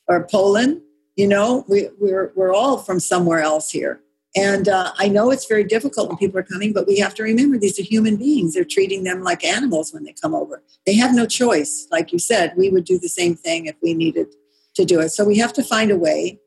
or 0.08 0.26
Poland. 0.26 0.80
You 1.16 1.28
know, 1.28 1.64
we, 1.68 1.88
we're, 2.00 2.32
we're 2.34 2.54
all 2.54 2.78
from 2.78 2.98
somewhere 2.98 3.40
else 3.40 3.70
here. 3.70 4.00
And 4.36 4.68
uh, 4.68 4.92
I 4.98 5.08
know 5.08 5.30
it's 5.30 5.46
very 5.46 5.62
difficult 5.62 6.08
when 6.08 6.16
people 6.16 6.38
are 6.38 6.44
coming, 6.44 6.72
but 6.72 6.88
we 6.88 6.98
have 6.98 7.14
to 7.14 7.22
remember 7.22 7.56
these 7.56 7.78
are 7.78 7.84
human 7.84 8.16
beings. 8.16 8.54
They're 8.54 8.64
treating 8.64 9.04
them 9.04 9.22
like 9.22 9.44
animals 9.44 9.92
when 9.92 10.02
they 10.04 10.14
come 10.20 10.34
over. 10.34 10.62
They 10.86 10.94
have 10.94 11.14
no 11.14 11.24
choice. 11.24 11.86
Like 11.92 12.12
you 12.12 12.18
said, 12.18 12.54
we 12.56 12.68
would 12.68 12.84
do 12.84 12.98
the 12.98 13.08
same 13.08 13.36
thing 13.36 13.66
if 13.66 13.76
we 13.80 13.94
needed 13.94 14.34
to 14.74 14.84
do 14.84 15.00
it. 15.00 15.10
So 15.10 15.24
we 15.24 15.38
have 15.38 15.52
to 15.52 15.62
find 15.62 15.92
a 15.92 15.96
way 15.96 16.40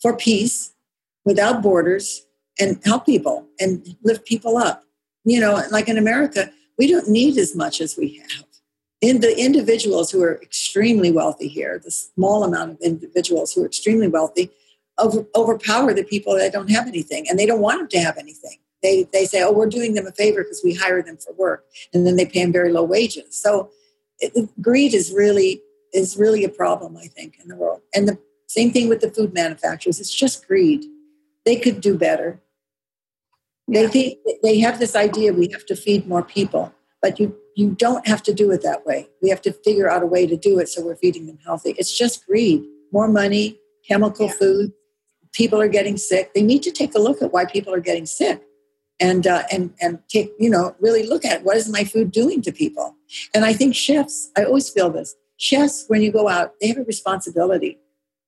for 0.00 0.16
peace 0.16 0.72
without 1.26 1.62
borders 1.62 2.26
and 2.58 2.80
help 2.84 3.04
people 3.04 3.46
and 3.60 3.96
lift 4.02 4.26
people 4.26 4.56
up. 4.56 4.84
You 5.24 5.40
know, 5.40 5.62
like 5.70 5.88
in 5.88 5.98
America, 5.98 6.50
we 6.78 6.86
don't 6.86 7.08
need 7.08 7.36
as 7.36 7.54
much 7.54 7.80
as 7.80 7.96
we 7.96 8.22
have. 8.30 8.44
In 9.02 9.20
the 9.20 9.38
individuals 9.38 10.10
who 10.10 10.22
are 10.22 10.40
extremely 10.40 11.12
wealthy 11.12 11.48
here, 11.48 11.78
the 11.84 11.90
small 11.90 12.44
amount 12.44 12.72
of 12.72 12.80
individuals 12.80 13.52
who 13.52 13.62
are 13.62 13.66
extremely 13.66 14.08
wealthy, 14.08 14.50
over, 14.98 15.26
overpower 15.34 15.92
the 15.92 16.04
people 16.04 16.36
that 16.36 16.52
don't 16.52 16.70
have 16.70 16.86
anything 16.86 17.26
and 17.28 17.38
they 17.38 17.46
don't 17.46 17.60
want 17.60 17.80
them 17.80 17.88
to 17.88 17.98
have 17.98 18.16
anything. 18.18 18.58
They, 18.82 19.04
they 19.12 19.24
say, 19.24 19.42
oh, 19.42 19.52
we're 19.52 19.68
doing 19.68 19.94
them 19.94 20.06
a 20.06 20.12
favor 20.12 20.42
because 20.42 20.62
we 20.64 20.74
hire 20.74 21.02
them 21.02 21.16
for 21.16 21.32
work 21.34 21.64
and 21.92 22.06
then 22.06 22.16
they 22.16 22.26
pay 22.26 22.42
them 22.42 22.52
very 22.52 22.72
low 22.72 22.84
wages. 22.84 23.40
So 23.40 23.70
it, 24.18 24.48
greed 24.60 24.94
is 24.94 25.12
really 25.12 25.62
is 25.92 26.16
really 26.16 26.44
a 26.44 26.48
problem, 26.48 26.96
I 26.96 27.06
think, 27.06 27.38
in 27.42 27.48
the 27.48 27.56
world. 27.56 27.80
And 27.94 28.06
the 28.06 28.18
same 28.46 28.70
thing 28.70 28.88
with 28.88 29.00
the 29.00 29.10
food 29.10 29.32
manufacturers. 29.32 29.98
It's 29.98 30.14
just 30.14 30.46
greed. 30.46 30.84
They 31.44 31.56
could 31.56 31.80
do 31.80 31.96
better. 31.96 32.40
Yeah. 33.66 33.82
They 33.82 33.88
think 33.88 34.18
they 34.42 34.58
have 34.60 34.78
this 34.78 34.94
idea 34.94 35.32
we 35.32 35.48
have 35.52 35.66
to 35.66 35.76
feed 35.76 36.06
more 36.06 36.22
people, 36.22 36.72
but 37.02 37.18
you 37.18 37.36
you 37.56 37.70
don't 37.70 38.06
have 38.06 38.22
to 38.24 38.34
do 38.34 38.50
it 38.50 38.62
that 38.62 38.84
way. 38.84 39.08
We 39.22 39.30
have 39.30 39.40
to 39.42 39.52
figure 39.52 39.90
out 39.90 40.02
a 40.02 40.06
way 40.06 40.26
to 40.26 40.36
do 40.36 40.58
it 40.58 40.68
so 40.68 40.84
we're 40.84 40.96
feeding 40.96 41.26
them 41.26 41.38
healthy. 41.44 41.74
It's 41.78 41.96
just 41.96 42.26
greed, 42.26 42.62
more 42.92 43.08
money, 43.08 43.58
chemical 43.88 44.26
yeah. 44.26 44.32
food. 44.34 44.72
People 45.36 45.60
are 45.60 45.68
getting 45.68 45.96
sick. 45.96 46.32
They 46.34 46.42
need 46.42 46.62
to 46.62 46.72
take 46.72 46.94
a 46.94 46.98
look 46.98 47.20
at 47.20 47.32
why 47.32 47.44
people 47.44 47.74
are 47.74 47.80
getting 47.80 48.06
sick 48.06 48.42
and 48.98 49.26
uh, 49.26 49.42
and 49.52 49.74
and 49.80 49.98
take 50.08 50.30
you 50.38 50.48
know 50.48 50.74
really 50.80 51.06
look 51.06 51.24
at 51.24 51.44
what 51.44 51.56
is 51.58 51.68
my 51.68 51.84
food 51.84 52.10
doing 52.10 52.40
to 52.42 52.52
people. 52.52 52.96
And 53.34 53.44
i 53.44 53.52
think 53.52 53.74
chefs 53.74 54.30
i 54.36 54.44
always 54.44 54.70
feel 54.70 54.90
this 54.90 55.14
chefs 55.36 55.84
when 55.88 56.00
you 56.00 56.10
go 56.10 56.28
out 56.28 56.54
they 56.60 56.68
have 56.68 56.78
a 56.78 56.84
responsibility. 56.84 57.78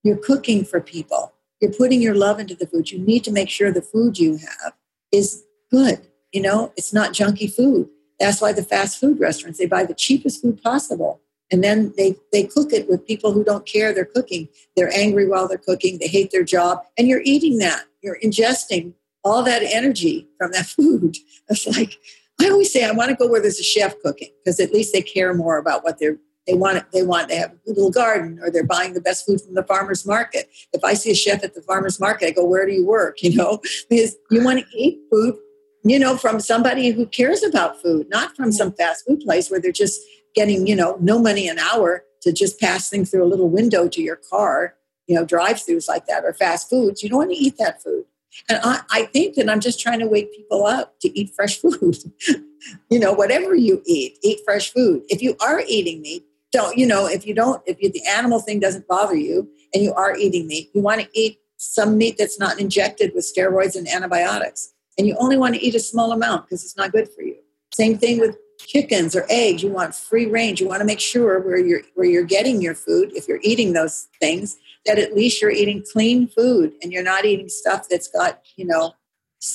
You're 0.04 0.18
cooking 0.18 0.64
for 0.64 0.80
people. 0.80 1.32
You're 1.60 1.72
putting 1.72 2.00
your 2.00 2.14
love 2.14 2.38
into 2.38 2.54
the 2.54 2.66
food. 2.66 2.92
You 2.92 3.00
need 3.00 3.24
to 3.24 3.32
make 3.32 3.48
sure 3.48 3.72
the 3.72 3.82
food 3.82 4.18
you 4.18 4.36
have 4.36 4.74
is 5.10 5.44
good 5.70 6.08
you 6.32 6.42
know? 6.42 6.72
It's 6.76 6.92
not 6.92 7.12
junky 7.12 7.52
food. 7.52 7.88
That's 8.18 8.40
why 8.40 8.52
the 8.52 8.62
fast 8.62 9.00
food 9.00 9.20
restaurants 9.20 9.58
they 9.58 9.66
buy 9.66 9.84
the 9.84 9.94
cheapest 9.94 10.42
food 10.42 10.62
possible 10.62 11.20
and 11.50 11.64
then 11.64 11.92
they 11.96 12.14
they 12.32 12.44
cook 12.44 12.72
it 12.72 12.88
with 12.88 13.06
people 13.06 13.32
who 13.32 13.42
don't 13.42 13.66
care 13.66 13.92
they're 13.92 14.04
cooking 14.04 14.48
they're 14.76 14.92
angry 14.94 15.26
while 15.26 15.48
they're 15.48 15.58
cooking 15.58 15.98
they 15.98 16.08
hate 16.08 16.30
their 16.30 16.44
job 16.44 16.78
and 16.96 17.08
you're 17.08 17.22
eating 17.24 17.58
that 17.58 17.84
you're 18.02 18.18
ingesting 18.22 18.94
all 19.24 19.42
that 19.42 19.62
energy 19.62 20.28
from 20.38 20.52
that 20.52 20.66
food. 20.76 21.16
It's 21.48 21.66
like 21.66 21.96
I 22.40 22.48
always 22.50 22.72
say 22.72 22.84
I 22.84 22.92
want 22.92 23.10
to 23.10 23.16
go 23.16 23.28
where 23.28 23.40
there's 23.40 23.58
a 23.58 23.64
chef 23.64 23.94
cooking 24.02 24.30
because 24.44 24.60
at 24.60 24.72
least 24.72 24.92
they 24.92 25.02
care 25.02 25.34
more 25.34 25.58
about 25.58 25.84
what 25.84 25.98
they're 25.98 26.16
they 26.46 26.54
want 26.54 26.82
they 26.92 27.02
want 27.02 27.28
they 27.28 27.36
have 27.36 27.50
a 27.50 27.70
little 27.70 27.90
garden 27.90 28.38
or 28.42 28.50
they're 28.50 28.64
buying 28.64 28.94
the 28.94 29.02
best 29.02 29.26
food 29.26 29.40
from 29.40 29.54
the 29.54 29.64
farmers 29.64 30.06
market. 30.06 30.48
If 30.72 30.82
I 30.82 30.94
see 30.94 31.10
a 31.10 31.14
chef 31.14 31.44
at 31.44 31.54
the 31.54 31.62
farmers 31.62 32.00
market, 32.00 32.28
I 32.28 32.30
go, 32.30 32.44
Where 32.44 32.66
do 32.66 32.72
you 32.72 32.86
work? 32.86 33.18
You 33.22 33.36
know, 33.36 33.60
because 33.90 34.16
you 34.30 34.42
want 34.42 34.60
to 34.60 34.66
eat 34.74 34.98
food, 35.10 35.34
you 35.84 35.98
know, 35.98 36.16
from 36.16 36.40
somebody 36.40 36.90
who 36.90 37.04
cares 37.06 37.42
about 37.42 37.82
food, 37.82 38.06
not 38.08 38.34
from 38.34 38.52
some 38.52 38.72
fast 38.72 39.04
food 39.06 39.20
place 39.20 39.50
where 39.50 39.60
they're 39.60 39.72
just 39.72 40.00
getting, 40.38 40.68
you 40.68 40.76
know, 40.76 40.96
no 41.00 41.18
money 41.18 41.48
an 41.48 41.58
hour 41.58 42.04
to 42.22 42.32
just 42.32 42.60
pass 42.60 42.88
things 42.88 43.10
through 43.10 43.24
a 43.24 43.26
little 43.32 43.48
window 43.48 43.88
to 43.88 44.00
your 44.00 44.14
car, 44.30 44.76
you 45.08 45.16
know, 45.16 45.24
drive-throughs 45.24 45.88
like 45.88 46.06
that 46.06 46.24
or 46.24 46.32
fast 46.32 46.70
foods. 46.70 47.02
You 47.02 47.08
don't 47.08 47.18
want 47.18 47.30
to 47.32 47.36
eat 47.36 47.58
that 47.58 47.82
food. 47.82 48.04
And 48.48 48.60
I, 48.62 48.82
I 48.90 49.02
think 49.06 49.34
that 49.34 49.50
I'm 49.50 49.58
just 49.58 49.80
trying 49.80 49.98
to 49.98 50.06
wake 50.06 50.32
people 50.32 50.64
up 50.64 51.00
to 51.00 51.18
eat 51.18 51.34
fresh 51.34 51.56
food. 51.62 51.96
you 52.88 53.00
know, 53.00 53.12
whatever 53.12 53.56
you 53.56 53.82
eat, 53.84 54.18
eat 54.22 54.38
fresh 54.44 54.72
food. 54.72 55.02
If 55.08 55.22
you 55.22 55.36
are 55.40 55.60
eating 55.66 56.02
meat, 56.02 56.24
don't, 56.52 56.78
you 56.78 56.86
know, 56.86 57.08
if 57.08 57.26
you 57.26 57.34
don't, 57.34 57.60
if 57.66 57.82
you, 57.82 57.90
the 57.90 58.06
animal 58.06 58.38
thing 58.38 58.60
doesn't 58.60 58.86
bother 58.86 59.16
you 59.16 59.48
and 59.74 59.82
you 59.82 59.92
are 59.92 60.16
eating 60.16 60.46
meat, 60.46 60.70
you 60.72 60.80
want 60.80 61.00
to 61.00 61.08
eat 61.14 61.40
some 61.56 61.98
meat 61.98 62.14
that's 62.16 62.38
not 62.38 62.60
injected 62.60 63.12
with 63.12 63.26
steroids 63.26 63.74
and 63.74 63.88
antibiotics. 63.88 64.72
And 64.96 65.08
you 65.08 65.16
only 65.18 65.36
want 65.36 65.56
to 65.56 65.60
eat 65.60 65.74
a 65.74 65.80
small 65.80 66.12
amount 66.12 66.44
because 66.44 66.64
it's 66.64 66.76
not 66.76 66.92
good 66.92 67.08
for 67.08 67.22
you. 67.22 67.36
Same 67.74 67.98
thing 67.98 68.20
with 68.20 68.36
chickens 68.58 69.16
or 69.16 69.26
eggs. 69.30 69.62
You 69.62 69.70
want 69.70 69.94
free 69.94 70.26
range. 70.26 70.60
You 70.60 70.68
want 70.68 70.80
to 70.80 70.86
make 70.86 71.00
sure 71.00 71.40
where 71.40 71.58
you're 71.58 71.82
where 71.94 72.06
you're 72.06 72.24
getting 72.24 72.60
your 72.60 72.74
food, 72.74 73.12
if 73.14 73.28
you're 73.28 73.40
eating 73.42 73.72
those 73.72 74.08
things, 74.20 74.56
that 74.86 74.98
at 74.98 75.14
least 75.14 75.40
you're 75.40 75.50
eating 75.50 75.84
clean 75.92 76.28
food 76.28 76.72
and 76.82 76.92
you're 76.92 77.02
not 77.02 77.24
eating 77.24 77.48
stuff 77.48 77.86
that's 77.88 78.08
got, 78.08 78.40
you 78.56 78.66
know, 78.66 78.94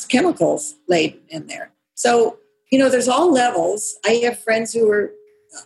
chemicals 0.10 0.76
laid 0.88 1.20
in 1.30 1.48
there. 1.48 1.72
So, 1.96 2.40
you 2.72 2.80
know, 2.80 2.90
there's 2.90 3.08
all 3.08 3.32
levels. 3.32 3.96
I 4.06 4.22
have 4.24 4.40
friends 4.40 4.74
who 4.74 4.90
are 4.90 5.12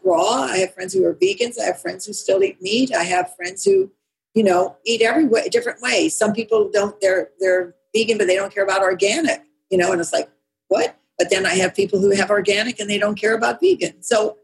raw. 0.03 0.43
I 0.43 0.57
have 0.57 0.73
friends 0.73 0.93
who 0.93 1.05
are 1.05 1.13
vegans. 1.13 1.59
I 1.61 1.65
have 1.65 1.81
friends 1.81 2.05
who 2.05 2.13
still 2.13 2.43
eat 2.43 2.61
meat. 2.61 2.93
I 2.93 3.03
have 3.03 3.35
friends 3.35 3.63
who, 3.63 3.91
you 4.33 4.43
know, 4.43 4.75
eat 4.85 5.01
every 5.01 5.25
way, 5.25 5.47
different 5.49 5.81
ways. 5.81 6.17
Some 6.17 6.33
people 6.33 6.69
don't, 6.71 6.99
they're, 6.99 7.29
they're 7.39 7.75
vegan, 7.95 8.17
but 8.17 8.27
they 8.27 8.35
don't 8.35 8.53
care 8.53 8.63
about 8.63 8.81
organic, 8.81 9.41
you 9.69 9.77
know, 9.77 9.91
and 9.91 10.01
it's 10.01 10.13
like, 10.13 10.29
what? 10.67 10.97
But 11.17 11.29
then 11.29 11.45
I 11.45 11.55
have 11.55 11.75
people 11.75 11.99
who 11.99 12.11
have 12.11 12.29
organic 12.29 12.79
and 12.79 12.89
they 12.89 12.97
don't 12.97 13.19
care 13.19 13.35
about 13.35 13.59
vegan. 13.59 14.03
So 14.03 14.37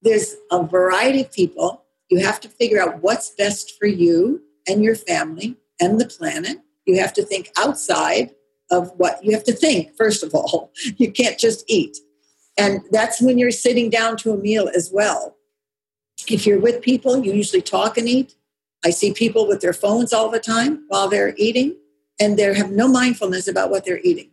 there's 0.00 0.36
a 0.50 0.62
variety 0.62 1.22
of 1.22 1.32
people 1.32 1.82
you 2.12 2.22
have 2.22 2.40
to 2.40 2.48
figure 2.48 2.78
out 2.78 3.02
what's 3.02 3.30
best 3.30 3.78
for 3.78 3.86
you 3.86 4.42
and 4.68 4.84
your 4.84 4.94
family 4.94 5.56
and 5.80 5.98
the 5.98 6.04
planet. 6.04 6.58
You 6.84 7.00
have 7.00 7.14
to 7.14 7.24
think 7.24 7.50
outside 7.56 8.32
of 8.70 8.92
what 8.98 9.24
you 9.24 9.32
have 9.32 9.44
to 9.44 9.52
think, 9.54 9.96
first 9.96 10.22
of 10.22 10.34
all. 10.34 10.72
You 10.98 11.10
can't 11.10 11.38
just 11.38 11.64
eat. 11.68 11.96
And 12.58 12.80
that's 12.90 13.22
when 13.22 13.38
you're 13.38 13.50
sitting 13.50 13.88
down 13.88 14.18
to 14.18 14.32
a 14.32 14.36
meal 14.36 14.68
as 14.76 14.90
well. 14.92 15.36
If 16.28 16.46
you're 16.46 16.60
with 16.60 16.82
people, 16.82 17.24
you 17.24 17.32
usually 17.32 17.62
talk 17.62 17.96
and 17.96 18.06
eat. 18.06 18.34
I 18.84 18.90
see 18.90 19.14
people 19.14 19.48
with 19.48 19.62
their 19.62 19.72
phones 19.72 20.12
all 20.12 20.28
the 20.28 20.38
time 20.38 20.84
while 20.88 21.08
they're 21.08 21.34
eating, 21.38 21.76
and 22.20 22.38
they 22.38 22.52
have 22.54 22.70
no 22.70 22.88
mindfulness 22.88 23.48
about 23.48 23.70
what 23.70 23.86
they're 23.86 24.00
eating. 24.00 24.31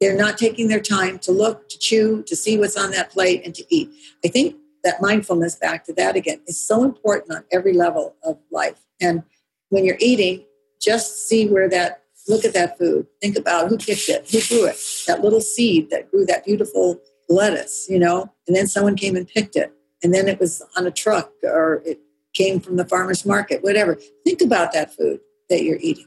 They're 0.00 0.16
not 0.16 0.36
taking 0.36 0.68
their 0.68 0.80
time 0.80 1.18
to 1.20 1.32
look, 1.32 1.68
to 1.68 1.78
chew, 1.78 2.22
to 2.24 2.36
see 2.36 2.58
what's 2.58 2.76
on 2.76 2.90
that 2.90 3.10
plate, 3.10 3.42
and 3.44 3.54
to 3.54 3.64
eat. 3.74 3.90
I 4.24 4.28
think 4.28 4.56
that 4.84 5.00
mindfulness 5.00 5.56
back 5.56 5.84
to 5.84 5.92
that 5.94 6.16
again 6.16 6.40
is 6.46 6.64
so 6.64 6.84
important 6.84 7.34
on 7.34 7.44
every 7.50 7.72
level 7.72 8.14
of 8.22 8.38
life. 8.50 8.84
And 9.00 9.22
when 9.70 9.84
you're 9.84 9.96
eating, 9.98 10.44
just 10.80 11.28
see 11.28 11.48
where 11.48 11.68
that, 11.70 12.02
look 12.28 12.44
at 12.44 12.52
that 12.54 12.78
food. 12.78 13.06
Think 13.20 13.36
about 13.36 13.68
who 13.68 13.78
picked 13.78 14.08
it, 14.08 14.30
who 14.30 14.40
grew 14.42 14.66
it, 14.66 14.76
that 15.06 15.22
little 15.22 15.40
seed 15.40 15.90
that 15.90 16.10
grew 16.10 16.26
that 16.26 16.44
beautiful 16.44 17.00
lettuce, 17.28 17.86
you 17.88 17.98
know, 17.98 18.30
and 18.46 18.54
then 18.54 18.66
someone 18.66 18.96
came 18.96 19.16
and 19.16 19.26
picked 19.26 19.56
it. 19.56 19.72
And 20.02 20.12
then 20.12 20.28
it 20.28 20.38
was 20.38 20.62
on 20.76 20.86
a 20.86 20.90
truck 20.90 21.32
or 21.42 21.82
it 21.86 21.98
came 22.34 22.60
from 22.60 22.76
the 22.76 22.84
farmer's 22.84 23.24
market, 23.24 23.64
whatever. 23.64 23.98
Think 24.24 24.42
about 24.42 24.72
that 24.74 24.94
food 24.94 25.20
that 25.48 25.62
you're 25.62 25.78
eating 25.80 26.06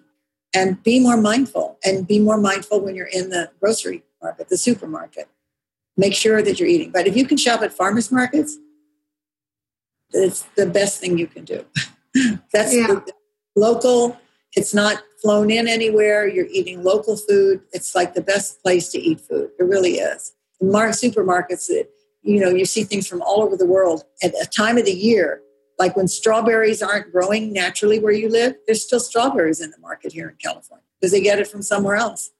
and 0.53 0.81
be 0.83 0.99
more 0.99 1.17
mindful 1.17 1.77
and 1.83 2.07
be 2.07 2.19
more 2.19 2.37
mindful 2.37 2.81
when 2.81 2.95
you're 2.95 3.07
in 3.07 3.29
the 3.29 3.51
grocery 3.59 4.03
market, 4.21 4.49
the 4.49 4.57
supermarket. 4.57 5.27
Make 5.97 6.13
sure 6.13 6.41
that 6.41 6.59
you're 6.59 6.69
eating. 6.69 6.91
But 6.91 7.07
if 7.07 7.15
you 7.15 7.25
can 7.25 7.37
shop 7.37 7.61
at 7.61 7.73
farmers 7.73 8.11
markets, 8.11 8.57
it's 10.11 10.43
the 10.55 10.65
best 10.65 10.99
thing 10.99 11.17
you 11.17 11.27
can 11.27 11.45
do. 11.45 11.65
That's 12.53 12.75
yeah. 12.75 12.87
the, 12.87 13.13
local. 13.55 14.17
It's 14.55 14.73
not 14.73 15.03
flown 15.21 15.51
in 15.51 15.67
anywhere. 15.67 16.27
You're 16.27 16.47
eating 16.47 16.83
local 16.83 17.17
food. 17.17 17.61
It's 17.73 17.93
like 17.93 18.13
the 18.13 18.21
best 18.21 18.63
place 18.63 18.89
to 18.89 18.99
eat 18.99 19.19
food. 19.19 19.51
It 19.59 19.63
really 19.63 19.95
is. 19.95 20.33
Mark 20.61 20.91
supermarkets, 20.91 21.69
it, 21.69 21.91
you 22.23 22.39
know, 22.39 22.49
you 22.49 22.65
see 22.65 22.83
things 22.83 23.07
from 23.07 23.21
all 23.21 23.41
over 23.41 23.55
the 23.55 23.65
world 23.65 24.03
at 24.23 24.33
a 24.41 24.47
time 24.47 24.77
of 24.77 24.85
the 24.85 24.93
year. 24.93 25.41
Like 25.79 25.95
when 25.95 26.07
strawberries 26.07 26.83
aren't 26.83 27.11
growing 27.11 27.53
naturally 27.53 27.99
where 27.99 28.11
you 28.11 28.29
live, 28.29 28.55
there's 28.67 28.83
still 28.83 28.99
strawberries 28.99 29.61
in 29.61 29.71
the 29.71 29.79
market 29.79 30.11
here 30.11 30.27
in 30.29 30.35
California 30.35 30.83
because 30.99 31.13
they 31.13 31.21
get 31.21 31.39
it 31.39 31.47
from 31.47 31.61
somewhere 31.61 31.95
else. 31.95 32.31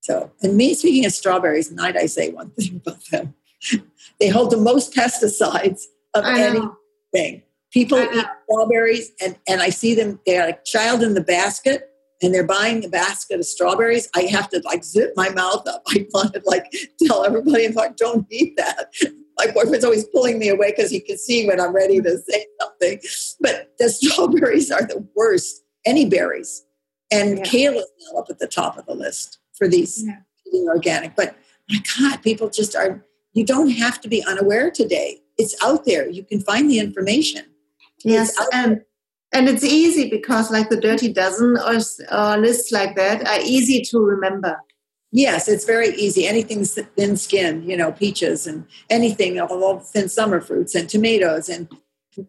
So, 0.00 0.30
and 0.42 0.56
me 0.56 0.74
speaking 0.74 1.06
of 1.06 1.12
strawberries, 1.12 1.72
might 1.72 1.96
I 1.96 2.06
say 2.06 2.30
one 2.30 2.50
thing 2.50 2.82
about 2.84 3.04
them? 3.10 3.34
they 4.20 4.28
hold 4.28 4.50
the 4.50 4.56
most 4.56 4.92
pesticides 4.92 5.82
of 6.12 6.24
anything. 6.24 7.42
People 7.72 7.98
eat 7.98 8.26
strawberries, 8.44 9.12
and, 9.22 9.36
and 9.48 9.62
I 9.62 9.70
see 9.70 9.94
them, 9.94 10.20
they 10.26 10.36
got 10.36 10.48
a 10.50 10.58
child 10.64 11.02
in 11.02 11.14
the 11.14 11.22
basket, 11.22 11.88
and 12.20 12.34
they're 12.34 12.46
buying 12.46 12.84
a 12.84 12.88
basket 12.88 13.38
of 13.38 13.46
strawberries. 13.46 14.08
I 14.14 14.22
have 14.22 14.48
to 14.50 14.60
like 14.64 14.84
zip 14.84 15.12
my 15.16 15.30
mouth 15.30 15.66
up. 15.66 15.82
I 15.88 16.06
want 16.12 16.34
to 16.34 16.42
like 16.44 16.70
tell 17.06 17.24
everybody, 17.24 17.64
I'm 17.64 17.72
like, 17.72 17.96
don't 17.96 18.26
eat 18.30 18.56
that. 18.56 18.92
My 19.38 19.50
boyfriend's 19.50 19.84
always 19.84 20.04
pulling 20.04 20.38
me 20.38 20.48
away 20.48 20.72
because 20.76 20.90
he 20.90 21.00
can 21.00 21.18
see 21.18 21.46
when 21.46 21.60
I'm 21.60 21.74
ready 21.74 22.00
to 22.00 22.18
say 22.18 22.46
something. 22.60 23.00
But 23.40 23.74
the 23.78 23.88
strawberries 23.88 24.70
are 24.70 24.82
the 24.82 25.06
worst, 25.16 25.62
any 25.84 26.08
berries. 26.08 26.64
And 27.10 27.38
yeah. 27.38 27.44
kale 27.44 27.74
is 27.74 27.86
now 28.12 28.20
up 28.20 28.26
at 28.30 28.38
the 28.38 28.46
top 28.46 28.78
of 28.78 28.86
the 28.86 28.94
list 28.94 29.38
for 29.54 29.68
these 29.68 30.04
yeah. 30.04 30.18
eating 30.46 30.68
organic. 30.68 31.16
But 31.16 31.36
my 31.70 31.78
God, 31.98 32.22
people 32.22 32.48
just 32.50 32.74
are, 32.76 33.04
you 33.32 33.44
don't 33.44 33.70
have 33.70 34.00
to 34.02 34.08
be 34.08 34.24
unaware 34.24 34.70
today 34.70 35.22
it's 35.38 35.56
out 35.62 35.84
there. 35.84 36.08
You 36.08 36.24
can 36.24 36.40
find 36.40 36.70
the 36.70 36.78
information. 36.78 37.44
Yes, 38.04 38.34
and 38.52 38.82
and 39.32 39.48
it's 39.48 39.64
easy 39.64 40.10
because 40.10 40.50
like 40.50 40.68
the 40.68 40.80
Dirty 40.80 41.12
Dozen 41.12 41.56
or 41.56 41.78
uh, 42.10 42.36
lists 42.36 42.72
like 42.72 42.96
that 42.96 43.26
are 43.26 43.40
easy 43.40 43.82
to 43.82 43.98
remember. 44.00 44.60
Yes, 45.12 45.46
it's 45.46 45.64
very 45.64 45.90
easy. 45.90 46.26
Anything 46.26 46.64
thin 46.64 47.16
skin, 47.16 47.62
you 47.62 47.76
know, 47.76 47.92
peaches 47.92 48.46
and 48.46 48.66
anything, 48.88 49.38
all 49.38 49.78
thin 49.78 50.08
summer 50.08 50.40
fruits 50.40 50.74
and 50.74 50.88
tomatoes 50.88 51.48
and 51.48 51.68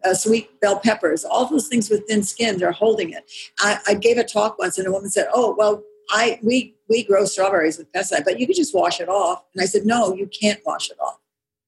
uh, 0.04 0.14
sweet 0.14 0.60
bell 0.60 0.78
peppers, 0.78 1.24
all 1.24 1.46
those 1.46 1.68
things 1.68 1.88
with 1.88 2.06
thin 2.06 2.22
skins 2.22 2.62
are 2.62 2.72
holding 2.72 3.10
it. 3.10 3.30
I, 3.58 3.78
I, 3.88 3.94
gave 3.94 4.18
a 4.18 4.24
talk 4.24 4.58
once 4.58 4.78
and 4.78 4.86
a 4.86 4.92
woman 4.92 5.10
said, 5.10 5.28
Oh, 5.32 5.54
well, 5.56 5.82
I 6.10 6.38
we 6.42 6.74
we 6.88 7.04
grow 7.04 7.24
strawberries 7.24 7.78
with 7.78 7.90
pesticide, 7.92 8.24
but 8.24 8.38
you 8.38 8.46
can 8.46 8.54
just 8.54 8.74
wash 8.74 9.00
it 9.00 9.08
off. 9.08 9.42
And 9.54 9.62
I 9.62 9.66
said, 9.66 9.86
No, 9.86 10.14
you 10.14 10.26
can't 10.26 10.60
wash 10.64 10.90
it 10.90 10.98
off 11.00 11.18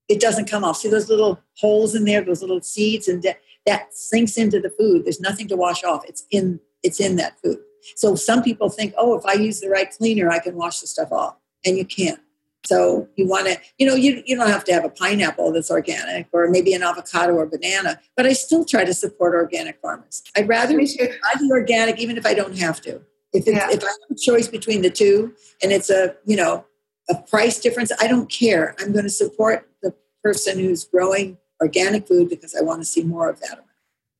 it 0.07 0.19
doesn't 0.19 0.49
come 0.49 0.63
off. 0.63 0.77
See 0.77 0.89
those 0.89 1.09
little 1.09 1.39
holes 1.57 1.95
in 1.95 2.05
there, 2.05 2.21
those 2.21 2.41
little 2.41 2.61
seeds, 2.61 3.07
and 3.07 3.23
that 3.65 3.93
sinks 3.93 4.37
into 4.37 4.59
the 4.59 4.69
food. 4.69 5.05
There's 5.05 5.19
nothing 5.19 5.47
to 5.49 5.57
wash 5.57 5.83
off. 5.83 6.03
It's 6.07 6.25
in 6.31 6.59
it's 6.83 6.99
in 6.99 7.15
that 7.17 7.39
food. 7.43 7.59
So 7.95 8.15
some 8.15 8.43
people 8.43 8.69
think, 8.69 8.93
oh, 8.97 9.17
if 9.17 9.25
I 9.25 9.33
use 9.33 9.59
the 9.59 9.69
right 9.69 9.89
cleaner, 9.89 10.29
I 10.29 10.39
can 10.39 10.55
wash 10.55 10.79
the 10.79 10.87
stuff 10.87 11.11
off, 11.11 11.35
and 11.65 11.77
you 11.77 11.85
can't. 11.85 12.19
So 12.65 13.07
you 13.15 13.27
want 13.27 13.47
to, 13.47 13.57
you 13.77 13.87
know, 13.87 13.95
you, 13.95 14.21
you 14.25 14.35
don't 14.35 14.49
have 14.49 14.65
to 14.65 14.73
have 14.73 14.83
a 14.83 14.89
pineapple 14.89 15.53
that's 15.53 15.71
organic 15.71 16.27
or 16.33 16.49
maybe 16.49 16.73
an 16.73 16.83
avocado 16.83 17.33
or 17.33 17.45
banana, 17.45 17.99
but 18.17 18.25
I 18.25 18.33
still 18.33 18.65
try 18.65 18.83
to 18.83 18.93
support 18.93 19.35
organic 19.35 19.79
farmers. 19.79 20.21
I'd 20.35 20.49
rather 20.49 20.77
buy 20.77 20.83
the 20.85 21.49
organic 21.49 21.97
even 21.99 22.17
if 22.17 22.25
I 22.25 22.33
don't 22.33 22.57
have 22.57 22.81
to. 22.81 23.01
If, 23.31 23.47
yeah. 23.47 23.69
if 23.71 23.83
I 23.83 23.87
have 23.87 24.11
a 24.11 24.15
choice 24.15 24.49
between 24.49 24.81
the 24.81 24.89
two 24.89 25.33
and 25.63 25.71
it's 25.71 25.89
a, 25.89 26.15
you 26.25 26.35
know, 26.35 26.65
a 27.09 27.15
price 27.15 27.59
difference. 27.59 27.91
I 28.01 28.07
don't 28.07 28.29
care. 28.29 28.75
I'm 28.79 28.91
going 28.91 29.05
to 29.05 29.09
support 29.09 29.69
the 29.81 29.93
person 30.23 30.59
who's 30.59 30.83
growing 30.83 31.37
organic 31.61 32.07
food 32.07 32.29
because 32.29 32.55
I 32.55 32.61
want 32.61 32.81
to 32.81 32.85
see 32.85 33.03
more 33.03 33.29
of 33.29 33.39
that. 33.41 33.63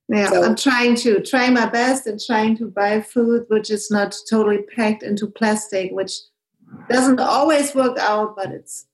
Yeah, 0.08 0.30
so, 0.30 0.42
I'm 0.42 0.56
trying 0.56 0.94
to 0.96 1.20
try 1.20 1.50
my 1.50 1.66
best 1.66 2.06
and 2.06 2.18
trying 2.18 2.56
to 2.58 2.66
buy 2.66 3.02
food 3.02 3.44
which 3.48 3.70
is 3.70 3.90
not 3.90 4.16
totally 4.28 4.62
packed 4.74 5.02
into 5.02 5.26
plastic, 5.26 5.92
which 5.92 6.12
doesn't 6.88 7.20
always 7.20 7.74
work 7.74 7.98
out, 7.98 8.34
but 8.34 8.50
it's 8.50 8.86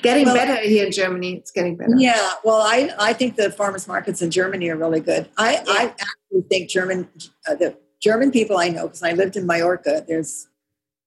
getting 0.00 0.24
well, 0.24 0.34
better 0.34 0.56
here 0.56 0.86
in 0.86 0.92
Germany. 0.92 1.34
It's 1.34 1.50
getting 1.50 1.76
better. 1.76 1.92
Yeah, 1.96 2.32
well, 2.44 2.62
I 2.62 2.90
I 2.98 3.12
think 3.12 3.36
the 3.36 3.50
farmers 3.50 3.86
markets 3.86 4.22
in 4.22 4.30
Germany 4.30 4.70
are 4.70 4.76
really 4.76 5.00
good. 5.00 5.28
I 5.36 5.54
yeah. 5.54 5.62
I 5.66 5.84
actually 5.84 6.48
think 6.48 6.70
German 6.70 7.08
uh, 7.48 7.54
the 7.54 7.76
German 8.00 8.30
people 8.30 8.56
I 8.56 8.68
know 8.68 8.86
because 8.86 9.02
I 9.02 9.12
lived 9.12 9.36
in 9.36 9.46
Mallorca. 9.46 10.04
There's 10.06 10.48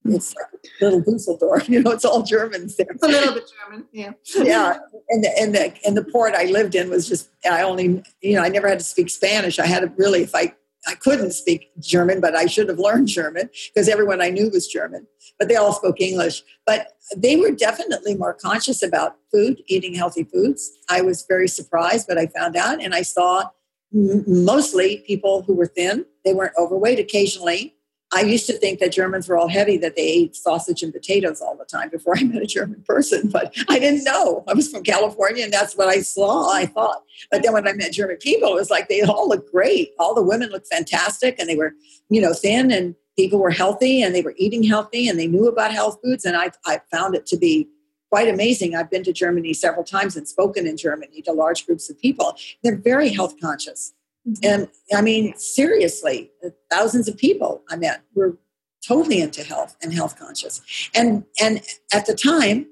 it's 0.06 0.36
like 0.36 0.72
little 0.82 1.02
Dusseldorf, 1.02 1.68
you 1.69 1.82
know, 1.82 1.91
it's 1.91 2.06
all 2.06 2.23
Germans 2.23 2.76
there. 2.76 2.88
It's 2.90 3.03
a 3.03 3.07
little 3.07 3.34
bit 3.34 3.52
German, 3.64 3.86
yeah. 3.91 4.11
yeah, 4.36 4.77
and 5.10 5.23
the 5.23 5.40
and 5.40 5.56
the 5.56 5.73
and 5.86 5.98
the 5.98 6.03
port 6.03 6.34
I 6.36 6.45
lived 6.45 6.76
in 6.76 6.90
was 6.90 7.07
just 7.07 7.30
I 7.49 7.61
only 7.64 8.03
you 8.22 8.36
know 8.36 8.41
I 8.41 8.49
never 8.49 8.68
had 8.68 8.80
to 8.80 8.86
speak 8.86 9.10
Spanish. 9.10 9.60
I 9.60 9.65
had 9.65 9.82
to 9.82 9.91
really 9.98 10.22
if 10.22 10.36
I 10.36 10.53
I 10.88 10.95
couldn't 10.95 11.32
speak 11.32 11.72
German, 11.80 12.22
but 12.22 12.36
I 12.36 12.45
should 12.45 12.69
have 12.69 12.80
learned 12.80 13.07
German 13.07 13.49
because 13.73 13.90
everyone 13.90 14.22
I 14.22 14.30
knew 14.30 14.49
was 14.49 14.68
German. 14.68 15.07
But 15.40 15.48
they 15.48 15.56
all 15.56 15.73
spoke 15.73 15.99
English. 15.99 16.44
But 16.65 16.90
they 17.18 17.36
were 17.38 17.52
definitely 17.52 18.15
more 18.15 18.34
conscious 18.34 18.84
about 18.84 19.15
food, 19.32 19.64
eating 19.68 19.95
healthy 19.95 20.23
foods. 20.23 20.72
I 20.90 21.02
was 21.02 21.26
very 21.27 21.48
surprised, 21.48 22.07
but 22.07 22.18
I 22.18 22.27
found 22.27 22.56
out, 22.56 22.84
and 22.84 22.94
I 22.94 23.02
saw 23.02 23.49
mostly 23.91 24.98
people 25.07 25.41
who 25.44 25.56
were 25.56 25.68
thin. 25.68 26.06
They 26.23 26.34
weren't 26.34 26.53
overweight. 26.57 26.99
Occasionally, 26.99 27.75
I 28.16 28.22
used 28.22 28.48
to 28.48 28.58
think 28.58 28.80
that 28.80 28.94
Germans 28.94 29.28
were 29.28 29.38
all 29.38 29.50
heavy, 29.50 29.76
that 29.80 29.98
they 29.98 30.08
ate 30.08 30.38
sausage 30.38 30.82
and 30.82 30.94
potatoes 30.94 31.42
all 31.42 31.58
the 31.58 31.66
time 31.66 31.90
before 31.90 32.18
I 32.18 32.24
met 32.24 32.42
a 32.42 32.46
German 32.46 32.82
person, 32.88 33.28
but 33.30 33.54
I 33.68 33.78
didn't 33.78 34.06
know. 34.06 34.46
I 34.48 34.54
was 34.54 34.72
from 34.72 34.84
California 34.84 35.44
and 35.44 35.52
that's 35.52 35.76
what 35.76 35.90
I 35.90 36.00
saw, 36.00 36.50
I 36.50 36.66
thought. 36.66 37.04
But 37.30 37.44
then 37.44 37.52
when 37.52 37.68
I 37.68 37.74
met 37.74 37.92
German 37.92 38.16
people, 38.18 38.50
it 38.50 38.56
was 38.56 38.70
like 38.70 38.88
they 38.88 39.02
all 39.02 39.28
looked 39.28 39.52
great. 39.52 39.92
All 40.00 40.16
the 40.16 40.24
women 40.24 40.50
looked 40.50 40.68
fantastic 40.68 41.36
and 41.40 41.50
they 41.50 41.58
were, 41.58 41.74
you 42.10 42.22
know, 42.22 42.34
thin 42.34 42.72
and 42.72 42.96
people 43.18 43.40
were 43.40 43.52
healthy 43.52 44.02
and 44.02 44.16
they 44.16 44.22
were 44.22 44.36
eating 44.38 44.64
healthy 44.64 45.10
and 45.10 45.20
they 45.20 45.28
knew 45.28 45.50
about 45.50 45.74
health 45.74 46.00
foods. 46.02 46.24
And 46.24 46.38
I, 46.38 46.52
I 46.66 46.80
found 46.92 47.16
it 47.16 47.26
to 47.28 47.38
be 47.38 47.68
quite 48.10 48.30
amazing. 48.30 48.76
I've 48.76 48.90
been 48.90 49.04
to 49.04 49.12
Germany 49.12 49.54
several 49.54 49.84
times 49.84 50.16
and 50.16 50.26
spoken 50.26 50.66
in 50.66 50.78
Germany 50.78 51.22
to 51.24 51.34
large 51.34 51.66
groups 51.66 51.90
of 51.90 52.00
people. 52.00 52.38
They're 52.64 52.78
very 52.78 53.10
health 53.10 53.36
conscious. 53.42 53.94
Mm-hmm. 54.28 54.44
And 54.44 54.68
I 54.94 55.02
mean, 55.02 55.36
seriously, 55.38 56.32
thousands 56.72 57.08
of 57.08 57.18
people 57.18 57.64
I 57.70 57.76
met 57.76 58.04
were 58.14 58.38
totally 58.86 59.22
into 59.22 59.44
health 59.44 59.76
and 59.82 59.94
health 59.94 60.18
conscious. 60.18 60.62
And 60.94 61.26
and 61.42 61.62
at 61.94 62.06
the 62.06 62.16
time, 62.16 62.68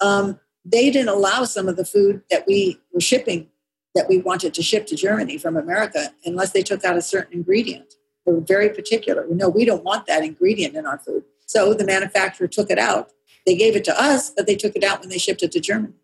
um, 0.00 0.38
they 0.64 0.90
didn't 0.90 1.08
allow 1.08 1.44
some 1.44 1.68
of 1.68 1.76
the 1.76 1.84
food 1.84 2.22
that 2.30 2.44
we 2.46 2.80
were 2.92 3.00
shipping 3.00 3.48
that 3.94 4.08
we 4.08 4.18
wanted 4.18 4.54
to 4.54 4.62
ship 4.62 4.86
to 4.86 4.96
Germany 4.96 5.38
from 5.38 5.56
America 5.56 6.12
unless 6.24 6.52
they 6.52 6.62
took 6.62 6.84
out 6.84 6.96
a 6.96 7.02
certain 7.02 7.38
ingredient. 7.38 7.94
They 8.26 8.32
were 8.32 8.40
very 8.40 8.68
particular. 8.68 9.26
No, 9.30 9.48
we 9.48 9.64
don't 9.64 9.84
want 9.84 10.06
that 10.06 10.24
ingredient 10.24 10.76
in 10.76 10.86
our 10.86 10.98
food. 10.98 11.24
So 11.46 11.72
the 11.72 11.84
manufacturer 11.84 12.46
took 12.46 12.70
it 12.70 12.78
out. 12.78 13.10
They 13.46 13.56
gave 13.56 13.74
it 13.74 13.84
to 13.84 14.00
us, 14.00 14.30
but 14.30 14.46
they 14.46 14.56
took 14.56 14.76
it 14.76 14.84
out 14.84 15.00
when 15.00 15.08
they 15.08 15.18
shipped 15.18 15.42
it 15.42 15.50
to 15.52 15.60
Germany. 15.60 15.94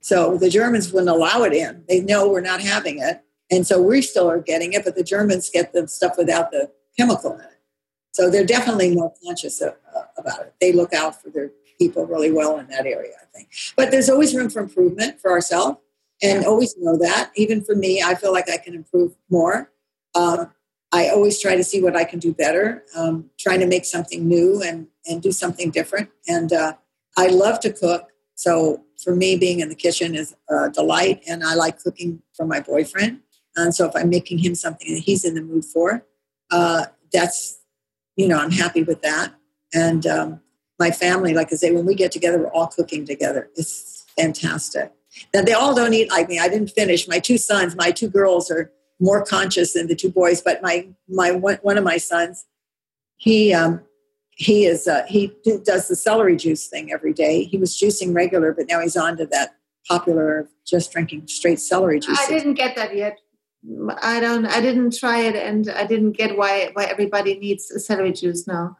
So 0.00 0.36
the 0.36 0.50
Germans 0.50 0.92
wouldn't 0.92 1.10
allow 1.10 1.42
it 1.44 1.54
in. 1.54 1.84
They 1.88 2.00
know 2.00 2.28
we're 2.28 2.40
not 2.40 2.60
having 2.60 2.98
it. 2.98 3.22
And 3.50 3.66
so 3.66 3.80
we 3.80 4.02
still 4.02 4.30
are 4.30 4.40
getting 4.40 4.72
it, 4.72 4.84
but 4.84 4.94
the 4.94 5.04
Germans 5.04 5.50
get 5.50 5.72
the 5.72 5.88
stuff 5.88 6.14
without 6.16 6.50
the 6.50 6.70
chemical 6.96 7.34
in 7.34 7.40
it. 7.40 7.60
So 8.12 8.30
they're 8.30 8.44
definitely 8.44 8.94
more 8.94 9.12
conscious 9.24 9.60
of, 9.60 9.74
uh, 9.96 10.02
about 10.16 10.40
it. 10.40 10.54
They 10.60 10.72
look 10.72 10.92
out 10.92 11.20
for 11.20 11.30
their 11.30 11.50
people 11.78 12.04
really 12.06 12.30
well 12.30 12.58
in 12.58 12.66
that 12.68 12.86
area, 12.86 13.14
I 13.20 13.24
think. 13.34 13.48
But 13.76 13.90
there's 13.90 14.10
always 14.10 14.34
room 14.34 14.50
for 14.50 14.60
improvement 14.60 15.20
for 15.20 15.30
ourselves, 15.30 15.78
and 16.22 16.44
always 16.44 16.76
know 16.76 16.96
that. 16.98 17.30
Even 17.34 17.62
for 17.62 17.74
me, 17.74 18.02
I 18.02 18.14
feel 18.14 18.32
like 18.32 18.50
I 18.50 18.58
can 18.58 18.74
improve 18.74 19.14
more. 19.30 19.72
Um, 20.14 20.52
I 20.92 21.08
always 21.08 21.40
try 21.40 21.56
to 21.56 21.64
see 21.64 21.80
what 21.80 21.96
I 21.96 22.04
can 22.04 22.18
do 22.18 22.34
better, 22.34 22.84
um, 22.96 23.30
trying 23.38 23.60
to 23.60 23.66
make 23.66 23.84
something 23.84 24.26
new 24.26 24.60
and, 24.60 24.88
and 25.06 25.22
do 25.22 25.32
something 25.32 25.70
different. 25.70 26.10
And 26.28 26.52
uh, 26.52 26.74
I 27.16 27.28
love 27.28 27.60
to 27.60 27.72
cook. 27.72 28.08
So 28.34 28.84
for 29.02 29.14
me, 29.14 29.36
being 29.36 29.60
in 29.60 29.68
the 29.68 29.74
kitchen 29.74 30.14
is 30.14 30.34
a 30.48 30.68
delight, 30.68 31.22
and 31.28 31.44
I 31.44 31.54
like 31.54 31.78
cooking 31.78 32.22
for 32.34 32.44
my 32.44 32.60
boyfriend. 32.60 33.20
And 33.60 33.74
so 33.74 33.86
if 33.86 33.94
I'm 33.94 34.08
making 34.08 34.38
him 34.38 34.54
something 34.54 34.92
that 34.94 35.00
he's 35.00 35.24
in 35.24 35.34
the 35.34 35.42
mood 35.42 35.64
for, 35.64 36.04
uh, 36.50 36.86
that's, 37.12 37.60
you 38.16 38.28
know, 38.28 38.38
I'm 38.38 38.50
happy 38.50 38.82
with 38.82 39.02
that. 39.02 39.34
And 39.72 40.06
um, 40.06 40.40
my 40.78 40.90
family, 40.90 41.34
like 41.34 41.52
I 41.52 41.56
say, 41.56 41.72
when 41.72 41.86
we 41.86 41.94
get 41.94 42.12
together, 42.12 42.38
we're 42.38 42.52
all 42.52 42.68
cooking 42.68 43.04
together. 43.04 43.48
It's 43.56 44.06
fantastic. 44.18 44.92
Now, 45.34 45.42
they 45.42 45.52
all 45.52 45.74
don't 45.74 45.94
eat 45.94 46.10
like 46.10 46.28
me. 46.28 46.38
I 46.38 46.48
didn't 46.48 46.70
finish. 46.70 47.08
My 47.08 47.18
two 47.18 47.38
sons, 47.38 47.76
my 47.76 47.90
two 47.90 48.08
girls 48.08 48.50
are 48.50 48.72
more 49.00 49.24
conscious 49.24 49.72
than 49.72 49.86
the 49.86 49.94
two 49.94 50.10
boys, 50.10 50.40
but 50.40 50.62
my, 50.62 50.88
my 51.08 51.30
one, 51.30 51.58
one 51.62 51.78
of 51.78 51.84
my 51.84 51.96
sons, 51.96 52.46
he, 53.16 53.52
um, 53.52 53.82
he 54.40 54.64
is 54.64 54.88
uh, 54.88 55.04
he 55.06 55.34
does 55.64 55.88
the 55.88 55.94
celery 55.94 56.34
juice 56.34 56.66
thing 56.66 56.90
every 56.90 57.12
day. 57.12 57.44
He 57.44 57.58
was 57.58 57.78
juicing 57.78 58.14
regular, 58.14 58.54
but 58.54 58.66
now 58.70 58.80
he's 58.80 58.96
on 58.96 59.18
to 59.18 59.26
that 59.26 59.50
popular 59.86 60.48
just 60.66 60.92
drinking 60.92 61.28
straight 61.28 61.60
celery 61.60 62.00
juice. 62.00 62.18
I 62.18 62.26
didn't 62.26 62.54
get 62.54 62.74
that 62.76 62.96
yet. 62.96 63.18
I 64.02 64.20
don't. 64.20 64.46
I 64.46 64.60
didn't 64.60 64.98
try 64.98 65.20
it, 65.20 65.36
and 65.36 65.70
I 65.70 65.86
didn't 65.86 66.12
get 66.12 66.36
why 66.36 66.70
why 66.72 66.84
everybody 66.84 67.38
needs 67.38 67.70
celery 67.84 68.12
juice 68.12 68.46
now. 68.46 68.76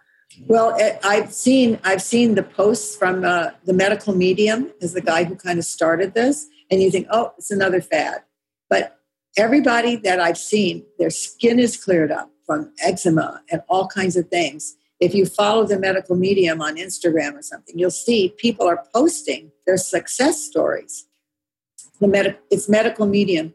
Well, 0.47 0.74
eh, 0.78 0.98
I've 1.05 1.32
seen 1.32 1.78
I've 1.85 2.01
seen 2.02 2.35
the 2.35 2.43
posts 2.43 2.97
from 2.97 3.24
uh, 3.24 3.51
the 3.65 3.74
medical 3.74 4.15
medium 4.15 4.73
is 4.81 4.94
the 4.94 5.02
guy 5.02 5.24
who 5.24 5.35
kind 5.36 5.59
of 5.59 5.65
started 5.65 6.15
this, 6.15 6.47
and 6.70 6.82
you 6.82 6.90
think, 6.90 7.09
oh, 7.11 7.35
it's 7.36 7.51
another 7.51 7.82
fad. 7.82 8.23
But 8.70 8.98
everybody 9.36 9.97
that 9.97 10.19
I've 10.19 10.39
seen, 10.39 10.85
their 10.98 11.11
skin 11.11 11.59
is 11.59 11.77
cleared 11.77 12.11
up 12.11 12.31
from 12.47 12.73
eczema 12.82 13.43
and 13.51 13.62
all 13.69 13.86
kinds 13.86 14.16
of 14.16 14.28
things. 14.28 14.77
If 14.98 15.15
you 15.15 15.27
follow 15.27 15.66
the 15.66 15.78
medical 15.78 16.16
medium 16.16 16.61
on 16.61 16.77
Instagram 16.77 17.35
or 17.35 17.43
something, 17.43 17.78
you'll 17.78 17.90
see 17.90 18.35
people 18.39 18.66
are 18.66 18.85
posting 18.94 19.51
their 19.66 19.77
success 19.77 20.43
stories. 20.43 21.07
The 22.01 22.09
med- 22.09 22.39
it's 22.51 22.69
medical 22.69 23.07
medium 23.07 23.55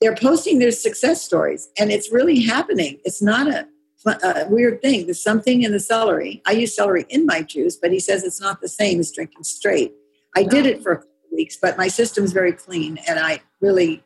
they're 0.00 0.16
posting 0.16 0.58
their 0.58 0.70
success 0.70 1.22
stories 1.22 1.68
and 1.78 1.90
it's 1.92 2.10
really 2.10 2.40
happening. 2.40 2.98
It's 3.04 3.22
not 3.22 3.48
a, 3.48 3.66
a, 4.06 4.48
weird 4.48 4.80
thing. 4.80 5.04
There's 5.04 5.22
something 5.22 5.62
in 5.62 5.72
the 5.72 5.80
celery. 5.80 6.42
I 6.46 6.52
use 6.52 6.74
celery 6.74 7.04
in 7.10 7.26
my 7.26 7.42
juice, 7.42 7.76
but 7.76 7.92
he 7.92 8.00
says 8.00 8.24
it's 8.24 8.40
not 8.40 8.60
the 8.60 8.68
same 8.68 8.98
as 8.98 9.12
drinking 9.12 9.44
straight. 9.44 9.92
I 10.34 10.42
did 10.44 10.64
it 10.64 10.82
for 10.82 10.92
a 10.92 10.96
couple 10.96 11.10
weeks, 11.32 11.58
but 11.60 11.76
my 11.76 11.88
system's 11.88 12.32
very 12.32 12.52
clean 12.52 12.98
and 13.06 13.18
I 13.18 13.40
really, 13.60 14.02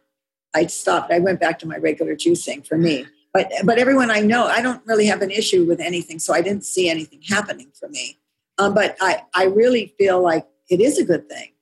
I 0.55 0.67
stopped. 0.67 1.13
I 1.13 1.21
went 1.21 1.41
back 1.41 1.59
to 1.61 1.69
my 1.69 1.77
regular 1.77 2.17
juicing 2.17 2.67
for 2.67 2.77
me. 2.77 3.07
But, 3.33 3.53
but 3.65 3.79
everyone 3.79 4.11
I 4.11 4.21
know, 4.21 4.47
I 4.47 4.63
don't 4.63 4.85
really 4.87 5.07
have 5.07 5.23
an 5.23 5.31
issue 5.31 5.65
with 5.65 5.81
anything, 5.81 6.21
so 6.21 6.33
I 6.33 6.41
didn't 6.41 6.65
see 6.65 6.89
anything 6.89 7.21
happening 7.29 7.73
for 7.79 7.89
me. 7.89 8.19
Um, 8.59 8.75
but 8.75 8.97
I, 9.01 9.23
I 9.35 9.47
really 9.47 9.93
feel 9.99 10.23
like 10.23 10.47
it 10.71 10.81
is 10.81 10.99
a 10.99 11.05
good 11.05 11.29
thing. 11.29 11.53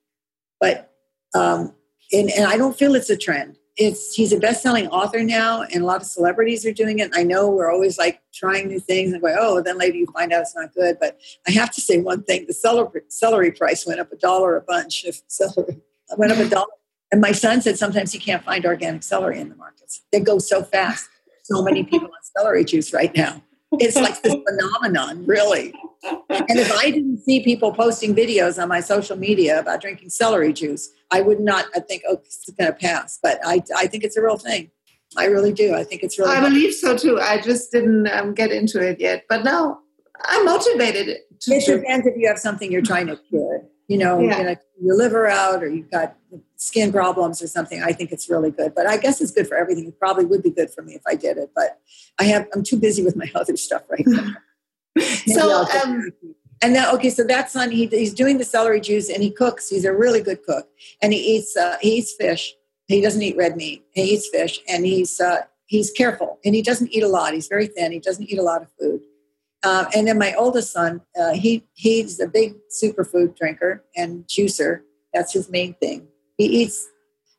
But 0.59 0.91
um, 1.33 1.73
and, 2.11 2.29
and 2.29 2.45
I 2.45 2.57
don't 2.57 2.77
feel 2.77 2.93
it's 2.93 3.09
a 3.09 3.17
trend 3.17 3.57
it's 3.75 4.13
he's 4.13 4.31
a 4.31 4.37
best-selling 4.37 4.87
author 4.89 5.23
now 5.23 5.63
and 5.63 5.83
a 5.83 5.85
lot 5.85 6.01
of 6.01 6.07
celebrities 6.07 6.65
are 6.65 6.73
doing 6.73 6.99
it. 6.99 7.11
I 7.15 7.23
know 7.23 7.49
we're 7.49 7.71
always 7.71 7.97
like 7.97 8.21
trying 8.33 8.67
new 8.67 8.79
things 8.79 9.13
and 9.13 9.21
go 9.21 9.35
oh 9.37 9.61
then 9.61 9.77
later 9.77 9.97
you 9.97 10.07
find 10.07 10.31
out 10.31 10.41
it's 10.41 10.55
not 10.55 10.73
good. 10.73 10.97
But 10.99 11.19
i 11.47 11.51
have 11.51 11.71
to 11.71 11.81
say 11.81 11.99
one 11.99 12.23
thing 12.23 12.45
the 12.47 12.53
celery, 12.53 13.01
celery 13.09 13.51
price 13.51 13.85
went 13.85 13.99
up 13.99 14.11
a 14.11 14.17
dollar 14.17 14.55
a 14.55 14.61
bunch 14.61 15.05
of 15.05 15.19
celery 15.27 15.81
went 16.17 16.31
up 16.31 16.37
a 16.37 16.47
dollar. 16.47 16.67
And 17.11 17.21
my 17.21 17.31
son 17.31 17.61
said 17.61 17.77
sometimes 17.77 18.11
he 18.11 18.19
can't 18.19 18.43
find 18.43 18.65
organic 18.65 19.03
celery 19.03 19.39
in 19.39 19.49
the 19.49 19.55
markets. 19.55 20.01
They 20.11 20.19
go 20.19 20.39
so 20.39 20.63
fast. 20.63 21.09
So 21.43 21.61
many 21.61 21.83
people 21.83 22.07
on 22.07 22.23
celery 22.37 22.63
juice 22.63 22.93
right 22.93 23.15
now 23.15 23.41
it's 23.79 23.95
like 23.95 24.21
this 24.21 24.35
phenomenon 24.47 25.25
really 25.25 25.73
and 26.03 26.59
if 26.59 26.71
I 26.71 26.91
didn't 26.91 27.19
see 27.19 27.43
people 27.43 27.71
posting 27.71 28.15
videos 28.15 28.61
on 28.61 28.67
my 28.67 28.81
social 28.81 29.17
media 29.17 29.59
about 29.59 29.81
drinking 29.81 30.09
celery 30.09 30.51
juice, 30.51 30.89
I 31.11 31.21
would 31.21 31.39
not. 31.39 31.65
I 31.75 31.79
think, 31.79 32.03
oh, 32.07 32.19
it's 32.23 32.49
going 32.57 32.71
to 32.71 32.77
pass. 32.77 33.19
But 33.21 33.39
I, 33.45 33.63
I 33.75 33.87
think 33.87 34.03
it's 34.03 34.17
a 34.17 34.21
real 34.21 34.37
thing. 34.37 34.69
I 35.15 35.25
really 35.25 35.53
do. 35.53 35.75
I 35.75 35.83
think 35.83 36.03
it's 36.03 36.17
really. 36.17 36.35
I 36.35 36.41
believe 36.41 36.73
so 36.73 36.97
too. 36.97 37.19
I 37.21 37.39
just 37.39 37.71
didn't 37.71 38.07
um, 38.07 38.33
get 38.33 38.51
into 38.51 38.79
it 38.81 38.99
yet, 38.99 39.25
but 39.29 39.43
now 39.43 39.79
I'm 40.25 40.45
motivated. 40.45 41.17
To 41.41 41.53
it 41.53 41.65
depends 41.65 42.07
if 42.07 42.15
you 42.17 42.27
have 42.27 42.39
something 42.39 42.71
you're 42.71 42.81
trying 42.81 43.07
to 43.07 43.17
cure. 43.29 43.63
You 43.93 43.99
know, 43.99 44.19
yeah. 44.19 44.49
you 44.49 44.57
your 44.81 44.97
liver 44.97 45.27
out, 45.27 45.63
or 45.63 45.69
you've 45.69 45.91
got 45.91 46.15
skin 46.55 46.91
problems 46.91 47.41
or 47.41 47.47
something. 47.47 47.83
I 47.83 47.93
think 47.93 48.11
it's 48.11 48.29
really 48.29 48.51
good. 48.51 48.73
But 48.73 48.87
I 48.87 48.97
guess 48.97 49.21
it's 49.21 49.31
good 49.31 49.47
for 49.47 49.55
everything. 49.55 49.87
It 49.87 49.99
probably 49.99 50.25
would 50.25 50.41
be 50.41 50.49
good 50.49 50.71
for 50.71 50.81
me 50.81 50.93
if 50.95 51.03
I 51.07 51.15
did 51.15 51.37
it. 51.37 51.51
But 51.55 51.79
I 52.19 52.23
have. 52.25 52.47
I'm 52.53 52.63
too 52.63 52.79
busy 52.79 53.03
with 53.03 53.15
my 53.15 53.31
other 53.35 53.55
stuff 53.55 53.83
right 53.89 54.05
now 54.05 54.33
so 55.27 55.65
um, 55.83 56.11
and 56.61 56.75
then 56.75 56.93
okay 56.93 57.09
so 57.09 57.23
that 57.23 57.49
son 57.49 57.71
he, 57.71 57.87
he's 57.87 58.13
doing 58.13 58.37
the 58.37 58.45
celery 58.45 58.79
juice 58.79 59.09
and 59.09 59.23
he 59.23 59.31
cooks 59.31 59.69
he's 59.69 59.85
a 59.85 59.93
really 59.93 60.21
good 60.21 60.43
cook 60.43 60.67
and 61.01 61.13
he 61.13 61.19
eats 61.19 61.57
uh, 61.57 61.77
he 61.81 61.97
eats 61.97 62.13
fish 62.13 62.53
he 62.87 63.01
doesn't 63.01 63.21
eat 63.21 63.35
red 63.35 63.55
meat 63.55 63.83
he 63.93 64.03
eats 64.03 64.29
fish 64.29 64.59
and 64.67 64.85
he's 64.85 65.19
uh, 65.19 65.41
he's 65.65 65.89
careful 65.91 66.39
and 66.45 66.53
he 66.53 66.61
doesn't 66.61 66.91
eat 66.91 67.03
a 67.03 67.07
lot 67.07 67.33
he's 67.33 67.47
very 67.47 67.67
thin 67.67 67.91
he 67.91 67.99
doesn't 67.99 68.29
eat 68.29 68.37
a 68.37 68.43
lot 68.43 68.61
of 68.61 68.67
food 68.79 69.01
Uh, 69.63 69.85
and 69.95 70.07
then 70.07 70.17
my 70.17 70.33
oldest 70.33 70.73
son, 70.73 71.01
uh, 71.19 71.33
he 71.33 71.65
he's 71.73 72.19
a 72.19 72.27
big 72.27 72.55
superfood 72.69 73.37
drinker 73.37 73.83
and 73.95 74.25
juicer. 74.27 74.81
That's 75.13 75.33
his 75.33 75.49
main 75.49 75.73
thing. 75.75 76.07
He 76.37 76.45
eats. 76.45 76.89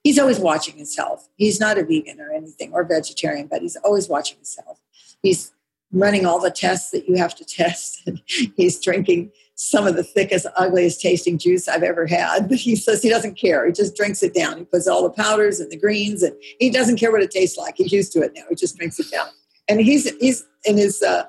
He's 0.03 0.19
always 0.19 0.39
watching 0.39 0.77
his 0.77 0.97
health. 0.97 1.29
He's 1.37 1.61
not 1.61 1.79
a 1.79 1.85
vegan 1.85 2.21
or 2.21 2.31
anything 2.31 2.73
or 2.73 2.85
vegetarian, 2.85 3.47
but 3.47 3.63
he's 3.63 3.77
always 3.77 4.09
watching 4.09 4.39
his 4.39 4.57
health. 4.57 4.81
He's 5.23 5.53
running 5.93 6.27
all 6.27 6.41
the 6.41 6.51
tests 6.51 6.91
that 6.91 7.09
you 7.09 7.17
have 7.17 7.35
to 7.37 7.45
test. 7.45 8.09
He's 8.57 8.81
drinking 8.81 9.31
some 9.55 9.87
of 9.87 9.95
the 9.95 10.03
thickest, 10.03 10.47
ugliest 10.57 11.01
tasting 11.01 11.39
juice 11.39 11.69
I've 11.69 11.83
ever 11.83 12.07
had. 12.07 12.49
But 12.49 12.59
he 12.59 12.77
says 12.77 13.03
he 13.03 13.09
doesn't 13.09 13.37
care. 13.37 13.67
He 13.67 13.73
just 13.73 13.97
drinks 13.97 14.23
it 14.23 14.35
down. 14.35 14.59
He 14.59 14.65
puts 14.65 14.89
all 14.89 15.03
the 15.03 15.11
powders 15.11 15.61
and 15.61 15.71
the 15.71 15.79
greens, 15.79 16.23
and 16.23 16.35
he 16.59 16.71
doesn't 16.71 16.99
care 16.99 17.13
what 17.13 17.23
it 17.23 17.31
tastes 17.31 17.57
like. 17.57 17.77
He's 17.77 17.93
used 17.93 18.13
to 18.13 18.21
it 18.21 18.33
now. 18.35 18.43
He 18.49 18.55
just 18.55 18.77
drinks 18.77 18.99
it 18.99 19.11
down. 19.11 19.29
And 19.69 19.81
he's 19.81 20.11
he's 20.19 20.45
in 20.67 20.77
his 20.77 21.03
uh, 21.03 21.25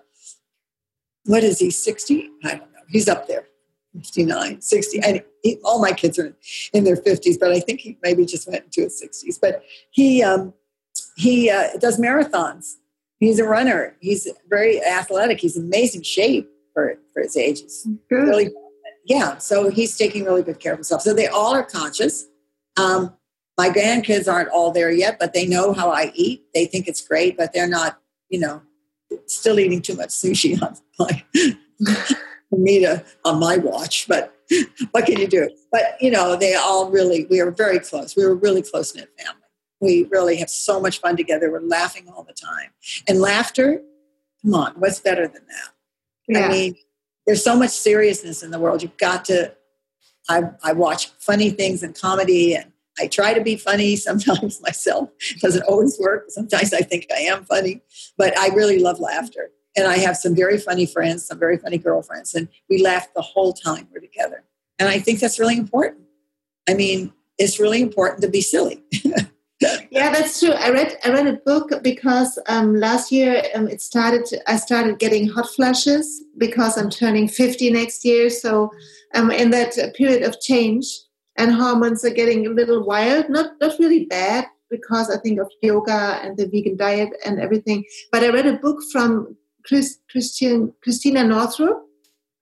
what 1.26 1.44
is 1.44 1.60
he 1.60 1.70
60 1.70 2.30
i 2.44 2.50
don't 2.52 2.60
know. 2.60 2.80
He's 2.88 3.08
up 3.10 3.28
there 3.28 3.48
59 3.96 4.62
60 4.62 5.00
and 5.00 5.24
he, 5.42 5.58
all 5.64 5.82
my 5.82 5.92
kids 5.92 6.20
are 6.20 6.36
in 6.74 6.84
their 6.84 6.98
50s 6.98 7.40
but 7.40 7.52
i 7.52 7.60
think 7.60 7.80
he 7.80 7.98
maybe 8.04 8.26
just 8.26 8.48
went 8.48 8.66
into 8.66 8.82
his 8.82 9.02
60s 9.02 9.40
but 9.42 9.64
he 9.92 10.24
um, 10.24 10.54
he 11.16 11.50
uh, 11.50 11.70
does 11.80 12.00
marathons. 12.00 12.76
He's 13.20 13.40
a 13.40 13.46
runner. 13.46 13.96
He's 14.02 14.28
very 14.50 14.84
athletic. 14.84 15.40
He's 15.40 15.56
in 15.56 15.64
amazing 15.64 16.04
shape 16.04 16.50
for, 16.74 16.98
for 17.14 17.22
his 17.22 17.38
age 17.38 17.62
he's 17.62 17.88
really 18.12 18.52
yeah 19.06 19.38
so 19.38 19.70
he's 19.70 19.98
taking 19.98 20.26
really 20.26 20.44
good 20.44 20.60
care 20.60 20.74
of 20.74 20.80
himself. 20.80 21.02
So 21.02 21.14
they 21.14 21.28
all 21.28 21.54
are 21.54 21.64
conscious. 21.64 22.26
Um, 22.78 23.14
my 23.58 23.70
grandkids 23.70 24.32
aren't 24.32 24.50
all 24.50 24.72
there 24.72 24.92
yet 24.92 25.18
but 25.18 25.34
they 25.34 25.48
know 25.48 25.74
how 25.74 25.90
i 25.90 26.12
eat. 26.14 26.44
They 26.54 26.66
think 26.66 26.88
it's 26.88 27.06
great 27.06 27.38
but 27.38 27.54
they're 27.54 27.70
not 27.70 28.02
you 28.30 28.40
know 28.40 28.62
still 29.28 29.60
eating 29.60 29.82
too 29.82 29.96
much 29.96 30.10
sushi 30.10 30.62
on 30.62 30.78
my 31.00 31.26
to 32.62 33.06
on 33.24 33.40
my 33.40 33.58
watch, 33.58 34.08
but 34.08 34.34
what 34.92 35.06
can 35.06 35.20
you 35.20 35.28
do? 35.28 35.50
But 35.72 35.98
you 36.00 36.12
know, 36.12 36.36
they 36.36 36.56
all 36.56 36.90
really 36.90 37.26
we 37.30 37.40
are 37.40 37.52
very 37.52 37.80
close. 37.80 38.16
We 38.16 38.26
were 38.26 38.36
really 38.36 38.62
close 38.62 38.96
knit 38.96 39.10
family. 39.18 39.42
We 39.82 40.08
really 40.10 40.38
have 40.38 40.50
so 40.50 40.80
much 40.80 41.00
fun 41.00 41.18
together. 41.18 41.52
We're 41.52 41.60
laughing 41.60 42.08
all 42.10 42.24
the 42.24 42.34
time. 42.34 42.72
And 43.08 43.20
laughter, 43.20 43.82
come 44.42 44.54
on, 44.54 44.74
what's 44.78 45.00
better 45.00 45.28
than 45.28 45.44
that? 45.48 45.72
Yeah. 46.28 46.46
I 46.46 46.50
mean, 46.50 46.76
there's 47.28 47.44
so 47.44 47.56
much 47.58 47.72
seriousness 47.72 48.42
in 48.42 48.52
the 48.52 48.60
world. 48.60 48.82
You've 48.82 48.98
got 48.98 49.26
to 49.26 49.54
I, 50.30 50.44
I 50.64 50.74
watch 50.74 51.12
funny 51.20 51.50
things 51.52 51.84
and 51.84 52.00
comedy 52.00 52.56
and 52.56 52.72
I 53.00 53.08
try 53.08 53.34
to 53.34 53.42
be 53.42 53.56
funny 53.56 53.96
sometimes 54.08 54.62
myself. 54.62 55.10
It 55.32 55.42
doesn't 55.42 55.64
always 55.64 55.98
work. 56.00 56.26
Sometimes 56.30 56.74
I 56.74 56.82
think 56.82 57.08
I 57.16 57.22
am 57.22 57.46
funny, 57.46 57.82
but 58.18 58.38
I 58.38 58.48
really 58.50 58.80
love 58.80 59.00
laughter. 59.00 59.52
And 59.78 59.88
I 59.88 59.98
have 59.98 60.16
some 60.16 60.36
very 60.36 60.58
funny 60.58 60.86
friends, 60.86 61.26
some 61.26 61.38
very 61.38 61.58
funny 61.58 61.78
girlfriends, 61.78 62.34
and 62.34 62.48
we 62.70 62.82
laugh 62.82 63.14
the 63.14 63.22
whole 63.22 63.52
time 63.52 63.90
we're 63.92 64.00
together. 64.00 64.44
And 64.80 64.88
I 64.88 65.00
think 65.00 65.20
that's 65.20 65.38
really 65.38 65.58
important. 65.58 66.06
I 66.70 66.76
mean, 66.76 67.12
it's 67.38 67.60
really 67.60 67.82
important 67.82 68.22
to 68.22 68.30
be 68.30 68.40
silly. 68.40 68.82
yeah, 69.92 70.12
that's 70.12 70.40
true. 70.40 70.52
I 70.52 70.70
read 70.70 70.98
I 71.04 71.10
read 71.10 71.28
a 71.28 71.34
book 71.34 71.72
because 71.84 72.40
um, 72.48 72.76
last 72.76 73.12
year 73.12 73.44
um, 73.54 73.68
it 73.68 73.82
started. 73.82 74.28
I 74.48 74.58
started 74.58 75.00
getting 75.00 75.28
hot 75.28 75.50
flashes 75.50 76.24
because 76.38 76.78
I'm 76.78 76.90
turning 76.90 77.28
50 77.28 77.72
next 77.72 78.06
year. 78.06 78.30
So 78.30 78.72
um, 79.14 79.32
in 79.32 79.52
that 79.52 79.94
period 79.96 80.24
of 80.24 80.40
change, 80.40 80.86
and 81.38 81.52
hormones 81.52 82.04
are 82.06 82.10
getting 82.10 82.46
a 82.48 82.50
little 82.50 82.86
wild. 82.86 83.30
Not 83.30 83.54
not 83.62 83.80
really 83.80 84.06
bad 84.06 84.46
because 84.70 85.10
I 85.10 85.18
think 85.18 85.40
of 85.40 85.52
yoga 85.62 86.20
and 86.24 86.38
the 86.38 86.48
vegan 86.48 86.78
diet 86.78 87.10
and 87.26 87.40
everything. 87.40 87.84
But 88.12 88.24
I 88.24 88.30
read 88.30 88.46
a 88.46 88.54
book 88.54 88.80
from 88.92 89.36
Chris, 89.66 89.98
Christian 90.10 90.74
Christina 90.84 91.24
Northrup. 91.24 91.82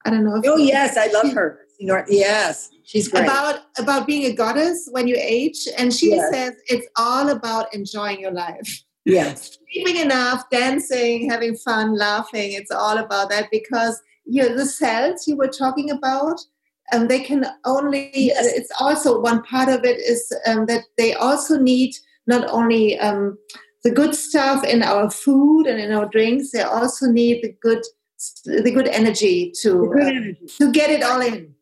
I 0.05 0.09
don't 0.09 0.23
know. 0.23 0.41
oh 0.45 0.57
yes, 0.57 0.97
I 0.97 1.07
love 1.07 1.33
her. 1.33 1.59
Yes, 2.07 2.69
she's 2.83 3.07
great. 3.07 3.23
About 3.23 3.61
about 3.77 4.07
being 4.07 4.25
a 4.25 4.33
goddess 4.33 4.87
when 4.91 5.07
you 5.07 5.17
age, 5.19 5.67
and 5.77 5.93
she 5.93 6.11
yes. 6.11 6.31
says 6.31 6.53
it's 6.67 6.87
all 6.97 7.29
about 7.29 7.73
enjoying 7.73 8.19
your 8.19 8.31
life. 8.31 8.83
Yes, 9.05 9.57
sleeping 9.73 10.01
enough, 10.01 10.49
dancing, 10.49 11.29
having 11.29 11.55
fun, 11.55 11.97
laughing. 11.97 12.53
It's 12.53 12.71
all 12.71 12.97
about 12.97 13.29
that 13.29 13.49
because 13.51 14.01
you 14.25 14.43
know, 14.43 14.55
the 14.55 14.65
cells 14.65 15.27
you 15.27 15.35
were 15.35 15.47
talking 15.47 15.89
about 15.89 16.39
um, 16.93 17.07
they 17.07 17.19
can 17.19 17.45
only 17.65 18.11
yes. 18.13 18.45
it's 18.45 18.71
also 18.79 19.19
one 19.19 19.43
part 19.43 19.69
of 19.69 19.83
it 19.83 19.99
is 19.99 20.31
um, 20.47 20.65
that 20.67 20.83
they 20.97 21.13
also 21.13 21.57
need 21.57 21.95
not 22.27 22.47
only 22.49 22.97
um, 22.99 23.37
the 23.83 23.91
good 23.91 24.15
stuff 24.15 24.63
in 24.63 24.83
our 24.83 25.09
food 25.09 25.65
and 25.65 25.79
in 25.79 25.91
our 25.91 26.05
drinks 26.05 26.51
they 26.51 26.61
also 26.61 27.07
need 27.07 27.41
the 27.43 27.55
good 27.61 27.83
the 28.45 28.71
good 28.71 28.87
energy 28.87 29.51
to 29.61 29.91
good 29.93 30.17
uh, 30.17 30.47
to 30.57 30.71
get 30.71 30.89
it 30.89 31.03
all 31.03 31.21
in 31.21 31.53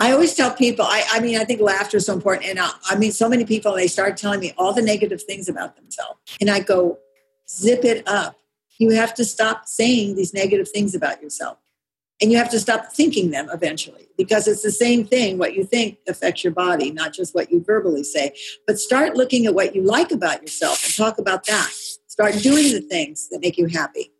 I 0.00 0.12
always 0.12 0.34
tell 0.34 0.52
people, 0.52 0.84
I, 0.84 1.04
I 1.12 1.20
mean, 1.20 1.38
I 1.38 1.44
think 1.44 1.60
laughter 1.60 1.98
is 1.98 2.06
so 2.06 2.12
important. 2.12 2.46
And 2.46 2.58
I, 2.58 2.70
I 2.86 2.96
mean, 2.96 3.12
so 3.12 3.28
many 3.28 3.44
people, 3.44 3.74
they 3.74 3.86
start 3.86 4.16
telling 4.16 4.40
me 4.40 4.52
all 4.58 4.72
the 4.72 4.82
negative 4.82 5.22
things 5.22 5.48
about 5.48 5.76
themselves. 5.76 6.18
And 6.40 6.50
I 6.50 6.60
go, 6.60 6.98
zip 7.48 7.84
it 7.84 8.06
up. 8.08 8.36
You 8.78 8.90
have 8.90 9.14
to 9.14 9.24
stop 9.24 9.66
saying 9.66 10.16
these 10.16 10.34
negative 10.34 10.68
things 10.68 10.94
about 10.94 11.22
yourself. 11.22 11.58
And 12.20 12.32
you 12.32 12.38
have 12.38 12.50
to 12.50 12.58
stop 12.58 12.92
thinking 12.92 13.30
them 13.30 13.48
eventually 13.52 14.08
because 14.16 14.48
it's 14.48 14.62
the 14.62 14.72
same 14.72 15.06
thing. 15.06 15.38
What 15.38 15.54
you 15.54 15.64
think 15.64 15.98
affects 16.08 16.42
your 16.42 16.52
body, 16.52 16.90
not 16.90 17.12
just 17.12 17.34
what 17.34 17.50
you 17.52 17.62
verbally 17.62 18.02
say. 18.02 18.34
But 18.66 18.78
start 18.78 19.14
looking 19.14 19.46
at 19.46 19.54
what 19.54 19.74
you 19.74 19.82
like 19.82 20.10
about 20.10 20.42
yourself 20.42 20.84
and 20.84 20.96
talk 20.96 21.18
about 21.18 21.46
that. 21.46 21.70
Start 22.08 22.34
doing 22.42 22.72
the 22.72 22.80
things 22.80 23.28
that 23.30 23.40
make 23.40 23.56
you 23.56 23.66
happy. 23.66 24.12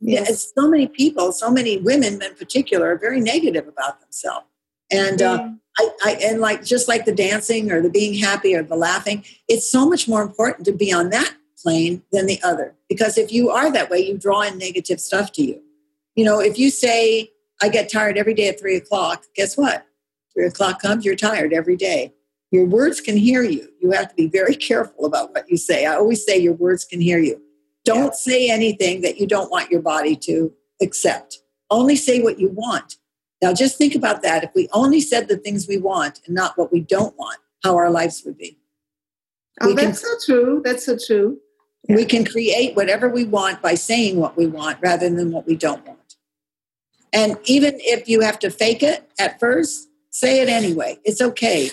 Yes. 0.00 0.52
so 0.54 0.68
many 0.68 0.86
people, 0.88 1.32
so 1.32 1.50
many 1.50 1.78
women 1.78 2.20
in 2.20 2.34
particular, 2.34 2.92
are 2.92 2.98
very 2.98 3.20
negative 3.20 3.68
about 3.68 4.00
themselves. 4.00 4.46
And 4.90 5.22
uh, 5.22 5.38
yeah. 5.78 5.84
uh, 5.84 5.90
I, 6.04 6.10
I, 6.10 6.12
and 6.24 6.40
like 6.40 6.64
just 6.64 6.88
like 6.88 7.04
the 7.04 7.14
dancing 7.14 7.72
or 7.72 7.80
the 7.80 7.88
being 7.88 8.14
happy 8.14 8.54
or 8.54 8.62
the 8.62 8.76
laughing, 8.76 9.24
it's 9.48 9.70
so 9.70 9.88
much 9.88 10.06
more 10.06 10.22
important 10.22 10.66
to 10.66 10.72
be 10.72 10.92
on 10.92 11.10
that 11.10 11.34
plane 11.62 12.02
than 12.12 12.26
the 12.26 12.40
other. 12.42 12.74
Because 12.88 13.16
if 13.16 13.32
you 13.32 13.50
are 13.50 13.72
that 13.72 13.90
way, 13.90 14.06
you 14.06 14.18
draw 14.18 14.42
in 14.42 14.58
negative 14.58 15.00
stuff 15.00 15.32
to 15.32 15.42
you. 15.42 15.62
You 16.14 16.24
know, 16.24 16.38
if 16.38 16.58
you 16.58 16.70
say 16.70 17.30
I 17.62 17.68
get 17.68 17.90
tired 17.90 18.18
every 18.18 18.34
day 18.34 18.48
at 18.48 18.58
three 18.58 18.76
o'clock. 18.76 19.24
Guess 19.34 19.56
what? 19.56 19.86
Three 20.34 20.46
o'clock 20.46 20.82
comes, 20.82 21.04
you're 21.04 21.16
tired 21.16 21.52
every 21.52 21.76
day. 21.76 22.12
Your 22.50 22.66
words 22.66 23.00
can 23.00 23.16
hear 23.16 23.42
you. 23.42 23.68
You 23.80 23.90
have 23.92 24.08
to 24.10 24.14
be 24.14 24.28
very 24.28 24.54
careful 24.68 25.06
about 25.06 25.32
what 25.32 25.48
you 25.48 25.56
say. 25.56 25.86
I 25.86 25.94
always 25.94 26.24
say 26.24 26.38
your 26.38 26.54
words 26.54 26.84
can 26.84 27.00
hear 27.00 27.18
you. 27.18 27.40
Don't 27.84 28.06
yeah. 28.06 28.10
say 28.12 28.50
anything 28.50 29.02
that 29.02 29.18
you 29.18 29.26
don't 29.26 29.50
want 29.50 29.70
your 29.70 29.82
body 29.82 30.16
to 30.16 30.52
accept. 30.80 31.38
Only 31.70 31.96
say 31.96 32.22
what 32.22 32.38
you 32.38 32.48
want. 32.50 32.96
Now, 33.42 33.52
just 33.52 33.76
think 33.76 33.94
about 33.94 34.22
that. 34.22 34.44
If 34.44 34.50
we 34.54 34.68
only 34.72 35.00
said 35.00 35.28
the 35.28 35.36
things 35.36 35.68
we 35.68 35.76
want 35.76 36.20
and 36.26 36.34
not 36.34 36.56
what 36.56 36.72
we 36.72 36.80
don't 36.80 37.16
want, 37.18 37.38
how 37.62 37.76
our 37.76 37.90
lives 37.90 38.22
would 38.24 38.38
be. 38.38 38.58
Oh, 39.60 39.68
we 39.68 39.74
that's 39.74 40.00
can, 40.00 40.18
so 40.20 40.26
true. 40.26 40.62
That's 40.64 40.86
so 40.86 40.96
true. 40.96 41.38
Yeah. 41.88 41.96
We 41.96 42.04
can 42.04 42.24
create 42.24 42.74
whatever 42.74 43.08
we 43.08 43.24
want 43.24 43.60
by 43.60 43.74
saying 43.74 44.16
what 44.16 44.36
we 44.36 44.46
want 44.46 44.78
rather 44.80 45.10
than 45.10 45.30
what 45.30 45.46
we 45.46 45.56
don't 45.56 45.86
want. 45.86 45.93
And 47.14 47.38
even 47.44 47.74
if 47.78 48.08
you 48.08 48.20
have 48.20 48.38
to 48.40 48.50
fake 48.50 48.82
it 48.82 49.08
at 49.18 49.38
first, 49.38 49.88
say 50.10 50.40
it 50.40 50.48
anyway. 50.48 50.98
It's 51.04 51.20
okay. 51.22 51.70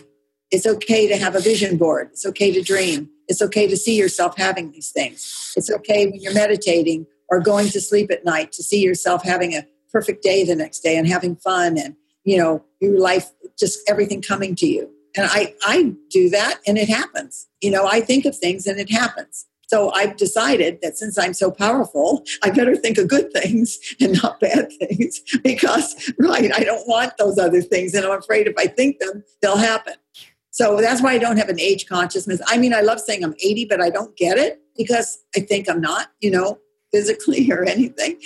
It's 0.51 0.65
okay 0.65 1.07
to 1.07 1.17
have 1.17 1.35
a 1.35 1.39
vision 1.39 1.77
board. 1.77 2.09
It's 2.11 2.25
okay 2.27 2.51
to 2.51 2.61
dream. 2.61 3.09
It's 3.27 3.41
okay 3.41 3.67
to 3.67 3.75
see 3.75 3.97
yourself 3.97 4.37
having 4.37 4.71
these 4.71 4.91
things. 4.91 5.53
It's 5.55 5.71
okay 5.71 6.05
when 6.05 6.21
you're 6.21 6.33
meditating 6.33 7.07
or 7.29 7.39
going 7.39 7.69
to 7.69 7.81
sleep 7.81 8.11
at 8.11 8.23
night 8.23 8.51
to 8.51 8.63
see 8.63 8.81
yourself 8.81 9.23
having 9.23 9.53
a 9.55 9.65
perfect 9.91 10.21
day 10.21 10.43
the 10.43 10.55
next 10.55 10.81
day 10.81 10.97
and 10.97 11.07
having 11.07 11.35
fun 11.35 11.77
and 11.77 11.95
you 12.23 12.37
know 12.37 12.63
your 12.79 12.99
life 12.99 13.31
just 13.57 13.79
everything 13.89 14.21
coming 14.21 14.55
to 14.55 14.65
you 14.65 14.89
and 15.17 15.27
i 15.29 15.53
i 15.65 15.93
do 16.09 16.29
that 16.29 16.59
and 16.65 16.77
it 16.77 16.87
happens 16.87 17.47
you 17.61 17.69
know 17.69 17.85
i 17.87 17.99
think 17.99 18.25
of 18.25 18.37
things 18.37 18.67
and 18.67 18.79
it 18.79 18.89
happens 18.89 19.47
so 19.71 19.89
I've 19.93 20.17
decided 20.17 20.79
that 20.81 20.97
since 20.97 21.17
I'm 21.17 21.33
so 21.33 21.49
powerful, 21.49 22.25
I 22.43 22.49
better 22.49 22.75
think 22.75 22.97
of 22.97 23.07
good 23.07 23.31
things 23.31 23.79
and 24.01 24.21
not 24.21 24.41
bad 24.41 24.69
things 24.73 25.21
because, 25.41 26.11
right, 26.19 26.51
I 26.53 26.65
don't 26.65 26.85
want 26.89 27.13
those 27.17 27.37
other 27.39 27.61
things. 27.61 27.93
And 27.93 28.05
I'm 28.05 28.19
afraid 28.19 28.47
if 28.47 28.55
I 28.57 28.67
think 28.67 28.99
them, 28.99 29.23
they'll 29.41 29.55
happen. 29.55 29.93
So 30.49 30.81
that's 30.81 31.01
why 31.01 31.13
I 31.13 31.17
don't 31.19 31.37
have 31.37 31.47
an 31.47 31.57
age 31.57 31.87
consciousness. 31.87 32.41
I 32.47 32.57
mean, 32.57 32.73
I 32.73 32.81
love 32.81 32.99
saying 32.99 33.23
I'm 33.23 33.33
80, 33.41 33.67
but 33.69 33.81
I 33.81 33.89
don't 33.89 34.13
get 34.17 34.37
it 34.37 34.59
because 34.75 35.19
I 35.37 35.39
think 35.39 35.69
I'm 35.69 35.79
not, 35.79 36.09
you 36.19 36.31
know, 36.31 36.59
physically 36.91 37.49
or 37.53 37.63
anything. 37.63 38.19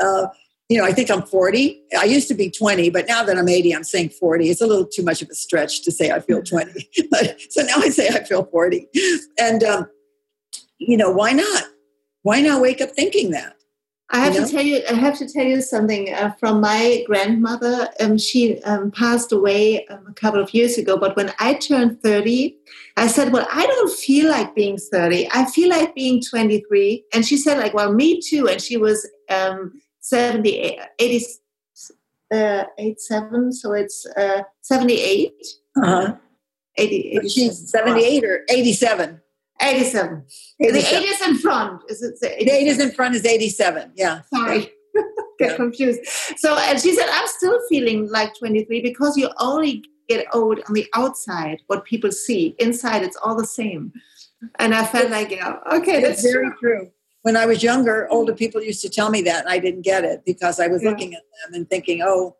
Uh, 0.00 0.26
you 0.68 0.76
know, 0.76 0.84
I 0.84 0.92
think 0.92 1.08
I'm 1.08 1.22
40. 1.22 1.82
I 2.00 2.04
used 2.04 2.26
to 2.28 2.34
be 2.34 2.50
20, 2.50 2.90
but 2.90 3.06
now 3.06 3.22
that 3.22 3.38
I'm 3.38 3.48
80, 3.48 3.76
I'm 3.76 3.84
saying 3.84 4.08
40. 4.08 4.50
It's 4.50 4.60
a 4.60 4.66
little 4.66 4.86
too 4.86 5.04
much 5.04 5.22
of 5.22 5.28
a 5.28 5.36
stretch 5.36 5.84
to 5.84 5.92
say 5.92 6.10
I 6.10 6.18
feel 6.18 6.42
20. 6.42 6.88
but, 7.12 7.40
so 7.48 7.62
now 7.62 7.76
I 7.76 7.90
say 7.90 8.08
I 8.08 8.24
feel 8.24 8.44
40. 8.44 8.88
And 9.38 9.62
um, 9.62 9.86
you 10.80 10.96
know, 10.96 11.10
why 11.10 11.32
not? 11.32 11.64
Why 12.22 12.40
not 12.40 12.60
wake 12.60 12.80
up 12.80 12.90
thinking 12.90 13.30
that? 13.30 13.54
I 14.12 14.18
have 14.18 14.34
you 14.34 14.40
know? 14.40 14.46
to 14.46 14.52
tell 14.52 14.64
you. 14.64 14.82
I 14.90 14.94
have 14.94 15.16
to 15.18 15.28
tell 15.28 15.44
you 15.44 15.62
something 15.62 16.12
uh, 16.12 16.32
from 16.40 16.60
my 16.60 17.04
grandmother. 17.06 17.88
Um, 18.00 18.18
she 18.18 18.60
um, 18.64 18.90
passed 18.90 19.30
away 19.30 19.86
um, 19.86 20.04
a 20.08 20.12
couple 20.14 20.42
of 20.42 20.52
years 20.52 20.76
ago. 20.76 20.96
But 20.96 21.14
when 21.14 21.32
I 21.38 21.54
turned 21.54 22.02
thirty, 22.02 22.56
I 22.96 23.06
said, 23.06 23.32
"Well, 23.32 23.46
I 23.52 23.66
don't 23.66 23.92
feel 23.92 24.28
like 24.28 24.56
being 24.56 24.78
thirty. 24.78 25.28
I 25.32 25.44
feel 25.44 25.68
like 25.68 25.94
being 25.94 26.20
twenty-three." 26.20 27.04
And 27.14 27.24
she 27.24 27.36
said, 27.36 27.58
"Like, 27.58 27.72
well, 27.72 27.92
me 27.92 28.20
too." 28.20 28.48
And 28.48 28.60
she 28.60 28.76
was 28.76 29.08
um, 29.30 29.80
78, 30.00 30.78
80, 30.98 31.24
uh, 32.32 32.64
87, 32.78 33.52
so 33.52 33.72
it's 33.72 34.06
uh, 34.16 34.42
78. 34.62 35.32
Uh-huh. 35.76 36.16
80, 36.76 36.96
87. 36.96 37.28
She's 37.28 37.70
78 37.70 38.24
or 38.24 38.44
87. 38.48 39.20
87. 39.62 40.24
The 40.58 40.66
8 40.68 41.04
is 41.04 41.20
in 41.22 41.38
front. 41.38 41.82
Is 41.88 42.02
it 42.02 42.18
the 42.20 42.44
The 42.44 42.50
8 42.52 42.66
is 42.66 42.80
in 42.80 42.90
front 42.92 43.14
is 43.14 43.24
87. 43.24 43.92
Yeah. 43.94 44.22
Sorry. 44.34 44.70
Get 45.38 45.50
Yeah. 45.50 45.56
confused. 45.56 46.00
So, 46.38 46.56
and 46.56 46.80
she 46.80 46.94
said, 46.94 47.06
I'm 47.12 47.26
still 47.28 47.58
feeling 47.68 48.08
like 48.10 48.34
23 48.38 48.82
because 48.82 49.16
you 49.16 49.28
only 49.38 49.84
get 50.08 50.26
old 50.34 50.60
on 50.68 50.74
the 50.74 50.86
outside, 50.94 51.60
what 51.68 51.84
people 51.84 52.10
see. 52.10 52.56
Inside, 52.58 53.02
it's 53.02 53.16
all 53.16 53.36
the 53.36 53.46
same. 53.46 53.92
And 54.58 54.74
I 54.74 54.84
felt 54.84 55.10
like, 55.10 55.30
yeah, 55.30 55.56
okay, 55.72 56.02
That's 56.02 56.22
very 56.22 56.46
true. 56.58 56.80
true. 56.80 56.90
When 57.22 57.36
I 57.36 57.44
was 57.46 57.62
younger, 57.62 58.08
older 58.10 58.34
people 58.34 58.62
used 58.62 58.80
to 58.82 58.88
tell 58.88 59.10
me 59.10 59.20
that, 59.22 59.40
and 59.44 59.48
I 59.52 59.58
didn't 59.58 59.82
get 59.82 60.04
it 60.04 60.22
because 60.24 60.58
I 60.58 60.66
was 60.68 60.82
Yeah. 60.82 60.90
looking 60.90 61.14
at 61.14 61.20
them 61.44 61.54
and 61.54 61.68
thinking, 61.68 62.00
oh, 62.02 62.36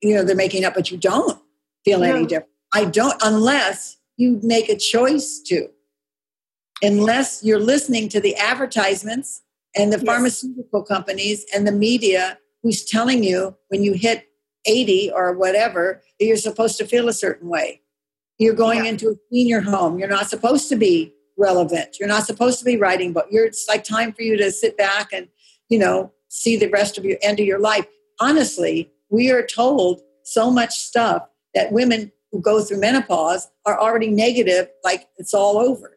you 0.00 0.14
know, 0.14 0.22
they're 0.22 0.36
making 0.36 0.64
up, 0.64 0.74
but 0.74 0.90
you 0.90 0.96
don't 0.96 1.38
feel 1.84 2.02
any 2.04 2.24
different. 2.24 2.50
I 2.72 2.84
don't, 2.84 3.20
unless 3.24 3.96
you 4.16 4.38
make 4.42 4.68
a 4.68 4.76
choice 4.76 5.40
to. 5.46 5.68
Unless 6.82 7.42
you're 7.42 7.58
listening 7.60 8.08
to 8.10 8.20
the 8.20 8.36
advertisements 8.36 9.42
and 9.74 9.92
the 9.92 9.98
Yes. 9.98 10.06
pharmaceutical 10.06 10.82
companies 10.82 11.44
and 11.54 11.66
the 11.66 11.72
media 11.72 12.38
who's 12.62 12.84
telling 12.84 13.22
you 13.24 13.56
when 13.68 13.82
you 13.82 13.94
hit 13.94 14.26
80 14.64 15.10
or 15.10 15.32
whatever 15.32 16.02
that 16.18 16.26
you're 16.26 16.36
supposed 16.36 16.76
to 16.78 16.86
feel 16.86 17.08
a 17.08 17.12
certain 17.12 17.48
way. 17.48 17.80
You're 18.38 18.54
going 18.54 18.84
Yeah. 18.84 18.90
into 18.90 19.10
a 19.10 19.14
senior 19.32 19.60
home. 19.60 19.98
You're 19.98 20.08
not 20.08 20.28
supposed 20.28 20.68
to 20.68 20.76
be 20.76 21.14
relevant. 21.38 21.98
You're 21.98 22.08
not 22.08 22.26
supposed 22.26 22.58
to 22.58 22.64
be 22.64 22.76
writing 22.76 23.12
books. 23.12 23.28
You're 23.30 23.46
it's 23.46 23.66
like 23.68 23.84
time 23.84 24.12
for 24.12 24.22
you 24.22 24.36
to 24.36 24.50
sit 24.50 24.76
back 24.76 25.12
and, 25.12 25.28
you 25.68 25.78
know, 25.78 26.12
see 26.28 26.56
the 26.56 26.68
rest 26.68 26.98
of 26.98 27.04
your 27.04 27.18
end 27.22 27.40
of 27.40 27.46
your 27.46 27.58
life. 27.58 27.86
Honestly, 28.20 28.90
we 29.10 29.30
are 29.30 29.46
told 29.46 30.02
so 30.24 30.50
much 30.50 30.78
stuff 30.78 31.22
that 31.54 31.72
women 31.72 32.12
who 32.32 32.40
go 32.40 32.62
through 32.62 32.80
menopause 32.80 33.48
are 33.64 33.78
already 33.80 34.08
negative, 34.08 34.68
like 34.84 35.06
it's 35.16 35.32
all 35.32 35.58
over. 35.58 35.95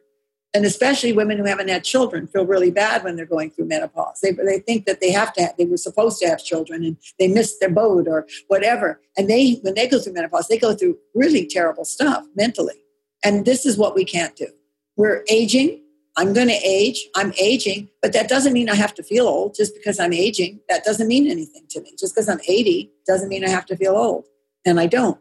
And 0.52 0.64
especially 0.64 1.12
women 1.12 1.38
who 1.38 1.44
haven't 1.44 1.68
had 1.68 1.84
children 1.84 2.26
feel 2.26 2.44
really 2.44 2.72
bad 2.72 3.04
when 3.04 3.14
they're 3.14 3.24
going 3.24 3.50
through 3.50 3.66
menopause. 3.66 4.18
They, 4.20 4.32
they 4.32 4.58
think 4.58 4.84
that 4.86 5.00
they 5.00 5.12
have 5.12 5.32
to 5.34 5.42
have, 5.42 5.56
they 5.56 5.64
were 5.64 5.76
supposed 5.76 6.18
to 6.20 6.28
have 6.28 6.42
children 6.42 6.84
and 6.84 6.96
they 7.20 7.28
missed 7.28 7.60
their 7.60 7.70
boat 7.70 8.08
or 8.08 8.26
whatever. 8.48 9.00
And 9.16 9.30
they, 9.30 9.60
when 9.62 9.74
they 9.74 9.86
go 9.86 10.00
through 10.00 10.14
menopause, 10.14 10.48
they 10.48 10.58
go 10.58 10.74
through 10.74 10.98
really 11.14 11.46
terrible 11.46 11.84
stuff 11.84 12.26
mentally. 12.34 12.82
And 13.24 13.44
this 13.44 13.64
is 13.64 13.78
what 13.78 13.94
we 13.94 14.04
can't 14.04 14.34
do. 14.34 14.48
We're 14.96 15.24
aging. 15.30 15.82
I'm 16.16 16.32
going 16.32 16.48
to 16.48 16.60
age. 16.64 17.06
I'm 17.14 17.32
aging, 17.40 17.88
but 18.02 18.12
that 18.12 18.28
doesn't 18.28 18.52
mean 18.52 18.68
I 18.68 18.74
have 18.74 18.94
to 18.94 19.02
feel 19.02 19.28
old 19.28 19.54
just 19.54 19.74
because 19.74 20.00
I'm 20.00 20.12
aging. 20.12 20.60
That 20.68 20.84
doesn't 20.84 21.06
mean 21.06 21.30
anything 21.30 21.66
to 21.70 21.80
me. 21.80 21.92
Just 21.98 22.14
because 22.14 22.28
I'm 22.28 22.40
80 22.46 22.90
doesn't 23.06 23.28
mean 23.28 23.44
I 23.44 23.48
have 23.48 23.66
to 23.66 23.76
feel 23.76 23.94
old. 23.94 24.26
And 24.64 24.80
I 24.80 24.86
don't. 24.86 25.18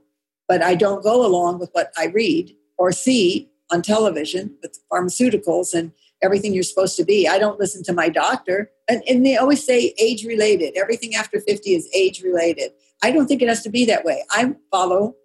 But 0.48 0.64
I 0.64 0.74
don't 0.74 1.04
go 1.04 1.24
along 1.26 1.60
with 1.60 1.70
what 1.74 1.92
I 1.96 2.08
read 2.08 2.56
or 2.78 2.92
see 2.92 3.50
on 3.72 3.82
television 3.82 4.56
with 4.62 4.80
pharmaceuticals 4.92 5.74
and 5.74 5.92
everything 6.22 6.54
you're 6.54 6.64
supposed 6.64 6.98
to 6.98 7.06
be. 7.06 7.28
I 7.28 7.40
don't 7.40 7.60
listen 7.60 7.84
to 7.84 7.94
my 7.94 8.10
doctor. 8.10 8.72
And, 8.90 9.02
and 9.08 9.26
they 9.26 9.38
always 9.38 9.66
say 9.66 9.94
age 10.00 10.26
related. 10.26 10.76
Everything 10.76 11.16
after 11.16 11.40
50 11.40 11.72
is 11.72 11.90
age 11.94 12.22
related. 12.22 12.72
I 13.02 13.12
don't 13.12 13.28
think 13.28 13.42
it 13.42 13.48
has 13.48 13.64
to 13.64 13.70
be 13.70 13.86
that 13.86 14.04
way. 14.04 14.24
I 14.32 14.54
follow, 14.72 15.16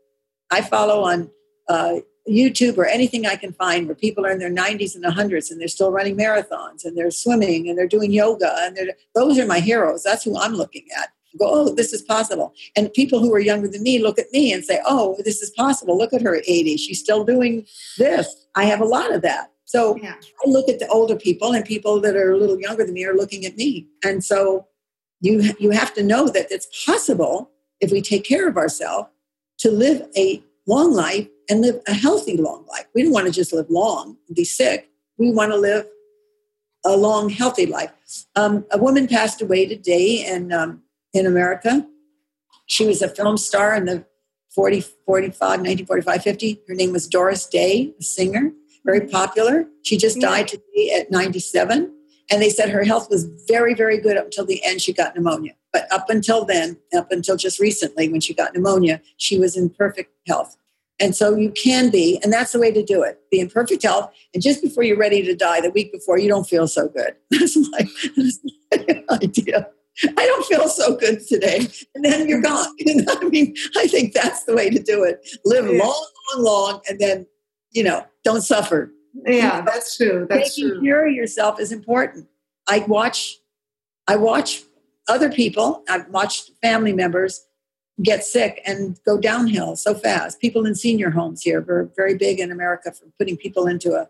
I 0.50 0.60
follow 0.60 1.02
on 1.02 1.30
uh, 1.68 1.96
YouTube 2.30 2.78
or 2.78 2.86
anything 2.86 3.26
I 3.26 3.36
can 3.36 3.52
find 3.52 3.86
where 3.86 3.94
people 3.94 4.24
are 4.24 4.30
in 4.30 4.38
their 4.38 4.52
90s 4.52 4.94
and 4.94 5.04
100s 5.04 5.50
and 5.50 5.60
they're 5.60 5.68
still 5.68 5.90
running 5.90 6.16
marathons 6.16 6.84
and 6.84 6.96
they're 6.96 7.10
swimming 7.10 7.68
and 7.68 7.76
they're 7.76 7.88
doing 7.88 8.12
yoga 8.12 8.54
and 8.60 8.76
they're, 8.76 8.94
those 9.14 9.38
are 9.38 9.46
my 9.46 9.60
heroes. 9.60 10.02
That's 10.02 10.24
who 10.24 10.38
I'm 10.38 10.54
looking 10.54 10.86
at. 10.96 11.10
Go, 11.38 11.46
oh, 11.48 11.74
this 11.74 11.92
is 11.92 12.02
possible. 12.02 12.54
And 12.76 12.92
people 12.92 13.20
who 13.20 13.32
are 13.34 13.40
younger 13.40 13.68
than 13.68 13.82
me 13.82 13.98
look 13.98 14.18
at 14.18 14.30
me 14.32 14.52
and 14.52 14.64
say, 14.64 14.80
oh, 14.86 15.16
this 15.24 15.42
is 15.42 15.50
possible. 15.50 15.98
Look 15.98 16.12
at 16.12 16.22
her 16.22 16.36
at 16.36 16.44
80. 16.46 16.76
She's 16.76 17.00
still 17.00 17.24
doing 17.24 17.66
this. 17.98 18.46
I 18.54 18.64
have 18.64 18.80
a 18.80 18.84
lot 18.84 19.12
of 19.12 19.22
that. 19.22 19.52
So 19.64 19.96
Yeah. 19.96 20.14
I 20.14 20.48
look 20.48 20.68
at 20.68 20.78
the 20.78 20.88
older 20.88 21.16
people 21.16 21.52
and 21.52 21.64
people 21.64 22.00
that 22.00 22.14
are 22.14 22.32
a 22.32 22.36
little 22.36 22.60
younger 22.60 22.84
than 22.84 22.94
me 22.94 23.04
are 23.04 23.14
looking 23.14 23.44
at 23.44 23.56
me. 23.56 23.88
And 24.04 24.22
so 24.24 24.66
you 25.20 25.52
you 25.58 25.70
have 25.70 25.94
to 25.94 26.02
know 26.02 26.28
that 26.28 26.46
it's 26.50 26.68
possible 26.84 27.50
if 27.80 27.90
we 27.90 28.00
take 28.00 28.24
care 28.24 28.48
of 28.48 28.56
ourselves 28.56 29.08
to 29.58 29.70
live 29.70 30.06
a 30.16 30.42
long 30.66 30.92
life 30.92 31.28
and 31.48 31.60
live 31.60 31.80
a 31.86 31.94
healthy 31.94 32.36
long 32.36 32.64
life. 32.66 32.86
We 32.94 33.02
don't 33.02 33.12
want 33.12 33.26
to 33.26 33.32
just 33.32 33.52
live 33.52 33.68
long 33.68 34.16
and 34.28 34.36
be 34.36 34.44
sick. 34.44 34.90
We 35.18 35.30
want 35.30 35.52
to 35.52 35.56
live 35.56 35.86
a 36.84 36.96
long, 36.96 37.30
healthy 37.30 37.66
life. 37.66 37.90
Um, 38.36 38.66
a 38.70 38.78
woman 38.78 39.08
passed 39.08 39.40
away 39.40 39.66
today 39.66 40.24
and 40.24 40.52
um, 40.52 40.82
in 41.14 41.26
America. 41.26 41.86
She 42.66 42.86
was 42.86 43.00
a 43.02 43.08
film 43.08 43.36
star 43.38 43.74
in 43.74 43.84
the 43.86 44.04
40, 44.54 44.80
45, 45.06 45.40
1945, 45.40 46.22
50. 46.22 46.60
Her 46.68 46.74
name 46.74 46.92
was 46.92 47.08
Doris 47.08 47.46
Day, 47.46 47.94
a 47.98 48.02
singer, 48.02 48.52
very 48.84 49.06
popular. 49.06 49.66
She 49.82 49.96
just 49.96 50.16
Yeah. 50.20 50.28
died 50.28 50.48
today 50.48 50.90
at 50.98 51.10
97. 51.10 51.90
And 52.30 52.40
they 52.40 52.48
said 52.50 52.70
her 52.70 52.84
health 52.84 53.10
was 53.10 53.24
very, 53.48 53.74
very 53.74 53.98
good 53.98 54.16
up 54.16 54.26
until 54.26 54.46
the 54.46 54.64
end. 54.64 54.80
She 54.80 54.92
got 54.92 55.14
pneumonia. 55.14 55.52
But 55.72 55.90
up 55.92 56.08
until 56.08 56.44
then, 56.44 56.78
up 56.96 57.10
until 57.12 57.36
just 57.36 57.58
recently 57.58 58.08
when 58.08 58.20
she 58.20 58.32
got 58.32 58.54
pneumonia, 58.54 59.02
she 59.18 59.38
was 59.38 59.56
in 59.56 59.68
perfect 59.70 60.10
health. 60.26 60.56
And 61.00 61.14
so 61.14 61.34
you 61.36 61.50
can 61.50 61.90
be, 61.90 62.20
and 62.22 62.32
that's 62.32 62.52
the 62.52 62.60
way 62.60 62.70
to 62.70 62.82
do 62.82 63.02
it. 63.02 63.18
Be 63.30 63.40
in 63.40 63.50
perfect 63.50 63.82
health. 63.82 64.10
And 64.32 64.42
just 64.42 64.62
before 64.62 64.84
you're 64.84 64.96
ready 64.96 65.22
to 65.22 65.34
die, 65.34 65.60
the 65.60 65.70
week 65.70 65.92
before, 65.92 66.18
you 66.18 66.28
don't 66.28 66.46
feel 66.48 66.68
so 66.68 66.88
good. 66.88 67.14
That's 67.30 67.56
my, 67.56 67.88
that's 68.16 68.38
my 68.70 69.04
idea. 69.22 69.68
I 70.16 70.26
don't 70.26 70.33
feel 70.48 70.68
so 70.68 70.96
good 70.96 71.26
today. 71.26 71.66
And 71.94 72.04
then 72.04 72.28
you're 72.28 72.40
gone. 72.42 72.68
You 72.78 72.96
know, 73.02 73.14
I 73.20 73.28
mean, 73.28 73.54
I 73.76 73.86
think 73.86 74.12
that's 74.14 74.44
the 74.44 74.54
way 74.54 74.70
to 74.70 74.82
do 74.82 75.04
it. 75.04 75.26
Live 75.44 75.66
Yeah. 75.66 75.82
long, 75.84 76.06
long, 76.34 76.44
long, 76.44 76.80
and 76.88 76.98
then, 76.98 77.26
you 77.70 77.82
know, 77.82 78.04
don't 78.24 78.42
suffer. 78.42 78.92
Yeah, 79.26 79.60
that's 79.62 79.96
true. 79.96 80.26
That's 80.28 80.54
Taking 80.56 80.70
true. 80.70 80.82
care 80.82 81.06
of 81.06 81.14
yourself 81.14 81.60
is 81.60 81.70
important. 81.72 82.26
I 82.68 82.80
watch, 82.80 83.36
I 84.08 84.16
watch 84.16 84.62
other 85.08 85.30
people. 85.30 85.82
I've 85.88 86.08
watched 86.08 86.50
family 86.62 86.92
members 86.92 87.46
get 88.02 88.24
sick 88.24 88.60
and 88.66 88.98
go 89.06 89.18
downhill 89.18 89.76
so 89.76 89.94
fast. 89.94 90.40
People 90.40 90.66
in 90.66 90.74
senior 90.74 91.10
homes 91.10 91.42
here 91.42 91.60
are 91.68 91.90
very 91.96 92.16
big 92.16 92.40
in 92.40 92.50
America 92.50 92.90
for 92.92 93.06
putting 93.18 93.36
people 93.36 93.66
into 93.66 93.92
a, 93.94 94.08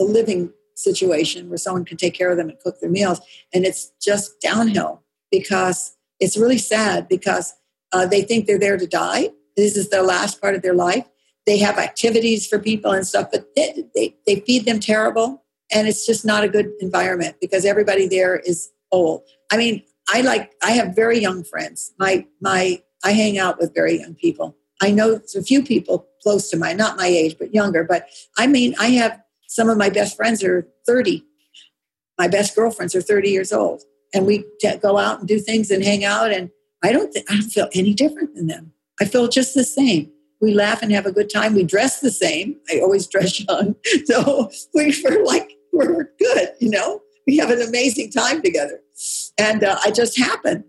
a 0.00 0.04
living 0.04 0.52
situation 0.74 1.48
where 1.48 1.56
someone 1.58 1.84
can 1.84 1.96
take 1.96 2.14
care 2.14 2.30
of 2.30 2.36
them 2.36 2.48
and 2.50 2.58
cook 2.60 2.80
their 2.80 2.90
meals, 2.90 3.20
and 3.54 3.64
it's 3.64 3.92
just 4.02 4.40
downhill 4.40 5.01
because 5.32 5.96
it's 6.20 6.36
really 6.36 6.58
sad 6.58 7.08
because 7.08 7.54
uh, 7.92 8.06
they 8.06 8.22
think 8.22 8.46
they're 8.46 8.58
there 8.58 8.76
to 8.76 8.86
die. 8.86 9.30
This 9.56 9.76
is 9.76 9.90
their 9.90 10.04
last 10.04 10.40
part 10.40 10.54
of 10.54 10.62
their 10.62 10.74
life. 10.74 11.06
They 11.46 11.58
have 11.58 11.78
activities 11.78 12.46
for 12.46 12.60
people 12.60 12.92
and 12.92 13.04
stuff, 13.04 13.28
but 13.32 13.46
they, 13.56 13.84
they, 13.96 14.16
they 14.26 14.36
feed 14.40 14.64
them 14.64 14.78
terrible. 14.78 15.42
And 15.72 15.88
it's 15.88 16.06
just 16.06 16.24
not 16.24 16.44
a 16.44 16.48
good 16.48 16.70
environment 16.80 17.36
because 17.40 17.64
everybody 17.64 18.06
there 18.06 18.36
is 18.38 18.70
old. 18.92 19.22
I 19.50 19.56
mean, 19.56 19.82
I 20.08 20.20
like, 20.20 20.52
I 20.62 20.72
have 20.72 20.94
very 20.94 21.18
young 21.18 21.42
friends. 21.42 21.92
My, 21.98 22.26
my, 22.40 22.82
I 23.02 23.12
hang 23.12 23.38
out 23.38 23.58
with 23.58 23.74
very 23.74 24.00
young 24.00 24.14
people. 24.14 24.56
I 24.80 24.90
know 24.90 25.20
a 25.34 25.42
few 25.42 25.62
people 25.62 26.06
close 26.22 26.50
to 26.50 26.56
my, 26.56 26.72
not 26.72 26.96
my 26.96 27.06
age, 27.06 27.36
but 27.38 27.54
younger. 27.54 27.84
But 27.84 28.08
I 28.38 28.46
mean, 28.46 28.74
I 28.78 28.88
have 28.90 29.20
some 29.48 29.68
of 29.68 29.78
my 29.78 29.90
best 29.90 30.16
friends 30.16 30.42
are 30.44 30.68
30. 30.86 31.24
My 32.18 32.28
best 32.28 32.54
girlfriends 32.54 32.94
are 32.94 33.02
30 33.02 33.30
years 33.30 33.52
old. 33.52 33.82
And 34.14 34.26
we 34.26 34.44
go 34.80 34.98
out 34.98 35.20
and 35.20 35.28
do 35.28 35.38
things 35.38 35.70
and 35.70 35.82
hang 35.82 36.04
out. 36.04 36.32
And 36.32 36.50
I 36.82 36.92
don't, 36.92 37.12
th- 37.12 37.24
I 37.28 37.34
don't 37.34 37.50
feel 37.50 37.68
any 37.74 37.94
different 37.94 38.34
than 38.34 38.46
them. 38.46 38.72
I 39.00 39.04
feel 39.04 39.28
just 39.28 39.54
the 39.54 39.64
same. 39.64 40.10
We 40.40 40.52
laugh 40.52 40.82
and 40.82 40.92
have 40.92 41.06
a 41.06 41.12
good 41.12 41.30
time. 41.30 41.54
We 41.54 41.62
dress 41.62 42.00
the 42.00 42.10
same. 42.10 42.56
I 42.70 42.80
always 42.80 43.06
dress 43.06 43.40
young. 43.48 43.76
So 44.04 44.50
we, 44.74 44.94
we're 45.04 45.24
like, 45.24 45.52
we're 45.72 46.10
good, 46.18 46.50
you 46.60 46.70
know? 46.70 47.00
We 47.26 47.36
have 47.38 47.50
an 47.50 47.62
amazing 47.62 48.10
time 48.10 48.42
together. 48.42 48.80
And 49.38 49.62
uh, 49.62 49.78
I 49.84 49.90
just 49.92 50.18
happen. 50.18 50.64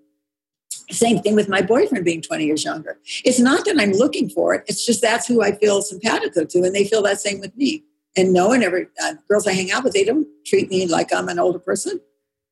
Same 0.91 1.19
thing 1.19 1.35
with 1.35 1.49
my 1.49 1.61
boyfriend 1.61 2.05
being 2.05 2.21
20 2.21 2.45
years 2.45 2.63
younger. 2.63 2.99
It's 3.25 3.39
not 3.39 3.65
that 3.65 3.79
I'm 3.79 3.93
looking 3.93 4.29
for 4.29 4.53
it. 4.53 4.63
It's 4.67 4.85
just 4.85 5.01
that's 5.01 5.27
who 5.27 5.41
I 5.41 5.53
feel 5.53 5.81
simpatico 5.81 6.45
to. 6.45 6.63
And 6.63 6.75
they 6.75 6.85
feel 6.85 7.01
that 7.03 7.19
same 7.19 7.39
with 7.39 7.55
me. 7.55 7.83
And 8.15 8.31
no 8.31 8.49
one 8.49 8.61
ever, 8.61 8.89
uh, 9.03 9.15
girls 9.27 9.47
I 9.47 9.53
hang 9.53 9.71
out 9.71 9.83
with, 9.83 9.93
they 9.93 10.03
don't 10.03 10.27
treat 10.45 10.69
me 10.69 10.85
like 10.85 11.13
I'm 11.13 11.29
an 11.29 11.39
older 11.39 11.57
person. 11.57 11.99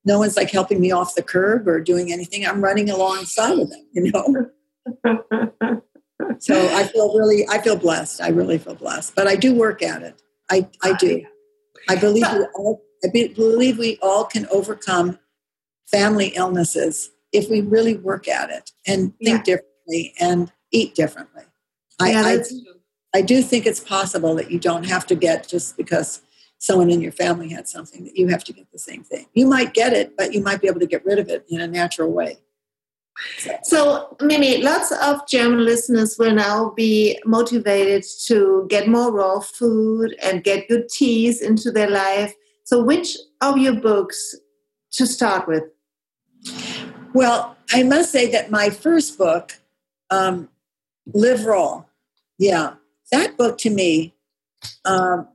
No 0.03 0.19
one's 0.19 0.35
like 0.35 0.49
helping 0.49 0.79
me 0.79 0.91
off 0.91 1.15
the 1.15 1.21
curb 1.23 1.67
or 1.67 1.79
doing 1.79 2.11
anything. 2.11 2.45
I'm 2.45 2.63
running 2.63 2.89
alongside 2.89 3.59
of 3.59 3.69
them, 3.69 3.85
you 3.93 4.11
know? 4.11 4.49
So 6.39 6.55
I 6.75 6.85
feel 6.85 7.15
really, 7.17 7.47
I 7.49 7.61
feel 7.61 7.75
blessed. 7.75 8.21
I 8.21 8.29
really 8.29 8.57
feel 8.57 8.75
blessed. 8.75 9.15
But 9.15 9.27
I 9.27 9.35
do 9.35 9.53
work 9.53 9.83
at 9.83 10.01
it. 10.01 10.21
I, 10.49 10.67
I 10.83 10.91
ah, 10.91 10.97
do. 10.99 11.23
I 11.89 11.95
believe 11.95 12.25
we 12.31 12.45
all, 12.55 12.81
I 13.03 13.09
be, 13.09 13.27
believe 13.29 13.77
we 13.77 13.97
all 14.01 14.25
can 14.25 14.47
overcome 14.51 15.19
family 15.91 16.27
illnesses 16.29 17.11
if 17.31 17.49
we 17.49 17.61
really 17.61 17.97
work 17.97 18.27
at 18.27 18.49
it 18.49 18.71
and 18.87 19.13
think 19.23 19.47
Yeah. 19.47 19.55
differently 19.55 20.13
and 20.19 20.51
eat 20.71 20.95
differently. 20.95 21.43
I, 21.99 22.11
yeah, 22.11 22.25
I, 22.25 22.37
true. 22.37 22.59
I 23.13 23.21
do 23.21 23.41
think 23.41 23.65
it's 23.65 23.79
possible 23.79 24.35
that 24.35 24.51
you 24.51 24.59
don't 24.59 24.85
have 24.85 25.05
to 25.07 25.15
get 25.15 25.47
just 25.47 25.77
because 25.77 26.21
someone 26.61 26.91
in 26.91 27.01
your 27.01 27.11
family 27.11 27.49
had 27.49 27.67
something 27.67 28.03
that 28.03 28.15
you 28.15 28.27
have 28.27 28.43
to 28.43 28.53
get 28.53 28.71
the 28.71 28.77
same 28.77 29.03
thing. 29.03 29.25
You 29.33 29.47
might 29.47 29.73
get 29.73 29.93
it, 29.93 30.15
but 30.15 30.31
you 30.31 30.43
might 30.43 30.61
be 30.61 30.67
able 30.67 30.79
to 30.79 30.85
get 30.85 31.03
rid 31.03 31.17
of 31.17 31.27
it 31.27 31.43
in 31.49 31.59
a 31.59 31.67
natural 31.67 32.11
way. 32.11 32.37
So, 33.63 34.15
Mimi, 34.21 34.61
lots 34.61 34.91
of 34.91 35.27
German 35.27 35.65
listeners 35.65 36.17
will 36.19 36.35
now 36.35 36.69
be 36.69 37.19
motivated 37.25 38.05
to 38.27 38.67
get 38.69 38.87
more 38.87 39.11
raw 39.11 39.39
food 39.39 40.15
and 40.21 40.43
get 40.43 40.67
good 40.67 40.87
teas 40.87 41.41
into 41.41 41.71
their 41.71 41.89
life. 41.89 42.33
So, 42.63 42.83
which 42.83 43.17
of 43.41 43.57
your 43.57 43.75
books 43.75 44.35
to 44.91 45.07
start 45.07 45.47
with? 45.47 45.63
Well, 47.13 47.57
I 47.73 47.81
must 47.83 48.11
say 48.11 48.29
that 48.31 48.51
my 48.51 48.69
first 48.69 49.17
book, 49.17 49.59
um, 50.11 50.47
Live 51.11 51.45
Raw, 51.45 51.85
yeah, 52.37 52.75
that 53.11 53.35
book 53.35 53.57
to 53.59 53.71
me, 53.71 54.13
um, 54.85 55.27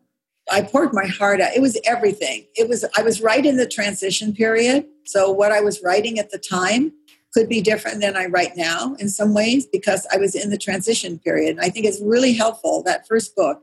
I 0.51 0.63
poured 0.63 0.93
my 0.93 1.07
heart 1.07 1.41
out. 1.41 1.55
It 1.55 1.61
was 1.61 1.79
everything. 1.85 2.47
It 2.55 2.69
was 2.69 2.85
I 2.97 3.03
was 3.03 3.21
right 3.21 3.45
in 3.45 3.57
the 3.57 3.67
transition 3.67 4.33
period. 4.33 4.87
So 5.05 5.31
what 5.31 5.53
I 5.53 5.61
was 5.61 5.83
writing 5.83 6.19
at 6.19 6.31
the 6.31 6.39
time 6.39 6.93
could 7.35 7.49
be 7.49 7.61
different 7.61 8.01
than 8.01 8.17
I 8.17 8.27
write 8.27 8.57
now 8.57 8.95
in 8.99 9.09
some 9.09 9.35
ways 9.35 9.67
because 9.67 10.07
I 10.13 10.17
was 10.17 10.35
in 10.35 10.51
the 10.51 10.59
transition 10.59 11.19
period. 11.19 11.51
And 11.51 11.61
I 11.61 11.69
think 11.69 11.85
it's 11.85 12.01
really 12.01 12.33
helpful 12.33 12.83
that 12.85 13.07
first 13.07 13.37
book. 13.37 13.63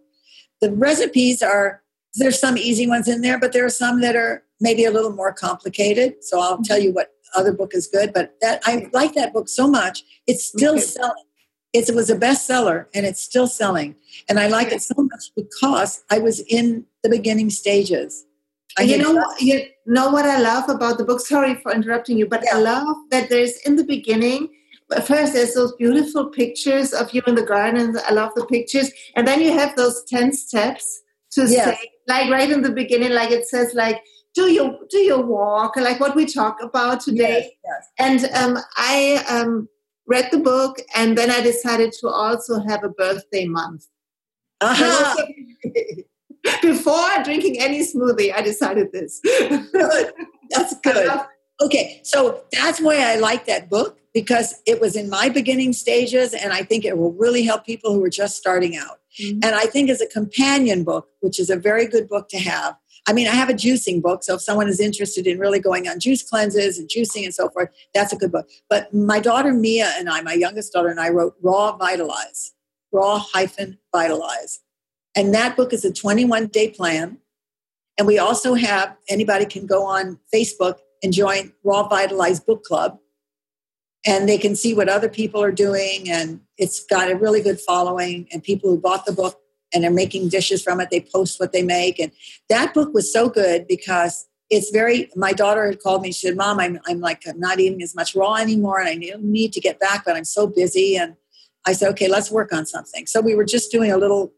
The 0.62 0.72
recipes 0.72 1.42
are 1.42 1.82
there's 2.16 2.40
some 2.40 2.58
easy 2.58 2.86
ones 2.88 3.08
in 3.08 3.22
there, 3.22 3.40
but 3.40 3.54
there 3.54 3.66
are 3.66 3.72
some 3.72 4.02
that 4.02 4.16
are 4.16 4.44
maybe 4.60 4.86
a 4.86 4.92
little 4.92 5.12
more 5.12 5.34
complicated. 5.34 6.24
So 6.24 6.40
I'll 6.40 6.62
tell 6.62 6.80
you 6.80 6.92
what 6.92 7.10
other 7.36 7.52
book 7.52 7.74
is 7.74 7.88
good. 7.88 8.14
But 8.14 8.36
that 8.42 8.62
I 8.66 8.90
like 8.94 9.14
that 9.16 9.34
book 9.34 9.50
so 9.50 9.68
much. 9.68 10.04
It's 10.28 10.46
still 10.46 10.78
selling. 10.80 11.26
It's, 11.74 11.90
it 11.90 11.96
was 11.96 12.10
a 12.10 12.16
bestseller 12.16 12.86
and 12.94 13.06
it's 13.06 13.22
still 13.22 13.48
selling. 13.48 13.96
And 14.30 14.40
I 14.40 14.48
like 14.48 14.72
it 14.72 14.82
so 14.82 14.94
much 14.98 15.32
because 15.36 16.04
I 16.12 16.20
was 16.20 16.40
in 16.42 16.86
the 17.02 17.10
beginning 17.10 17.50
stages. 17.50 18.26
I 18.78 18.84
you 18.84 18.98
know, 18.98 19.24
you 19.40 19.66
know 19.86 20.10
what 20.10 20.26
I 20.26 20.40
love 20.40 20.70
about 20.70 20.98
the 20.98 21.04
book. 21.04 21.20
Sorry 21.20 21.56
for 21.56 21.72
interrupting 21.72 22.18
you, 22.18 22.28
but 22.28 22.42
yeah. 22.44 22.58
I 22.58 22.60
love 22.60 22.98
that 23.12 23.30
there's 23.30 23.58
in 23.66 23.76
the 23.76 23.84
beginning. 23.84 24.50
First, 25.06 25.34
there's 25.34 25.54
those 25.54 25.74
beautiful 25.76 26.28
pictures 26.28 26.94
of 26.94 27.14
you 27.14 27.22
in 27.28 27.36
the 27.36 27.46
garden. 27.46 27.96
I 28.08 28.14
love 28.14 28.32
the 28.36 28.46
pictures, 28.46 28.92
and 29.16 29.28
then 29.28 29.42
you 29.42 29.52
have 29.52 29.76
those 29.76 30.04
ten 30.06 30.34
steps 30.34 31.02
to 31.32 31.46
yes. 31.48 31.66
say, 31.66 31.90
like 32.08 32.30
right 32.30 32.50
in 32.50 32.62
the 32.62 32.72
beginning, 32.72 33.14
like 33.14 33.32
it 33.32 33.48
says, 33.48 33.74
like 33.74 34.02
do 34.34 34.52
your 34.52 34.80
do 34.90 34.98
your 34.98 35.22
walk, 35.22 35.76
like 35.78 36.00
what 36.00 36.16
we 36.16 36.26
talk 36.26 36.62
about 36.62 37.00
today. 37.00 37.56
Yes, 37.64 37.86
yes. 38.00 38.26
And 38.26 38.36
um, 38.36 38.64
I 38.76 39.24
um, 39.30 39.70
read 40.08 40.30
the 40.32 40.40
book, 40.40 40.80
and 40.96 41.18
then 41.18 41.30
I 41.32 41.42
decided 41.42 41.94
to 42.00 42.08
also 42.08 42.60
have 42.68 42.84
a 42.84 42.90
birthday 42.90 43.46
month. 43.46 43.86
Uh-huh. 44.62 45.26
Before 46.62 47.24
drinking 47.24 47.60
any 47.60 47.82
smoothie, 47.82 48.34
I 48.34 48.42
decided 48.42 48.92
this. 48.92 49.22
good. 49.22 50.14
That's 50.50 50.80
good. 50.82 51.10
Okay, 51.62 52.02
so 52.04 52.44
that's 52.52 52.82
why 52.82 52.98
I 52.98 53.16
like 53.16 53.46
that 53.46 53.70
book 53.70 54.00
because 54.14 54.56
it 54.66 54.82
was 54.82 54.96
in 54.96 55.10
my 55.10 55.30
beginning 55.30 55.72
stages, 55.72 56.34
and 56.34 56.52
I 56.52 56.64
think 56.64 56.84
it 56.84 56.98
will 56.98 57.14
really 57.14 57.44
help 57.44 57.66
people 57.66 57.94
who 57.94 58.04
are 58.04 58.10
just 58.10 58.36
starting 58.38 58.76
out. 58.76 59.00
Mm-hmm. 59.22 59.40
And 59.44 59.56
I 59.56 59.66
think 59.66 59.90
as 59.90 60.02
a 60.02 60.08
companion 60.08 60.84
book, 60.84 61.08
which 61.22 61.40
is 61.40 61.50
a 61.50 61.56
very 61.56 61.88
good 61.88 62.10
book 62.10 62.28
to 62.30 62.40
have, 62.40 62.76
I 63.06 63.14
mean, 63.14 63.28
I 63.28 63.32
have 63.32 63.50
a 63.50 63.54
juicing 63.54 64.02
book, 64.02 64.24
so 64.24 64.36
if 64.36 64.42
someone 64.42 64.70
is 64.70 64.80
interested 64.80 65.28
in 65.28 65.38
really 65.38 65.60
going 65.60 65.90
on 65.90 66.00
juice 66.00 66.24
cleanses 66.24 66.80
and 66.80 66.88
juicing 66.88 67.26
and 67.26 67.34
so 67.34 67.50
forth, 67.50 67.70
that's 67.94 68.14
a 68.14 68.16
good 68.16 68.32
book. 68.32 68.48
But 68.70 68.94
my 68.94 69.20
daughter 69.20 69.54
Mia 69.54 69.94
and 69.98 70.10
I, 70.10 70.22
my 70.22 70.34
youngest 70.34 70.72
daughter 70.72 70.88
and 70.88 71.00
I, 71.00 71.10
wrote 71.10 71.36
Raw 71.42 71.76
Vitalize, 71.76 72.54
Raw 72.94 73.20
hyphen 73.20 73.78
Vitalize. 73.94 74.62
And 75.16 75.34
that 75.34 75.58
book 75.58 75.74
is 75.74 75.84
a 75.84 75.92
21 75.92 76.48
day 76.48 76.70
plan. 76.70 77.18
And 77.98 78.08
we 78.08 78.18
also 78.18 78.56
have 78.56 78.96
anybody 79.10 79.46
can 79.46 79.68
go 79.68 79.86
on 79.86 80.20
Facebook 80.34 80.78
and 81.04 81.14
join 81.14 81.54
Raw 81.64 81.88
Vitalize 81.88 82.40
Book 82.40 82.64
Club. 82.64 83.00
And 84.06 84.28
they 84.28 84.38
can 84.38 84.56
see 84.56 84.74
what 84.74 84.90
other 84.90 85.10
people 85.10 85.42
are 85.42 85.52
doing. 85.52 86.10
And 86.10 86.42
it's 86.58 86.84
got 86.86 87.12
a 87.12 87.16
really 87.16 87.42
good 87.42 87.60
following. 87.60 88.28
And 88.32 88.44
people 88.44 88.70
who 88.70 88.80
bought 88.80 89.06
the 89.06 89.12
book 89.12 89.40
and 89.74 89.84
they're 89.84 89.92
making 89.92 90.30
dishes 90.30 90.62
from 90.62 90.80
it. 90.80 90.90
They 90.90 91.02
post 91.02 91.40
what 91.40 91.52
they 91.52 91.64
make. 91.64 92.00
And 92.00 92.12
that 92.50 92.74
book 92.74 92.94
was 92.94 93.12
so 93.12 93.30
good 93.30 93.68
because 93.68 94.28
it's 94.50 94.70
very, 94.70 95.10
my 95.16 95.34
daughter 95.34 95.66
had 95.66 95.82
called 95.82 96.02
me. 96.02 96.12
She 96.12 96.28
said, 96.28 96.38
Mom, 96.38 96.60
I'm, 96.60 96.80
I'm 96.88 97.00
like, 97.00 97.24
I'm 97.28 97.40
not 97.40 97.60
eating 97.60 97.82
as 97.82 97.96
much 97.96 98.16
raw 98.16 98.36
anymore 98.36 98.80
and 98.80 98.90
I 98.90 99.16
need 99.20 99.54
to 99.54 99.60
get 99.60 99.80
back, 99.80 100.04
but 100.06 100.16
I'm 100.16 100.26
so 100.26 100.48
busy. 100.48 100.96
And 100.96 101.16
I 101.66 101.74
said, 101.74 101.90
okay, 101.92 102.08
let's 102.08 102.30
work 102.30 102.54
on 102.54 102.66
something. 102.66 103.08
So 103.08 103.22
we 103.22 103.36
were 103.36 103.46
just 103.46 103.72
doing 103.72 103.92
a 103.92 103.98
little 103.98 104.34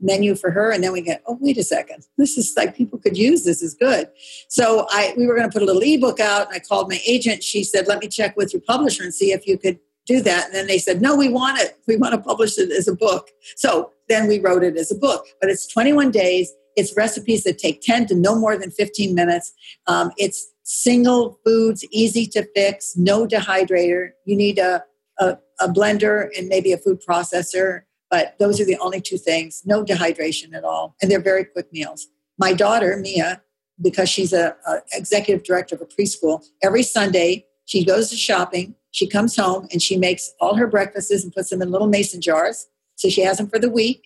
menu 0.00 0.34
for 0.36 0.50
her 0.50 0.70
and 0.70 0.82
then 0.84 0.92
we 0.92 1.00
get 1.00 1.22
oh 1.26 1.36
wait 1.40 1.58
a 1.58 1.64
second 1.64 2.06
this 2.18 2.38
is 2.38 2.54
like 2.56 2.76
people 2.76 2.98
could 2.98 3.16
use 3.16 3.44
this 3.44 3.62
is 3.62 3.74
good 3.74 4.08
so 4.48 4.86
i 4.90 5.12
we 5.16 5.26
were 5.26 5.34
going 5.34 5.48
to 5.48 5.52
put 5.52 5.62
a 5.62 5.64
little 5.64 5.82
ebook 5.82 6.20
out 6.20 6.46
and 6.46 6.54
i 6.54 6.58
called 6.60 6.88
my 6.88 7.00
agent 7.06 7.42
she 7.42 7.64
said 7.64 7.88
let 7.88 8.00
me 8.00 8.06
check 8.06 8.36
with 8.36 8.52
your 8.52 8.62
publisher 8.62 9.02
and 9.02 9.12
see 9.12 9.32
if 9.32 9.46
you 9.46 9.58
could 9.58 9.78
do 10.06 10.20
that. 10.22 10.46
And 10.46 10.54
then 10.54 10.66
they 10.66 10.78
said, 10.78 11.02
no, 11.02 11.16
we 11.16 11.28
want 11.28 11.58
it. 11.60 11.78
We 11.86 11.96
want 11.96 12.14
to 12.14 12.20
publish 12.20 12.58
it 12.58 12.70
as 12.70 12.88
a 12.88 12.94
book. 12.94 13.30
So 13.56 13.90
then 14.08 14.28
we 14.28 14.38
wrote 14.38 14.62
it 14.62 14.76
as 14.76 14.90
a 14.90 14.94
book. 14.94 15.26
But 15.40 15.50
it's 15.50 15.66
21 15.66 16.10
days. 16.10 16.52
It's 16.76 16.96
recipes 16.96 17.44
that 17.44 17.58
take 17.58 17.80
10 17.80 18.06
to 18.06 18.14
no 18.14 18.38
more 18.38 18.56
than 18.56 18.70
15 18.70 19.14
minutes. 19.14 19.52
Um, 19.86 20.12
it's 20.16 20.46
single 20.62 21.38
foods, 21.44 21.84
easy 21.90 22.26
to 22.26 22.46
fix, 22.54 22.96
no 22.96 23.26
dehydrator. 23.26 24.10
You 24.24 24.36
need 24.36 24.58
a, 24.58 24.84
a, 25.18 25.38
a 25.60 25.68
blender 25.68 26.28
and 26.38 26.48
maybe 26.48 26.72
a 26.72 26.78
food 26.78 27.02
processor. 27.06 27.82
But 28.10 28.36
those 28.38 28.60
are 28.60 28.64
the 28.64 28.78
only 28.78 29.00
two 29.00 29.18
things. 29.18 29.62
No 29.64 29.84
dehydration 29.84 30.54
at 30.54 30.64
all. 30.64 30.94
And 31.02 31.10
they're 31.10 31.20
very 31.20 31.44
quick 31.44 31.72
meals. 31.72 32.06
My 32.38 32.52
daughter, 32.52 32.96
Mia, 33.00 33.42
because 33.82 34.08
she's 34.08 34.32
a, 34.32 34.54
a 34.66 34.78
executive 34.92 35.44
director 35.44 35.74
of 35.74 35.82
a 35.82 35.86
preschool, 35.86 36.44
every 36.62 36.82
Sunday 36.82 37.46
she 37.64 37.84
goes 37.84 38.10
to 38.10 38.16
shopping 38.16 38.74
she 38.96 39.06
comes 39.06 39.36
home 39.36 39.68
and 39.70 39.82
she 39.82 39.98
makes 39.98 40.32
all 40.40 40.54
her 40.54 40.66
breakfasts 40.66 41.22
and 41.22 41.30
puts 41.30 41.50
them 41.50 41.60
in 41.60 41.70
little 41.70 41.86
mason 41.86 42.22
jars. 42.22 42.66
So 42.94 43.10
she 43.10 43.20
has 43.20 43.36
them 43.36 43.46
for 43.46 43.58
the 43.58 43.68
week. 43.68 44.04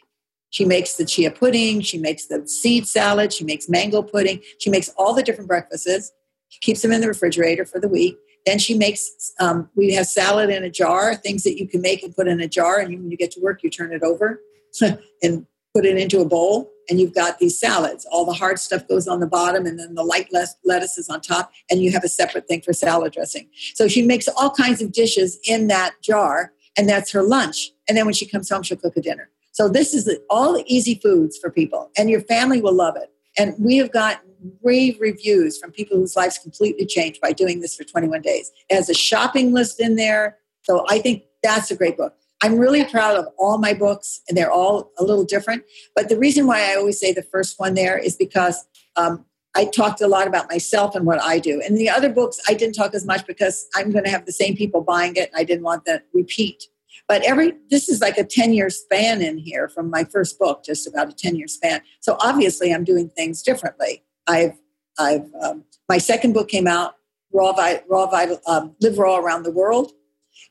She 0.50 0.64
makes 0.64 0.94
the 0.94 1.04
chia 1.04 1.30
pudding. 1.30 1.80
She 1.80 1.96
makes 1.96 2.26
the 2.26 2.44
seed 2.48 2.88
salad. 2.88 3.32
She 3.32 3.44
makes 3.44 3.68
mango 3.68 4.02
pudding. 4.02 4.42
She 4.58 4.68
makes 4.68 4.88
all 4.98 5.14
the 5.14 5.22
different 5.22 5.46
breakfasts. 5.46 6.10
She 6.48 6.58
keeps 6.58 6.82
them 6.82 6.90
in 6.90 7.00
the 7.00 7.06
refrigerator 7.06 7.64
for 7.64 7.78
the 7.78 7.86
week. 7.86 8.18
Then 8.46 8.58
she 8.58 8.76
makes, 8.76 9.32
um, 9.38 9.70
we 9.76 9.94
have 9.94 10.06
salad 10.06 10.50
in 10.50 10.64
a 10.64 10.70
jar, 10.70 11.14
things 11.14 11.44
that 11.44 11.56
you 11.56 11.68
can 11.68 11.80
make 11.82 12.02
and 12.02 12.12
put 12.12 12.26
in 12.26 12.40
a 12.40 12.48
jar. 12.48 12.80
And 12.80 12.92
when 12.98 13.12
you 13.12 13.16
get 13.16 13.30
to 13.32 13.40
work, 13.40 13.62
you 13.62 13.70
turn 13.70 13.92
it 13.92 14.02
over 14.02 14.40
and 15.22 15.46
put 15.72 15.86
it 15.86 15.98
into 15.98 16.18
a 16.18 16.24
bowl 16.24 16.68
and 16.90 17.00
you've 17.00 17.14
got 17.14 17.38
these 17.38 17.58
salads. 17.58 18.04
All 18.10 18.26
the 18.26 18.32
hard 18.32 18.58
stuff 18.58 18.86
goes 18.88 19.06
on 19.06 19.20
the 19.20 19.26
bottom, 19.26 19.64
and 19.64 19.78
then 19.78 19.94
the 19.94 20.02
light 20.02 20.28
lettuce 20.32 20.98
is 20.98 21.08
on 21.08 21.20
top, 21.20 21.52
and 21.70 21.80
you 21.80 21.92
have 21.92 22.04
a 22.04 22.08
separate 22.08 22.48
thing 22.48 22.60
for 22.60 22.72
salad 22.72 23.12
dressing. 23.12 23.48
So 23.74 23.88
she 23.88 24.02
makes 24.02 24.28
all 24.28 24.50
kinds 24.50 24.82
of 24.82 24.92
dishes 24.92 25.38
in 25.44 25.68
that 25.68 25.94
jar, 26.02 26.52
and 26.76 26.88
that's 26.88 27.12
her 27.12 27.22
lunch. 27.22 27.70
And 27.88 27.96
then 27.96 28.04
when 28.04 28.14
she 28.14 28.26
comes 28.26 28.50
home, 28.50 28.62
she'll 28.62 28.76
cook 28.76 28.96
a 28.96 29.00
dinner. 29.00 29.30
So 29.52 29.68
this 29.68 29.94
is 29.94 30.10
all 30.28 30.52
the 30.52 30.64
easy 30.66 31.00
foods 31.02 31.38
for 31.38 31.50
people, 31.50 31.90
and 31.96 32.10
your 32.10 32.22
family 32.22 32.60
will 32.60 32.74
love 32.74 32.96
it. 32.96 33.10
And 33.38 33.54
we 33.58 33.76
have 33.76 33.92
gotten 33.92 34.28
rave 34.62 34.96
reviews 35.00 35.58
from 35.58 35.70
people 35.70 35.96
whose 35.96 36.16
lives 36.16 36.38
completely 36.38 36.86
changed 36.86 37.20
by 37.20 37.32
doing 37.32 37.60
this 37.60 37.76
for 37.76 37.84
21 37.84 38.22
days. 38.22 38.50
It 38.68 38.74
has 38.74 38.88
a 38.88 38.94
shopping 38.94 39.52
list 39.52 39.80
in 39.80 39.96
there. 39.96 40.38
So 40.62 40.84
I 40.88 40.98
think 40.98 41.24
that's 41.42 41.70
a 41.70 41.76
great 41.76 41.96
book. 41.96 42.14
I'm 42.42 42.58
really 42.58 42.84
proud 42.84 43.16
of 43.16 43.26
all 43.38 43.58
my 43.58 43.74
books, 43.74 44.20
and 44.28 44.36
they're 44.36 44.50
all 44.50 44.92
a 44.98 45.04
little 45.04 45.24
different. 45.24 45.64
But 45.94 46.08
the 46.08 46.18
reason 46.18 46.46
why 46.46 46.70
I 46.70 46.76
always 46.76 46.98
say 46.98 47.12
the 47.12 47.22
first 47.22 47.58
one 47.58 47.74
there 47.74 47.98
is 47.98 48.16
because 48.16 48.66
um, 48.96 49.26
I 49.54 49.66
talked 49.66 50.00
a 50.00 50.08
lot 50.08 50.26
about 50.26 50.48
myself 50.50 50.94
and 50.94 51.04
what 51.04 51.20
I 51.22 51.38
do. 51.38 51.60
And 51.60 51.76
the 51.76 51.90
other 51.90 52.08
books, 52.08 52.40
I 52.48 52.54
didn't 52.54 52.74
talk 52.74 52.94
as 52.94 53.04
much 53.04 53.26
because 53.26 53.66
I'm 53.74 53.90
going 53.90 54.04
to 54.04 54.10
have 54.10 54.24
the 54.24 54.32
same 54.32 54.56
people 54.56 54.80
buying 54.80 55.16
it, 55.16 55.30
and 55.30 55.36
I 55.36 55.44
didn't 55.44 55.64
want 55.64 55.84
that 55.84 56.04
repeat. 56.14 56.64
But 57.06 57.22
every 57.24 57.54
this 57.70 57.88
is 57.88 58.00
like 58.00 58.18
a 58.18 58.24
10 58.24 58.52
year 58.52 58.70
span 58.70 59.20
in 59.20 59.38
here 59.38 59.68
from 59.68 59.90
my 59.90 60.04
first 60.04 60.38
book, 60.38 60.64
just 60.64 60.86
about 60.86 61.08
a 61.08 61.12
10 61.12 61.36
year 61.36 61.48
span. 61.48 61.82
So 62.00 62.16
obviously, 62.20 62.72
I'm 62.72 62.84
doing 62.84 63.08
things 63.10 63.42
differently. 63.42 64.04
I've 64.26 64.56
I've 64.98 65.26
um, 65.42 65.64
my 65.88 65.98
second 65.98 66.32
book 66.32 66.48
came 66.48 66.66
out, 66.66 66.94
Raw, 67.32 67.52
Raw 67.88 68.06
Vital, 68.06 68.40
um, 68.46 68.76
Live 68.80 68.98
Raw 68.98 69.18
Around 69.18 69.42
the 69.42 69.50
World 69.50 69.92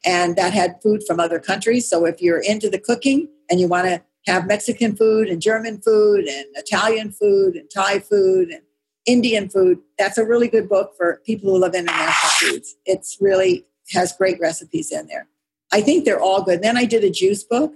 and 0.06 0.36
that 0.36 0.54
had 0.54 0.82
food 0.82 1.04
from 1.06 1.20
other 1.20 1.40
countries. 1.40 1.90
So 1.90 2.06
if 2.06 2.22
you're 2.22 2.40
into 2.40 2.70
the 2.70 2.80
cooking 2.80 3.28
and 3.50 3.60
you 3.60 3.68
want 3.68 3.88
to 3.88 4.02
have 4.26 4.48
Mexican 4.48 4.96
food 4.96 5.28
and 5.28 5.42
German 5.42 5.82
food 5.82 6.26
and 6.26 6.46
Italian 6.56 7.12
food 7.12 7.56
and 7.56 7.70
Thai 7.74 8.00
food 8.00 8.50
and 8.50 8.62
Indian 9.06 9.50
food, 9.50 9.80
that's 9.98 10.18
a 10.18 10.26
really 10.26 10.48
good 10.48 10.70
book 10.70 10.94
for 10.98 11.22
people 11.26 11.50
who 11.50 11.60
love 11.60 11.76
international 11.76 12.32
foods. 12.32 12.76
It's 12.86 13.18
really 13.20 13.66
has 13.92 14.14
great 14.14 14.40
recipes 14.40 14.92
in 14.92 15.08
there. 15.08 15.28
I 15.72 15.82
think 15.82 16.06
they're 16.06 16.22
all 16.22 16.44
good. 16.44 16.62
Then 16.62 16.78
I 16.78 16.86
did 16.86 17.04
a 17.04 17.10
juice 17.10 17.44
book. 17.44 17.74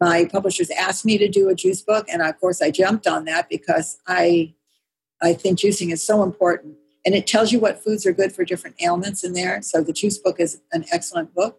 My 0.00 0.24
publishers 0.24 0.70
asked 0.70 1.04
me 1.04 1.18
to 1.18 1.28
do 1.28 1.48
a 1.48 1.54
juice 1.54 1.82
book, 1.82 2.06
and 2.10 2.22
of 2.22 2.38
course 2.40 2.62
I 2.62 2.70
jumped 2.70 3.06
on 3.06 3.26
that 3.26 3.48
because 3.50 3.98
I 4.06 4.54
I 5.22 5.34
think 5.34 5.58
juicing 5.58 5.92
is 5.92 6.02
so 6.02 6.22
important 6.22 6.76
and 7.04 7.14
it 7.14 7.26
tells 7.26 7.52
you 7.52 7.60
what 7.60 7.82
foods 7.82 8.04
are 8.06 8.12
good 8.12 8.32
for 8.32 8.44
different 8.44 8.76
ailments 8.80 9.24
in 9.24 9.32
there. 9.32 9.62
So 9.62 9.82
the 9.82 9.92
juice 9.92 10.18
book 10.18 10.38
is 10.38 10.60
an 10.72 10.84
excellent 10.92 11.34
book. 11.34 11.58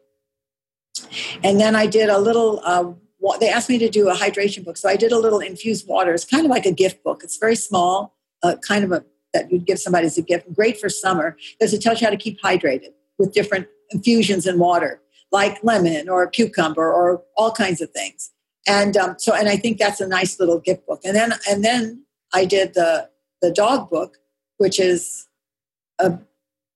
And 1.43 1.59
then 1.59 1.75
I 1.75 1.87
did 1.87 2.09
a 2.09 2.19
little. 2.19 2.61
Uh, 2.63 2.93
they 3.39 3.49
asked 3.49 3.69
me 3.69 3.77
to 3.77 3.89
do 3.89 4.09
a 4.09 4.15
hydration 4.15 4.65
book, 4.65 4.77
so 4.77 4.89
I 4.89 4.95
did 4.95 5.11
a 5.11 5.17
little 5.17 5.39
infused 5.39 5.87
water. 5.87 6.13
It's 6.13 6.25
kind 6.25 6.45
of 6.45 6.49
like 6.49 6.65
a 6.65 6.71
gift 6.71 7.03
book. 7.03 7.21
It's 7.23 7.37
very 7.37 7.55
small, 7.55 8.15
uh, 8.43 8.55
kind 8.67 8.83
of 8.83 8.91
a 8.91 9.03
that 9.33 9.51
you'd 9.51 9.65
give 9.65 9.79
somebody 9.79 10.07
as 10.07 10.17
a 10.17 10.21
gift. 10.21 10.53
Great 10.53 10.79
for 10.79 10.89
summer 10.89 11.37
because 11.57 11.73
it 11.73 11.81
tells 11.81 12.01
you 12.01 12.07
how 12.07 12.11
to 12.11 12.17
keep 12.17 12.41
hydrated 12.41 12.89
with 13.17 13.33
different 13.33 13.67
infusions 13.91 14.45
in 14.45 14.59
water, 14.59 15.01
like 15.31 15.63
lemon 15.63 16.09
or 16.09 16.27
cucumber 16.27 16.91
or 16.91 17.23
all 17.37 17.51
kinds 17.51 17.81
of 17.81 17.89
things. 17.91 18.31
And 18.67 18.97
um, 18.97 19.15
so, 19.17 19.33
and 19.33 19.47
I 19.47 19.55
think 19.55 19.77
that's 19.77 20.01
a 20.01 20.07
nice 20.07 20.39
little 20.39 20.59
gift 20.59 20.85
book. 20.85 21.01
And 21.03 21.15
then, 21.15 21.33
and 21.49 21.63
then 21.63 22.05
I 22.33 22.45
did 22.45 22.73
the 22.73 23.09
the 23.41 23.51
dog 23.51 23.89
book, 23.89 24.17
which 24.57 24.79
is 24.79 25.27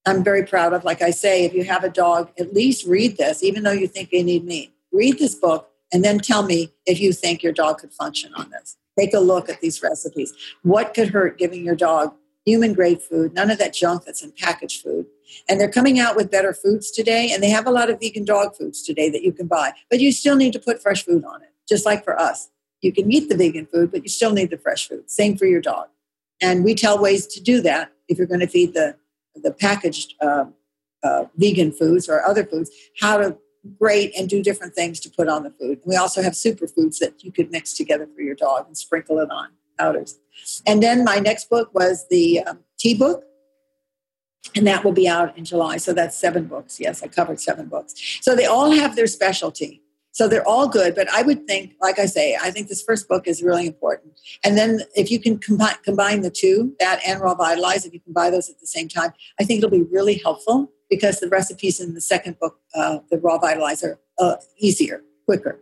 I'm 0.05 0.23
very 0.23 0.43
proud 0.43 0.73
of. 0.73 0.83
Like 0.83 1.01
I 1.01 1.09
say, 1.11 1.45
if 1.45 1.53
you 1.53 1.63
have 1.63 1.83
a 1.83 1.89
dog, 1.89 2.31
at 2.39 2.53
least 2.53 2.85
read 2.85 3.17
this, 3.17 3.43
even 3.43 3.63
though 3.63 3.71
you 3.71 3.87
think 3.87 4.11
they 4.11 4.23
need 4.23 4.45
me. 4.45 4.73
Read 4.91 5.17
this 5.17 5.35
book 5.35 5.69
and 5.91 6.03
then 6.03 6.19
tell 6.19 6.43
me 6.43 6.71
if 6.85 6.99
you 6.99 7.11
think 7.11 7.41
your 7.41 7.53
dog 7.53 7.79
could 7.79 7.93
function 7.93 8.33
on 8.35 8.49
this. 8.51 8.77
Take 8.97 9.13
a 9.13 9.19
look 9.19 9.49
at 9.49 9.61
these 9.61 9.81
recipes. 9.83 10.33
What 10.63 10.93
could 10.93 11.09
hurt 11.09 11.37
giving 11.37 11.65
your 11.65 11.75
dog 11.75 12.13
human 12.45 12.73
grade 12.73 13.01
food, 13.01 13.33
none 13.33 13.49
of 13.49 13.57
that 13.57 13.73
junk 13.73 14.05
that's 14.05 14.23
in 14.23 14.31
packaged 14.31 14.83
food? 14.83 15.05
And 15.49 15.59
they're 15.59 15.71
coming 15.71 15.99
out 15.99 16.15
with 16.15 16.31
better 16.31 16.53
foods 16.53 16.91
today, 16.91 17.31
and 17.33 17.41
they 17.41 17.49
have 17.49 17.65
a 17.65 17.71
lot 17.71 17.89
of 17.89 17.99
vegan 17.99 18.25
dog 18.25 18.55
foods 18.55 18.83
today 18.83 19.09
that 19.09 19.23
you 19.23 19.33
can 19.33 19.47
buy, 19.47 19.73
but 19.89 19.99
you 19.99 20.11
still 20.11 20.35
need 20.35 20.53
to 20.53 20.59
put 20.59 20.81
fresh 20.81 21.03
food 21.03 21.25
on 21.25 21.41
it, 21.41 21.49
just 21.67 21.85
like 21.85 22.03
for 22.03 22.17
us. 22.17 22.49
You 22.81 22.93
can 22.93 23.11
eat 23.11 23.29
the 23.29 23.35
vegan 23.35 23.65
food, 23.65 23.91
but 23.91 24.03
you 24.03 24.09
still 24.09 24.31
need 24.31 24.51
the 24.51 24.57
fresh 24.57 24.87
food. 24.87 25.09
Same 25.09 25.35
for 25.35 25.45
your 25.45 25.61
dog. 25.61 25.87
And 26.41 26.63
we 26.63 26.75
tell 26.75 27.01
ways 27.01 27.25
to 27.27 27.41
do 27.41 27.61
that 27.61 27.91
if 28.07 28.17
you're 28.17 28.27
going 28.27 28.41
to 28.41 28.47
feed 28.47 28.73
the, 28.73 28.95
the 29.35 29.51
packaged 29.51 30.15
uh, 30.21 30.45
uh, 31.03 31.25
vegan 31.35 31.71
foods 31.71 32.09
or 32.09 32.23
other 32.23 32.45
foods, 32.45 32.71
how 32.99 33.17
to 33.17 33.37
grate 33.79 34.13
and 34.17 34.29
do 34.29 34.43
different 34.43 34.73
things 34.73 34.99
to 34.99 35.09
put 35.09 35.27
on 35.27 35.43
the 35.43 35.51
food. 35.51 35.79
We 35.85 35.95
also 35.95 36.21
have 36.21 36.33
superfoods 36.33 36.99
that 36.99 37.23
you 37.23 37.31
could 37.31 37.51
mix 37.51 37.73
together 37.73 38.07
for 38.13 38.21
your 38.21 38.35
dog 38.35 38.67
and 38.67 38.77
sprinkle 38.77 39.19
it 39.19 39.29
on 39.31 39.49
powders. 39.77 40.19
And 40.65 40.81
then 40.81 41.03
my 41.03 41.17
next 41.17 41.49
book 41.49 41.73
was 41.73 42.05
the 42.09 42.41
um, 42.43 42.59
tea 42.77 42.95
book, 42.95 43.23
and 44.55 44.65
that 44.67 44.83
will 44.83 44.91
be 44.91 45.07
out 45.07 45.37
in 45.37 45.45
July. 45.45 45.77
So 45.77 45.93
that's 45.93 46.15
seven 46.15 46.45
books. 46.45 46.79
Yes, 46.79 47.03
I 47.03 47.07
covered 47.07 47.39
seven 47.39 47.67
books. 47.67 47.93
So 48.21 48.35
they 48.35 48.45
all 48.45 48.71
have 48.71 48.95
their 48.95 49.07
specialty. 49.07 49.81
So 50.15 50.29
they're 50.29 50.47
all 50.47 50.69
good, 50.69 50.95
but 50.95 51.09
I 51.11 51.23
would 51.23 51.45
think, 51.45 51.73
like 51.81 51.99
I 51.99 52.05
say, 52.05 52.37
I 52.41 52.49
think 52.49 52.69
this 52.69 52.81
first 52.81 53.09
book 53.09 53.27
is 53.27 53.43
really 53.43 53.67
important. 53.67 54.13
And 54.45 54.57
then 54.57 54.79
if 54.95 55.11
you 55.11 55.19
can 55.19 55.37
combine, 55.37 55.75
combine 55.83 56.21
the 56.21 56.29
two, 56.29 56.73
that 56.79 57.01
and 57.05 57.19
Raw 57.19 57.35
Vitalize, 57.35 57.85
if 57.85 57.93
you 57.93 57.99
can 57.99 58.13
buy 58.13 58.29
those 58.29 58.49
at 58.49 58.61
the 58.61 58.65
same 58.65 58.87
time, 58.87 59.11
I 59.41 59.43
think 59.43 59.57
it'll 59.57 59.69
be 59.69 59.81
really 59.81 60.13
helpful 60.13 60.71
because 60.89 61.19
the 61.19 61.27
recipes 61.27 61.81
in 61.81 61.95
the 61.95 61.99
second 61.99 62.39
book, 62.39 62.61
uh, 62.73 62.99
the 63.11 63.17
Raw 63.17 63.37
Vitalize, 63.39 63.83
are 63.83 63.99
uh, 64.17 64.37
easier, 64.57 65.01
quicker. 65.25 65.59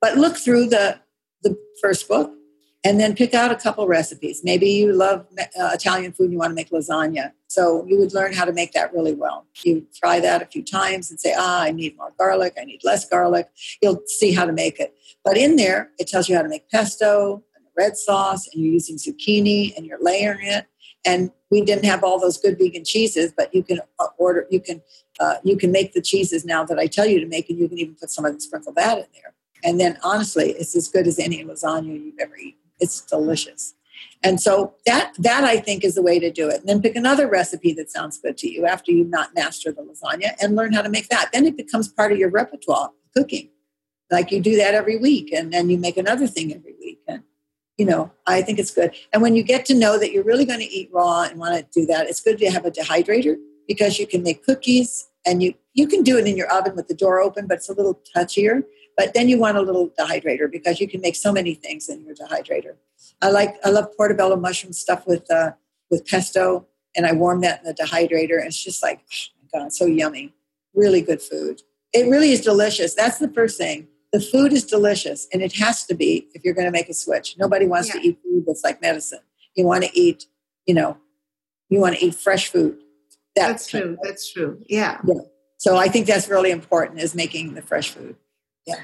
But 0.00 0.16
look 0.16 0.38
through 0.38 0.70
the, 0.70 0.98
the 1.42 1.54
first 1.82 2.08
book 2.08 2.32
and 2.82 2.98
then 2.98 3.14
pick 3.14 3.34
out 3.34 3.50
a 3.50 3.56
couple 3.56 3.86
recipes. 3.86 4.40
Maybe 4.42 4.68
you 4.68 4.92
love 4.92 5.26
uh, 5.38 5.70
Italian 5.72 6.12
food 6.12 6.24
and 6.24 6.32
you 6.32 6.38
want 6.38 6.50
to 6.50 6.54
make 6.54 6.70
lasagna. 6.70 7.32
So 7.46 7.84
you 7.86 7.98
would 7.98 8.14
learn 8.14 8.32
how 8.32 8.44
to 8.44 8.52
make 8.52 8.72
that 8.72 8.92
really 8.94 9.12
well. 9.12 9.44
You 9.62 9.86
try 9.94 10.18
that 10.20 10.40
a 10.40 10.46
few 10.46 10.62
times 10.62 11.10
and 11.10 11.20
say, 11.20 11.34
ah, 11.36 11.62
I 11.62 11.72
need 11.72 11.96
more 11.96 12.12
garlic, 12.18 12.54
I 12.58 12.64
need 12.64 12.80
less 12.82 13.04
garlic. 13.04 13.48
You'll 13.82 14.02
see 14.06 14.32
how 14.32 14.46
to 14.46 14.52
make 14.52 14.80
it. 14.80 14.94
But 15.24 15.36
in 15.36 15.56
there, 15.56 15.90
it 15.98 16.08
tells 16.08 16.28
you 16.28 16.36
how 16.36 16.42
to 16.42 16.48
make 16.48 16.70
pesto 16.70 17.42
and 17.54 17.64
red 17.76 17.96
sauce, 17.98 18.48
and 18.48 18.62
you're 18.62 18.72
using 18.72 18.96
zucchini 18.96 19.76
and 19.76 19.84
you're 19.84 20.02
layering 20.02 20.46
it. 20.46 20.66
And 21.04 21.30
we 21.50 21.62
didn't 21.62 21.84
have 21.84 22.04
all 22.04 22.18
those 22.18 22.38
good 22.38 22.58
vegan 22.58 22.84
cheeses, 22.84 23.32
but 23.36 23.54
you 23.54 23.62
can 23.62 23.80
uh, 23.98 24.06
order, 24.16 24.46
you 24.50 24.60
can, 24.60 24.80
uh, 25.18 25.36
you 25.42 25.56
can 25.56 25.72
make 25.72 25.92
the 25.92 26.02
cheeses 26.02 26.44
now 26.44 26.64
that 26.64 26.78
I 26.78 26.86
tell 26.86 27.06
you 27.06 27.20
to 27.20 27.26
make, 27.26 27.50
and 27.50 27.58
you 27.58 27.68
can 27.68 27.78
even 27.78 27.94
put 27.94 28.10
some 28.10 28.24
of 28.24 28.34
the 28.34 28.40
sprinkle 28.40 28.72
that 28.74 28.98
in 28.98 29.06
there. 29.12 29.34
And 29.62 29.80
then 29.80 29.98
honestly, 30.02 30.52
it's 30.52 30.74
as 30.76 30.88
good 30.88 31.06
as 31.06 31.18
any 31.18 31.44
lasagna 31.44 31.92
you've 32.02 32.18
ever 32.20 32.36
eaten. 32.36 32.59
It's 32.80 33.00
delicious. 33.00 33.74
And 34.22 34.40
so 34.40 34.74
that 34.86 35.14
that 35.18 35.44
I 35.44 35.58
think 35.58 35.84
is 35.84 35.94
the 35.94 36.02
way 36.02 36.18
to 36.18 36.30
do 36.30 36.48
it. 36.48 36.60
And 36.60 36.68
then 36.68 36.82
pick 36.82 36.96
another 36.96 37.28
recipe 37.28 37.72
that 37.74 37.90
sounds 37.90 38.18
good 38.18 38.36
to 38.38 38.50
you 38.50 38.66
after 38.66 38.92
you've 38.92 39.08
not 39.08 39.34
mastered 39.34 39.76
the 39.76 39.82
lasagna 39.82 40.32
and 40.42 40.56
learn 40.56 40.72
how 40.72 40.82
to 40.82 40.90
make 40.90 41.08
that. 41.08 41.30
Then 41.32 41.46
it 41.46 41.56
becomes 41.56 41.88
part 41.88 42.12
of 42.12 42.18
your 42.18 42.30
repertoire 42.30 42.90
cooking. 43.16 43.50
Like 44.10 44.30
you 44.30 44.40
do 44.40 44.56
that 44.56 44.74
every 44.74 44.98
week 44.98 45.32
and 45.32 45.52
then 45.52 45.70
you 45.70 45.78
make 45.78 45.96
another 45.96 46.26
thing 46.26 46.52
every 46.54 46.74
week. 46.78 47.00
And 47.08 47.22
you 47.78 47.86
know, 47.86 48.10
I 48.26 48.42
think 48.42 48.58
it's 48.58 48.70
good. 48.70 48.94
And 49.12 49.22
when 49.22 49.36
you 49.36 49.42
get 49.42 49.64
to 49.66 49.74
know 49.74 49.98
that 49.98 50.12
you're 50.12 50.24
really 50.24 50.44
going 50.44 50.60
to 50.60 50.66
eat 50.66 50.90
raw 50.92 51.22
and 51.22 51.38
want 51.38 51.56
to 51.56 51.80
do 51.80 51.86
that, 51.86 52.08
it's 52.08 52.20
good 52.20 52.38
to 52.38 52.50
have 52.50 52.66
a 52.66 52.70
dehydrator 52.70 53.36
because 53.66 53.98
you 53.98 54.06
can 54.06 54.22
make 54.22 54.44
cookies 54.44 55.08
and 55.24 55.42
you 55.42 55.54
you 55.72 55.86
can 55.86 56.02
do 56.02 56.18
it 56.18 56.26
in 56.26 56.36
your 56.36 56.50
oven 56.52 56.76
with 56.76 56.88
the 56.88 56.94
door 56.94 57.20
open, 57.20 57.46
but 57.46 57.58
it's 57.58 57.68
a 57.68 57.72
little 57.72 58.02
touchier. 58.14 58.64
But 58.96 59.14
then 59.14 59.28
you 59.28 59.38
want 59.38 59.56
a 59.56 59.62
little 59.62 59.90
dehydrator 59.98 60.50
because 60.50 60.80
you 60.80 60.88
can 60.88 61.00
make 61.00 61.16
so 61.16 61.32
many 61.32 61.54
things 61.54 61.88
in 61.88 62.04
your 62.04 62.14
dehydrator. 62.14 62.74
I 63.22 63.30
like 63.30 63.56
I 63.64 63.70
love 63.70 63.86
portobello 63.96 64.36
mushroom 64.36 64.72
stuff 64.72 65.06
with 65.06 65.30
uh, 65.30 65.52
with 65.90 66.06
pesto, 66.06 66.66
and 66.96 67.06
I 67.06 67.12
warm 67.12 67.40
that 67.42 67.60
in 67.60 67.66
the 67.66 67.74
dehydrator. 67.74 68.38
And 68.38 68.46
it's 68.46 68.62
just 68.62 68.82
like, 68.82 69.00
oh 69.00 69.46
my 69.52 69.60
god, 69.60 69.72
so 69.72 69.86
yummy! 69.86 70.34
Really 70.74 71.00
good 71.00 71.22
food. 71.22 71.62
It 71.92 72.08
really 72.08 72.32
is 72.32 72.40
delicious. 72.40 72.94
That's 72.94 73.18
the 73.18 73.28
first 73.28 73.58
thing. 73.58 73.88
The 74.12 74.20
food 74.20 74.52
is 74.52 74.64
delicious, 74.64 75.28
and 75.32 75.42
it 75.42 75.54
has 75.56 75.84
to 75.86 75.94
be 75.94 76.28
if 76.34 76.44
you're 76.44 76.54
going 76.54 76.66
to 76.66 76.72
make 76.72 76.88
a 76.88 76.94
switch. 76.94 77.36
Nobody 77.38 77.66
wants 77.66 77.88
yeah. 77.88 78.00
to 78.00 78.08
eat 78.08 78.18
food 78.22 78.44
that's 78.46 78.64
like 78.64 78.80
medicine. 78.82 79.20
You 79.54 79.66
want 79.66 79.84
to 79.84 79.90
eat, 79.98 80.26
you 80.66 80.74
know, 80.74 80.96
you 81.68 81.80
want 81.80 81.96
to 81.96 82.04
eat 82.04 82.14
fresh 82.14 82.48
food. 82.48 82.78
That's, 83.36 83.48
that's 83.48 83.66
true. 83.68 83.98
That's 84.02 84.32
true. 84.32 84.62
Yeah. 84.68 85.00
yeah. 85.06 85.20
So 85.58 85.76
I 85.76 85.88
think 85.88 86.06
that's 86.06 86.28
really 86.28 86.50
important 86.50 87.00
is 87.00 87.14
making 87.14 87.54
the 87.54 87.62
fresh 87.62 87.90
food. 87.90 88.16
Yeah. 88.66 88.80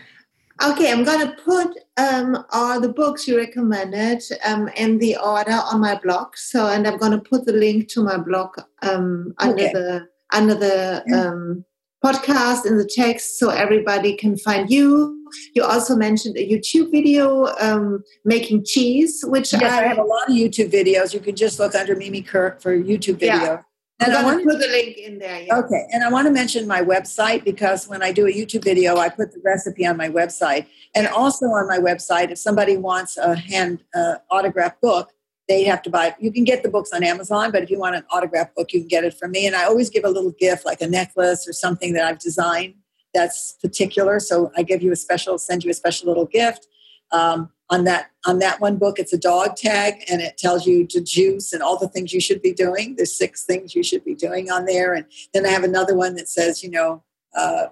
Okay, 0.65 0.91
I'm 0.91 1.05
going 1.05 1.27
to 1.27 1.37
put 1.43 1.79
um, 1.99 2.45
all 2.51 2.81
the 2.81 2.89
books 2.89 3.29
you 3.29 3.37
recommended 3.37 4.23
um, 4.47 4.69
in 4.69 4.99
the 4.99 5.17
order 5.17 5.53
on 5.53 5.81
my 5.81 5.99
blog. 6.03 6.37
So, 6.37 6.69
and 6.69 6.87
I'm 6.87 6.97
going 6.97 7.13
to 7.13 7.19
put 7.19 7.45
the 7.45 7.53
link 7.53 7.89
to 7.89 8.03
my 8.03 8.17
blog 8.17 8.59
um, 8.83 9.35
under 9.39 9.65
okay. 9.65 9.73
the 9.73 10.09
under 10.33 10.55
the 10.55 11.05
um, 11.15 11.65
podcast 12.03 12.65
in 12.65 12.79
the 12.79 12.87
text, 12.87 13.39
so 13.39 13.51
everybody 13.51 14.17
can 14.17 14.37
find 14.39 14.71
you. 14.71 15.23
You 15.55 15.63
also 15.65 15.95
mentioned 15.95 16.37
a 16.37 16.49
YouTube 16.49 16.91
video 16.91 17.47
um, 17.61 18.03
making 18.25 18.65
cheese, 18.65 19.25
which 19.27 19.53
yes, 19.53 19.63
I, 19.63 19.85
I, 19.85 19.89
have 19.89 19.99
a 19.99 20.03
lot 20.03 20.29
of 20.29 20.35
YouTube 20.35 20.71
videos. 20.71 21.13
You 21.13 21.21
can 21.21 21.37
just 21.37 21.59
look 21.59 21.75
under 21.75 21.95
Mimi 21.95 22.23
Kirk 22.23 22.63
for 22.63 22.77
YouTube 22.77 23.21
video. 23.21 23.37
Yeah. 23.37 23.63
And 23.99 24.13
I 24.13 24.23
want 24.23 24.41
to 24.41 24.45
put 24.45 24.61
the 24.61 24.69
link 24.69 24.99
in 24.99 25.19
there. 25.19 25.43
Yeah. 25.43 25.59
Okay. 25.59 25.87
And 25.91 26.05
I 26.05 26.11
want 26.11 26.27
to 26.27 26.33
mention 26.33 26.67
my 26.67 26.83
website 26.83 27.45
because 27.45 27.89
when 27.89 28.03
I 28.03 28.13
do 28.13 28.27
a 28.27 28.31
YouTube 28.31 28.63
video, 28.63 28.97
I 28.99 29.09
put 29.09 29.33
the 29.33 29.41
recipe 29.43 29.87
on 29.87 29.97
my 29.97 30.11
website. 30.11 30.67
And 30.95 31.09
also 31.09 31.47
on 31.47 31.67
my 31.67 31.79
website, 31.79 32.31
if 32.31 32.39
somebody 32.39 32.77
wants 32.77 33.17
a 33.17 33.35
hand 33.35 33.85
uh, 33.95 34.17
autograph 34.31 34.79
book, 34.83 35.13
they 35.49 35.65
have 35.65 35.81
to 35.83 35.91
buy 35.91 36.09
it. 36.09 36.15
You 36.19 36.31
can 36.31 36.45
get 36.45 36.63
the 36.63 36.69
books 36.69 36.91
on 36.93 37.05
Amazon, 37.05 37.53
but 37.53 37.63
if 37.63 37.71
you 37.71 37.79
want 37.79 37.95
an 37.95 38.05
autograph 38.11 38.55
book, 38.55 38.73
you 38.73 38.81
can 38.81 38.89
get 38.89 39.05
it 39.05 39.15
from 39.15 39.31
me. 39.31 39.47
And 39.47 39.55
I 39.55 39.65
always 39.65 39.89
give 39.89 40.05
a 40.05 40.11
little 40.11 40.33
gift, 40.33 40.67
like 40.67 40.83
a 40.83 40.89
necklace 40.89 41.49
or 41.49 41.53
something 41.53 41.93
that 41.95 42.05
I've 42.05 42.19
designed 42.19 42.75
that's 43.15 43.57
particular. 43.63 44.21
So 44.21 44.53
I 44.57 44.63
give 44.63 44.83
you 44.83 44.93
a 44.93 44.97
special, 44.97 45.39
send 45.39 45.65
you 45.65 45.71
a 45.71 45.75
special 45.75 46.09
little 46.09 46.27
gift. 46.27 46.67
Um, 47.13 47.51
on 47.69 47.85
that 47.85 48.11
on 48.25 48.39
that 48.39 48.61
one 48.61 48.77
book 48.77 48.97
it's 48.99 49.13
a 49.13 49.19
dog 49.19 49.57
tag 49.57 49.95
and 50.11 50.21
it 50.21 50.37
tells 50.39 50.67
you 50.67 50.85
to 50.87 51.01
juice 51.01 51.53
and 51.53 51.63
all 51.63 51.79
the 51.79 51.89
things 51.89 52.13
you 52.13 52.21
should 52.21 52.43
be 52.43 52.53
doing. 52.53 52.97
There's 52.97 53.17
six 53.17 53.45
things 53.45 53.75
you 53.75 53.83
should 53.83 54.05
be 54.05 54.15
doing 54.15 54.51
on 54.51 54.67
there. 54.67 54.95
And 54.95 55.07
then 55.35 55.47
i 55.47 55.49
have 55.49 55.65
another 55.65 55.97
one 55.97 56.15
that 56.17 56.29
says 56.29 56.63
you 56.63 56.71
know 56.71 57.03
uh, 57.37 57.67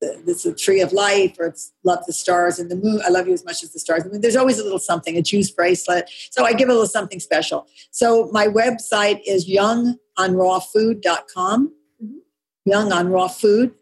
this 0.00 0.44
is 0.44 0.46
a 0.46 0.54
tree 0.54 0.80
of 0.80 0.92
life 0.92 1.36
or 1.38 1.46
it's 1.46 1.72
love 1.84 2.04
the 2.06 2.12
stars 2.12 2.58
and 2.58 2.70
the 2.70 2.76
moon. 2.76 3.00
I 3.04 3.08
love 3.08 3.26
you 3.26 3.32
as 3.32 3.42
much 3.44 3.62
as 3.62 3.72
the 3.72 3.78
stars 3.78 4.04
i 4.04 4.08
mean 4.08 4.20
there's 4.20 4.36
always 4.36 4.58
a 4.58 4.64
little 4.64 4.78
something 4.78 5.16
a 5.16 5.22
juice 5.22 5.50
bracelet. 5.50 6.10
So 6.30 6.44
i 6.44 6.52
give 6.52 6.68
a 6.68 6.72
little 6.72 6.86
something 6.86 7.20
special. 7.20 7.66
So 7.90 8.28
my 8.32 8.46
website 8.46 9.20
is 9.26 9.48
youngonrawfood.com 9.48 11.72
mm-hmm. 12.02 12.18
young 12.64 12.92
on 12.92 13.08
raw 13.08 13.28
food 13.28 13.74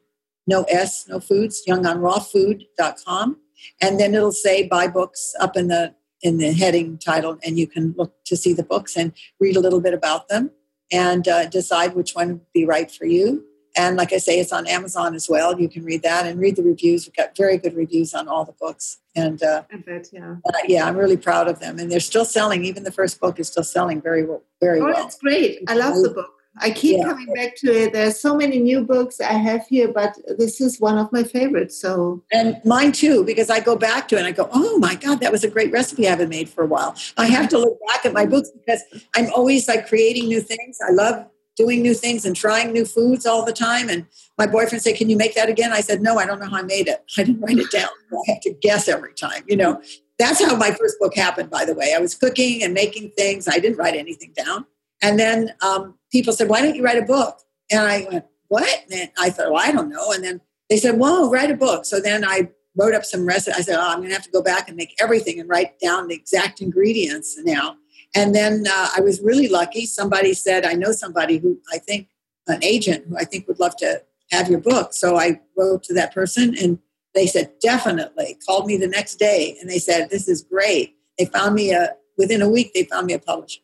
no 0.46 0.62
s 0.64 1.06
no 1.08 1.20
foods 1.20 1.62
youngonrawfood.com 1.68 3.38
and 3.80 3.98
then 3.98 4.14
it'll 4.14 4.32
say 4.32 4.66
buy 4.66 4.86
books 4.86 5.34
up 5.40 5.56
in 5.56 5.68
the 5.68 5.94
in 6.22 6.38
the 6.38 6.52
heading 6.52 6.98
title 6.98 7.38
and 7.44 7.58
you 7.58 7.66
can 7.66 7.94
look 7.96 8.14
to 8.24 8.36
see 8.36 8.52
the 8.52 8.62
books 8.62 8.96
and 8.96 9.12
read 9.38 9.56
a 9.56 9.60
little 9.60 9.80
bit 9.80 9.92
about 9.92 10.28
them 10.28 10.50
and 10.90 11.28
uh, 11.28 11.46
decide 11.46 11.94
which 11.94 12.12
one 12.14 12.28
would 12.28 12.52
be 12.54 12.64
right 12.64 12.90
for 12.90 13.04
you. 13.04 13.44
And 13.76 13.96
like 13.96 14.12
i 14.12 14.18
say 14.18 14.38
it's 14.38 14.52
on 14.52 14.66
amazon 14.68 15.14
as 15.14 15.28
well. 15.28 15.60
You 15.60 15.68
can 15.68 15.84
read 15.84 16.02
that 16.02 16.26
and 16.26 16.40
read 16.40 16.56
the 16.56 16.62
reviews. 16.62 17.06
We've 17.06 17.16
got 17.16 17.36
very 17.36 17.58
good 17.58 17.74
reviews 17.74 18.14
on 18.14 18.28
all 18.28 18.44
the 18.44 18.52
books. 18.52 18.98
And 19.16 19.42
uh, 19.42 19.64
bet, 19.84 20.08
yeah. 20.12 20.36
Uh, 20.46 20.52
yeah 20.66 20.86
i'm 20.86 20.96
really 20.96 21.16
proud 21.16 21.48
of 21.48 21.58
them. 21.60 21.78
And 21.78 21.90
they're 21.90 22.00
still 22.00 22.24
selling. 22.24 22.64
Even 22.64 22.84
the 22.84 22.92
first 22.92 23.20
book 23.20 23.38
is 23.40 23.48
still 23.48 23.64
selling 23.64 24.00
very 24.00 24.24
well 24.24 24.42
very 24.60 24.80
oh, 24.80 24.84
well. 24.84 24.94
that's 24.94 25.18
great. 25.18 25.62
I 25.68 25.74
love 25.74 26.02
the 26.02 26.10
book 26.10 26.30
I 26.58 26.70
keep 26.70 26.98
yeah. 26.98 27.04
coming 27.04 27.32
back 27.34 27.56
to 27.56 27.72
it. 27.72 27.92
There's 27.92 28.20
so 28.20 28.36
many 28.36 28.58
new 28.58 28.84
books 28.84 29.20
I 29.20 29.32
have 29.32 29.66
here, 29.66 29.88
but 29.88 30.16
this 30.38 30.60
is 30.60 30.80
one 30.80 30.98
of 30.98 31.10
my 31.12 31.24
favorites. 31.24 31.76
So 31.80 32.22
and 32.32 32.60
mine 32.64 32.92
too, 32.92 33.24
because 33.24 33.50
I 33.50 33.60
go 33.60 33.76
back 33.76 34.08
to 34.08 34.16
it 34.16 34.18
and 34.20 34.26
I 34.26 34.32
go, 34.32 34.48
oh 34.52 34.78
my 34.78 34.94
god, 34.94 35.20
that 35.20 35.32
was 35.32 35.42
a 35.42 35.50
great 35.50 35.72
recipe 35.72 36.06
I 36.06 36.10
haven't 36.10 36.28
made 36.28 36.48
for 36.48 36.62
a 36.62 36.66
while. 36.66 36.94
I 37.16 37.26
have 37.26 37.48
to 37.50 37.58
look 37.58 37.78
back 37.88 38.06
at 38.06 38.12
my 38.12 38.24
books 38.24 38.50
because 38.50 38.82
I'm 39.16 39.32
always 39.34 39.66
like 39.66 39.88
creating 39.88 40.28
new 40.28 40.40
things. 40.40 40.78
I 40.86 40.92
love 40.92 41.26
doing 41.56 41.82
new 41.82 41.94
things 41.94 42.24
and 42.24 42.34
trying 42.34 42.72
new 42.72 42.84
foods 42.84 43.26
all 43.26 43.44
the 43.44 43.52
time. 43.52 43.88
And 43.88 44.06
my 44.38 44.46
boyfriend 44.46 44.82
said, 44.82 44.96
"Can 44.96 45.08
you 45.08 45.16
make 45.16 45.34
that 45.34 45.48
again?" 45.48 45.72
I 45.72 45.80
said, 45.80 46.02
"No, 46.02 46.18
I 46.18 46.26
don't 46.26 46.40
know 46.40 46.48
how 46.48 46.58
I 46.58 46.62
made 46.62 46.88
it. 46.88 47.04
I 47.16 47.24
didn't 47.24 47.40
write 47.40 47.58
it 47.58 47.70
down. 47.70 47.88
I 48.12 48.32
have 48.32 48.40
to 48.42 48.54
guess 48.60 48.88
every 48.88 49.14
time." 49.14 49.44
You 49.46 49.56
know, 49.56 49.82
that's 50.18 50.44
how 50.44 50.56
my 50.56 50.70
first 50.72 50.98
book 51.00 51.14
happened. 51.14 51.50
By 51.50 51.64
the 51.64 51.74
way, 51.74 51.94
I 51.96 52.00
was 52.00 52.14
cooking 52.14 52.62
and 52.62 52.74
making 52.74 53.12
things. 53.16 53.48
I 53.48 53.58
didn't 53.58 53.78
write 53.78 53.94
anything 53.94 54.32
down. 54.36 54.66
And 55.04 55.18
then 55.18 55.54
um, 55.60 55.98
people 56.10 56.32
said, 56.32 56.48
Why 56.48 56.62
don't 56.62 56.74
you 56.74 56.82
write 56.82 56.98
a 56.98 57.06
book? 57.06 57.38
And 57.70 57.80
I 57.80 58.06
went, 58.10 58.24
what? 58.48 58.84
And 58.92 59.10
I 59.18 59.30
thought, 59.30 59.50
well, 59.50 59.62
I 59.62 59.72
don't 59.72 59.88
know. 59.88 60.12
And 60.12 60.22
then 60.22 60.40
they 60.68 60.76
said, 60.76 60.98
whoa, 60.98 61.30
write 61.30 61.50
a 61.50 61.56
book. 61.56 61.84
So 61.84 62.00
then 62.00 62.24
I 62.24 62.50
wrote 62.76 62.94
up 62.94 63.04
some 63.04 63.26
recipes. 63.26 63.58
I 63.58 63.62
said, 63.62 63.78
oh, 63.78 63.88
I'm 63.88 63.98
going 63.98 64.10
to 64.10 64.14
have 64.14 64.24
to 64.24 64.30
go 64.30 64.42
back 64.42 64.68
and 64.68 64.76
make 64.76 64.94
everything 65.00 65.40
and 65.40 65.48
write 65.48 65.78
down 65.80 66.08
the 66.08 66.14
exact 66.14 66.60
ingredients 66.60 67.36
now. 67.42 67.76
And 68.14 68.34
then 68.34 68.64
uh, 68.70 68.90
I 68.96 69.00
was 69.00 69.20
really 69.20 69.48
lucky. 69.48 69.86
Somebody 69.86 70.34
said, 70.34 70.64
I 70.64 70.74
know 70.74 70.92
somebody 70.92 71.38
who 71.38 71.60
I 71.72 71.78
think, 71.78 72.08
an 72.46 72.62
agent 72.62 73.06
who 73.08 73.16
I 73.16 73.24
think 73.24 73.48
would 73.48 73.58
love 73.58 73.74
to 73.78 74.02
have 74.30 74.48
your 74.50 74.60
book. 74.60 74.92
So 74.92 75.16
I 75.16 75.40
wrote 75.56 75.82
to 75.84 75.94
that 75.94 76.12
person 76.12 76.54
and 76.60 76.78
they 77.14 77.26
said, 77.26 77.52
definitely. 77.60 78.36
Called 78.46 78.66
me 78.66 78.76
the 78.76 78.86
next 78.86 79.14
day 79.14 79.56
and 79.60 79.70
they 79.70 79.78
said, 79.78 80.10
this 80.10 80.28
is 80.28 80.42
great. 80.42 80.94
They 81.18 81.24
found 81.24 81.54
me 81.54 81.72
a, 81.72 81.94
within 82.18 82.42
a 82.42 82.48
week, 82.48 82.74
they 82.74 82.84
found 82.84 83.06
me 83.06 83.14
a 83.14 83.18
publisher. 83.18 83.63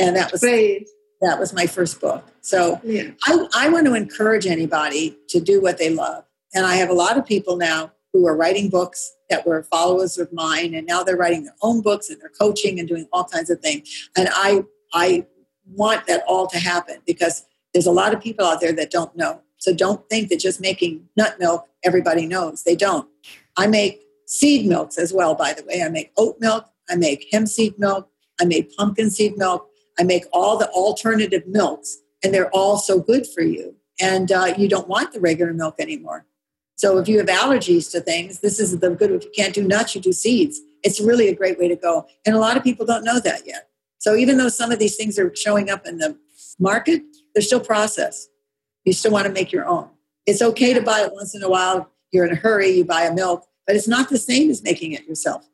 And 0.00 0.16
that 0.16 0.32
was 0.32 0.40
great. 0.40 0.88
That 1.20 1.38
was 1.38 1.52
my 1.52 1.66
first 1.66 2.00
book. 2.00 2.24
So 2.40 2.80
yeah. 2.84 3.10
I, 3.26 3.46
I 3.54 3.68
want 3.68 3.86
to 3.86 3.94
encourage 3.94 4.46
anybody 4.46 5.18
to 5.28 5.40
do 5.40 5.60
what 5.60 5.78
they 5.78 5.90
love. 5.90 6.24
And 6.54 6.64
I 6.64 6.76
have 6.76 6.88
a 6.88 6.94
lot 6.94 7.18
of 7.18 7.26
people 7.26 7.56
now 7.56 7.92
who 8.12 8.26
are 8.26 8.36
writing 8.36 8.70
books 8.70 9.12
that 9.28 9.46
were 9.46 9.62
followers 9.64 10.16
of 10.16 10.32
mine, 10.32 10.74
and 10.74 10.86
now 10.86 11.02
they're 11.02 11.16
writing 11.16 11.44
their 11.44 11.56
own 11.62 11.82
books 11.82 12.08
and 12.08 12.20
they're 12.20 12.30
coaching 12.30 12.78
and 12.78 12.88
doing 12.88 13.06
all 13.12 13.24
kinds 13.24 13.50
of 13.50 13.60
things. 13.60 14.10
And 14.16 14.28
I 14.32 14.64
I 14.94 15.26
want 15.66 16.06
that 16.06 16.24
all 16.26 16.46
to 16.46 16.58
happen 16.58 16.98
because 17.06 17.44
there's 17.74 17.86
a 17.86 17.92
lot 17.92 18.14
of 18.14 18.22
people 18.22 18.46
out 18.46 18.60
there 18.60 18.72
that 18.72 18.90
don't 18.90 19.14
know. 19.16 19.42
So 19.58 19.74
don't 19.74 20.08
think 20.08 20.30
that 20.30 20.40
just 20.40 20.60
making 20.60 21.08
nut 21.16 21.36
milk 21.38 21.66
everybody 21.84 22.26
knows. 22.26 22.62
They 22.62 22.76
don't. 22.76 23.08
I 23.56 23.66
make 23.66 24.00
seed 24.26 24.66
milks 24.66 24.98
as 24.98 25.12
well, 25.12 25.34
by 25.34 25.52
the 25.52 25.64
way. 25.64 25.82
I 25.82 25.88
make 25.88 26.12
oat 26.16 26.36
milk, 26.40 26.66
I 26.88 26.96
make 26.96 27.26
hemp 27.30 27.48
seed 27.48 27.78
milk, 27.78 28.08
I 28.40 28.44
make 28.44 28.74
pumpkin 28.76 29.10
seed 29.10 29.36
milk, 29.36 29.67
I 29.98 30.04
make 30.04 30.24
all 30.32 30.56
the 30.56 30.68
alternative 30.70 31.46
milks, 31.46 31.98
and 32.22 32.32
they're 32.32 32.50
all 32.50 32.78
so 32.78 33.00
good 33.00 33.26
for 33.26 33.42
you. 33.42 33.74
And 34.00 34.30
uh, 34.30 34.54
you 34.56 34.68
don't 34.68 34.88
want 34.88 35.12
the 35.12 35.20
regular 35.20 35.52
milk 35.52 35.76
anymore. 35.78 36.24
So 36.76 36.98
if 36.98 37.08
you 37.08 37.18
have 37.18 37.26
allergies 37.26 37.90
to 37.90 38.00
things, 38.00 38.40
this 38.40 38.60
is 38.60 38.78
the 38.78 38.90
good. 38.90 39.10
If 39.10 39.24
you 39.24 39.32
can't 39.34 39.54
do 39.54 39.66
nuts, 39.66 39.96
you 39.96 40.00
do 40.00 40.12
seeds. 40.12 40.60
It's 40.84 41.00
really 41.00 41.28
a 41.28 41.34
great 41.34 41.58
way 41.58 41.66
to 41.66 41.74
go. 41.74 42.06
And 42.24 42.36
a 42.36 42.38
lot 42.38 42.56
of 42.56 42.62
people 42.62 42.86
don't 42.86 43.02
know 43.02 43.18
that 43.18 43.42
yet. 43.44 43.68
So 43.98 44.14
even 44.14 44.38
though 44.38 44.48
some 44.48 44.70
of 44.70 44.78
these 44.78 44.94
things 44.94 45.18
are 45.18 45.34
showing 45.34 45.70
up 45.70 45.86
in 45.86 45.98
the 45.98 46.16
market, 46.60 47.02
they're 47.34 47.42
still 47.42 47.60
processed. 47.60 48.30
You 48.84 48.92
still 48.92 49.10
want 49.10 49.26
to 49.26 49.32
make 49.32 49.50
your 49.50 49.66
own. 49.66 49.90
It's 50.26 50.40
okay 50.40 50.72
to 50.72 50.80
buy 50.80 51.00
it 51.00 51.12
once 51.12 51.34
in 51.34 51.42
a 51.42 51.50
while. 51.50 51.90
You're 52.12 52.26
in 52.26 52.32
a 52.32 52.36
hurry, 52.36 52.70
you 52.70 52.84
buy 52.84 53.02
a 53.02 53.12
milk, 53.12 53.44
but 53.66 53.74
it's 53.74 53.88
not 53.88 54.08
the 54.08 54.18
same 54.18 54.48
as 54.48 54.62
making 54.62 54.92
it 54.92 55.04
yourself. 55.06 55.48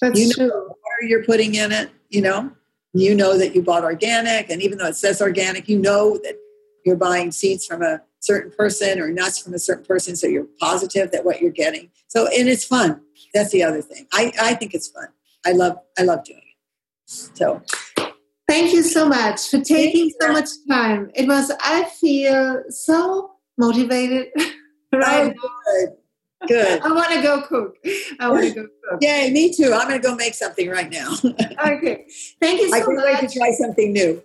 That's 0.00 0.18
you 0.18 0.28
know 0.28 0.50
true. 0.50 0.68
What 0.68 1.08
you're 1.08 1.24
putting 1.24 1.56
in 1.56 1.72
it, 1.72 1.90
you 2.08 2.22
know, 2.22 2.50
you 2.92 3.14
know 3.14 3.38
that 3.38 3.54
you 3.54 3.62
bought 3.62 3.84
organic, 3.84 4.50
and 4.50 4.62
even 4.62 4.78
though 4.78 4.86
it 4.86 4.96
says 4.96 5.20
organic, 5.20 5.68
you 5.68 5.78
know 5.78 6.18
that 6.18 6.36
you're 6.84 6.96
buying 6.96 7.32
seeds 7.32 7.66
from 7.66 7.82
a 7.82 8.00
certain 8.20 8.50
person 8.52 9.00
or 9.00 9.10
nuts 9.10 9.38
from 9.38 9.54
a 9.54 9.58
certain 9.58 9.84
person, 9.84 10.16
so 10.16 10.26
you're 10.26 10.46
positive 10.60 11.10
that 11.12 11.24
what 11.24 11.40
you're 11.40 11.50
getting. 11.50 11.90
So, 12.08 12.26
and 12.26 12.48
it's 12.48 12.64
fun. 12.64 13.00
That's 13.34 13.50
the 13.50 13.62
other 13.62 13.82
thing. 13.82 14.06
I, 14.12 14.32
I 14.40 14.54
think 14.54 14.74
it's 14.74 14.88
fun. 14.88 15.08
I 15.46 15.52
love 15.52 15.78
I 15.98 16.02
love 16.02 16.24
doing 16.24 16.38
it. 16.38 16.44
So, 17.06 17.62
thank 18.48 18.72
you 18.72 18.82
so 18.82 19.08
much 19.08 19.48
for 19.48 19.60
taking 19.60 20.10
so 20.20 20.32
much 20.32 20.48
time. 20.68 21.10
It 21.14 21.28
was 21.28 21.52
I 21.60 21.84
feel 21.84 22.64
so 22.68 23.32
motivated. 23.56 24.28
right. 24.92 25.34
Oh, 25.70 25.97
good. 26.46 26.82
I 26.82 26.92
want 26.92 27.12
to 27.12 27.22
go 27.22 27.42
cook. 27.42 27.76
I 28.20 28.28
want 28.28 28.44
to 28.44 28.50
go 28.52 28.62
cook. 28.62 28.98
Yay, 29.00 29.30
me 29.32 29.52
too. 29.52 29.72
I'm 29.74 29.88
going 29.88 30.00
to 30.00 30.06
go 30.06 30.14
make 30.14 30.34
something 30.34 30.68
right 30.68 30.90
now. 30.90 31.14
okay. 31.24 32.06
Thank 32.40 32.60
you 32.60 32.68
so 32.68 32.78
much. 32.78 32.82
I 32.82 32.84
can't 32.84 32.96
much. 32.96 33.04
wait 33.04 33.28
to 33.28 33.38
try 33.38 33.52
something 33.52 33.92
new. 33.92 34.22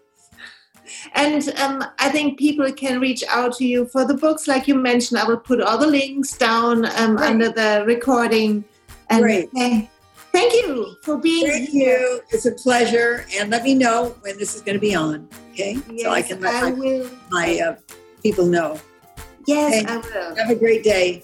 And 1.14 1.48
um, 1.60 1.84
I 1.99 2.10
think 2.10 2.38
people 2.38 2.72
can 2.73 2.99
reach 2.99 3.23
out 3.30 3.53
to 3.57 3.65
you 3.65 3.85
for 3.85 4.06
the 4.06 4.14
books, 4.14 4.48
like 4.48 4.68
you 4.68 4.76
mentioned. 4.76 5.19
I 5.19 5.26
will 5.26 5.38
put 5.38 5.61
all 5.61 5.77
the 5.77 5.88
links 5.88 6.38
down 6.38 6.85
um, 6.98 7.18
under 7.18 7.49
the 7.49 7.84
recording. 7.85 8.64
And 9.10 9.22
Great. 9.22 9.49
Hey, 9.53 9.90
thank 10.31 10.53
you 10.53 10.95
for 11.03 11.18
being 11.18 11.45
here. 11.45 11.53
thank 11.53 11.69
here. 11.69 11.99
you. 11.99 12.22
It's 12.31 12.45
a 12.45 12.52
pleasure. 12.52 13.26
And 13.35 13.49
let 13.49 13.64
me 13.64 13.76
know 13.76 14.15
when 14.22 14.38
this 14.38 14.56
is 14.56 14.61
going 14.61 14.76
to 14.76 14.81
be 14.81 14.95
on. 14.95 15.27
Okay. 15.52 15.77
Yes, 15.91 16.03
so 16.03 16.11
I 16.11 16.22
can 16.22 16.41
let 16.41 16.64
I 16.64 16.72
my, 16.72 17.10
my 17.30 17.60
uh, 17.60 17.76
people 18.22 18.45
know. 18.45 18.80
Yes. 19.45 19.85
I 19.88 19.98
will. 19.98 20.35
Have 20.35 20.49
a 20.49 20.56
great 20.56 20.84
day. 20.84 21.23